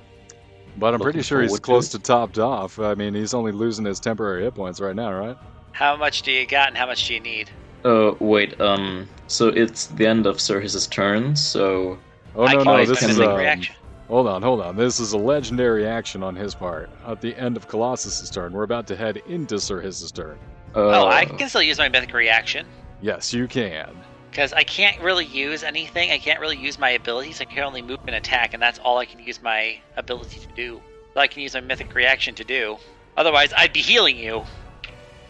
But 0.79 0.93
I'm 0.93 1.01
pretty 1.01 1.23
sure 1.23 1.41
he's 1.41 1.51
forward 1.51 1.57
to 1.59 1.63
close 1.63 1.95
it. 1.95 1.99
to 1.99 1.99
topped 2.01 2.39
off. 2.39 2.79
I 2.79 2.95
mean, 2.95 3.15
he's 3.15 3.33
only 3.33 3.53
losing 3.53 3.85
his 3.87 3.99
temporary 4.01 4.43
hit 4.43 4.55
points 4.55 4.79
right 4.81 4.95
now, 4.95 5.13
right? 5.13 5.37
How 5.73 5.97
much 5.97 6.23
do 6.23 6.33
you 6.33 6.45
got 6.47 6.69
and 6.69 6.77
how 6.77 6.87
much 6.87 7.07
do 7.09 7.15
you 7.15 7.21
need? 7.21 7.51
Uh, 7.85 8.13
wait. 8.19 8.61
Um, 8.61 9.09
so 9.29 9.49
it's 9.49 9.87
the 9.87 10.07
end 10.07 10.27
of 10.27 10.41
Sir 10.41 10.61
Sirhis's 10.61 10.87
turn. 10.87 11.35
So 11.37 11.99
Oh, 12.35 12.45
I 12.45 12.53
no, 12.53 12.59
can 12.65 12.67
no, 12.73 12.79
use 12.81 12.89
this 12.91 13.03
is. 13.03 13.17
mythic 13.17 13.29
Um, 13.31 13.37
reaction. 13.39 13.75
Hold 14.09 14.29
on, 14.29 14.41
hold 14.43 14.61
on. 14.61 14.77
This 14.77 15.01
is 15.01 15.13
a 15.13 15.19
legendary 15.19 15.87
action 15.87 16.23
on 16.23 16.37
his 16.37 16.55
part. 16.55 16.89
At 17.07 17.21
the 17.21 17.35
end 17.37 17.57
of 17.57 17.67
Colossus's 17.67 18.31
turn, 18.31 18.53
we're 18.53 18.63
about 18.63 18.87
to 18.89 18.97
head 18.97 19.17
into 19.27 19.59
Sir 19.59 19.81
Hiss's 19.81 20.13
turn. 20.13 20.39
uh, 20.77 20.79
oh, 20.81 21.07
I 21.09 21.25
can 21.25 21.49
still 21.49 21.63
use 21.63 21.79
my 21.79 21.89
mythic 21.89 22.13
reaction. 22.15 22.67
Yes, 23.03 23.33
you 23.35 23.49
can. 23.49 23.97
Because 24.31 24.53
I 24.53 24.63
can't 24.63 25.01
really 25.01 25.25
use 25.25 25.65
anything. 25.65 26.13
I 26.13 26.19
can't 26.19 26.39
really 26.39 26.57
use 26.57 26.79
my 26.79 26.91
abilities. 26.91 27.41
I 27.41 27.45
can 27.47 27.65
only 27.65 27.83
move 27.83 27.99
and 28.07 28.15
attack, 28.15 28.55
and 28.55 28.63
that's 28.63 28.79
all 28.79 28.99
I 28.99 29.07
can 29.07 29.19
use 29.19 29.43
my 29.43 29.81
ability 29.97 30.39
to 30.41 30.49
do. 30.55 30.81
So 31.15 31.21
I 31.21 31.27
can 31.27 31.43
use 31.43 31.55
my 31.55 31.61
mythic 31.61 31.93
reaction 31.95 32.35
to 32.37 32.45
do. 32.45 32.77
Otherwise, 33.17 33.53
I'd 33.57 33.73
be 33.73 33.81
healing 33.81 34.17
you. 34.19 34.45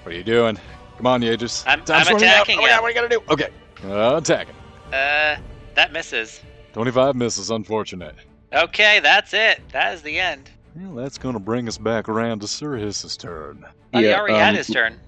What 0.03 0.13
are 0.15 0.19
you 0.19 0.25
doing? 0.25 0.59
Come 0.99 1.07
on, 1.07 1.23
Aegis. 1.23 1.65
I'm- 1.67 1.85
Time's 1.85 2.09
I'm 2.09 2.15
running 2.15 2.29
out. 2.29 2.35
attacking 2.43 2.59
Oh, 2.59 2.67
yeah, 2.67 2.81
what 2.81 2.87
are 2.87 2.89
you 2.91 2.95
gonna 2.95 3.09
do? 3.09 3.23
Okay. 3.31 3.49
Uh, 3.85 4.17
attacking. 4.17 4.55
Uh, 4.93 5.37
that 5.75 5.93
misses. 5.93 6.41
25 6.73 7.15
misses, 7.15 7.51
unfortunate. 7.51 8.17
Okay, 8.53 9.01
that's 9.01 9.35
it. 9.35 9.61
That 9.73 9.95
is 9.95 10.03
the 10.03 10.19
end. 10.19 10.51
Well, 10.77 10.95
that's 10.95 11.19
gonna 11.19 11.41
bring 11.41 11.69
us 11.69 11.79
back 11.79 12.09
around 12.09 12.41
to 12.41 12.49
Sir 12.49 12.77
Hiss's 12.77 13.17
turn. 13.17 13.65
Oh, 13.95 13.99
he 13.99 14.07
Yeah, 14.07 14.19
already 14.19 14.35
had 14.35 14.51
um, 14.51 14.57
his 14.57 14.69
turn. 14.69 14.99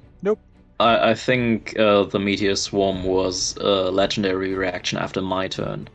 I, 0.81 1.11
I 1.11 1.15
think 1.15 1.79
uh, 1.79 2.05
the 2.05 2.19
meteor 2.19 2.55
swarm 2.55 3.03
was 3.05 3.57
a 3.57 3.91
legendary 3.91 4.55
reaction 4.55 4.99
after 4.99 5.21
my 5.21 5.49
turn. 5.49 5.89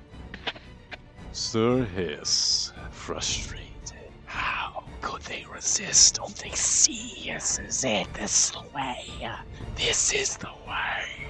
Sir 1.31 1.85
Hiss. 1.85 2.73
Frustrated. 2.91 3.63
How 4.25 4.83
could 5.01 5.21
they 5.23 5.45
resist? 5.51 6.15
Don't 6.15 6.35
they 6.35 6.51
see 6.51 7.31
this 7.31 7.59
is 7.59 7.83
it? 7.85 8.13
This 8.13 8.51
way. 8.75 9.05
This 9.75 10.13
is 10.13 10.37
the 10.37 10.51
way. 10.67 11.23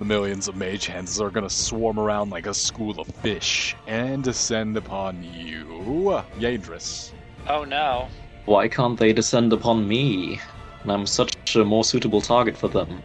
The 0.00 0.06
millions 0.06 0.48
of 0.48 0.56
mage 0.56 0.86
hands 0.86 1.20
are 1.20 1.28
gonna 1.28 1.50
swarm 1.50 2.00
around 2.00 2.30
like 2.30 2.46
a 2.46 2.54
school 2.54 2.98
of 2.98 3.06
fish 3.06 3.76
and 3.86 4.24
descend 4.24 4.78
upon 4.78 5.22
you, 5.22 6.24
Yadris. 6.38 7.12
Oh 7.46 7.64
no. 7.64 8.08
Why 8.46 8.66
can't 8.66 8.98
they 8.98 9.12
descend 9.12 9.52
upon 9.52 9.86
me? 9.86 10.40
I'm 10.86 11.04
such 11.04 11.54
a 11.54 11.66
more 11.66 11.84
suitable 11.84 12.22
target 12.22 12.56
for 12.56 12.68
them. 12.68 13.02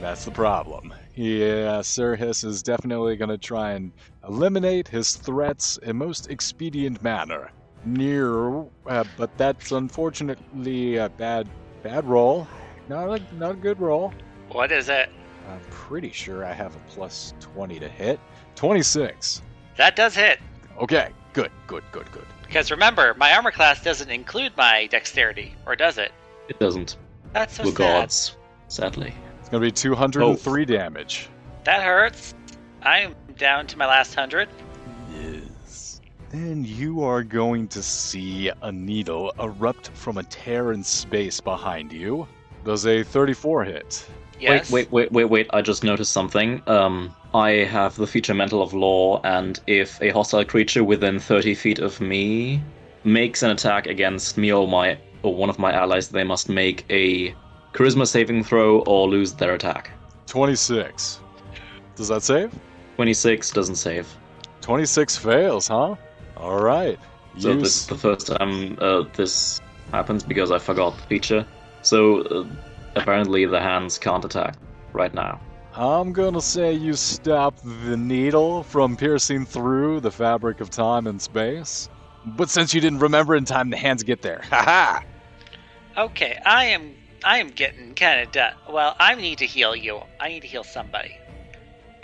That's 0.00 0.24
the 0.24 0.32
problem. 0.32 0.92
Yeah, 1.14 1.82
Sir 1.82 2.16
Hiss 2.16 2.42
is 2.42 2.64
definitely 2.64 3.14
gonna 3.14 3.38
try 3.38 3.74
and 3.74 3.92
eliminate 4.26 4.88
his 4.88 5.14
threats 5.14 5.76
in 5.84 5.98
most 5.98 6.30
expedient 6.30 7.00
manner. 7.00 7.52
Near, 7.84 8.62
uh, 8.88 9.04
but 9.16 9.38
that's 9.38 9.70
unfortunately 9.70 10.96
a 10.96 11.10
bad, 11.10 11.48
bad 11.84 12.04
roll. 12.06 12.48
Not 12.88 13.20
a, 13.20 13.36
not 13.36 13.52
a 13.52 13.54
good 13.54 13.78
roll. 13.78 14.12
What 14.48 14.72
is 14.72 14.88
it? 14.88 15.10
I'm 15.48 15.60
pretty 15.70 16.12
sure 16.12 16.44
I 16.44 16.52
have 16.52 16.74
a 16.76 16.80
plus 16.90 17.34
20 17.40 17.78
to 17.80 17.88
hit. 17.88 18.20
26. 18.56 19.42
That 19.76 19.96
does 19.96 20.14
hit. 20.14 20.40
Okay, 20.80 21.10
good, 21.32 21.50
good, 21.66 21.84
good, 21.92 22.10
good. 22.12 22.26
Because 22.46 22.70
remember, 22.70 23.14
my 23.14 23.34
armor 23.34 23.50
class 23.50 23.82
doesn't 23.82 24.10
include 24.10 24.56
my 24.56 24.86
dexterity, 24.86 25.54
or 25.66 25.76
does 25.76 25.98
it? 25.98 26.12
It 26.48 26.58
doesn't. 26.58 26.96
That's 27.32 27.56
so 27.56 27.62
the 27.64 27.70
sad. 27.70 27.76
gods, 27.76 28.36
sadly. 28.68 29.14
It's 29.40 29.48
gonna 29.48 29.60
be 29.60 29.72
203 29.72 30.64
damage. 30.64 31.28
That 31.64 31.82
hurts. 31.82 32.34
I'm 32.82 33.14
down 33.36 33.66
to 33.68 33.78
my 33.78 33.86
last 33.86 34.14
hundred. 34.14 34.48
Yes. 35.12 36.00
Then 36.30 36.64
you 36.64 37.02
are 37.02 37.22
going 37.22 37.68
to 37.68 37.82
see 37.82 38.50
a 38.62 38.72
needle 38.72 39.32
erupt 39.38 39.88
from 39.88 40.18
a 40.18 40.22
tear 40.24 40.72
in 40.72 40.82
space 40.84 41.40
behind 41.40 41.92
you. 41.92 42.26
Does 42.64 42.86
a 42.86 43.02
34 43.02 43.64
hit? 43.64 44.06
Yes. 44.40 44.70
Wait, 44.70 44.90
wait, 44.90 45.10
wait, 45.10 45.12
wait, 45.12 45.24
wait. 45.30 45.46
I 45.52 45.62
just 45.62 45.84
noticed 45.84 46.12
something. 46.12 46.62
Um, 46.66 47.14
I 47.34 47.50
have 47.50 47.96
the 47.96 48.06
feature 48.06 48.34
Mental 48.34 48.62
of 48.62 48.72
Law, 48.72 49.20
and 49.22 49.60
if 49.66 50.00
a 50.00 50.10
hostile 50.10 50.44
creature 50.44 50.84
within 50.84 51.18
30 51.18 51.54
feet 51.54 51.78
of 51.78 52.00
me 52.00 52.60
makes 53.04 53.42
an 53.42 53.50
attack 53.50 53.86
against 53.86 54.38
me 54.38 54.52
or 54.52 54.66
my 54.68 54.98
or 55.22 55.34
one 55.34 55.50
of 55.50 55.58
my 55.58 55.72
allies, 55.72 56.08
they 56.08 56.24
must 56.24 56.48
make 56.48 56.84
a 56.90 57.34
charisma 57.72 58.06
saving 58.06 58.44
throw 58.44 58.80
or 58.80 59.08
lose 59.08 59.34
their 59.34 59.54
attack. 59.54 59.90
26. 60.26 61.20
Does 61.96 62.08
that 62.08 62.22
save? 62.22 62.54
26 62.96 63.50
doesn't 63.50 63.76
save. 63.76 64.06
26 64.60 65.16
fails, 65.16 65.68
huh? 65.68 65.96
All 66.36 66.60
right. 66.60 66.98
So 67.38 67.50
You 67.50 67.60
this 67.60 67.76
is 67.82 67.86
the 67.86 67.96
first 67.96 68.26
time 68.26 68.78
uh, 68.80 69.04
this 69.14 69.60
happens 69.92 70.22
because 70.22 70.50
I 70.50 70.58
forgot 70.58 70.96
the 70.96 71.02
feature. 71.02 71.46
So 71.82 72.22
uh, 72.22 72.44
apparently 72.96 73.44
the 73.46 73.60
hands 73.60 73.98
can't 73.98 74.24
attack 74.24 74.56
right 74.92 75.12
now. 75.14 75.40
I'm 75.74 76.12
gonna 76.12 76.40
say 76.40 76.72
you 76.72 76.94
stop 76.94 77.56
the 77.62 77.96
needle 77.96 78.62
from 78.64 78.96
piercing 78.96 79.46
through 79.46 80.00
the 80.00 80.10
fabric 80.10 80.60
of 80.60 80.70
time 80.70 81.06
and 81.06 81.20
space. 81.20 81.88
But 82.26 82.50
since 82.50 82.74
you 82.74 82.80
didn't 82.80 82.98
remember 82.98 83.36
in 83.36 83.44
time, 83.44 83.70
the 83.70 83.76
hands 83.76 84.02
get 84.02 84.22
there. 84.22 84.42
Haha! 84.50 85.00
Okay, 85.96 86.38
I 86.44 86.64
am. 86.66 86.94
I 87.24 87.38
am 87.38 87.48
getting 87.48 87.94
kind 87.94 88.20
of 88.20 88.32
done. 88.32 88.54
Well, 88.70 88.94
I 88.98 89.14
need 89.14 89.38
to 89.38 89.46
heal 89.46 89.74
you. 89.74 90.00
I 90.20 90.28
need 90.28 90.40
to 90.42 90.46
heal 90.48 90.64
somebody. 90.64 91.16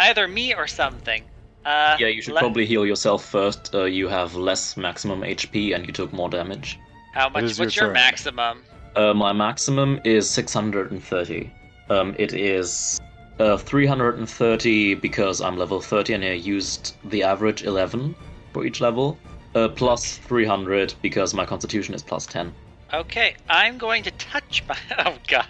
Either 0.01 0.27
me 0.27 0.55
or 0.55 0.67
something. 0.67 1.23
Uh, 1.65 1.97
Yeah, 1.99 2.09
you 2.09 2.21
should 2.21 2.35
let- 2.35 2.41
probably 2.41 2.67
heal 2.67 2.85
yourself 2.85 3.25
first. 3.25 3.75
Uh, 3.75 3.85
you 3.85 4.09
have 4.09 4.35
less 4.35 4.77
maximum 4.77 5.23
HP 5.23 5.73
and 5.75 5.87
you 5.87 5.93
took 5.93 6.13
more 6.13 6.29
damage. 6.29 6.79
How 7.13 7.29
much? 7.29 7.45
is 7.45 7.59
your 7.59 7.67
what's 7.67 7.77
your, 7.77 7.93
maximum? 7.93 8.65
Uh, 8.97 9.13
my 9.13 9.33
maximum 9.33 10.01
is 10.05 10.31
630. 10.31 11.53
Um, 11.91 12.15
it 12.17 12.33
is 12.33 13.01
uh, 13.41 13.57
330 13.57 14.95
because 14.95 15.41
I'm 15.41 15.57
level 15.57 15.81
30 15.81 16.15
and 16.15 16.25
I 16.25 16.33
used 16.33 16.95
the 17.11 17.25
average 17.25 17.65
11 17.65 18.15
for 18.53 18.65
each 18.65 18.81
level. 18.81 19.19
Uh, 19.55 19.69
plus 19.69 20.17
300 20.19 20.95
because 21.03 21.35
my 21.35 21.45
constitution 21.45 21.95
is 21.95 22.03
plus 22.03 22.27
10. 22.27 22.53
Okay, 22.93 23.35
I'm 23.49 23.79
going 23.79 24.03
to 24.05 24.11
touch 24.13 24.63
my. 24.69 24.77
Oh 24.99 25.17
god. 25.29 25.47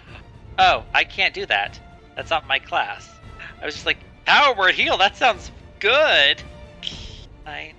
Oh, 0.57 0.83
I 0.93 1.03
can't 1.03 1.33
do 1.33 1.45
that. 1.45 1.79
That's 2.15 2.29
not 2.29 2.47
my 2.47 2.59
class. 2.59 3.09
I 3.61 3.65
was 3.65 3.75
just 3.75 3.85
like, 3.85 3.97
power 4.25 4.55
word 4.55 4.73
heal. 4.73 4.97
That 4.97 5.17
sounds 5.17 5.51
good. 5.79 6.41
Nine 7.45 7.75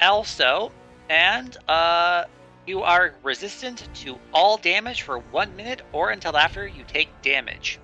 Also, 0.00 0.72
and 1.08 1.56
uh, 1.68 2.24
you 2.66 2.82
are 2.82 3.14
resistant 3.22 3.88
to 3.94 4.18
all 4.32 4.56
damage 4.56 5.02
for 5.02 5.18
one 5.18 5.54
minute 5.56 5.82
or 5.92 6.10
until 6.10 6.36
after 6.36 6.66
you 6.66 6.82
take 6.86 7.08
damage. 7.22 7.78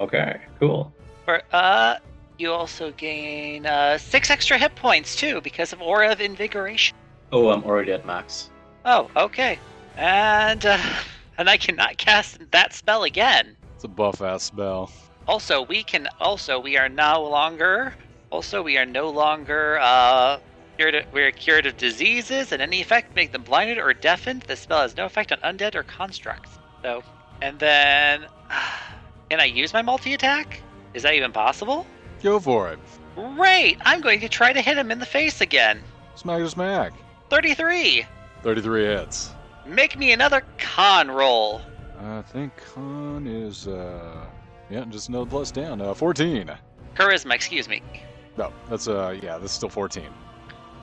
Okay, 0.00 0.40
cool. 0.60 0.92
For 1.24 1.42
uh, 1.52 1.96
you 2.38 2.52
also 2.52 2.92
gain 2.92 3.66
uh, 3.66 3.98
six 3.98 4.30
extra 4.30 4.58
hit 4.58 4.74
points 4.76 5.16
too 5.16 5.40
because 5.40 5.72
of 5.72 5.80
Aura 5.80 6.12
of 6.12 6.20
Invigoration. 6.20 6.96
Oh, 7.32 7.50
I'm 7.50 7.64
already 7.64 7.92
at 7.92 8.06
max. 8.06 8.50
Oh, 8.84 9.10
okay. 9.16 9.58
And 9.96 10.64
uh, 10.64 10.78
and 11.38 11.48
I 11.48 11.56
cannot 11.56 11.98
cast 11.98 12.50
that 12.52 12.74
spell 12.74 13.02
again. 13.04 13.56
It's 13.74 13.84
a 13.84 13.88
buff 13.88 14.22
ass 14.22 14.44
spell. 14.44 14.90
Also, 15.28 15.62
we 15.62 15.82
can 15.82 16.08
also 16.20 16.58
we 16.60 16.76
are 16.76 16.88
no 16.88 17.22
longer 17.22 17.94
also 18.30 18.62
we 18.62 18.76
are 18.76 18.86
no 18.86 19.10
longer 19.10 19.78
uh 19.80 20.38
cured 20.76 20.94
of, 20.94 21.04
we're 21.12 21.30
cured 21.32 21.66
of 21.66 21.76
diseases 21.76 22.52
and 22.52 22.60
any 22.62 22.80
effect 22.80 23.14
make 23.16 23.32
them 23.32 23.42
blinded 23.42 23.78
or 23.78 23.92
deafened. 23.92 24.42
The 24.42 24.56
spell 24.56 24.82
has 24.82 24.96
no 24.96 25.04
effect 25.04 25.32
on 25.32 25.38
undead 25.38 25.74
or 25.74 25.82
constructs. 25.82 26.58
So, 26.82 27.02
and 27.42 27.58
then 27.58 28.26
can 29.30 29.40
I 29.40 29.44
use 29.44 29.72
my 29.72 29.82
multi 29.82 30.14
attack? 30.14 30.60
Is 30.94 31.02
that 31.02 31.14
even 31.14 31.32
possible? 31.32 31.86
Go 32.22 32.40
for 32.40 32.70
it. 32.70 32.78
Great! 33.14 33.78
I'm 33.82 34.00
going 34.00 34.20
to 34.20 34.28
try 34.28 34.52
to 34.52 34.60
hit 34.60 34.76
him 34.76 34.90
in 34.90 34.98
the 34.98 35.06
face 35.06 35.40
again. 35.40 35.82
Smack 36.14 36.40
or 36.40 36.48
smack. 36.48 36.92
33. 37.30 38.06
33 38.42 38.84
hits. 38.84 39.30
Make 39.66 39.98
me 39.98 40.12
another 40.12 40.42
con 40.58 41.10
roll. 41.10 41.60
I 42.00 42.22
think 42.22 42.52
con 42.74 43.26
is, 43.26 43.66
uh, 43.66 44.15
yeah, 44.70 44.84
just 44.88 45.08
another 45.08 45.28
plus 45.28 45.50
down. 45.50 45.80
Uh, 45.80 45.94
14. 45.94 46.50
Charisma, 46.94 47.34
excuse 47.34 47.68
me. 47.68 47.82
No, 48.36 48.52
that's, 48.68 48.88
uh, 48.88 49.16
yeah, 49.22 49.38
that's 49.38 49.52
still 49.52 49.68
14. 49.68 50.04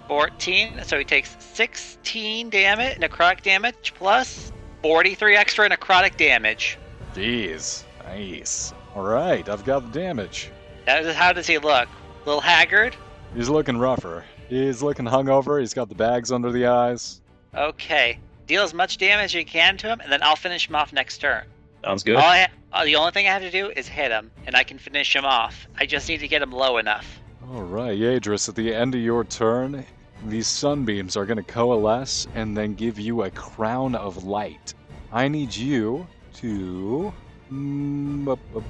14. 0.08 0.82
So 0.84 0.98
he 0.98 1.04
takes 1.04 1.36
16 1.40 2.50
damage, 2.50 2.98
necrotic 3.00 3.42
damage, 3.42 3.94
plus 3.96 4.52
43 4.82 5.36
extra 5.36 5.70
necrotic 5.70 6.18
damage. 6.18 6.78
Jeez. 7.16 7.84
Nice. 8.06 8.74
Alright, 8.96 9.50
I've 9.50 9.66
got 9.66 9.92
the 9.92 10.00
damage. 10.00 10.52
That 10.86 11.06
is, 11.06 11.16
how 11.16 11.34
does 11.34 11.48
he 11.48 11.58
look? 11.58 11.88
A 11.88 12.26
little 12.26 12.42
haggard? 12.42 12.96
He's 13.36 13.50
looking 13.50 13.78
rougher. 13.78 14.24
He's 14.50 14.84
looking 14.84 15.06
hungover. 15.06 15.60
He's 15.60 15.74
got 15.74 15.90
the 15.90 15.96
bags 15.96 16.32
under 16.32 16.52
the 16.52 16.68
eyes. 16.68 17.22
Okay. 17.56 18.20
Deal 18.46 18.64
as 18.64 18.74
much 18.74 18.98
damage 18.98 19.26
as 19.26 19.34
you 19.34 19.46
can 19.46 19.78
to 19.78 19.88
him, 19.88 20.00
and 20.02 20.12
then 20.12 20.22
I'll 20.22 20.36
finish 20.36 20.68
him 20.68 20.76
off 20.76 20.92
next 20.92 21.20
turn. 21.20 21.46
Sounds 21.84 22.04
good. 22.04 22.16
All 22.16 22.24
I 22.24 22.40
ha- 22.42 22.48
uh, 22.72 22.86
the 22.86 22.96
only 22.96 23.12
thing 23.12 23.28
I 23.28 23.32
have 23.32 23.42
to 23.42 23.52
do 23.52 23.70
is 23.76 23.88
hit 23.88 24.12
him, 24.12 24.32
and 24.48 24.56
I 24.56 24.64
can 24.64 24.78
finish 24.78 25.16
him 25.16 25.26
off. 25.26 25.68
I 25.78 25.86
just 25.86 26.08
need 26.08 26.20
to 26.22 26.28
get 26.28 26.42
him 26.42 26.52
low 26.52 26.78
enough. 26.78 27.20
Alright, 27.52 28.00
Yadris, 28.00 28.48
at 28.50 28.56
the 28.56 28.74
end 28.74 28.96
of 28.96 29.02
your 29.02 29.24
turn, 29.26 29.86
these 30.28 30.48
sunbeams 30.48 31.18
are 31.18 31.26
going 31.26 31.38
to 31.38 31.44
coalesce 31.44 32.28
and 32.36 32.56
then 32.56 32.74
give 32.74 32.98
you 33.00 33.24
a 33.24 33.32
crown 33.32 33.96
of 33.96 34.24
light. 34.24 34.74
I 35.12 35.28
need 35.28 35.54
you 35.54 36.08
to 36.36 37.14
mm, 37.52 38.28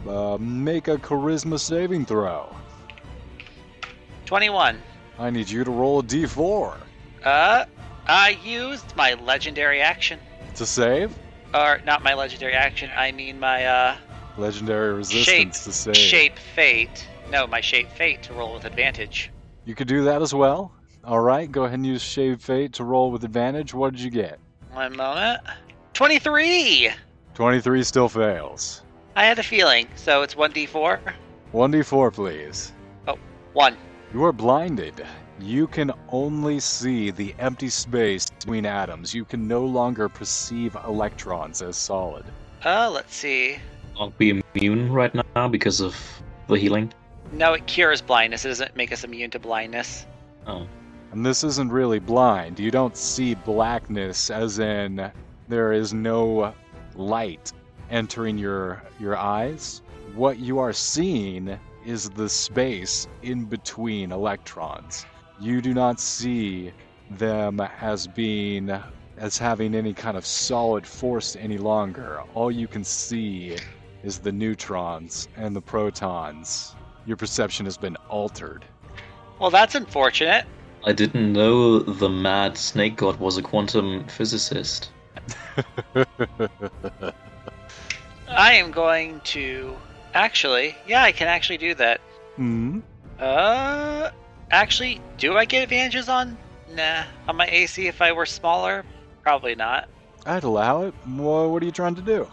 uh, 0.08 0.34
uh, 0.34 0.38
make 0.40 0.88
a 0.88 0.98
charisma 0.98 1.60
saving 1.60 2.06
throw. 2.06 2.54
21. 4.26 4.82
I 5.20 5.30
need 5.30 5.50
you 5.50 5.64
to 5.64 5.72
roll 5.72 6.00
a 6.00 6.04
d4 6.04 6.76
Uh, 7.24 7.66
I 8.08 8.38
used 8.44 8.96
my 8.96 9.14
legendary 9.14 9.82
action. 9.82 10.20
to 10.56 10.66
save. 10.66 11.16
Or, 11.54 11.80
not 11.86 12.04
my 12.04 12.14
legendary 12.14 12.54
action, 12.54 12.90
I 12.96 13.12
mean 13.12 13.40
my, 13.40 13.66
uh, 13.66 13.96
Legendary 14.38 14.94
resistance 14.94 15.26
shape, 15.26 15.52
to 15.52 15.72
save. 15.72 15.96
shape 15.98 16.40
fate. 16.56 17.08
No, 17.30 17.46
my 17.46 17.62
shape 17.62 17.92
fate 17.92 18.24
to 18.24 18.34
roll 18.34 18.54
with 18.54 18.66
advantage. 18.66 19.32
You 19.66 19.76
could 19.76 19.88
do 19.88 20.04
that 20.06 20.22
as 20.22 20.34
well. 20.34 20.72
Alright, 21.06 21.52
go 21.52 21.64
ahead 21.64 21.76
and 21.76 21.86
use 21.86 22.02
shape 22.02 22.42
Fate 22.42 22.74
to 22.74 22.84
roll 22.86 23.12
with 23.12 23.24
advantage. 23.26 23.74
What 23.74 23.92
did 23.92 24.02
you 24.02 24.10
get? 24.10 24.40
One 24.72 24.96
moment. 24.96 25.42
23! 25.94 26.92
23 27.34 27.84
still 27.84 28.08
fails. 28.10 28.84
I 29.16 29.26
had 29.26 29.38
a 29.38 29.44
feeling, 29.44 29.88
so 29.96 30.22
it's 30.22 30.34
1d4. 30.36 31.00
1d4, 31.54 32.14
please. 32.14 32.72
Oh, 33.08 33.18
one. 33.52 33.78
You 34.14 34.24
are 34.24 34.32
blinded. 34.32 35.06
You 35.44 35.68
can 35.68 35.92
only 36.08 36.62
see 36.62 37.12
the 37.12 37.36
empty 37.38 37.68
space 37.68 38.30
between 38.30 38.66
atoms. 38.66 39.14
You 39.14 39.26
can 39.26 39.46
no 39.46 39.66
longer 39.66 40.08
perceive 40.08 40.78
electrons 40.88 41.62
as 41.62 41.76
solid. 41.76 42.24
Uh, 42.64 42.90
let's 42.90 43.14
see. 43.14 43.58
I'll 44.00 44.12
be 44.12 44.42
immune 44.56 44.90
right 44.90 45.14
now 45.36 45.50
because 45.50 45.82
of 45.82 45.98
the 46.48 46.54
healing? 46.54 46.94
No, 47.34 47.52
it 47.52 47.68
cures 47.68 48.02
blindness. 48.02 48.46
It 48.46 48.50
doesn't 48.50 48.78
make 48.78 48.94
us 48.94 49.04
immune 49.04 49.32
to 49.32 49.40
blindness. 49.40 50.06
Oh. 50.48 50.66
And 51.12 51.26
this 51.26 51.44
isn't 51.44 51.74
really 51.74 52.00
blind. 52.00 52.58
You 52.58 52.72
don't 52.72 52.96
see 52.96 53.36
blackness 53.36 54.30
as 54.30 54.60
in 54.60 55.12
there 55.50 55.74
is 55.74 55.94
no 55.94 56.54
light 56.96 57.52
entering 57.92 58.38
your 58.38 58.82
your 58.98 59.18
eyes. 59.18 59.82
What 60.16 60.40
you 60.40 60.60
are 60.60 60.72
seeing 60.72 61.60
is 61.86 62.10
the 62.10 62.30
space 62.30 63.10
in 63.24 63.44
between 63.44 64.14
electrons. 64.14 65.06
You 65.40 65.62
do 65.62 65.74
not 65.74 66.00
see 66.00 66.72
them 67.10 67.60
as 67.82 68.08
being 68.08 68.72
as 69.18 69.38
having 69.38 69.76
any 69.76 69.94
kind 69.94 70.18
of 70.18 70.26
solid 70.26 70.88
force 70.88 71.36
any 71.36 71.58
longer. 71.58 72.22
All 72.34 72.52
you 72.52 72.68
can 72.68 72.84
see 72.84 73.58
is 74.04 74.20
the 74.20 74.32
neutrons 74.32 75.28
and 75.36 75.56
the 75.56 75.62
protons. 75.62 76.76
Your 77.06 77.18
perception 77.18 77.66
has 77.66 77.78
been 77.78 77.96
altered. 78.10 78.66
Well, 79.40 79.50
that's 79.50 79.76
unfortunate. 79.76 80.46
I 80.86 80.94
didn't 80.94 81.32
know 81.32 81.80
the 81.80 82.10
mad 82.10 82.58
snake 82.58 82.98
god 82.98 83.20
was 83.20 83.38
a 83.38 83.42
quantum 83.42 84.06
physicist. 84.08 84.92
I 88.28 88.54
am 88.54 88.72
going 88.72 89.22
to. 89.26 89.76
Actually, 90.14 90.76
yeah, 90.88 91.04
I 91.04 91.12
can 91.12 91.28
actually 91.28 91.58
do 91.58 91.74
that. 91.76 92.02
hmm. 92.36 92.80
Uh, 93.20 94.10
actually, 94.54 95.02
do 95.18 95.38
I 95.38 95.46
get 95.46 95.64
advantages 95.64 96.10
on? 96.10 96.38
Nah, 96.74 97.04
on 97.28 97.36
my 97.36 97.48
AC 97.48 97.88
if 97.88 98.02
I 98.02 98.12
were 98.12 98.26
smaller? 98.26 98.86
Probably 99.22 99.56
not. 99.56 99.90
I'd 100.26 100.44
allow 100.44 100.84
it. 100.84 100.94
Well, 101.08 101.52
what 101.52 101.62
are 101.62 101.66
you 101.66 101.72
trying 101.72 101.96
to 101.96 102.02
do? 102.02 102.28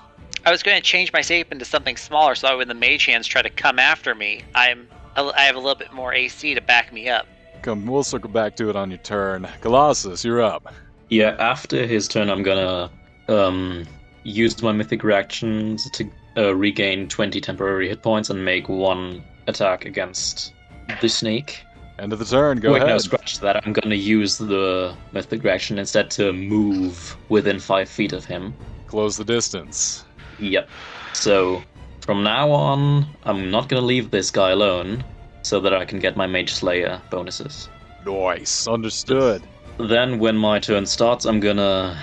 I 0.47 0.51
was 0.51 0.63
going 0.63 0.77
to 0.77 0.83
change 0.83 1.13
my 1.13 1.21
shape 1.21 1.53
into 1.53 1.65
something 1.65 1.97
smaller 1.97 2.35
so 2.35 2.59
when 2.59 2.69
the 2.69 2.75
mage 2.75 3.05
hands 3.07 3.27
try 3.27 3.43
to 3.43 3.51
come 3.51 3.79
after 3.79 4.15
me, 4.15 4.43
I'm 4.55 4.89
I 5.17 5.43
have 5.43 5.57
a 5.57 5.59
little 5.59 5.75
bit 5.75 5.93
more 5.93 6.15
AC 6.15 6.55
to 6.55 6.61
back 6.61 6.93
me 6.93 7.09
up. 7.09 7.27
Come, 7.63 7.87
we'll 7.87 8.05
circle 8.05 8.31
back 8.31 8.57
to 8.57 8.71
it 8.71 8.77
on 8.77 8.91
your 8.91 8.99
turn. 8.99 9.47
Colossus, 9.61 10.25
you're 10.25 10.41
up. 10.41 10.73
Yeah, 11.09 11.37
after 11.39 11.85
his 11.85 12.09
turn, 12.09 12.31
I'm 12.31 12.43
gonna 12.43 12.91
um, 13.29 13.87
use 14.23 14.63
my 14.63 14.73
mythic 14.73 15.03
reactions 15.03 15.91
to 15.91 16.11
uh, 16.37 16.55
regain 16.55 17.09
20 17.09 17.41
temporary 17.41 17.89
hit 17.89 18.03
points 18.03 18.31
and 18.31 18.45
make 18.45 18.69
one 18.69 19.23
attack 19.47 19.85
against 19.85 20.55
the 21.01 21.09
snake. 21.09 21.65
End 22.01 22.15
of 22.15 22.19
the 22.19 22.25
turn. 22.25 22.61
Go 22.61 22.73
Wait, 22.73 22.81
no, 22.81 22.97
scratch 22.97 23.41
that. 23.41 23.65
I'm 23.67 23.75
gonna 23.75 23.95
use 23.95 24.39
the 24.39 24.97
mythic 25.13 25.45
reaction 25.45 25.79
instead 25.79 26.11
to 26.13 26.33
move 26.33 27.15
within 27.29 27.61
five 27.61 27.91
feet 27.91 28.15
of 28.15 28.25
him. 28.25 28.55
Close 28.87 29.19
the 29.19 29.25
distance. 29.25 30.05
Yep. 30.39 30.67
So 31.13 31.63
from 32.01 32.23
now 32.23 32.51
on, 32.51 33.07
I'm 33.25 33.51
not 33.51 33.69
gonna 33.69 33.85
leave 33.85 34.11
this 34.11 34.31
guy 34.31 34.53
alone, 34.53 35.05
so 35.43 35.61
that 35.61 35.75
I 35.75 35.85
can 35.85 35.99
get 35.99 36.17
my 36.17 36.27
Mage 36.27 36.55
Slayer 36.55 37.03
bonuses. 37.11 37.69
Nice. 38.07 38.67
Understood. 38.67 39.43
Then, 39.79 40.19
when 40.19 40.39
my 40.39 40.59
turn 40.59 40.87
starts, 40.87 41.27
I'm 41.27 41.39
gonna. 41.39 42.01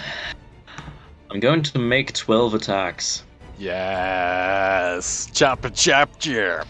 I'm 1.32 1.40
going 1.40 1.64
to 1.64 1.80
make 1.80 2.14
12 2.14 2.54
attacks. 2.54 3.24
Yes. 3.58 5.30
Chop 5.34 5.66
a 5.66 5.72
chop 5.72 6.20
chirp. 6.20 6.68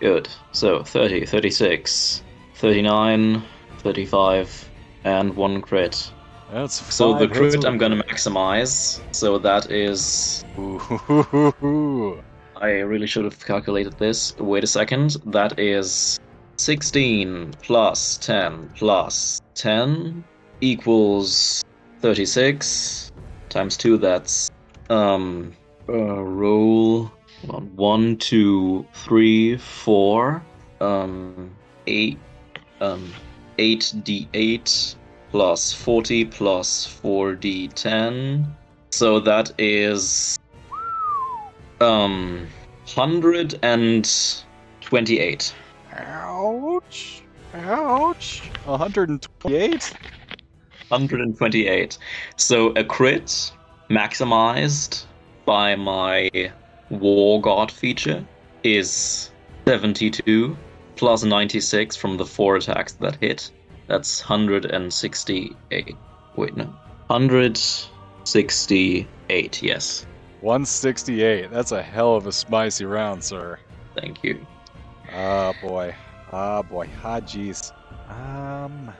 Good. 0.00 0.28
So 0.52 0.82
30, 0.82 1.26
36, 1.26 2.22
39, 2.56 3.42
35, 3.78 4.70
and 5.04 5.36
one 5.36 5.60
crit. 5.60 6.10
That's 6.50 6.94
So 6.94 7.12
the 7.12 7.26
hits 7.26 7.54
crit 7.54 7.64
I'm 7.66 7.76
gonna 7.76 8.02
maximize. 8.04 9.00
So 9.12 9.38
that 9.38 9.70
is. 9.70 10.42
Ooh. 10.58 12.22
I 12.56 12.78
really 12.80 13.06
should 13.06 13.24
have 13.24 13.44
calculated 13.44 13.98
this. 13.98 14.34
Wait 14.38 14.64
a 14.64 14.66
second. 14.66 15.16
That 15.26 15.58
is 15.60 16.16
16 16.58 17.52
plus 17.62 18.16
10 18.18 18.70
plus 18.74 19.38
10 19.56 20.24
equals 20.62 21.60
36 22.00 23.10
times 23.50 23.76
2. 23.76 23.98
That's 23.98 24.48
um 24.88 25.52
uh, 25.88 26.22
roll 26.22 27.12
on, 27.50 27.76
one, 27.76 28.16
two, 28.16 28.86
three, 28.94 29.56
four, 29.58 30.42
um, 30.80 31.50
eight, 31.86 32.18
um, 32.80 33.12
eight 33.58 33.92
d 34.02 34.28
eight 34.34 34.96
plus 35.30 35.72
forty 35.72 36.24
plus 36.24 36.86
four 36.86 37.34
d 37.34 37.68
ten. 37.68 38.46
So 38.92 39.20
that 39.20 39.52
is 39.58 40.38
um 41.80 42.48
hundred 42.86 43.58
and 43.62 44.10
twenty-eight. 44.80 45.54
Ouch. 45.92 47.22
Ouch. 47.54 48.42
128? 48.64 49.96
128. 50.88 51.98
So 52.36 52.70
a 52.70 52.84
crit 52.84 53.52
maximized 53.90 55.04
by 55.44 55.74
my 55.76 56.30
War 56.90 57.40
God 57.40 57.72
feature 57.72 58.24
is 58.62 59.30
72 59.66 60.56
plus 60.96 61.22
96 61.22 61.94
from 61.96 62.16
the 62.16 62.26
four 62.26 62.56
attacks 62.56 62.94
that 62.94 63.16
hit. 63.16 63.50
That's 63.86 64.20
168. 64.20 65.96
Wait, 66.36 66.56
no. 66.56 66.64
168, 67.06 69.62
yes. 69.62 70.06
168. 70.40 71.50
That's 71.50 71.72
a 71.72 71.82
hell 71.82 72.16
of 72.16 72.26
a 72.26 72.32
spicy 72.32 72.84
round, 72.84 73.22
sir. 73.22 73.58
Thank 73.94 74.24
you. 74.24 74.44
Ah, 75.12 75.52
boy. 75.62 75.94
Ah, 76.32 76.62
boy. 76.62 76.88
Ah, 77.04 77.20
jeez. 77.20 77.72
Um. 78.08 78.90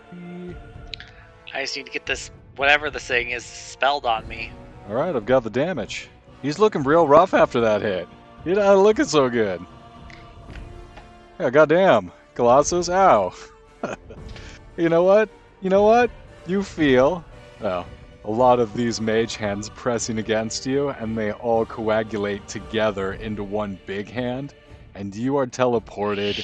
I 1.55 1.63
just 1.63 1.77
need 1.77 1.87
to 1.87 1.93
get 1.93 2.07
this 2.07 2.31
whatever 2.57 2.91
this 2.91 3.07
thing 3.07 3.31
is 3.31 3.45
spelled 3.45 4.07
on 4.07 4.27
me. 4.29 4.53
All 4.89 4.95
right, 4.95 5.15
I've 5.15 5.27
got 5.27 5.43
the 5.43 5.51
damage. 5.51 6.09
He's 6.43 6.59
looking 6.59 6.83
real 6.83 7.09
rough 7.09 7.35
after 7.35 7.61
that 7.61 7.83
hit. 7.83 8.09
He's 8.45 8.57
not 8.57 8.79
looking 8.79 9.05
so 9.05 9.29
good. 9.29 9.65
Yeah, 11.39 11.51
goddamn. 11.51 12.13
Colossus, 12.35 12.89
ow. 12.89 13.35
you 14.79 14.89
know 14.89 15.03
what? 15.03 15.29
You 15.61 15.69
know 15.69 15.83
what? 15.83 16.11
You 16.47 16.63
feel, 16.63 17.25
well, 17.61 17.87
a 18.25 18.31
lot 18.31 18.59
of 18.59 18.73
these 18.75 19.03
mage 19.03 19.37
hands 19.37 19.69
pressing 19.69 20.19
against 20.19 20.65
you, 20.65 20.89
and 20.91 21.17
they 21.17 21.33
all 21.33 21.67
coagulate 21.67 22.49
together 22.49 23.13
into 23.15 23.45
one 23.45 23.79
big 23.87 24.09
hand, 24.09 24.55
and 24.95 25.15
you 25.15 25.37
are 25.37 25.47
teleported 25.47 26.43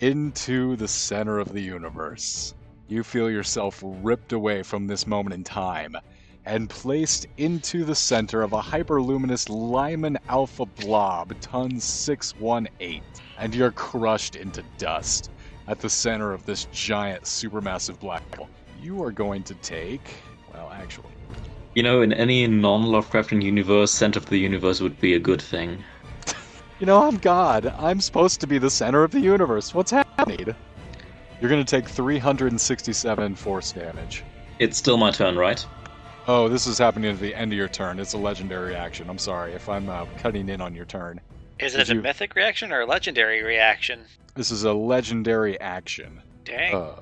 into 0.00 0.76
the 0.76 0.88
center 0.88 1.38
of 1.38 1.52
the 1.52 1.62
universe. 1.62 2.52
You 2.86 3.02
feel 3.04 3.30
yourself 3.30 3.82
ripped 3.82 4.32
away 4.32 4.62
from 4.62 4.86
this 4.86 5.06
moment 5.06 5.34
in 5.34 5.44
time 5.44 5.96
and 6.44 6.68
placed 6.68 7.26
into 7.36 7.84
the 7.84 7.94
center 7.94 8.42
of 8.42 8.52
a 8.52 8.60
hyperluminous 8.60 9.48
Lyman 9.48 10.18
Alpha 10.28 10.66
blob, 10.66 11.38
ton 11.40 11.80
618, 11.80 13.02
and 13.38 13.54
you're 13.54 13.70
crushed 13.72 14.36
into 14.36 14.62
dust 14.78 15.30
at 15.66 15.80
the 15.80 15.88
center 15.88 16.32
of 16.32 16.44
this 16.46 16.66
giant 16.72 17.24
supermassive 17.24 17.98
black 18.00 18.34
hole. 18.36 18.48
You 18.80 19.02
are 19.02 19.12
going 19.12 19.42
to 19.44 19.54
take, 19.54 20.02
well, 20.52 20.70
actually, 20.74 21.08
You 21.74 21.82
know, 21.82 22.02
in 22.02 22.12
any 22.12 22.46
non 22.46 22.84
Lovecraftian 22.84 23.42
universe, 23.42 23.90
center 23.92 24.18
of 24.18 24.26
the 24.26 24.38
universe 24.38 24.80
would 24.80 24.98
be 25.00 25.14
a 25.14 25.18
good 25.18 25.40
thing. 25.42 25.82
you 26.80 26.86
know, 26.86 27.02
I'm 27.06 27.18
God. 27.18 27.66
I'm 27.78 28.00
supposed 28.00 28.40
to 28.40 28.46
be 28.46 28.58
the 28.58 28.70
center 28.70 29.02
of 29.04 29.10
the 29.10 29.20
universe. 29.20 29.74
What's 29.74 29.90
happening? 29.90 30.54
You're 31.40 31.50
going 31.50 31.64
to 31.64 31.70
take 31.80 31.88
367 31.88 33.34
force 33.36 33.72
damage. 33.72 34.24
It's 34.58 34.76
still 34.76 34.96
my 34.96 35.10
turn, 35.12 35.36
right? 35.36 35.64
Oh, 36.26 36.48
this 36.48 36.66
is 36.66 36.78
happening 36.78 37.10
at 37.12 37.20
the 37.20 37.34
end 37.34 37.52
of 37.52 37.56
your 37.56 37.68
turn. 37.68 37.98
It's 38.00 38.12
a 38.14 38.18
legendary 38.18 38.74
action. 38.74 39.08
I'm 39.08 39.18
sorry 39.18 39.52
if 39.52 39.68
I'm 39.68 39.88
uh, 39.88 40.04
cutting 40.18 40.48
in 40.48 40.60
on 40.60 40.74
your 40.74 40.84
turn. 40.84 41.20
Is 41.58 41.72
Did 41.72 41.80
it 41.82 41.90
a 41.90 41.94
you- 41.94 42.02
mythic 42.02 42.34
reaction 42.34 42.72
or 42.72 42.80
a 42.82 42.86
legendary 42.86 43.42
reaction? 43.42 44.00
This 44.34 44.50
is 44.50 44.64
a 44.64 44.72
legendary 44.72 45.58
action. 45.60 46.22
Dang. 46.44 46.74
Uh, 46.74 46.94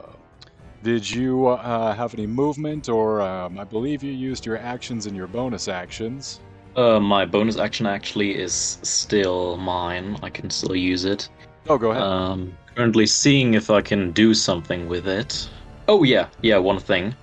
did 0.83 1.09
you 1.09 1.49
uh, 1.49 1.95
have 1.95 2.15
any 2.15 2.27
movement, 2.27 2.89
or 2.89 3.21
um, 3.21 3.59
I 3.59 3.65
believe 3.65 4.03
you 4.03 4.13
used 4.13 4.47
your 4.47 4.57
actions 4.59 5.07
and 5.07 5.17
your 5.17 5.27
bonus 5.27 5.69
actions? 5.69 6.41
Uh, 6.77 7.01
my 7.01 7.25
bonus 7.25 7.59
action 7.59 7.87
actually 7.87 8.37
is 8.37 8.79
still 8.83 9.57
mine. 9.57 10.19
I 10.23 10.31
can 10.31 10.49
still 10.51 10.77
use 10.77 11.05
it. 11.05 11.29
Oh, 11.69 11.77
go 11.79 11.91
ahead. 11.91 12.03
Um, 12.03 12.57
currently 12.75 13.07
seeing 13.07 13.55
if 13.55 13.71
I 13.71 13.81
can 13.81 14.13
do 14.13 14.33
something 14.35 14.89
with 14.89 15.09
it. 15.09 15.49
Oh 15.89 16.03
yeah, 16.05 16.29
yeah, 16.43 16.59
one 16.59 16.79
thing. 16.79 17.15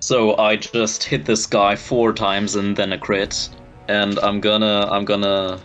So 0.00 0.36
I 0.36 0.56
just 0.56 1.02
hit 1.04 1.24
this 1.24 1.46
guy 1.46 1.74
four 1.76 2.12
times 2.12 2.56
and 2.56 2.76
then 2.76 2.92
a 2.92 2.98
crit, 2.98 3.48
and 3.88 4.18
I'm 4.20 4.40
gonna 4.40 4.86
I'm 4.90 5.04
gonna 5.04 5.58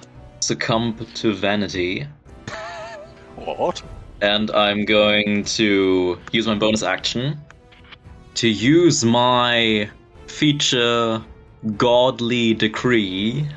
succumb 0.45 0.95
to 1.15 1.33
vanity, 1.33 2.07
what? 3.35 3.81
and 4.21 4.51
I'm 4.51 4.85
going 4.85 5.43
to 5.43 6.19
use 6.31 6.47
my 6.47 6.55
bonus 6.55 6.83
action 6.83 7.39
to 8.35 8.47
use 8.47 9.05
my 9.05 9.89
feature 10.27 11.23
Godly 11.77 12.53
Decree 12.53 13.47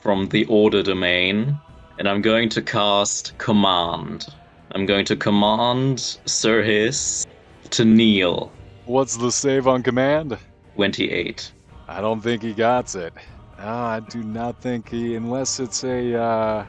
from 0.00 0.28
the 0.28 0.44
Order 0.46 0.82
domain, 0.82 1.58
and 1.98 2.08
I'm 2.08 2.22
going 2.22 2.48
to 2.50 2.62
cast 2.62 3.36
Command. 3.38 4.26
I'm 4.72 4.86
going 4.86 5.04
to 5.06 5.16
command 5.16 6.18
Sir 6.24 6.62
Hiss 6.62 7.26
to 7.70 7.84
kneel. 7.84 8.50
What's 8.86 9.16
the 9.16 9.30
save 9.30 9.66
on 9.66 9.82
command? 9.82 10.38
28. 10.76 11.52
I 11.88 12.00
don't 12.00 12.20
think 12.20 12.42
he 12.42 12.54
got 12.54 12.94
it. 12.94 13.12
Ah, 13.58 13.94
I 13.94 14.00
do 14.00 14.22
not 14.22 14.60
think 14.60 14.88
he, 14.88 15.16
unless 15.16 15.58
it's 15.58 15.82
a, 15.82 16.14
uh, 16.14 16.66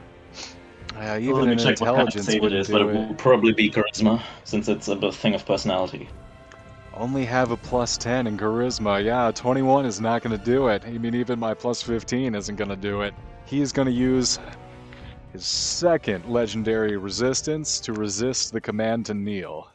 uh, 0.96 1.18
even 1.20 1.34
let 1.34 1.46
me 1.46 1.52
an 1.52 1.58
check 1.58 1.80
what 1.80 1.94
kind 1.94 2.08
of 2.08 2.16
intelligence 2.16 2.26
save 2.26 2.44
it 2.44 2.52
is, 2.52 2.68
but 2.68 2.78
do 2.78 2.88
it 2.88 3.08
will 3.08 3.14
probably 3.14 3.52
be 3.52 3.70
Charisma, 3.70 4.20
since 4.44 4.68
it's 4.68 4.88
a 4.88 5.12
thing 5.12 5.34
of 5.34 5.46
personality. 5.46 6.08
Only 6.92 7.24
have 7.24 7.52
a 7.52 7.56
plus 7.56 7.96
10 7.96 8.26
in 8.26 8.36
charisma. 8.36 9.02
Yeah, 9.02 9.30
21 9.30 9.86
is 9.86 10.00
not 10.00 10.22
going 10.22 10.36
to 10.36 10.44
do 10.44 10.66
it. 10.66 10.84
I 10.84 10.98
mean, 10.98 11.14
even 11.14 11.38
my 11.38 11.54
plus 11.54 11.80
15 11.80 12.34
isn't 12.34 12.56
going 12.56 12.68
to 12.68 12.76
do 12.76 13.02
it. 13.02 13.14
He's 13.46 13.72
going 13.72 13.86
to 13.86 13.94
use 13.94 14.40
his 15.32 15.46
second 15.46 16.28
legendary 16.28 16.96
resistance 16.96 17.78
to 17.80 17.92
resist 17.92 18.52
the 18.52 18.60
command 18.60 19.06
to 19.06 19.14
kneel. 19.14 19.70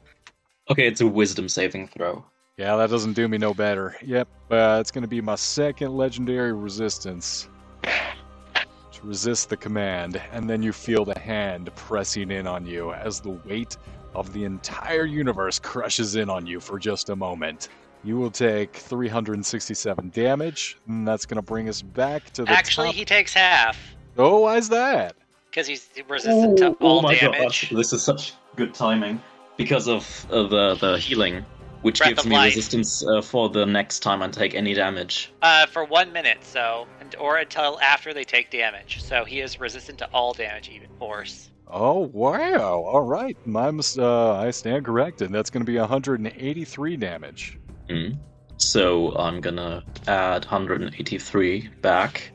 Okay, 0.69 0.87
it's 0.87 0.99
a 0.99 1.07
Wisdom 1.07 1.47
saving 1.47 1.87
throw. 1.87 2.25
Yeah, 2.57 2.77
that 2.77 2.89
doesn't 2.89 3.13
do 3.13 3.27
me 3.27 3.37
no 3.37 3.53
better. 3.53 3.97
Yep, 4.01 4.29
uh, 4.49 4.77
it's 4.79 4.89
going 4.91 5.01
to 5.01 5.09
be 5.09 5.19
my 5.19 5.35
second 5.35 5.95
legendary 5.97 6.53
resistance 6.53 7.49
to 7.83 9.01
resist 9.03 9.49
the 9.49 9.57
command, 9.57 10.21
and 10.31 10.49
then 10.49 10.63
you 10.63 10.71
feel 10.71 11.03
the 11.03 11.19
hand 11.19 11.69
pressing 11.75 12.31
in 12.31 12.47
on 12.47 12.65
you 12.65 12.93
as 12.93 13.19
the 13.19 13.31
weight 13.45 13.75
of 14.13 14.31
the 14.31 14.45
entire 14.45 15.03
universe 15.03 15.59
crushes 15.59 16.15
in 16.15 16.29
on 16.29 16.45
you 16.47 16.61
for 16.61 16.79
just 16.79 17.09
a 17.09 17.15
moment. 17.15 17.67
You 18.05 18.15
will 18.17 18.31
take 18.31 18.73
367 18.77 20.11
damage, 20.11 20.77
and 20.87 21.05
that's 21.05 21.25
going 21.25 21.35
to 21.37 21.41
bring 21.41 21.67
us 21.67 21.81
back 21.81 22.31
to 22.33 22.45
the 22.45 22.51
Actually, 22.51 22.87
top. 22.87 22.95
he 22.95 23.03
takes 23.03 23.33
half 23.33 23.77
Oh, 24.17 24.39
why's 24.39 24.69
that? 24.69 25.15
because 25.49 25.67
he's 25.67 25.89
resistant 26.09 26.57
to 26.59 26.69
all 26.81 27.01
my 27.01 27.15
damage. 27.15 27.69
god, 27.69 27.77
this 27.79 27.91
is 27.91 28.01
such 28.03 28.33
good 28.55 28.73
timing. 28.73 29.21
Because 29.57 29.87
of 29.87 30.25
uh, 30.29 30.43
the, 30.47 30.75
the 30.75 30.97
healing, 30.97 31.45
which 31.85 31.99
Breath 31.99 32.15
gives 32.15 32.25
me 32.25 32.35
life. 32.35 32.55
resistance 32.55 33.05
uh, 33.05 33.21
for 33.21 33.47
the 33.47 33.63
next 33.63 33.99
time 33.99 34.23
I 34.23 34.27
take 34.27 34.55
any 34.55 34.73
damage. 34.73 35.31
Uh, 35.43 35.67
for 35.67 35.85
one 35.85 36.11
minute, 36.11 36.39
so 36.41 36.87
and, 36.99 37.15
or 37.19 37.37
until 37.37 37.79
after 37.79 38.11
they 38.11 38.23
take 38.23 38.49
damage. 38.49 39.03
So 39.03 39.23
he 39.23 39.39
is 39.39 39.59
resistant 39.59 39.99
to 39.99 40.09
all 40.11 40.33
damage, 40.33 40.67
even 40.67 40.89
force. 40.97 41.51
Oh, 41.67 42.09
wow. 42.11 42.83
All 42.87 43.03
right. 43.03 43.37
My, 43.45 43.67
uh, 43.99 44.33
I 44.33 44.49
stand 44.49 44.83
corrected. 44.83 45.31
That's 45.31 45.51
going 45.51 45.63
to 45.63 45.71
be 45.71 45.77
183 45.77 46.97
damage. 46.97 47.59
Mm. 47.87 48.17
So 48.57 49.15
I'm 49.15 49.39
gonna 49.39 49.83
add 50.07 50.43
183 50.45 51.69
back. 51.83 52.31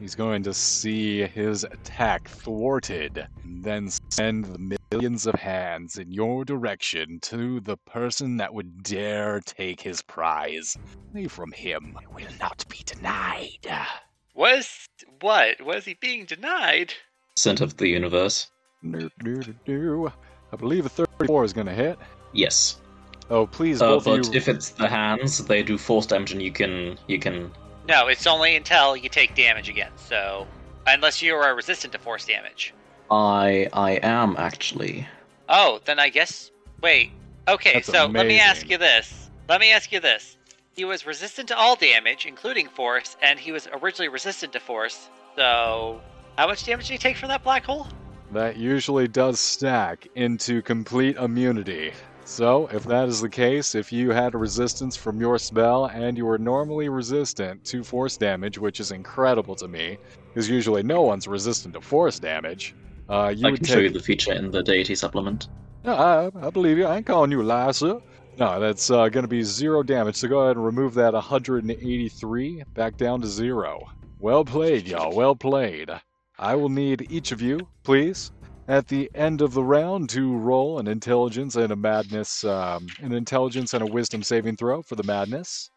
He's 0.00 0.14
going 0.14 0.42
to 0.44 0.54
see 0.54 1.26
his 1.26 1.64
attack 1.64 2.26
thwarted, 2.26 3.26
and 3.42 3.62
then 3.62 3.90
send 4.10 4.46
the 4.46 4.78
millions 4.94 5.26
of 5.26 5.34
hands 5.34 5.98
in 5.98 6.12
your 6.12 6.44
direction 6.44 7.18
to 7.20 7.60
the 7.60 7.76
person 7.78 8.36
that 8.36 8.54
would 8.54 8.82
dare 8.82 9.40
take 9.40 9.80
his 9.80 10.02
prize. 10.02 10.76
Away 11.12 11.26
from 11.26 11.50
him 11.52 11.98
will 12.14 12.28
not 12.38 12.64
be 12.68 12.78
denied. 12.86 13.66
Was 14.34 14.88
what? 15.20 15.60
Was 15.62 15.84
he 15.84 15.94
being 15.94 16.24
denied? 16.26 16.94
Center 17.36 17.64
of 17.64 17.76
the 17.76 17.88
universe. 17.88 18.50
No, 18.82 19.08
no, 19.22 19.40
no, 19.40 19.52
no. 19.66 20.12
I 20.52 20.56
believe 20.56 20.86
a 20.86 20.88
34 20.88 21.44
is 21.44 21.52
going 21.52 21.66
to 21.66 21.72
hit. 21.72 21.98
Yes. 22.32 22.80
Oh, 23.30 23.46
please, 23.46 23.80
Uh, 23.82 23.86
both 23.94 24.04
but 24.04 24.24
you. 24.26 24.32
if 24.34 24.48
it's 24.48 24.70
the 24.70 24.88
hands, 24.88 25.38
they 25.46 25.62
do 25.62 25.76
force 25.78 26.06
damage, 26.06 26.32
and 26.32 26.42
you 26.42 26.52
can 26.52 26.98
you 27.08 27.18
can. 27.18 27.50
No, 27.88 28.06
it's 28.08 28.26
only 28.26 28.54
until 28.54 28.96
you 28.96 29.08
take 29.08 29.34
damage 29.34 29.68
again. 29.68 29.90
So, 29.96 30.46
unless 30.86 31.20
you 31.22 31.34
are 31.34 31.54
resistant 31.56 31.92
to 31.94 31.98
force 31.98 32.26
damage. 32.26 32.74
I 33.10 33.68
I 33.72 33.92
am 34.02 34.36
actually. 34.38 35.06
Oh, 35.48 35.80
then 35.84 35.98
I 35.98 36.08
guess. 36.08 36.50
Wait. 36.82 37.12
Okay, 37.46 37.74
That's 37.74 37.86
so 37.86 38.06
let 38.06 38.26
me 38.26 38.40
ask 38.40 38.68
you 38.70 38.78
this. 38.78 39.30
Let 39.48 39.60
me 39.60 39.70
ask 39.72 39.92
you 39.92 40.00
this. 40.00 40.36
He 40.74 40.84
was 40.84 41.06
resistant 41.06 41.48
to 41.48 41.56
all 41.56 41.76
damage, 41.76 42.26
including 42.26 42.68
force, 42.68 43.16
and 43.22 43.38
he 43.38 43.52
was 43.52 43.68
originally 43.72 44.08
resistant 44.08 44.52
to 44.54 44.60
force. 44.60 45.08
So, 45.36 46.00
how 46.36 46.46
much 46.48 46.64
damage 46.64 46.88
did 46.88 46.94
he 46.94 46.98
take 46.98 47.16
from 47.16 47.28
that 47.28 47.44
black 47.44 47.64
hole? 47.64 47.86
That 48.32 48.56
usually 48.56 49.06
does 49.06 49.38
stack 49.38 50.08
into 50.16 50.62
complete 50.62 51.16
immunity. 51.16 51.92
So, 52.24 52.68
if 52.72 52.84
that 52.84 53.08
is 53.08 53.20
the 53.20 53.28
case, 53.28 53.74
if 53.74 53.92
you 53.92 54.10
had 54.10 54.34
a 54.34 54.38
resistance 54.38 54.96
from 54.96 55.20
your 55.20 55.38
spell 55.38 55.86
and 55.86 56.16
you 56.16 56.24
were 56.24 56.38
normally 56.38 56.88
resistant 56.88 57.62
to 57.66 57.84
force 57.84 58.16
damage, 58.16 58.58
which 58.58 58.80
is 58.80 58.90
incredible 58.90 59.54
to 59.56 59.68
me, 59.68 59.98
because 60.28 60.48
usually 60.48 60.82
no 60.82 61.02
one's 61.02 61.28
resistant 61.28 61.74
to 61.74 61.82
force 61.82 62.18
damage, 62.18 62.74
uh, 63.08 63.32
you 63.36 63.46
I 63.46 63.50
can 63.50 63.64
take. 63.64 63.74
show 63.74 63.80
you 63.80 63.90
the 63.90 64.00
feature 64.00 64.32
in 64.32 64.50
the 64.50 64.62
deity 64.62 64.94
supplement. 64.94 65.48
No, 65.84 65.94
I, 65.94 66.46
I 66.46 66.50
believe 66.50 66.78
you. 66.78 66.86
I 66.86 66.96
ain't 66.96 67.06
calling 67.06 67.30
you 67.30 67.42
a 67.42 67.44
liar, 67.44 67.72
sir. 67.72 68.00
No, 68.38 68.58
that's 68.58 68.90
uh, 68.90 69.08
going 69.08 69.24
to 69.24 69.28
be 69.28 69.42
zero 69.42 69.82
damage. 69.82 70.16
So 70.16 70.28
go 70.28 70.40
ahead 70.40 70.56
and 70.56 70.64
remove 70.64 70.94
that 70.94 71.12
183 71.12 72.64
back 72.74 72.96
down 72.96 73.20
to 73.20 73.26
zero. 73.26 73.80
Well 74.18 74.44
played, 74.44 74.88
y'all. 74.88 75.14
Well 75.14 75.36
played. 75.36 75.90
I 76.38 76.56
will 76.56 76.68
need 76.68 77.06
each 77.10 77.30
of 77.30 77.40
you, 77.40 77.68
please, 77.84 78.32
at 78.66 78.88
the 78.88 79.10
end 79.14 79.40
of 79.40 79.54
the 79.54 79.62
round 79.62 80.08
to 80.10 80.36
roll 80.36 80.78
an 80.78 80.88
intelligence 80.88 81.54
and 81.54 81.72
a 81.72 81.76
madness, 81.76 82.42
um, 82.44 82.86
an 83.02 83.12
intelligence 83.12 83.74
and 83.74 83.82
a 83.82 83.86
wisdom 83.86 84.22
saving 84.22 84.56
throw 84.56 84.82
for 84.82 84.96
the 84.96 85.04
madness. 85.04 85.70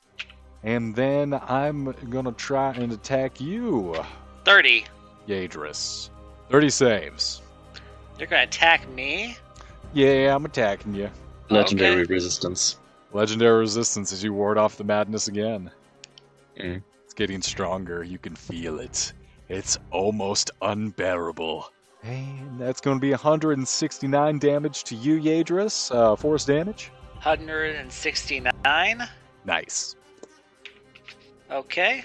And 0.63 0.95
then 0.95 1.33
I'm 1.33 1.93
gonna 2.09 2.31
try 2.31 2.73
and 2.73 2.91
attack 2.91 3.39
you, 3.39 3.95
30. 4.45 4.85
Yadris. 5.27 6.09
30 6.49 6.69
saves. 6.69 7.41
You're 8.17 8.27
gonna 8.27 8.43
attack 8.43 8.87
me? 8.89 9.37
Yeah, 9.93 10.35
I'm 10.35 10.45
attacking 10.45 10.93
you. 10.95 11.09
Legendary 11.49 12.01
Okay. 12.01 12.13
resistance. 12.13 12.77
Legendary 13.13 13.59
resistance 13.59 14.11
as 14.11 14.23
you 14.23 14.33
ward 14.33 14.57
off 14.57 14.77
the 14.77 14.83
madness 14.83 15.27
again. 15.27 15.71
Mm. 16.59 16.81
It's 17.05 17.13
getting 17.13 17.41
stronger. 17.41 18.03
You 18.03 18.17
can 18.17 18.35
feel 18.35 18.79
it. 18.79 19.13
It's 19.49 19.77
almost 19.91 20.51
unbearable. 20.61 21.71
And 22.03 22.59
that's 22.59 22.81
going 22.81 22.97
to 22.97 23.01
be 23.01 23.11
169 23.11 24.39
damage 24.39 24.83
to 24.85 24.95
you, 24.95 25.19
Yadris. 25.19 25.93
Uh, 25.93 26.15
force 26.15 26.45
damage. 26.45 26.91
169. 27.23 29.07
Nice. 29.45 29.95
Okay. 31.49 32.03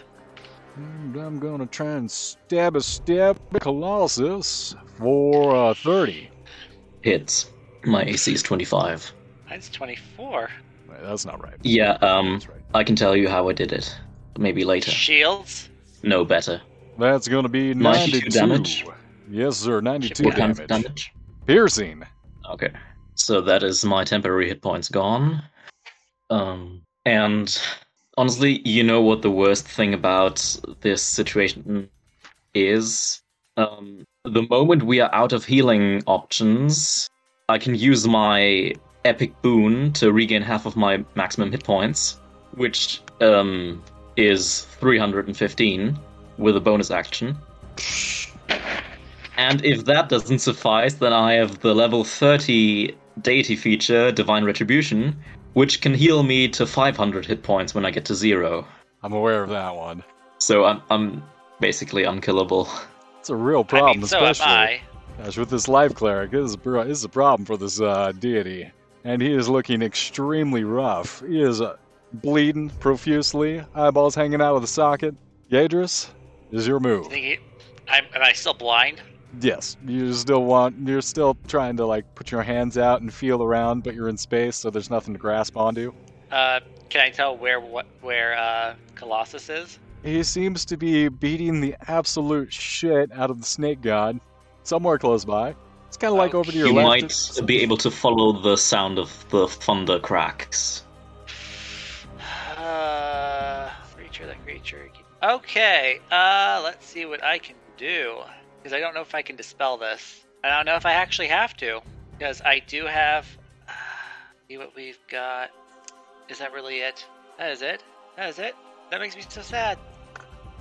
And 0.76 1.16
I'm 1.16 1.38
going 1.38 1.58
to 1.58 1.66
try 1.66 1.92
and 1.92 2.10
stab 2.10 2.76
a 2.76 2.80
stab 2.80 3.38
at 3.54 3.60
Colossus 3.60 4.74
for 4.98 5.54
uh, 5.54 5.74
30. 5.74 6.30
Hits. 7.02 7.50
My 7.84 8.04
AC 8.04 8.32
is 8.32 8.42
25. 8.42 9.12
Mine's 9.50 9.68
24. 9.70 10.48
Wait, 10.88 10.98
that's 11.02 11.26
not 11.26 11.42
right. 11.42 11.56
Yeah, 11.62 11.92
um, 12.00 12.40
right. 12.48 12.60
I 12.74 12.84
can 12.84 12.96
tell 12.96 13.16
you 13.16 13.28
how 13.28 13.48
I 13.48 13.52
did 13.52 13.72
it. 13.72 13.94
Maybe 14.38 14.64
later. 14.64 14.90
Shields. 14.90 15.68
No 16.02 16.24
better. 16.24 16.62
That's 16.98 17.28
going 17.28 17.42
to 17.42 17.48
be 17.48 17.74
92 17.74 18.18
92 18.20 18.30
damage. 18.30 18.84
Yes, 19.28 19.56
sir. 19.56 19.80
92 19.80 20.24
What 20.24 20.36
kind 20.36 20.52
of 20.52 20.66
damage. 20.66 20.84
damage? 20.84 21.12
Piercing. 21.46 22.02
Okay. 22.50 22.70
So 23.14 23.40
that 23.42 23.62
is 23.62 23.84
my 23.84 24.04
temporary 24.04 24.48
hit 24.48 24.62
points 24.62 24.88
gone. 24.88 25.42
Um, 26.30 26.82
and 27.04 27.60
honestly, 28.16 28.60
you 28.64 28.82
know 28.82 29.00
what 29.00 29.22
the 29.22 29.30
worst 29.30 29.66
thing 29.66 29.94
about 29.94 30.56
this 30.80 31.02
situation 31.02 31.88
is? 32.54 33.22
Um, 33.56 34.04
the 34.24 34.42
moment 34.42 34.84
we 34.84 35.00
are 35.00 35.14
out 35.14 35.32
of 35.32 35.44
healing 35.44 36.02
options, 36.06 37.08
I 37.48 37.58
can 37.58 37.74
use 37.74 38.06
my 38.06 38.74
epic 39.04 39.40
boon 39.42 39.92
to 39.94 40.12
regain 40.12 40.42
half 40.42 40.66
of 40.66 40.76
my 40.76 41.04
maximum 41.14 41.50
hit 41.50 41.64
points, 41.64 42.20
which 42.54 43.00
um, 43.20 43.82
is 44.16 44.62
315 44.80 45.98
with 46.38 46.56
a 46.56 46.60
bonus 46.60 46.90
action. 46.90 47.36
And 49.36 49.64
if 49.64 49.84
that 49.86 50.08
doesn't 50.08 50.38
suffice, 50.38 50.94
then 50.94 51.12
I 51.12 51.34
have 51.34 51.60
the 51.60 51.74
level 51.74 52.04
30 52.04 52.94
deity 53.22 53.56
feature, 53.56 54.12
Divine 54.12 54.44
Retribution, 54.44 55.16
which 55.54 55.80
can 55.80 55.94
heal 55.94 56.22
me 56.22 56.48
to 56.48 56.66
500 56.66 57.26
hit 57.26 57.42
points 57.42 57.74
when 57.74 57.84
I 57.84 57.90
get 57.90 58.04
to 58.06 58.14
zero. 58.14 58.66
I'm 59.02 59.12
aware 59.12 59.42
of 59.42 59.50
that 59.50 59.74
one. 59.74 60.02
So 60.38 60.64
I'm, 60.64 60.82
I'm 60.90 61.22
basically 61.60 62.04
unkillable. 62.04 62.68
It's 63.20 63.30
a 63.30 63.36
real 63.36 63.60
I 63.60 63.64
problem, 63.64 63.98
mean, 63.98 64.06
so 64.06 64.24
especially. 64.24 64.52
I. 64.52 64.82
Gosh, 65.18 65.36
with 65.36 65.50
this 65.50 65.68
life 65.68 65.94
cleric, 65.94 66.30
this 66.30 66.50
is, 66.50 66.56
this 66.56 66.98
is 66.98 67.04
a 67.04 67.08
problem 67.08 67.44
for 67.44 67.56
this 67.56 67.80
uh, 67.80 68.12
deity. 68.18 68.70
And 69.04 69.20
he 69.20 69.32
is 69.32 69.48
looking 69.48 69.82
extremely 69.82 70.64
rough. 70.64 71.22
He 71.26 71.40
is 71.40 71.60
uh, 71.60 71.76
bleeding 72.12 72.70
profusely, 72.80 73.62
eyeballs 73.74 74.14
hanging 74.14 74.40
out 74.40 74.56
of 74.56 74.62
the 74.62 74.68
socket. 74.68 75.14
Yadris, 75.50 76.08
is 76.50 76.66
your 76.66 76.80
move. 76.80 77.08
Think 77.08 77.24
he- 77.24 77.38
I'm, 77.88 78.04
am 78.14 78.22
I 78.22 78.32
still 78.32 78.54
blind? 78.54 79.00
Yes, 79.40 79.76
you 79.86 80.12
still 80.12 80.44
want, 80.44 80.76
you're 80.86 81.00
still 81.00 81.36
trying 81.48 81.76
to 81.78 81.86
like 81.86 82.14
put 82.14 82.30
your 82.30 82.42
hands 82.42 82.76
out 82.76 83.00
and 83.00 83.12
feel 83.12 83.42
around, 83.42 83.82
but 83.82 83.94
you're 83.94 84.08
in 84.08 84.18
space, 84.18 84.56
so 84.56 84.68
there's 84.70 84.90
nothing 84.90 85.14
to 85.14 85.18
grasp 85.18 85.56
onto. 85.56 85.92
Uh, 86.30 86.60
can 86.90 87.00
I 87.00 87.10
tell 87.10 87.36
where 87.36 87.60
what 87.60 87.86
where 88.02 88.36
uh 88.36 88.74
Colossus 88.94 89.48
is? 89.48 89.78
He 90.02 90.22
seems 90.22 90.64
to 90.66 90.76
be 90.76 91.08
beating 91.08 91.60
the 91.60 91.74
absolute 91.88 92.52
shit 92.52 93.10
out 93.12 93.30
of 93.30 93.40
the 93.40 93.46
snake 93.46 93.80
god, 93.80 94.20
somewhere 94.64 94.98
close 94.98 95.24
by. 95.24 95.54
It's 95.88 95.96
kind 95.96 96.12
of 96.12 96.18
like 96.18 96.34
over 96.34 96.50
to 96.50 96.56
your 96.58 96.66
You 96.68 96.72
left. 96.74 96.84
You 96.84 96.88
might 96.88 97.04
It's- 97.04 97.40
be 97.40 97.60
able 97.60 97.76
to 97.78 97.90
follow 97.90 98.32
the 98.40 98.56
sound 98.56 98.98
of 98.98 99.24
the 99.30 99.48
thunder 99.48 99.98
cracks. 99.98 100.82
Uh, 102.56 103.68
creature, 103.96 104.26
that 104.26 104.42
creature. 104.44 104.88
Okay. 105.22 105.98
Uh, 106.10 106.60
let's 106.62 106.86
see 106.86 107.06
what 107.06 107.22
I 107.24 107.38
can 107.38 107.56
do 107.76 108.18
because 108.62 108.72
I 108.72 108.80
don't 108.80 108.94
know 108.94 109.00
if 109.02 109.14
I 109.14 109.22
can 109.22 109.36
dispel 109.36 109.76
this. 109.76 110.24
I 110.44 110.50
don't 110.50 110.66
know 110.66 110.76
if 110.76 110.86
I 110.86 110.92
actually 110.94 111.28
have 111.28 111.56
to 111.58 111.80
because 112.18 112.40
I 112.42 112.60
do 112.66 112.86
have. 112.86 113.26
Uh, 113.68 113.72
see 114.48 114.58
what 114.58 114.74
we've 114.76 114.98
got. 115.10 115.50
Is 116.28 116.38
that 116.38 116.52
really 116.52 116.78
it? 116.78 117.04
That 117.38 117.52
is 117.52 117.62
it. 117.62 117.82
That 118.16 118.28
is 118.30 118.38
it. 118.38 118.54
That 118.90 119.00
makes 119.00 119.16
me 119.16 119.22
so 119.28 119.42
sad. 119.42 119.78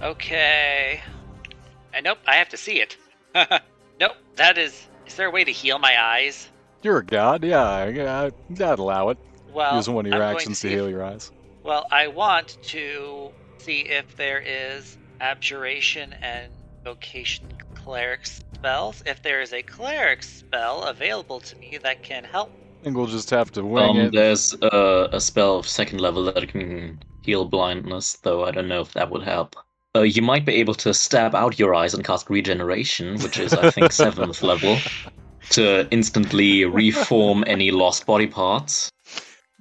Okay. 0.02 1.00
And 1.94 2.04
nope, 2.06 2.18
I 2.26 2.36
have 2.36 2.50
to 2.50 2.58
see 2.58 2.82
it. 2.82 2.98
nope, 4.00 4.14
that 4.36 4.58
is. 4.58 4.88
Is 5.06 5.16
there 5.16 5.28
a 5.28 5.32
way 5.32 5.44
to 5.44 5.52
heal 5.52 5.78
my 5.80 6.02
eyes? 6.02 6.48
You're 6.82 6.98
a 7.00 7.06
god, 7.06 7.44
yeah, 7.44 7.88
yeah, 7.88 8.30
I'd 8.50 8.80
allow 8.80 9.10
it. 9.10 9.18
Well, 9.54 9.76
Use 9.76 9.90
one 9.90 10.06
of 10.06 10.14
your 10.14 10.24
I'm 10.24 10.36
actions 10.36 10.62
to 10.62 10.68
if- 10.68 10.74
heal 10.74 10.90
your 10.90 11.04
eyes. 11.04 11.32
Well, 11.64 11.86
I 11.92 12.08
want 12.08 12.58
to 12.64 13.30
see 13.60 13.82
if 13.82 14.16
there 14.16 14.40
is 14.44 14.98
abjuration 15.20 16.16
and 16.24 16.52
vocation 16.84 17.46
cleric 17.84 18.26
spells. 18.26 19.04
If 19.06 19.22
there 19.24 19.42
is 19.42 19.54
a 19.54 19.62
cleric 19.62 20.24
spell 20.24 20.84
available 20.84 21.40
to 21.42 21.56
me 21.58 21.78
that 21.82 22.04
can 22.04 22.24
help. 22.24 22.52
I 22.82 22.84
think 22.84 22.98
we'll 22.98 23.08
just 23.08 23.30
have 23.30 23.52
to 23.54 23.64
wing 23.64 23.90
Um, 23.92 23.98
it. 23.98 24.12
there's 24.14 24.54
a, 24.62 25.10
a 25.14 25.22
spell 25.22 25.58
of 25.60 25.68
second 25.68 26.00
level 26.02 26.24
that 26.26 26.48
can 26.50 27.00
heal 27.22 27.46
blindness, 27.46 28.14
though 28.24 28.44
I 28.46 28.52
don't 28.52 28.68
know 28.68 28.82
if 28.82 28.94
that 28.94 29.12
would 29.12 29.24
help. 29.24 29.56
Uh, 29.96 30.02
you 30.02 30.22
might 30.22 30.46
be 30.46 30.54
able 30.56 30.74
to 30.76 30.94
stab 30.94 31.36
out 31.36 31.60
your 31.60 31.76
eyes 31.76 31.94
and 31.94 32.04
cast 32.04 32.30
regeneration, 32.30 33.20
which 33.20 33.38
is, 33.38 33.54
I 33.54 33.70
think, 33.72 33.92
seventh 33.92 34.42
level, 34.42 34.78
to 35.52 35.88
instantly 35.92 36.66
reform 36.84 37.44
any 37.46 37.72
lost 37.72 38.06
body 38.06 38.28
parts. 38.28 38.90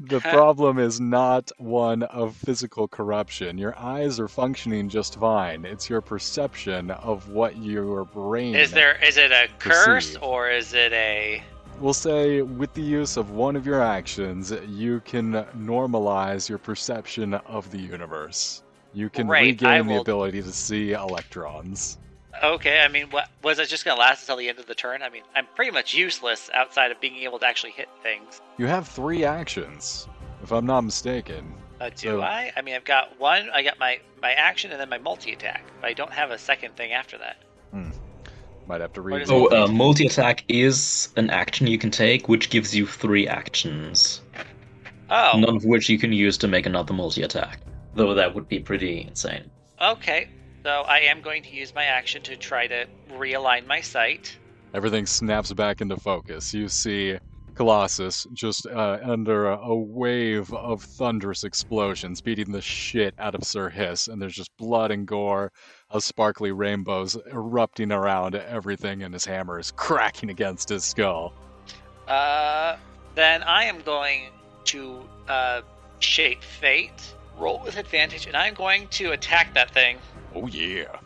The 0.01 0.21
problem 0.33 0.79
is 0.79 0.99
not 0.99 1.51
one 1.59 2.03
of 2.05 2.35
physical 2.35 2.89
corruption. 2.89 3.59
Your 3.59 3.79
eyes 3.79 4.19
are 4.19 4.29
functioning 4.29 4.89
just 4.89 5.19
fine. 5.19 5.65
It's 5.67 5.91
your 5.91 6.01
perception 6.01 6.91
of 6.91 7.29
what 7.29 7.59
your 7.59 8.07
brain. 8.07 8.55
Is 8.55 8.73
there 8.73 8.97
is 9.05 9.19
it 9.19 9.31
a 9.31 9.49
curse 9.59 9.85
Perceive. 10.13 10.23
or 10.23 10.51
is 10.51 10.73
it 10.73 10.93
a 10.93 11.43
We'll 11.79 11.95
say 11.95 12.43
with 12.43 12.73
the 12.75 12.83
use 12.83 13.17
of 13.17 13.31
one 13.31 13.57
of 13.57 13.65
your 13.67 13.83
actions, 13.83 14.53
you 14.69 15.01
can 15.01 15.33
normalize 15.57 16.49
your 16.49 16.59
perception 16.59 17.35
of 17.35 17.71
the 17.71 17.79
universe. 17.79 18.63
You 18.93 19.09
can 19.09 19.31
I 19.31 19.41
regain 19.41 19.87
the 19.87 19.95
will- 19.95 20.01
ability 20.03 20.43
to 20.43 20.53
see 20.53 20.93
electrons. 20.93 21.99
Okay, 22.43 22.81
I 22.81 22.89
mean, 22.89 23.09
what 23.11 23.29
was 23.43 23.59
it 23.59 23.69
just 23.69 23.85
going 23.85 23.97
to 23.97 24.01
last 24.01 24.23
until 24.23 24.37
the 24.37 24.49
end 24.49 24.59
of 24.59 24.67
the 24.67 24.75
turn? 24.75 25.03
I 25.03 25.11
mean, 25.11 25.23
I'm 25.35 25.47
pretty 25.57 25.73
much 25.73 25.95
useless 25.95 26.49
outside 26.55 26.91
of 26.91 27.01
being 27.01 27.17
able 27.17 27.39
to 27.41 27.47
actually 27.47 27.73
hit 27.73 27.89
things. 28.03 28.41
You 28.57 28.67
have 28.67 28.87
three 28.89 29.25
actions, 29.25 30.09
if 30.43 30.53
I'm 30.53 30.65
not 30.67 30.83
mistaken. 30.83 31.55
Uh, 31.81 31.91
do 31.91 31.97
So- 32.09 32.23
I? 32.23 32.53
I 32.57 32.63
mean, 32.63 32.75
I've 32.75 32.85
got 32.85 33.19
one. 33.19 33.49
I 33.51 33.63
got 33.63 33.79
my 33.79 34.01
my 34.23 34.33
action 34.33 34.71
and 34.71 34.79
then 34.81 34.89
my 34.91 34.99
multi 34.99 35.33
attack. 35.33 35.65
But 35.81 35.89
I 35.89 35.93
don't 35.95 36.13
have 36.13 36.31
a 36.31 36.39
second 36.39 36.77
thing 36.77 36.93
after 36.93 37.17
that. 37.19 37.39
Hmm. 37.73 37.91
Might 38.67 38.81
have 38.83 38.93
to 38.93 39.01
read. 39.01 39.23
is 39.23 39.29
So, 39.29 39.47
it? 39.47 39.53
uh, 39.53 39.67
multi 39.67 40.07
attack 40.07 40.45
is 40.49 41.09
an 41.17 41.31
action 41.31 41.67
you 41.67 41.79
can 41.79 41.91
take, 41.91 42.29
which 42.29 42.51
gives 42.51 42.75
you 42.77 42.87
three 42.87 43.27
actions. 43.27 44.21
Oh, 45.11 45.33
None 45.39 45.57
of 45.57 45.65
which 45.65 45.89
you 45.89 45.99
can 45.99 46.13
use 46.13 46.39
to 46.39 46.49
make 46.49 46.67
another 46.67 46.93
multi 46.95 47.23
attack. 47.23 47.59
Though 47.95 48.15
that 48.15 48.35
would 48.35 48.47
be 48.49 48.61
pretty 48.61 49.03
insane. 49.09 49.51
okay. 49.81 50.29
So 50.63 50.71
I 50.71 51.01
am 51.01 51.23
going 51.23 51.43
to 51.45 51.51
use 51.51 51.75
my 51.75 51.85
action 51.85 52.23
to 52.23 52.37
try 52.37 52.67
to 52.67 52.87
realign 53.13 53.67
my 53.67 53.81
sight. 53.81 54.39
Everything 54.75 55.07
snaps 55.07 55.53
back 55.53 55.81
into 55.81 55.97
focus. 55.97 56.53
You 56.53 56.69
see 56.69 57.19
Colossus 57.55 58.27
just 58.33 58.67
uh, 58.67 58.99
under 59.03 59.51
a, 59.51 59.59
a 59.59 59.75
wave 59.75 60.53
of 60.53 60.83
thunderous 60.83 61.45
explosions, 61.45 62.21
beating 62.21 62.53
the 62.53 62.61
shit 62.61 63.15
out 63.19 63.35
of 63.35 63.45
Sir 63.45 63.69
Hiss, 63.69 64.09
and 64.09 64.21
there's 64.21 64.35
just 64.35 64.57
blood 64.57 64.91
and 64.91 65.07
gore 65.07 65.51
of 65.91 66.05
sparkly 66.05 66.53
rainbows 66.53 67.17
erupting 67.33 67.91
around 67.91 68.35
everything, 68.35 69.03
and 69.03 69.13
his 69.13 69.25
hammer 69.25 69.59
is 69.59 69.73
cracking 69.73 70.31
against 70.31 70.69
his 70.69 70.85
skull. 70.85 71.33
Uh, 72.07 72.77
then 73.15 73.43
I 73.43 73.65
am 73.65 73.81
going 73.81 74.31
to 74.67 75.03
uh, 75.29 75.63
shape 75.99 76.43
fate, 76.43 77.15
roll 77.39 77.61
with 77.65 77.77
advantage, 77.77 78.27
and 78.27 78.37
I'm 78.37 78.55
going 78.55 78.89
to 78.89 79.13
attack 79.13 79.55
that 79.55 79.71
thing. 79.73 79.99
Oh 80.35 80.47
yeah. 80.47 80.97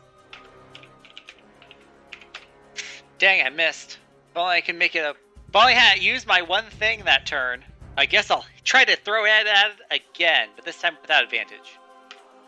Dang, 3.18 3.46
I 3.46 3.50
missed. 3.50 3.98
If 4.30 4.36
only 4.36 4.56
I 4.56 4.60
can 4.60 4.78
make 4.78 4.94
it 4.96 5.00
a. 5.00 5.10
If 5.10 5.56
only 5.56 5.72
I 5.72 5.76
had 5.76 6.02
used 6.02 6.26
my 6.26 6.42
one 6.42 6.64
thing 6.64 7.04
that 7.04 7.26
turn. 7.26 7.64
I 7.96 8.06
guess 8.06 8.30
I'll 8.30 8.44
try 8.64 8.84
to 8.84 8.96
throw 8.96 9.24
it 9.24 9.46
at 9.46 9.70
it 9.90 10.02
again, 10.14 10.48
but 10.56 10.64
this 10.64 10.80
time 10.80 10.96
without 11.00 11.22
advantage. 11.22 11.78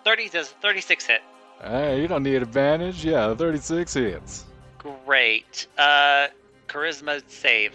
30 0.05 0.29
does 0.31 0.49
36 0.49 1.07
hit. 1.07 1.21
Hey, 1.63 2.01
you 2.01 2.09
don't 2.09 2.25
need 2.25 2.43
advantage. 2.43 3.05
Yeah, 3.05 3.33
36 3.35 3.95
hits. 3.95 4.45
Great. 4.79 5.69
Uh, 5.79 6.29
charisma 6.69 7.23
save. 7.29 7.75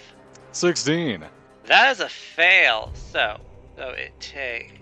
16. 0.52 1.26
That 1.66 1.92
is 1.92 2.02
a 2.02 2.10
fail. 2.10 2.92
So, 2.94 3.40
so 3.78 3.90
it 3.90 4.20
takes. 4.20 4.74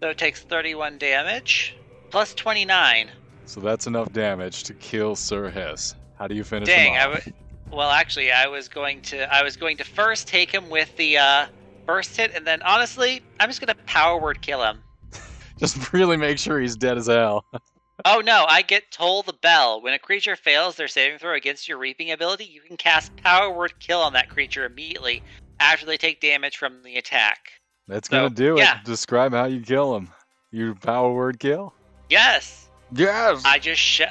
So 0.00 0.08
it 0.08 0.18
takes 0.18 0.42
31 0.42 0.98
damage 0.98 1.76
plus 2.10 2.34
29. 2.34 3.10
So 3.46 3.60
that's 3.60 3.86
enough 3.86 4.12
damage 4.12 4.62
to 4.64 4.74
kill 4.74 5.16
Sir 5.16 5.48
Hiss. 5.50 5.94
How 6.14 6.28
do 6.28 6.34
you 6.34 6.44
finish 6.44 6.68
Dang, 6.68 6.92
him 6.92 6.98
I 6.98 7.04
off? 7.04 7.24
w- 7.24 7.34
well 7.72 7.90
actually 7.90 8.30
I 8.32 8.46
was 8.46 8.68
going 8.68 9.00
to 9.02 9.32
I 9.32 9.42
was 9.42 9.56
going 9.56 9.76
to 9.78 9.84
first 9.84 10.28
take 10.28 10.52
him 10.52 10.68
with 10.70 10.94
the 10.96 11.18
uh 11.18 11.46
first 11.86 12.16
hit 12.16 12.32
and 12.34 12.46
then 12.46 12.62
honestly, 12.62 13.22
I'm 13.40 13.48
just 13.48 13.60
going 13.60 13.74
to 13.74 13.76
power 13.86 14.20
word 14.20 14.42
kill 14.42 14.62
him. 14.62 14.82
Just 15.58 15.92
really 15.92 16.16
make 16.16 16.38
sure 16.38 16.58
he's 16.58 16.76
dead 16.76 16.96
as 16.98 17.06
hell. 17.06 17.44
Oh 18.06 18.22
no, 18.24 18.46
I 18.48 18.62
get 18.62 18.90
Toll 18.90 19.22
the 19.22 19.34
Bell. 19.34 19.82
When 19.82 19.92
a 19.92 19.98
creature 19.98 20.34
fails 20.34 20.76
their 20.76 20.88
saving 20.88 21.18
throw 21.18 21.34
against 21.34 21.68
your 21.68 21.76
reaping 21.76 22.10
ability, 22.10 22.44
you 22.44 22.62
can 22.62 22.78
cast 22.78 23.14
Power 23.22 23.54
Word 23.54 23.74
Kill 23.78 24.00
on 24.00 24.14
that 24.14 24.30
creature 24.30 24.64
immediately 24.64 25.22
after 25.60 25.84
they 25.84 25.98
take 25.98 26.18
damage 26.18 26.56
from 26.56 26.82
the 26.82 26.96
attack. 26.96 27.38
That's 27.88 28.08
So, 28.08 28.16
gonna 28.16 28.30
do 28.30 28.56
it. 28.56 28.60
yeah. 28.60 28.78
Describe 28.86 29.32
how 29.32 29.44
you 29.44 29.60
kill 29.60 29.94
him. 29.94 30.08
You 30.50 30.74
power 30.76 31.12
word 31.12 31.38
kill? 31.38 31.74
Yes, 32.10 32.68
Yes. 32.92 33.42
I 33.44 33.60
just 33.60 33.80
sh- 33.80 34.02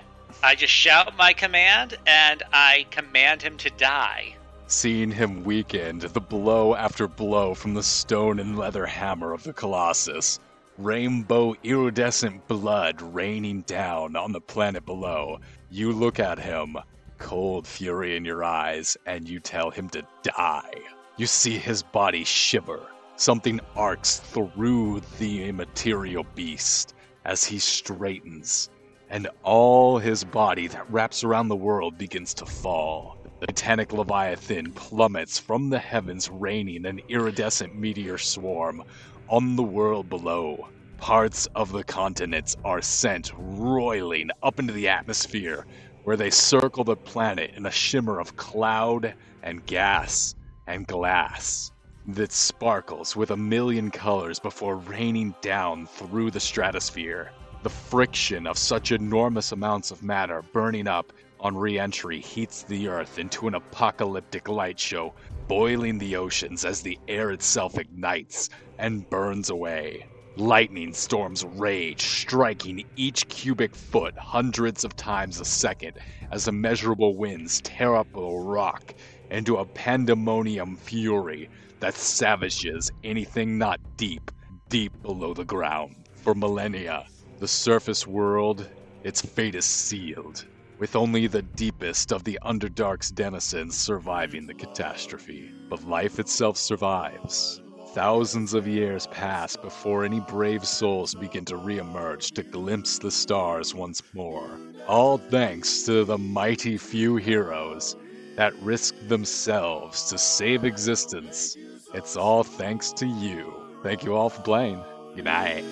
I 0.41 0.55
just 0.55 0.71
shout 0.71 1.17
my 1.17 1.33
command 1.33 1.97
and 2.07 2.41
I 2.53 2.87
command 2.91 3.41
him 3.41 3.57
to 3.57 3.69
die. 3.71 4.37
Seeing 4.67 5.11
him 5.11 5.43
weakened, 5.43 6.03
the 6.03 6.21
blow 6.21 6.75
after 6.75 7.09
blow 7.09 7.53
from 7.53 7.73
the 7.73 7.83
stone 7.83 8.39
and 8.39 8.57
leather 8.57 8.85
hammer 8.85 9.33
of 9.33 9.43
the 9.43 9.51
Colossus, 9.51 10.39
rainbow 10.77 11.55
iridescent 11.61 12.47
blood 12.47 13.01
raining 13.01 13.63
down 13.63 14.15
on 14.15 14.31
the 14.31 14.39
planet 14.39 14.85
below, 14.85 15.41
you 15.69 15.91
look 15.91 16.19
at 16.21 16.39
him, 16.39 16.77
cold 17.17 17.67
fury 17.67 18.15
in 18.15 18.23
your 18.23 18.45
eyes, 18.45 18.95
and 19.05 19.27
you 19.27 19.41
tell 19.41 19.71
him 19.71 19.89
to 19.89 20.07
die. 20.23 20.71
You 21.17 21.27
see 21.27 21.57
his 21.57 21.83
body 21.83 22.23
shiver. 22.23 22.79
Something 23.17 23.59
arcs 23.75 24.19
through 24.19 25.01
the 25.17 25.43
immaterial 25.43 26.25
beast 26.33 26.93
as 27.29 27.45
he 27.45 27.59
straightens, 27.59 28.67
and 29.07 29.29
all 29.43 29.99
his 29.99 30.23
body 30.23 30.65
that 30.65 30.89
wraps 30.89 31.23
around 31.23 31.47
the 31.47 31.55
world 31.55 31.95
begins 31.95 32.33
to 32.33 32.43
fall. 32.43 33.15
The 33.39 33.45
titanic 33.45 33.93
leviathan 33.93 34.73
plummets 34.73 35.37
from 35.37 35.69
the 35.69 35.77
heavens, 35.77 36.27
raining 36.27 36.87
an 36.87 36.99
iridescent 37.07 37.75
meteor 37.75 38.17
swarm 38.17 38.81
on 39.27 39.55
the 39.55 39.63
world 39.63 40.09
below. 40.09 40.57
Parts 40.97 41.47
of 41.53 41.71
the 41.71 41.83
continents 41.83 42.55
are 42.65 42.81
sent 42.81 43.31
roiling 43.37 44.31
up 44.41 44.57
into 44.57 44.73
the 44.73 44.87
atmosphere, 44.87 45.67
where 46.05 46.17
they 46.17 46.31
circle 46.31 46.83
the 46.83 46.97
planet 46.97 47.51
in 47.55 47.67
a 47.67 47.71
shimmer 47.71 48.19
of 48.19 48.35
cloud 48.37 49.13
and 49.43 49.63
gas 49.67 50.33
and 50.65 50.87
glass 50.87 51.71
that 52.15 52.31
sparkles 52.31 53.15
with 53.15 53.29
a 53.29 53.37
million 53.37 53.91
colors 53.91 54.39
before 54.39 54.77
raining 54.77 55.35
down 55.41 55.85
through 55.85 56.31
the 56.31 56.39
stratosphere. 56.39 57.31
The 57.61 57.69
friction 57.69 58.47
of 58.47 58.57
such 58.57 58.91
enormous 58.91 59.51
amounts 59.51 59.91
of 59.91 60.01
matter 60.01 60.41
burning 60.51 60.87
up 60.87 61.13
on 61.39 61.55
re 61.55 61.77
entry 61.77 62.19
heats 62.19 62.63
the 62.63 62.87
Earth 62.87 63.19
into 63.19 63.47
an 63.47 63.53
apocalyptic 63.53 64.49
light 64.49 64.79
show, 64.79 65.13
boiling 65.47 65.99
the 65.99 66.15
oceans 66.15 66.65
as 66.65 66.81
the 66.81 66.97
air 67.07 67.31
itself 67.31 67.77
ignites 67.77 68.49
and 68.79 69.07
burns 69.09 69.51
away. 69.51 70.05
Lightning 70.35 70.93
storms 70.93 71.45
rage, 71.45 72.01
striking 72.01 72.85
each 72.95 73.27
cubic 73.27 73.75
foot 73.75 74.17
hundreds 74.17 74.83
of 74.83 74.95
times 74.95 75.39
a 75.39 75.45
second 75.45 75.93
as 76.31 76.47
immeasurable 76.47 77.15
winds 77.15 77.61
tear 77.61 77.95
up 77.95 78.15
a 78.15 78.39
rock 78.39 78.95
into 79.29 79.57
a 79.57 79.65
pandemonium 79.65 80.75
fury 80.75 81.49
that 81.79 81.95
savages 81.95 82.91
anything 83.03 83.57
not 83.57 83.79
deep, 83.97 84.31
deep 84.69 84.91
below 85.01 85.33
the 85.33 85.45
ground. 85.45 85.95
For 86.15 86.35
millennia, 86.35 87.05
the 87.39 87.47
surface 87.47 88.05
world, 88.05 88.67
its 89.03 89.21
fate 89.21 89.55
is 89.55 89.65
sealed, 89.65 90.45
with 90.77 90.95
only 90.95 91.27
the 91.27 91.41
deepest 91.41 92.11
of 92.11 92.23
the 92.23 92.37
Underdark's 92.43 93.11
denizens 93.11 93.77
surviving 93.77 94.45
the 94.45 94.53
catastrophe. 94.53 95.51
But 95.69 95.87
life 95.87 96.19
itself 96.19 96.57
survives. 96.57 97.61
Thousands 97.93 98.53
of 98.53 98.67
years 98.67 99.07
pass 99.07 99.55
before 99.55 100.03
any 100.05 100.19
brave 100.19 100.65
souls 100.65 101.15
begin 101.15 101.45
to 101.45 101.55
reemerge 101.55 102.33
to 102.33 102.43
glimpse 102.43 102.99
the 102.99 103.09
stars 103.09 103.73
once 103.73 104.03
more. 104.13 104.59
All 104.87 105.17
thanks 105.17 105.83
to 105.83 106.03
the 106.03 106.17
mighty 106.17 106.77
few 106.77 107.15
heroes 107.15 107.95
that 108.35 108.53
risked 108.61 109.09
themselves 109.09 110.09
to 110.09 110.17
save 110.17 110.65
existence. 110.65 111.57
It's 111.91 112.15
all 112.15 112.43
thanks 112.43 112.91
to 112.93 113.07
you. 113.07 113.51
Thank 113.81 114.03
you 114.03 114.15
all 114.15 114.29
for 114.29 114.41
playing. 114.41 114.79
Good 115.15 115.25
night. 115.25 115.65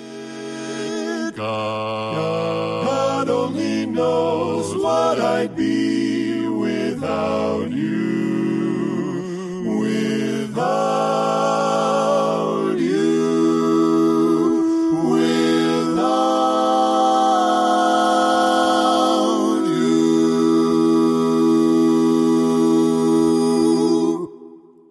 God 1.36 3.30
only 3.30 3.86
knows 3.86 4.76
what 4.76 5.22
I'd 5.22 5.56
be 5.56 6.48
without 6.48 7.72